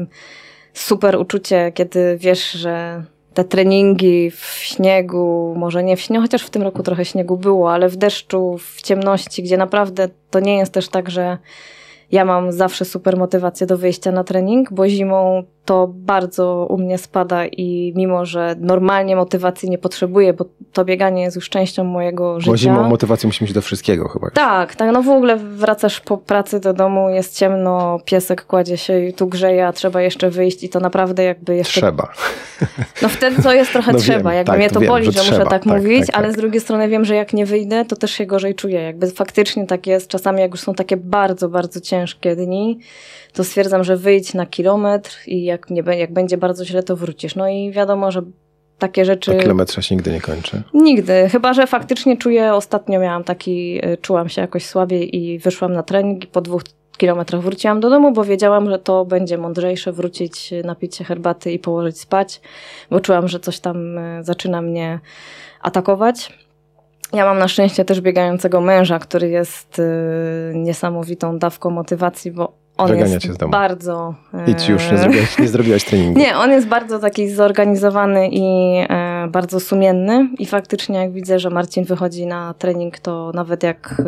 super 0.75 1.17
uczucie, 1.17 1.73
kiedy 1.75 2.17
wiesz, 2.21 2.53
że 2.53 3.05
te 3.35 3.45
treningi 3.45 4.31
w 4.31 4.45
śniegu, 4.45 5.55
może 5.57 5.83
nie 5.83 5.97
w 5.97 6.01
śniegu, 6.01 6.23
chociaż 6.23 6.43
w 6.43 6.51
tym 6.51 6.63
roku 6.63 6.83
trochę 6.83 7.05
śniegu 7.05 7.37
było, 7.37 7.73
ale 7.73 7.89
w 7.89 7.97
deszczu, 7.97 8.59
w 8.59 8.83
ciemności, 8.83 9.43
gdzie 9.43 9.57
naprawdę 9.57 10.09
to 10.31 10.41
nie 10.41 10.59
jest 10.59 10.73
też 10.73 10.89
tak, 10.89 11.11
że 11.11 11.39
ja 12.13 12.25
mam 12.25 12.53
zawsze 12.53 12.85
super 12.85 13.17
motywację 13.17 13.67
do 13.67 13.79
wyjścia 13.79 14.13
na 14.13 14.25
trening, 14.25 14.73
bo 14.73 14.89
zimą 14.89 15.45
to 15.65 15.91
bardzo 15.95 16.67
u 16.71 16.79
mnie 16.79 16.99
spada 16.99 17.47
i 17.47 17.93
mimo, 17.97 18.27
że 18.27 18.57
normalnie 18.61 19.17
motywacji 19.17 19.71
nie 19.71 19.79
potrzebuję, 19.79 20.33
bo 20.33 20.45
to 20.73 20.85
bieganie 20.85 21.23
jest 21.23 21.37
już 21.37 21.49
częścią 21.49 21.85
mojego 21.85 22.41
życia. 22.41 22.51
Bo 22.51 22.57
zimą 22.57 22.89
motywację 22.89 23.27
musimy 23.29 23.47
mieć 23.47 23.55
do 23.55 23.63
wszystkiego 23.63 24.09
chyba. 24.09 24.31
Tak, 24.31 24.75
tak. 24.75 24.93
No 24.93 25.03
w 25.03 25.09
ogóle 25.09 25.37
wracasz 25.37 26.01
po 26.01 26.17
pracy 26.17 26.61
do 26.61 26.73
domu, 26.73 27.11
jest 27.11 27.39
ciemno, 27.39 27.99
piesek 28.05 28.45
kładzie 28.45 28.77
się 28.77 29.05
i 29.05 29.13
tu 29.13 29.27
grzeje, 29.27 29.67
a 29.67 29.73
trzeba 29.73 30.03
jeszcze 30.03 30.31
wyjść 30.31 30.65
i 30.65 30.69
to 30.69 30.81
naprawdę 30.81 31.23
jakby 31.23 31.57
jeszcze... 31.57 31.81
Trzeba. 31.81 32.13
No 33.03 33.09
wtedy 33.09 33.43
to 33.43 33.53
jest 33.53 33.73
trochę 33.73 33.93
no 33.93 33.99
trzeba. 33.99 34.31
Wiem, 34.31 34.37
jakby 34.37 34.51
tak, 34.53 34.59
mnie 34.59 34.71
to 34.71 34.81
wiem, 34.81 34.89
boli, 34.89 35.05
że, 35.05 35.13
że 35.13 35.19
muszę 35.19 35.39
tak, 35.39 35.49
tak 35.49 35.67
mówić, 35.67 36.07
tak, 36.07 36.17
ale 36.17 36.27
tak. 36.27 36.37
z 36.37 36.41
drugiej 36.41 36.61
strony 36.61 36.89
wiem, 36.89 37.05
że 37.05 37.15
jak 37.15 37.33
nie 37.33 37.47
wyjdę, 37.47 37.85
to 37.85 37.97
też 37.97 38.11
się 38.11 38.27
gorzej 38.27 38.55
czuję. 38.55 38.81
Jakby 38.81 39.11
faktycznie 39.11 39.67
tak 39.67 39.87
jest. 39.87 40.09
Czasami 40.09 40.41
jak 40.41 40.51
już 40.51 40.61
są 40.61 40.75
takie 40.75 40.97
bardzo, 40.97 41.49
bardzo 41.49 41.81
ciężkie 41.81 42.37
dni, 42.37 42.79
to 43.33 43.45
stwierdzam, 43.45 43.85
że 43.85 43.97
wyjdź 43.97 44.35
na 44.35 44.47
kilometr 44.47 45.19
i 45.27 45.45
jak, 45.45 45.71
nie, 45.71 45.83
jak 45.83 46.13
będzie 46.13 46.37
bardzo 46.37 46.65
źle, 46.65 46.83
to 46.83 46.97
wrócisz. 46.97 47.35
No 47.35 47.49
i 47.49 47.71
wiadomo, 47.71 48.11
że 48.11 48.23
takie 48.79 49.05
rzeczy... 49.05 49.37
A 49.37 49.43
kilometrza 49.43 49.83
się 49.83 49.95
nigdy 49.95 50.13
nie 50.13 50.21
kończy? 50.21 50.63
Nigdy. 50.75 51.29
Chyba, 51.29 51.53
że 51.55 51.67
faktycznie 51.67 52.17
czuję, 52.17 52.55
ostatnio 52.55 53.01
miałam 53.01 53.25
taki, 53.25 53.87
y, 53.87 53.97
czułam 53.97 54.29
się 54.29 54.41
jakoś 54.41 54.67
słabiej 54.67 55.17
i 55.17 55.39
wyszłam 55.39 55.73
na 55.73 55.83
trening 55.83 56.25
i 56.25 56.27
po 56.27 56.41
dwóch 56.41 56.63
kilometrach 56.97 57.43
wróciłam 57.43 57.81
do 57.81 57.91
domu, 57.91 58.13
bo 58.13 58.25
wiedziałam, 58.25 58.71
że 58.71 58.79
to 58.79 59.05
będzie 59.05 59.39
mądrzejsze 59.39 59.93
wrócić, 59.93 60.55
napić 60.65 60.97
się 60.97 61.05
herbaty 61.05 61.53
i 61.53 61.59
położyć 61.59 62.01
spać, 62.01 62.41
bo 62.91 63.01
czułam, 63.01 63.29
że 63.29 63.41
coś 63.41 63.61
tam 63.61 63.99
y, 63.99 64.25
zaczyna 64.25 64.63
mnie 64.63 65.01
atakować. 65.61 66.39
Ja 67.13 67.25
mam 67.25 67.39
na 67.39 67.49
szczęście 67.49 67.85
też 67.85 68.01
biegającego 68.01 68.61
męża, 68.61 68.99
który 68.99 69.29
jest 69.29 69.79
y, 69.79 69.83
niesamowitą 70.55 71.39
dawką 71.39 71.71
motywacji, 71.71 72.31
bo 72.31 72.62
on 72.79 72.89
Wygania 72.89 73.15
jest 73.15 73.33
z 73.33 73.37
domu. 73.37 73.53
bardzo... 73.53 74.15
Idź 74.47 74.69
już, 74.69 74.91
nie 74.93 74.99
zrobiłaś, 74.99 75.39
nie 75.39 75.49
zrobiłaś 75.49 75.85
treningu. 75.85 76.19
Nie, 76.21 76.37
on 76.37 76.51
jest 76.51 76.67
bardzo 76.67 76.99
taki 76.99 77.31
zorganizowany 77.31 78.29
i 78.29 78.43
e, 78.89 79.29
bardzo 79.31 79.61
sumienny 79.61 80.29
i 80.39 80.47
faktycznie 80.47 80.99
jak 80.99 81.13
widzę, 81.13 81.39
że 81.39 81.51
Marcin 81.51 81.85
wychodzi 81.85 82.27
na 82.27 82.55
trening, 82.55 82.99
to 82.99 83.33
nawet 83.35 83.63
jak 83.63 84.03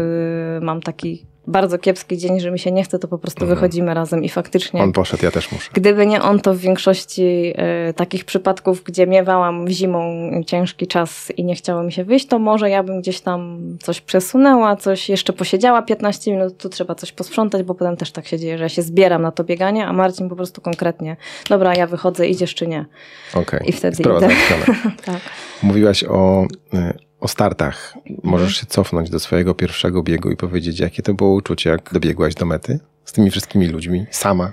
y, 0.59 0.61
mam 0.61 0.81
taki 0.83 1.25
bardzo 1.47 1.79
kiepski 1.79 2.19
dzień, 2.19 2.41
że 2.41 2.51
mi 2.51 2.59
się 2.59 2.73
nie 2.73 2.85
chce, 2.85 2.99
to 2.99 3.09
po 3.09 3.19
prostu 3.19 3.45
mhm. 3.45 3.57
wychodzimy 3.57 3.95
razem 3.95 4.25
i 4.25 4.29
faktycznie. 4.29 4.83
On 4.83 4.93
poszedł, 4.93 5.25
ja 5.25 5.31
też 5.31 5.53
muszę. 5.53 5.71
Gdyby 5.73 6.07
nie 6.07 6.23
on, 6.23 6.41
to 6.41 6.55
w 6.55 6.59
większości 6.59 7.53
y, 7.89 7.95
takich 7.95 8.25
przypadków, 8.25 8.83
gdzie 8.85 9.07
miewałam 9.07 9.69
zimą 9.69 10.31
ciężki 10.47 10.87
czas 10.87 11.33
i 11.37 11.45
nie 11.45 11.55
chciało 11.55 11.83
mi 11.83 11.93
się 11.93 12.05
wyjść, 12.05 12.27
to 12.27 12.39
może 12.39 12.71
ja 12.71 12.83
bym 12.83 13.01
gdzieś 13.01 13.21
tam 13.21 13.61
coś 13.83 14.01
przesunęła, 14.01 14.77
coś 14.77 15.09
jeszcze 15.09 15.33
posiedziała 15.33 15.83
15 15.83 16.33
minut, 16.33 16.57
tu 16.57 16.69
trzeba 16.69 16.95
coś 16.95 17.13
posprzątać, 17.13 17.63
bo 17.63 17.75
potem 17.75 17.97
też 17.97 18.13
tak 18.13 18.27
się 18.27 18.39
dzieje, 18.39 18.59
że 18.59 18.65
ja 18.65 18.69
się 18.69 18.83
zbieram 18.83 19.23
na 19.23 19.33
to 19.33 19.45
bieganie, 19.45 19.87
a 19.87 19.93
Marcin 19.93 20.29
po 20.29 20.37
prostu 20.37 20.61
konkretnie, 20.61 21.17
dobra, 21.49 21.75
ja 21.75 21.87
wychodzę, 21.87 22.27
idziesz 22.27 22.55
czy 22.55 22.67
nie. 22.67 22.85
Okej. 23.31 23.43
Okay. 23.43 23.69
I 23.69 23.73
wtedy 23.73 24.03
idę. 24.03 24.29
tak. 25.07 25.21
Mówiłaś 25.63 26.05
o 26.05 26.47
y, 26.75 27.04
o 27.25 27.29
startach. 27.29 27.95
Możesz 28.23 28.57
się 28.57 28.67
cofnąć 28.67 29.11
do 29.11 29.19
swojego 29.19 29.55
pierwszego 29.55 30.03
biegu 30.03 30.31
i 30.31 30.37
powiedzieć, 30.37 30.81
jakie 30.81 31.03
to 31.03 31.15
było 31.15 31.35
uczucie, 31.35 31.71
jak 31.71 31.93
dobiegłaś 31.93 32.35
do 32.35 32.47
mety 32.47 32.79
z 33.05 33.13
tymi 33.13 33.31
wszystkimi 33.31 33.69
ludźmi, 33.69 34.07
sama? 34.11 34.53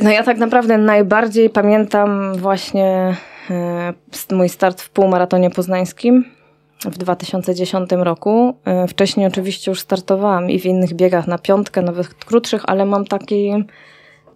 No 0.00 0.10
ja 0.10 0.22
tak 0.22 0.38
naprawdę 0.38 0.78
najbardziej 0.78 1.50
pamiętam 1.50 2.34
właśnie 2.36 3.16
e, 3.50 3.94
mój 4.32 4.48
start 4.48 4.80
w 4.80 4.90
półmaratonie 4.90 5.50
poznańskim 5.50 6.24
w 6.84 6.98
2010 6.98 7.90
roku. 7.90 8.56
E, 8.64 8.88
wcześniej 8.88 9.26
oczywiście 9.26 9.70
już 9.70 9.80
startowałam 9.80 10.50
i 10.50 10.60
w 10.60 10.64
innych 10.64 10.94
biegach 10.94 11.26
na 11.26 11.38
piątkę, 11.38 11.82
nawet 11.82 12.14
krótszych, 12.14 12.62
ale 12.66 12.86
mam 12.86 13.04
taki 13.04 13.64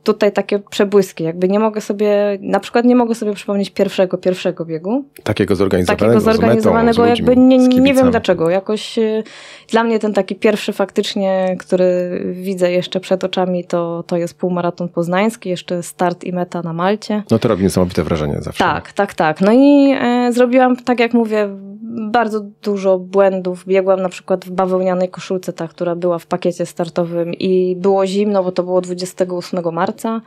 tutaj 0.07 0.33
takie 0.33 0.59
przebłyski. 0.59 1.25
Jakby 1.25 1.49
nie 1.49 1.59
mogę 1.59 1.81
sobie, 1.81 2.39
na 2.41 2.61
przykład 2.61 2.85
nie 2.85 2.97
mogę 2.97 3.15
sobie 3.15 3.35
przypomnieć 3.35 3.71
pierwszego, 3.71 4.19
pierwszego 4.19 4.65
biegu. 4.65 5.05
Takiego 5.23 5.57
zorganizowanego, 5.57 6.05
Takiego 6.05 6.21
zorganizowanego, 6.21 6.93
z 6.93 6.99
metą, 6.99 7.17
z 7.17 7.19
jakby 7.19 7.37
nie, 7.37 7.59
nie 7.59 7.95
wiem 7.95 8.11
dlaczego. 8.11 8.51
Jakoś 8.51 8.99
y, 8.99 9.23
dla 9.69 9.85
mnie 9.85 9.99
ten 9.99 10.13
taki 10.13 10.35
pierwszy 10.35 10.73
faktycznie, 10.73 11.57
który 11.59 12.21
widzę 12.33 12.73
jeszcze 12.73 13.01
przed 13.01 13.25
oczami, 13.25 13.65
to, 13.65 14.05
to 14.07 14.17
jest 14.17 14.39
półmaraton 14.39 14.89
poznański, 14.89 15.49
jeszcze 15.49 15.83
start 15.83 16.25
i 16.25 16.33
meta 16.33 16.63
na 16.63 16.73
Malcie. 16.73 17.23
No 17.31 17.39
to 17.39 17.49
robi 17.49 17.63
niesamowite 17.63 18.05
wrażenie 18.05 18.37
zawsze. 18.41 18.65
Tak, 18.65 18.93
tak, 18.93 19.15
tak. 19.15 19.41
No 19.41 19.53
i 19.53 19.97
e, 20.01 20.33
zrobiłam, 20.33 20.77
tak 20.77 21.01
jak 21.01 21.15
mówię, 21.15 21.49
bardzo 21.97 22.41
dużo 22.63 22.99
błędów. 22.99 23.65
Biegłam 23.67 24.03
na 24.03 24.09
przykład 24.09 24.45
w 24.45 24.51
bawełnianej 24.51 25.09
koszulce, 25.09 25.53
ta, 25.53 25.69
która 25.69 25.95
była 25.95 26.19
w 26.19 26.27
pakiecie 26.27 26.67
startowym 26.67 27.35
i 27.35 27.77
było 27.77 28.07
zimno, 28.07 28.45
bo 28.45 28.53
to 28.53 28.63
było 28.63 28.81
28 28.81 29.73
marca, 29.73 30.21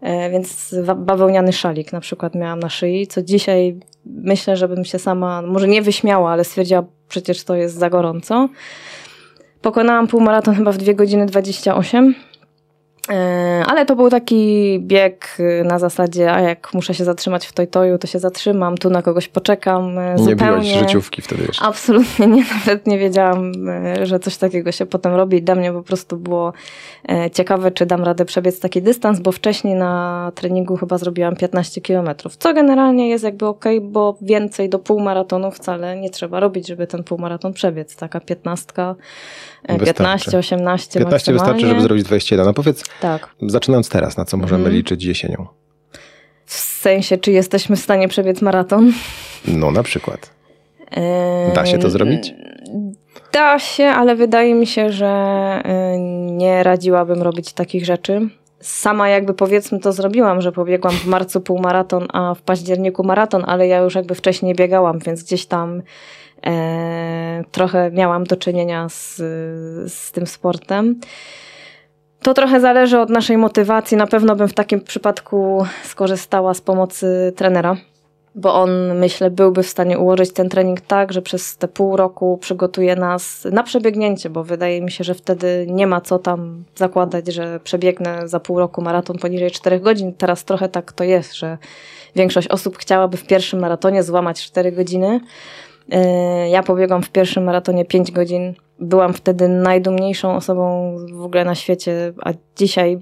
e, 0.00 0.30
więc 0.30 0.74
bawełniany 0.96 1.52
szalik 1.52 1.92
na 1.92 2.00
przykład 2.00 2.34
miałam 2.34 2.58
na 2.58 2.68
szyi, 2.68 3.06
co 3.06 3.22
dzisiaj 3.22 3.80
myślę, 4.06 4.56
żebym 4.56 4.84
się 4.84 4.98
sama, 4.98 5.42
może 5.42 5.68
nie 5.68 5.82
wyśmiała, 5.82 6.30
ale 6.30 6.44
stwierdziła, 6.44 6.84
przecież 7.08 7.44
to 7.44 7.54
jest 7.54 7.74
za 7.74 7.90
gorąco. 7.90 8.48
Pokonałam 9.62 10.06
półmaraton 10.06 10.54
chyba 10.54 10.72
w 10.72 10.76
2 10.76 10.92
godziny 10.92 11.26
28 11.26 12.14
E, 12.14 12.27
ale 13.66 13.86
to 13.86 13.96
był 13.96 14.10
taki 14.10 14.78
bieg 14.80 15.36
y, 15.40 15.64
na 15.64 15.78
zasadzie, 15.78 16.32
a 16.32 16.40
jak 16.40 16.74
muszę 16.74 16.94
się 16.94 17.04
zatrzymać 17.04 17.46
w 17.46 17.52
Tojtoju, 17.52 17.98
to 17.98 18.06
się 18.06 18.18
zatrzymam, 18.18 18.78
tu 18.78 18.90
na 18.90 19.02
kogoś 19.02 19.28
poczekam 19.28 19.98
e, 19.98 20.14
nie 20.14 20.24
zupełnie. 20.24 20.74
Nie 20.74 20.78
życiówki 20.78 21.22
wtedy 21.22 21.42
jeszcze. 21.42 21.64
Absolutnie 21.64 22.26
nie, 22.26 22.44
nawet 22.58 22.86
nie 22.86 22.98
wiedziałam, 22.98 23.52
e, 23.68 24.06
że 24.06 24.18
coś 24.18 24.36
takiego 24.36 24.72
się 24.72 24.86
potem 24.86 25.14
robi. 25.14 25.42
Dla 25.42 25.54
mnie 25.54 25.72
po 25.72 25.82
prostu 25.82 26.16
było 26.16 26.52
ciekawe, 27.32 27.70
czy 27.70 27.86
dam 27.86 28.04
radę 28.04 28.24
przebiec 28.24 28.60
taki 28.60 28.82
dystans, 28.82 29.20
bo 29.20 29.32
wcześniej 29.32 29.74
na 29.74 30.32
treningu 30.34 30.76
chyba 30.76 30.98
zrobiłam 30.98 31.36
15 31.36 31.80
kilometrów, 31.80 32.36
co 32.36 32.54
generalnie 32.54 33.08
jest 33.08 33.24
jakby 33.24 33.46
ok, 33.46 33.64
bo 33.82 34.16
więcej 34.22 34.68
do 34.68 34.78
półmaratonu 34.78 35.50
wcale 35.50 35.96
nie 35.96 36.10
trzeba 36.10 36.40
robić, 36.40 36.68
żeby 36.68 36.86
ten 36.86 37.04
półmaraton 37.04 37.52
przebiec. 37.52 37.96
Taka 37.96 38.20
piętnastka 38.20 38.94
15, 39.84 40.38
18 40.38 40.98
15 40.98 41.32
wystarczy, 41.32 41.66
żeby 41.66 41.80
zrobić 41.80 42.04
21. 42.04 42.46
No 42.46 42.54
powiedz, 42.54 42.84
tak. 43.00 43.28
zaczynając 43.42 43.88
teraz, 43.88 44.16
na 44.16 44.24
co 44.24 44.36
możemy 44.36 44.58
mhm. 44.58 44.76
liczyć 44.76 45.04
jesienią? 45.04 45.46
W 46.44 46.54
sensie, 46.54 47.18
czy 47.18 47.32
jesteśmy 47.32 47.76
w 47.76 47.80
stanie 47.80 48.08
przebiec 48.08 48.42
maraton? 48.42 48.92
No 49.44 49.70
na 49.70 49.82
przykład. 49.82 50.30
Da 51.54 51.66
się 51.66 51.78
to 51.78 51.90
zrobić? 51.90 52.34
Da 53.32 53.58
się, 53.58 53.84
ale 53.84 54.16
wydaje 54.16 54.54
mi 54.54 54.66
się, 54.66 54.92
że 54.92 55.62
nie 56.30 56.62
radziłabym 56.62 57.22
robić 57.22 57.52
takich 57.52 57.84
rzeczy. 57.84 58.28
Sama 58.60 59.08
jakby 59.08 59.34
powiedzmy 59.34 59.80
to 59.80 59.92
zrobiłam, 59.92 60.40
że 60.40 60.52
pobiegłam 60.52 60.94
w 60.94 61.06
marcu 61.06 61.40
półmaraton, 61.40 62.06
a 62.12 62.34
w 62.34 62.42
październiku 62.42 63.04
maraton, 63.04 63.44
ale 63.46 63.66
ja 63.66 63.78
już 63.78 63.94
jakby 63.94 64.14
wcześniej 64.14 64.54
biegałam, 64.54 64.98
więc 64.98 65.22
gdzieś 65.22 65.46
tam 65.46 65.82
e, 66.46 67.44
trochę 67.52 67.90
miałam 67.90 68.24
do 68.24 68.36
czynienia 68.36 68.88
z, 68.88 69.16
z 69.92 70.12
tym 70.12 70.26
sportem. 70.26 71.00
To 72.22 72.34
trochę 72.34 72.60
zależy 72.60 72.98
od 72.98 73.10
naszej 73.10 73.38
motywacji. 73.38 73.96
Na 73.96 74.06
pewno 74.06 74.36
bym 74.36 74.48
w 74.48 74.54
takim 74.54 74.80
przypadku 74.80 75.66
skorzystała 75.84 76.54
z 76.54 76.60
pomocy 76.60 77.32
trenera, 77.36 77.76
bo 78.34 78.54
on, 78.54 78.70
myślę, 78.98 79.30
byłby 79.30 79.62
w 79.62 79.68
stanie 79.68 79.98
ułożyć 79.98 80.32
ten 80.32 80.48
trening 80.48 80.80
tak, 80.80 81.12
że 81.12 81.22
przez 81.22 81.56
te 81.56 81.68
pół 81.68 81.96
roku 81.96 82.38
przygotuje 82.40 82.96
nas 82.96 83.46
na 83.52 83.62
przebiegnięcie, 83.62 84.30
bo 84.30 84.44
wydaje 84.44 84.82
mi 84.82 84.90
się, 84.90 85.04
że 85.04 85.14
wtedy 85.14 85.66
nie 85.68 85.86
ma 85.86 86.00
co 86.00 86.18
tam 86.18 86.64
zakładać, 86.74 87.26
że 87.26 87.60
przebiegnę 87.60 88.28
za 88.28 88.40
pół 88.40 88.58
roku 88.58 88.82
maraton 88.82 89.18
poniżej 89.18 89.50
4 89.50 89.80
godzin. 89.80 90.12
Teraz 90.12 90.44
trochę 90.44 90.68
tak 90.68 90.92
to 90.92 91.04
jest, 91.04 91.34
że 91.34 91.58
większość 92.16 92.48
osób 92.48 92.78
chciałaby 92.78 93.16
w 93.16 93.26
pierwszym 93.26 93.60
maratonie 93.60 94.02
złamać 94.02 94.42
4 94.44 94.72
godziny. 94.72 95.20
E, 95.90 96.48
ja 96.48 96.62
pobiegłam 96.62 97.02
w 97.02 97.10
pierwszym 97.10 97.44
maratonie 97.44 97.84
5 97.84 98.12
godzin. 98.12 98.54
Byłam 98.80 99.12
wtedy 99.12 99.48
najdumniejszą 99.48 100.34
osobą 100.36 100.96
w 101.12 101.22
ogóle 101.22 101.44
na 101.44 101.54
świecie, 101.54 102.12
a 102.24 102.32
dzisiaj 102.56 102.98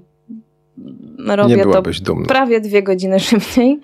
robię 1.27 1.65
to 1.65 1.81
dumna. 2.03 2.27
prawie 2.27 2.61
dwie 2.61 2.83
godziny 2.83 3.19
szybciej. 3.29 3.79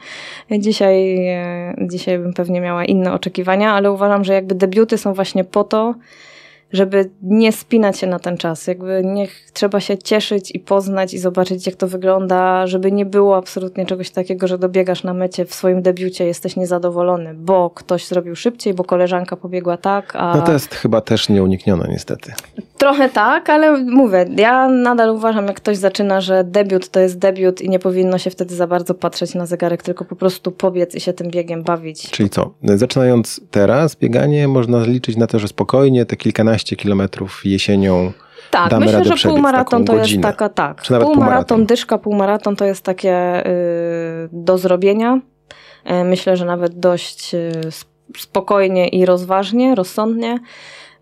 Dzisiaj, 0.51 1.27
e, 1.27 1.75
dzisiaj 1.81 2.19
bym 2.19 2.33
pewnie 2.33 2.61
miała 2.61 2.85
inne 2.85 3.13
oczekiwania, 3.13 3.73
ale 3.73 3.91
uważam, 3.91 4.23
że 4.23 4.33
jakby 4.33 4.55
debiuty 4.55 4.97
są 4.97 5.13
właśnie 5.13 5.43
po 5.43 5.63
to, 5.63 5.95
żeby 6.73 7.09
nie 7.21 7.51
spinać 7.51 7.99
się 7.99 8.07
na 8.07 8.19
ten 8.19 8.37
czas. 8.37 8.67
Jakby 8.67 9.01
niech 9.05 9.51
trzeba 9.53 9.79
się 9.79 9.97
cieszyć 9.97 10.51
i 10.51 10.59
poznać 10.59 11.13
i 11.13 11.19
zobaczyć, 11.19 11.65
jak 11.65 11.75
to 11.75 11.87
wygląda, 11.87 12.67
żeby 12.67 12.91
nie 12.91 13.05
było 13.05 13.37
absolutnie 13.37 13.85
czegoś 13.85 14.09
takiego, 14.09 14.47
że 14.47 14.57
dobiegasz 14.57 15.03
na 15.03 15.13
mecie 15.13 15.45
w 15.45 15.53
swoim 15.53 15.81
debiucie, 15.81 16.25
jesteś 16.25 16.55
niezadowolony, 16.55 17.33
bo 17.33 17.69
ktoś 17.69 18.07
zrobił 18.07 18.35
szybciej, 18.35 18.73
bo 18.73 18.83
koleżanka 18.83 19.37
pobiegła 19.37 19.77
tak, 19.77 20.15
a... 20.15 20.37
No 20.37 20.41
to 20.41 20.53
jest 20.53 20.75
chyba 20.75 21.01
też 21.01 21.29
nieuniknione 21.29 21.87
niestety. 21.89 22.31
Trochę 22.77 23.09
tak, 23.09 23.49
ale 23.49 23.77
mówię, 23.77 24.25
ja 24.37 24.69
nadal 24.69 25.09
uważam, 25.09 25.47
jak 25.47 25.55
ktoś 25.55 25.77
zaczyna, 25.77 26.21
że 26.21 26.43
debiut 26.43 26.89
to 26.89 26.99
jest 26.99 27.19
debiut 27.19 27.61
i 27.61 27.69
nie 27.69 27.79
powinno 27.79 28.17
się 28.17 28.29
wtedy 28.29 28.55
za 28.55 28.67
bardzo 28.67 28.93
patrzeć 28.93 29.35
na 29.35 29.45
zegarek, 29.45 29.83
tylko 29.83 30.05
po 30.05 30.15
prostu 30.15 30.51
pobiec 30.51 30.95
i 30.95 30.99
się 30.99 31.13
tym 31.13 31.31
biegiem 31.31 31.63
bawić. 31.63 32.09
Czyli 32.09 32.29
co? 32.29 32.53
Zaczynając 32.63 33.41
teraz 33.51 33.95
bieganie, 33.95 34.47
można 34.47 34.83
liczyć 34.83 35.17
na 35.17 35.27
to, 35.27 35.39
że 35.39 35.47
spokojnie 35.47 36.05
te 36.05 36.15
kilkanaście 36.15 36.62
kilometrów 36.63 37.41
jesienią 37.45 38.11
tak, 38.51 38.69
Damy 38.69 38.85
myślę, 38.85 39.03
że 39.17 39.29
półmaraton 39.29 39.85
to 39.85 39.95
jest 39.95 40.21
taka, 40.21 40.49
tak. 40.49 40.81
Półmaraton, 40.81 41.13
półmaraton, 41.13 41.65
dyszka, 41.65 41.97
półmaraton 41.97 42.55
to 42.55 42.65
jest 42.65 42.85
takie 42.85 43.47
y, 43.47 44.29
do 44.31 44.57
zrobienia. 44.57 45.19
Y, 45.91 46.03
myślę, 46.03 46.37
że 46.37 46.45
nawet 46.45 46.79
dość 46.79 47.35
y, 47.35 47.51
spokojnie 48.17 48.87
i 48.87 49.05
rozważnie, 49.05 49.75
rozsądnie. 49.75 50.39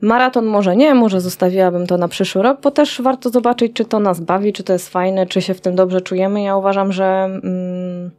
Maraton 0.01 0.45
może 0.45 0.75
nie, 0.75 0.95
może 0.95 1.21
zostawiłabym 1.21 1.87
to 1.87 1.97
na 1.97 2.07
przyszły 2.07 2.41
rok, 2.41 2.61
bo 2.61 2.71
też 2.71 3.01
warto 3.01 3.29
zobaczyć, 3.29 3.73
czy 3.73 3.85
to 3.85 3.99
nas 3.99 4.19
bawi, 4.19 4.53
czy 4.53 4.63
to 4.63 4.73
jest 4.73 4.89
fajne, 4.89 5.25
czy 5.25 5.41
się 5.41 5.53
w 5.53 5.61
tym 5.61 5.75
dobrze 5.75 6.01
czujemy. 6.01 6.41
Ja 6.41 6.57
uważam, 6.57 6.91
że 6.91 7.05
mm, 7.43 8.11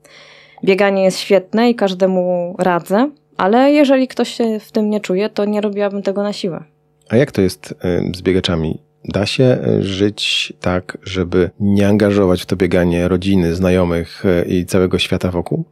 bieganie 0.64 1.04
jest 1.04 1.18
świetne 1.18 1.70
i 1.70 1.74
każdemu 1.74 2.54
radzę, 2.58 3.10
ale 3.36 3.72
jeżeli 3.72 4.08
ktoś 4.08 4.28
się 4.28 4.60
w 4.60 4.72
tym 4.72 4.90
nie 4.90 5.00
czuje, 5.00 5.28
to 5.28 5.44
nie 5.44 5.60
robiłabym 5.60 6.02
tego 6.02 6.22
na 6.22 6.32
siłę. 6.32 6.71
A 7.12 7.16
jak 7.16 7.32
to 7.32 7.42
jest 7.42 7.74
z 8.16 8.22
biegaczami? 8.22 8.78
Da 9.04 9.26
się 9.26 9.58
żyć 9.80 10.52
tak, 10.60 10.98
żeby 11.02 11.50
nie 11.60 11.88
angażować 11.88 12.42
w 12.42 12.46
to 12.46 12.56
bieganie 12.56 13.08
rodziny, 13.08 13.54
znajomych 13.54 14.26
e, 14.26 14.44
i 14.44 14.66
całego 14.66 14.98
świata 14.98 15.30
wokół? 15.30 15.64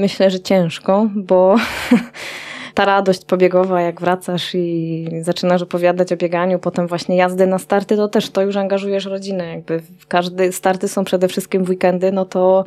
Myślę, 0.00 0.30
że 0.30 0.40
ciężko, 0.40 1.10
bo 1.16 1.56
ta 2.74 2.84
radość 2.84 3.24
pobiegowa, 3.24 3.80
jak 3.80 4.00
wracasz 4.00 4.54
i 4.54 5.08
zaczynasz 5.20 5.62
opowiadać 5.62 6.12
o 6.12 6.16
bieganiu, 6.16 6.58
potem 6.58 6.86
właśnie 6.86 7.16
jazdy 7.16 7.46
na 7.46 7.58
starty, 7.58 7.96
to 7.96 8.08
też 8.08 8.30
to 8.30 8.42
już 8.42 8.56
angażujesz 8.56 9.04
rodzinę. 9.04 9.50
Jakby 9.50 9.82
każdy 10.08 10.52
starty 10.52 10.88
są 10.88 11.04
przede 11.04 11.28
wszystkim 11.28 11.64
w 11.64 11.70
weekendy, 11.70 12.12
no 12.12 12.24
to 12.24 12.64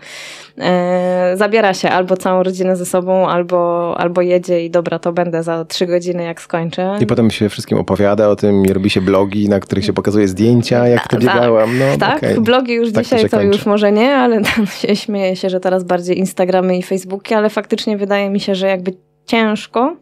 e, 0.57 1.34
zabiera 1.38 1.73
się 1.73 1.90
albo 1.90 2.18
całą 2.18 2.44
rodzinę 2.44 2.76
ze 2.76 2.86
sobą, 2.86 3.30
albo, 3.30 3.94
albo 3.98 4.22
jedzie 4.22 4.65
i 4.65 4.69
dobra, 4.69 4.99
to 4.99 5.14
będę 5.14 5.44
za 5.44 5.65
trzy 5.65 5.86
godziny, 5.86 6.23
jak 6.23 6.41
skończę. 6.41 6.98
I 6.99 7.06
potem 7.06 7.32
się 7.32 7.49
wszystkim 7.49 7.77
opowiada 7.77 8.30
o 8.30 8.36
tym 8.36 8.65
i 8.65 8.73
robi 8.73 8.90
się 8.90 9.02
blogi, 9.02 9.49
na 9.49 9.60
których 9.60 9.86
się 9.86 9.94
pokazuje 9.94 10.27
zdjęcia, 10.27 10.88
jak 10.88 11.07
to 11.07 11.10
tak, 11.10 11.19
biegałam. 11.19 11.80
No, 11.80 11.86
tak, 11.99 12.18
okay. 12.18 12.41
blogi 12.41 12.73
już 12.73 12.91
tak 12.91 13.03
dzisiaj 13.03 13.23
to, 13.23 13.30
to 13.30 13.41
już 13.41 13.65
może 13.65 13.91
nie, 13.91 14.15
ale 14.15 14.41
się 14.82 14.95
śmieję 14.95 15.36
się, 15.36 15.49
że 15.49 15.60
teraz 15.60 15.84
bardziej 15.84 16.19
Instagramy 16.19 16.77
i 16.77 16.84
Facebooki, 16.84 17.34
ale 17.34 17.49
faktycznie 17.49 17.98
wydaje 17.98 18.30
mi 18.30 18.40
się, 18.40 18.56
że 18.56 18.68
jakby 18.68 18.94
ciężko, 19.26 19.95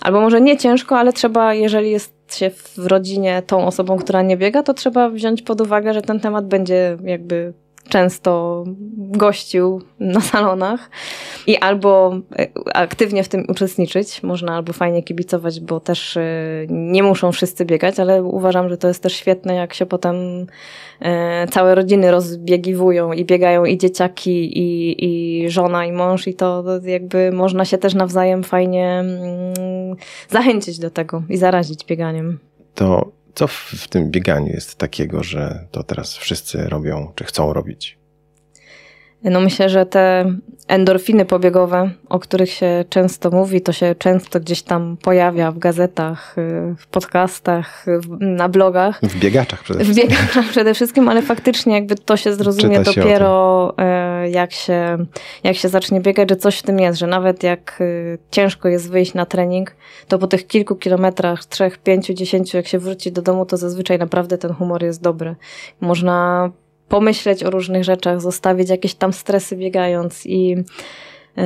albo 0.00 0.20
może 0.20 0.40
nie 0.40 0.56
ciężko, 0.56 0.98
ale 0.98 1.12
trzeba, 1.12 1.54
jeżeli 1.54 1.90
jest 1.90 2.36
się 2.36 2.50
w 2.50 2.86
rodzinie 2.86 3.42
tą 3.46 3.66
osobą, 3.66 3.96
która 3.96 4.22
nie 4.22 4.36
biega, 4.36 4.62
to 4.62 4.74
trzeba 4.74 5.10
wziąć 5.10 5.42
pod 5.42 5.60
uwagę, 5.60 5.94
że 5.94 6.02
ten 6.02 6.20
temat 6.20 6.46
będzie 6.46 6.96
jakby 7.04 7.52
często 7.88 8.64
gościł 8.96 9.82
na 10.00 10.20
salonach 10.20 10.90
i 11.46 11.56
albo 11.56 12.18
e, 12.38 12.48
aktywnie 12.74 13.24
w 13.24 13.28
tym 13.28 13.44
uczestniczyć. 13.48 14.22
Można 14.22 14.56
albo 14.56 14.72
fajnie 14.72 15.02
kibicować, 15.02 15.60
bo 15.60 15.80
też 15.80 16.16
e, 16.16 16.22
nie 16.68 17.02
muszą 17.02 17.32
wszyscy 17.32 17.64
biegać, 17.64 18.00
ale 18.00 18.22
uważam, 18.22 18.68
że 18.68 18.76
to 18.76 18.88
jest 18.88 19.02
też 19.02 19.12
świetne, 19.12 19.54
jak 19.54 19.74
się 19.74 19.86
potem 19.86 20.16
e, 21.00 21.46
całe 21.46 21.74
rodziny 21.74 22.10
rozbiegiwują 22.10 23.12
i 23.12 23.24
biegają 23.24 23.64
i 23.64 23.78
dzieciaki, 23.78 24.58
i, 24.58 24.96
i 25.04 25.50
żona, 25.50 25.86
i 25.86 25.92
mąż, 25.92 26.28
i 26.28 26.34
to 26.34 26.64
jakby 26.84 27.32
można 27.32 27.64
się 27.64 27.78
też 27.78 27.94
nawzajem 27.94 28.42
fajnie 28.42 28.98
mm, 28.98 29.96
zachęcić 30.28 30.78
do 30.78 30.90
tego 30.90 31.22
i 31.28 31.36
zarazić 31.36 31.84
bieganiem. 31.84 32.38
To 32.74 33.12
co 33.34 33.46
w, 33.46 33.52
w 33.52 33.88
tym 33.88 34.10
bieganiu 34.10 34.52
jest 34.52 34.78
takiego, 34.78 35.22
że 35.22 35.66
to 35.70 35.82
teraz 35.82 36.16
wszyscy 36.16 36.68
robią, 36.68 37.12
czy 37.14 37.24
chcą 37.24 37.52
robić? 37.52 38.01
No 39.24 39.40
myślę, 39.40 39.68
że 39.68 39.86
te 39.86 40.34
endorfiny 40.68 41.24
pobiegowe, 41.24 41.90
o 42.08 42.18
których 42.18 42.50
się 42.50 42.84
często 42.88 43.30
mówi, 43.30 43.60
to 43.60 43.72
się 43.72 43.94
często 43.98 44.40
gdzieś 44.40 44.62
tam 44.62 44.96
pojawia 45.02 45.52
w 45.52 45.58
gazetach, 45.58 46.38
y, 46.38 46.74
w 46.78 46.86
podcastach, 46.86 47.86
na 48.20 48.48
blogach. 48.48 49.00
W 49.02 49.18
biegaczach 49.18 49.62
przede 49.62 49.84
wszystkim. 49.84 50.06
W 50.06 50.10
biegaczach 50.10 50.46
przede 50.46 50.74
wszystkim, 50.74 51.08
ale 51.08 51.22
faktycznie 51.22 51.74
jakby 51.74 51.94
to 51.94 52.16
się 52.16 52.34
zrozumie 52.34 52.76
się 52.76 52.82
dopiero 52.82 53.74
y, 54.24 54.30
jak 54.30 54.52
się, 54.52 55.06
jak 55.44 55.56
się 55.56 55.68
zacznie 55.68 56.00
biegać, 56.00 56.30
że 56.30 56.36
coś 56.36 56.58
w 56.58 56.62
tym 56.62 56.78
jest, 56.78 56.98
że 56.98 57.06
nawet 57.06 57.42
jak 57.42 57.80
y, 57.80 58.18
ciężko 58.30 58.68
jest 58.68 58.90
wyjść 58.90 59.14
na 59.14 59.26
trening, 59.26 59.76
to 60.08 60.18
po 60.18 60.26
tych 60.26 60.46
kilku 60.46 60.76
kilometrach, 60.76 61.44
trzech, 61.44 61.78
pięciu, 61.78 62.14
dziesięciu, 62.14 62.56
jak 62.56 62.68
się 62.68 62.78
wróci 62.78 63.12
do 63.12 63.22
domu, 63.22 63.46
to 63.46 63.56
zazwyczaj 63.56 63.98
naprawdę 63.98 64.38
ten 64.38 64.52
humor 64.52 64.82
jest 64.82 65.02
dobry. 65.02 65.34
Można 65.80 66.50
pomyśleć 66.92 67.44
o 67.44 67.50
różnych 67.50 67.84
rzeczach, 67.84 68.20
zostawić 68.20 68.70
jakieś 68.70 68.94
tam 68.94 69.12
stresy 69.12 69.56
biegając 69.56 70.26
i 70.26 70.48
yy, 70.48 71.44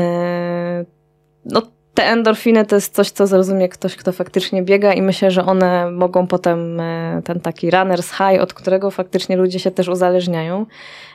no 1.44 1.62
te 1.94 2.04
endorfiny 2.04 2.64
to 2.64 2.74
jest 2.74 2.94
coś, 2.94 3.10
co 3.10 3.26
zrozumie 3.26 3.68
ktoś, 3.68 3.96
kto 3.96 4.12
faktycznie 4.12 4.62
biega 4.62 4.92
i 4.92 5.02
myślę, 5.02 5.30
że 5.30 5.44
one 5.44 5.90
mogą 5.90 6.26
potem 6.26 6.80
e, 6.80 7.22
ten 7.24 7.40
taki 7.40 7.70
runner's 7.70 8.10
high, 8.10 8.42
od 8.42 8.54
którego 8.54 8.90
faktycznie 8.90 9.36
ludzie 9.36 9.58
się 9.58 9.70
też 9.70 9.88
uzależniają, 9.88 10.66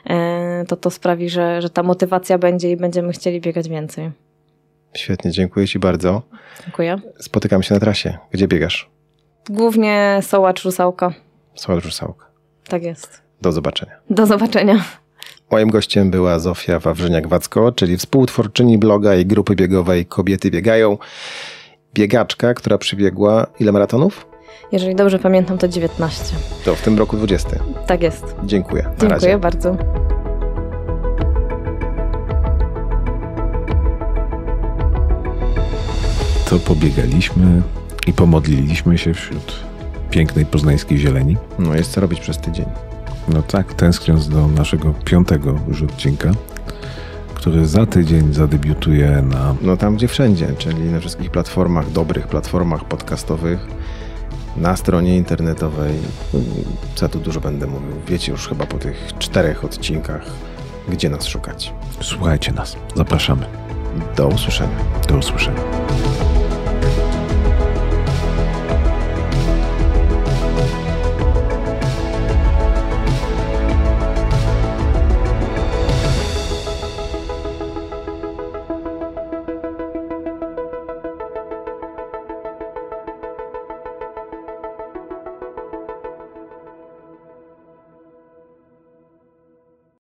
e, 0.09 0.65
to 0.67 0.75
to 0.75 0.89
sprawi, 0.89 1.29
że, 1.29 1.61
że 1.61 1.69
ta 1.69 1.83
motywacja 1.83 2.37
będzie 2.37 2.71
i 2.71 2.77
będziemy 2.77 3.13
chcieli 3.13 3.41
biegać 3.41 3.69
więcej. 3.69 4.11
Świetnie, 4.93 5.31
dziękuję 5.31 5.67
Ci 5.67 5.79
bardzo. 5.79 6.21
Dziękuję. 6.63 6.99
Spotykamy 7.19 7.63
się 7.63 7.73
na 7.73 7.79
trasie. 7.79 8.17
Gdzie 8.31 8.47
biegasz? 8.47 8.89
Głównie 9.49 10.19
Sołacz 10.21 10.63
Rusałka. 10.63 11.13
Sołacz 11.55 11.85
Rusałka. 11.85 12.25
Tak 12.67 12.83
jest. 12.83 13.30
Do 13.41 13.51
zobaczenia. 13.51 13.91
Do 14.09 14.25
zobaczenia. 14.25 14.83
Moim 15.51 15.69
gościem 15.69 16.11
była 16.11 16.39
Zofia 16.39 16.79
Wawrzyniak-Wacko, 16.79 17.75
czyli 17.75 17.97
współtwórczyni 17.97 18.77
bloga 18.77 19.15
i 19.15 19.25
grupy 19.25 19.55
biegowej 19.55 20.05
Kobiety 20.05 20.51
Biegają. 20.51 20.97
Biegaczka, 21.93 22.53
która 22.53 22.77
przybiegła 22.77 23.47
ile 23.59 23.71
maratonów? 23.71 24.25
Jeżeli 24.71 24.95
dobrze 24.95 25.19
pamiętam, 25.19 25.57
to 25.57 25.67
19. 25.67 26.35
To 26.65 26.75
w 26.75 26.81
tym 26.81 26.97
roku 26.97 27.17
20. 27.17 27.49
Tak 27.87 28.01
jest. 28.03 28.35
Dziękuję. 28.43 28.83
Na 28.83 28.89
Dziękuję 28.89 29.09
razie. 29.09 29.37
bardzo. 29.37 29.77
To 36.49 36.59
pobiegaliśmy 36.59 37.61
i 38.07 38.13
pomodliliśmy 38.13 38.97
się 38.97 39.13
wśród 39.13 39.59
pięknej 40.09 40.45
poznańskiej 40.45 40.97
zieleni. 40.97 41.37
No 41.59 41.75
jest 41.75 41.91
co 41.91 42.01
robić 42.01 42.19
przez 42.19 42.37
tydzień. 42.37 42.65
No 43.33 43.41
tak, 43.41 43.73
tęskniąc 43.73 44.29
do 44.29 44.47
naszego 44.47 44.93
piątego 45.05 45.59
już 45.67 45.81
odcinka, 45.81 46.31
który 47.33 47.65
za 47.65 47.85
tydzień 47.85 48.33
zadebiutuje 48.33 49.21
na... 49.21 49.55
No 49.61 49.77
tam 49.77 49.95
gdzie 49.95 50.07
wszędzie, 50.07 50.47
czyli 50.57 50.83
na 50.83 50.99
wszystkich 50.99 51.31
platformach, 51.31 51.91
dobrych 51.91 52.27
platformach 52.27 52.85
podcastowych, 52.85 53.67
na 54.57 54.75
stronie 54.75 55.17
internetowej. 55.17 55.93
Co 56.95 57.09
tu 57.09 57.19
dużo 57.19 57.39
będę 57.39 57.67
mówił. 57.67 57.91
Wiecie 58.07 58.31
już 58.31 58.47
chyba 58.47 58.65
po 58.65 58.77
tych 58.77 59.11
czterech 59.19 59.65
odcinkach, 59.65 60.25
gdzie 60.89 61.09
nas 61.09 61.25
szukać. 61.25 61.73
Słuchajcie 62.01 62.51
nas. 62.51 62.75
Zapraszamy. 62.95 63.45
Do 64.15 64.27
usłyszenia. 64.27 64.77
Do 65.07 65.17
usłyszenia. 65.17 65.61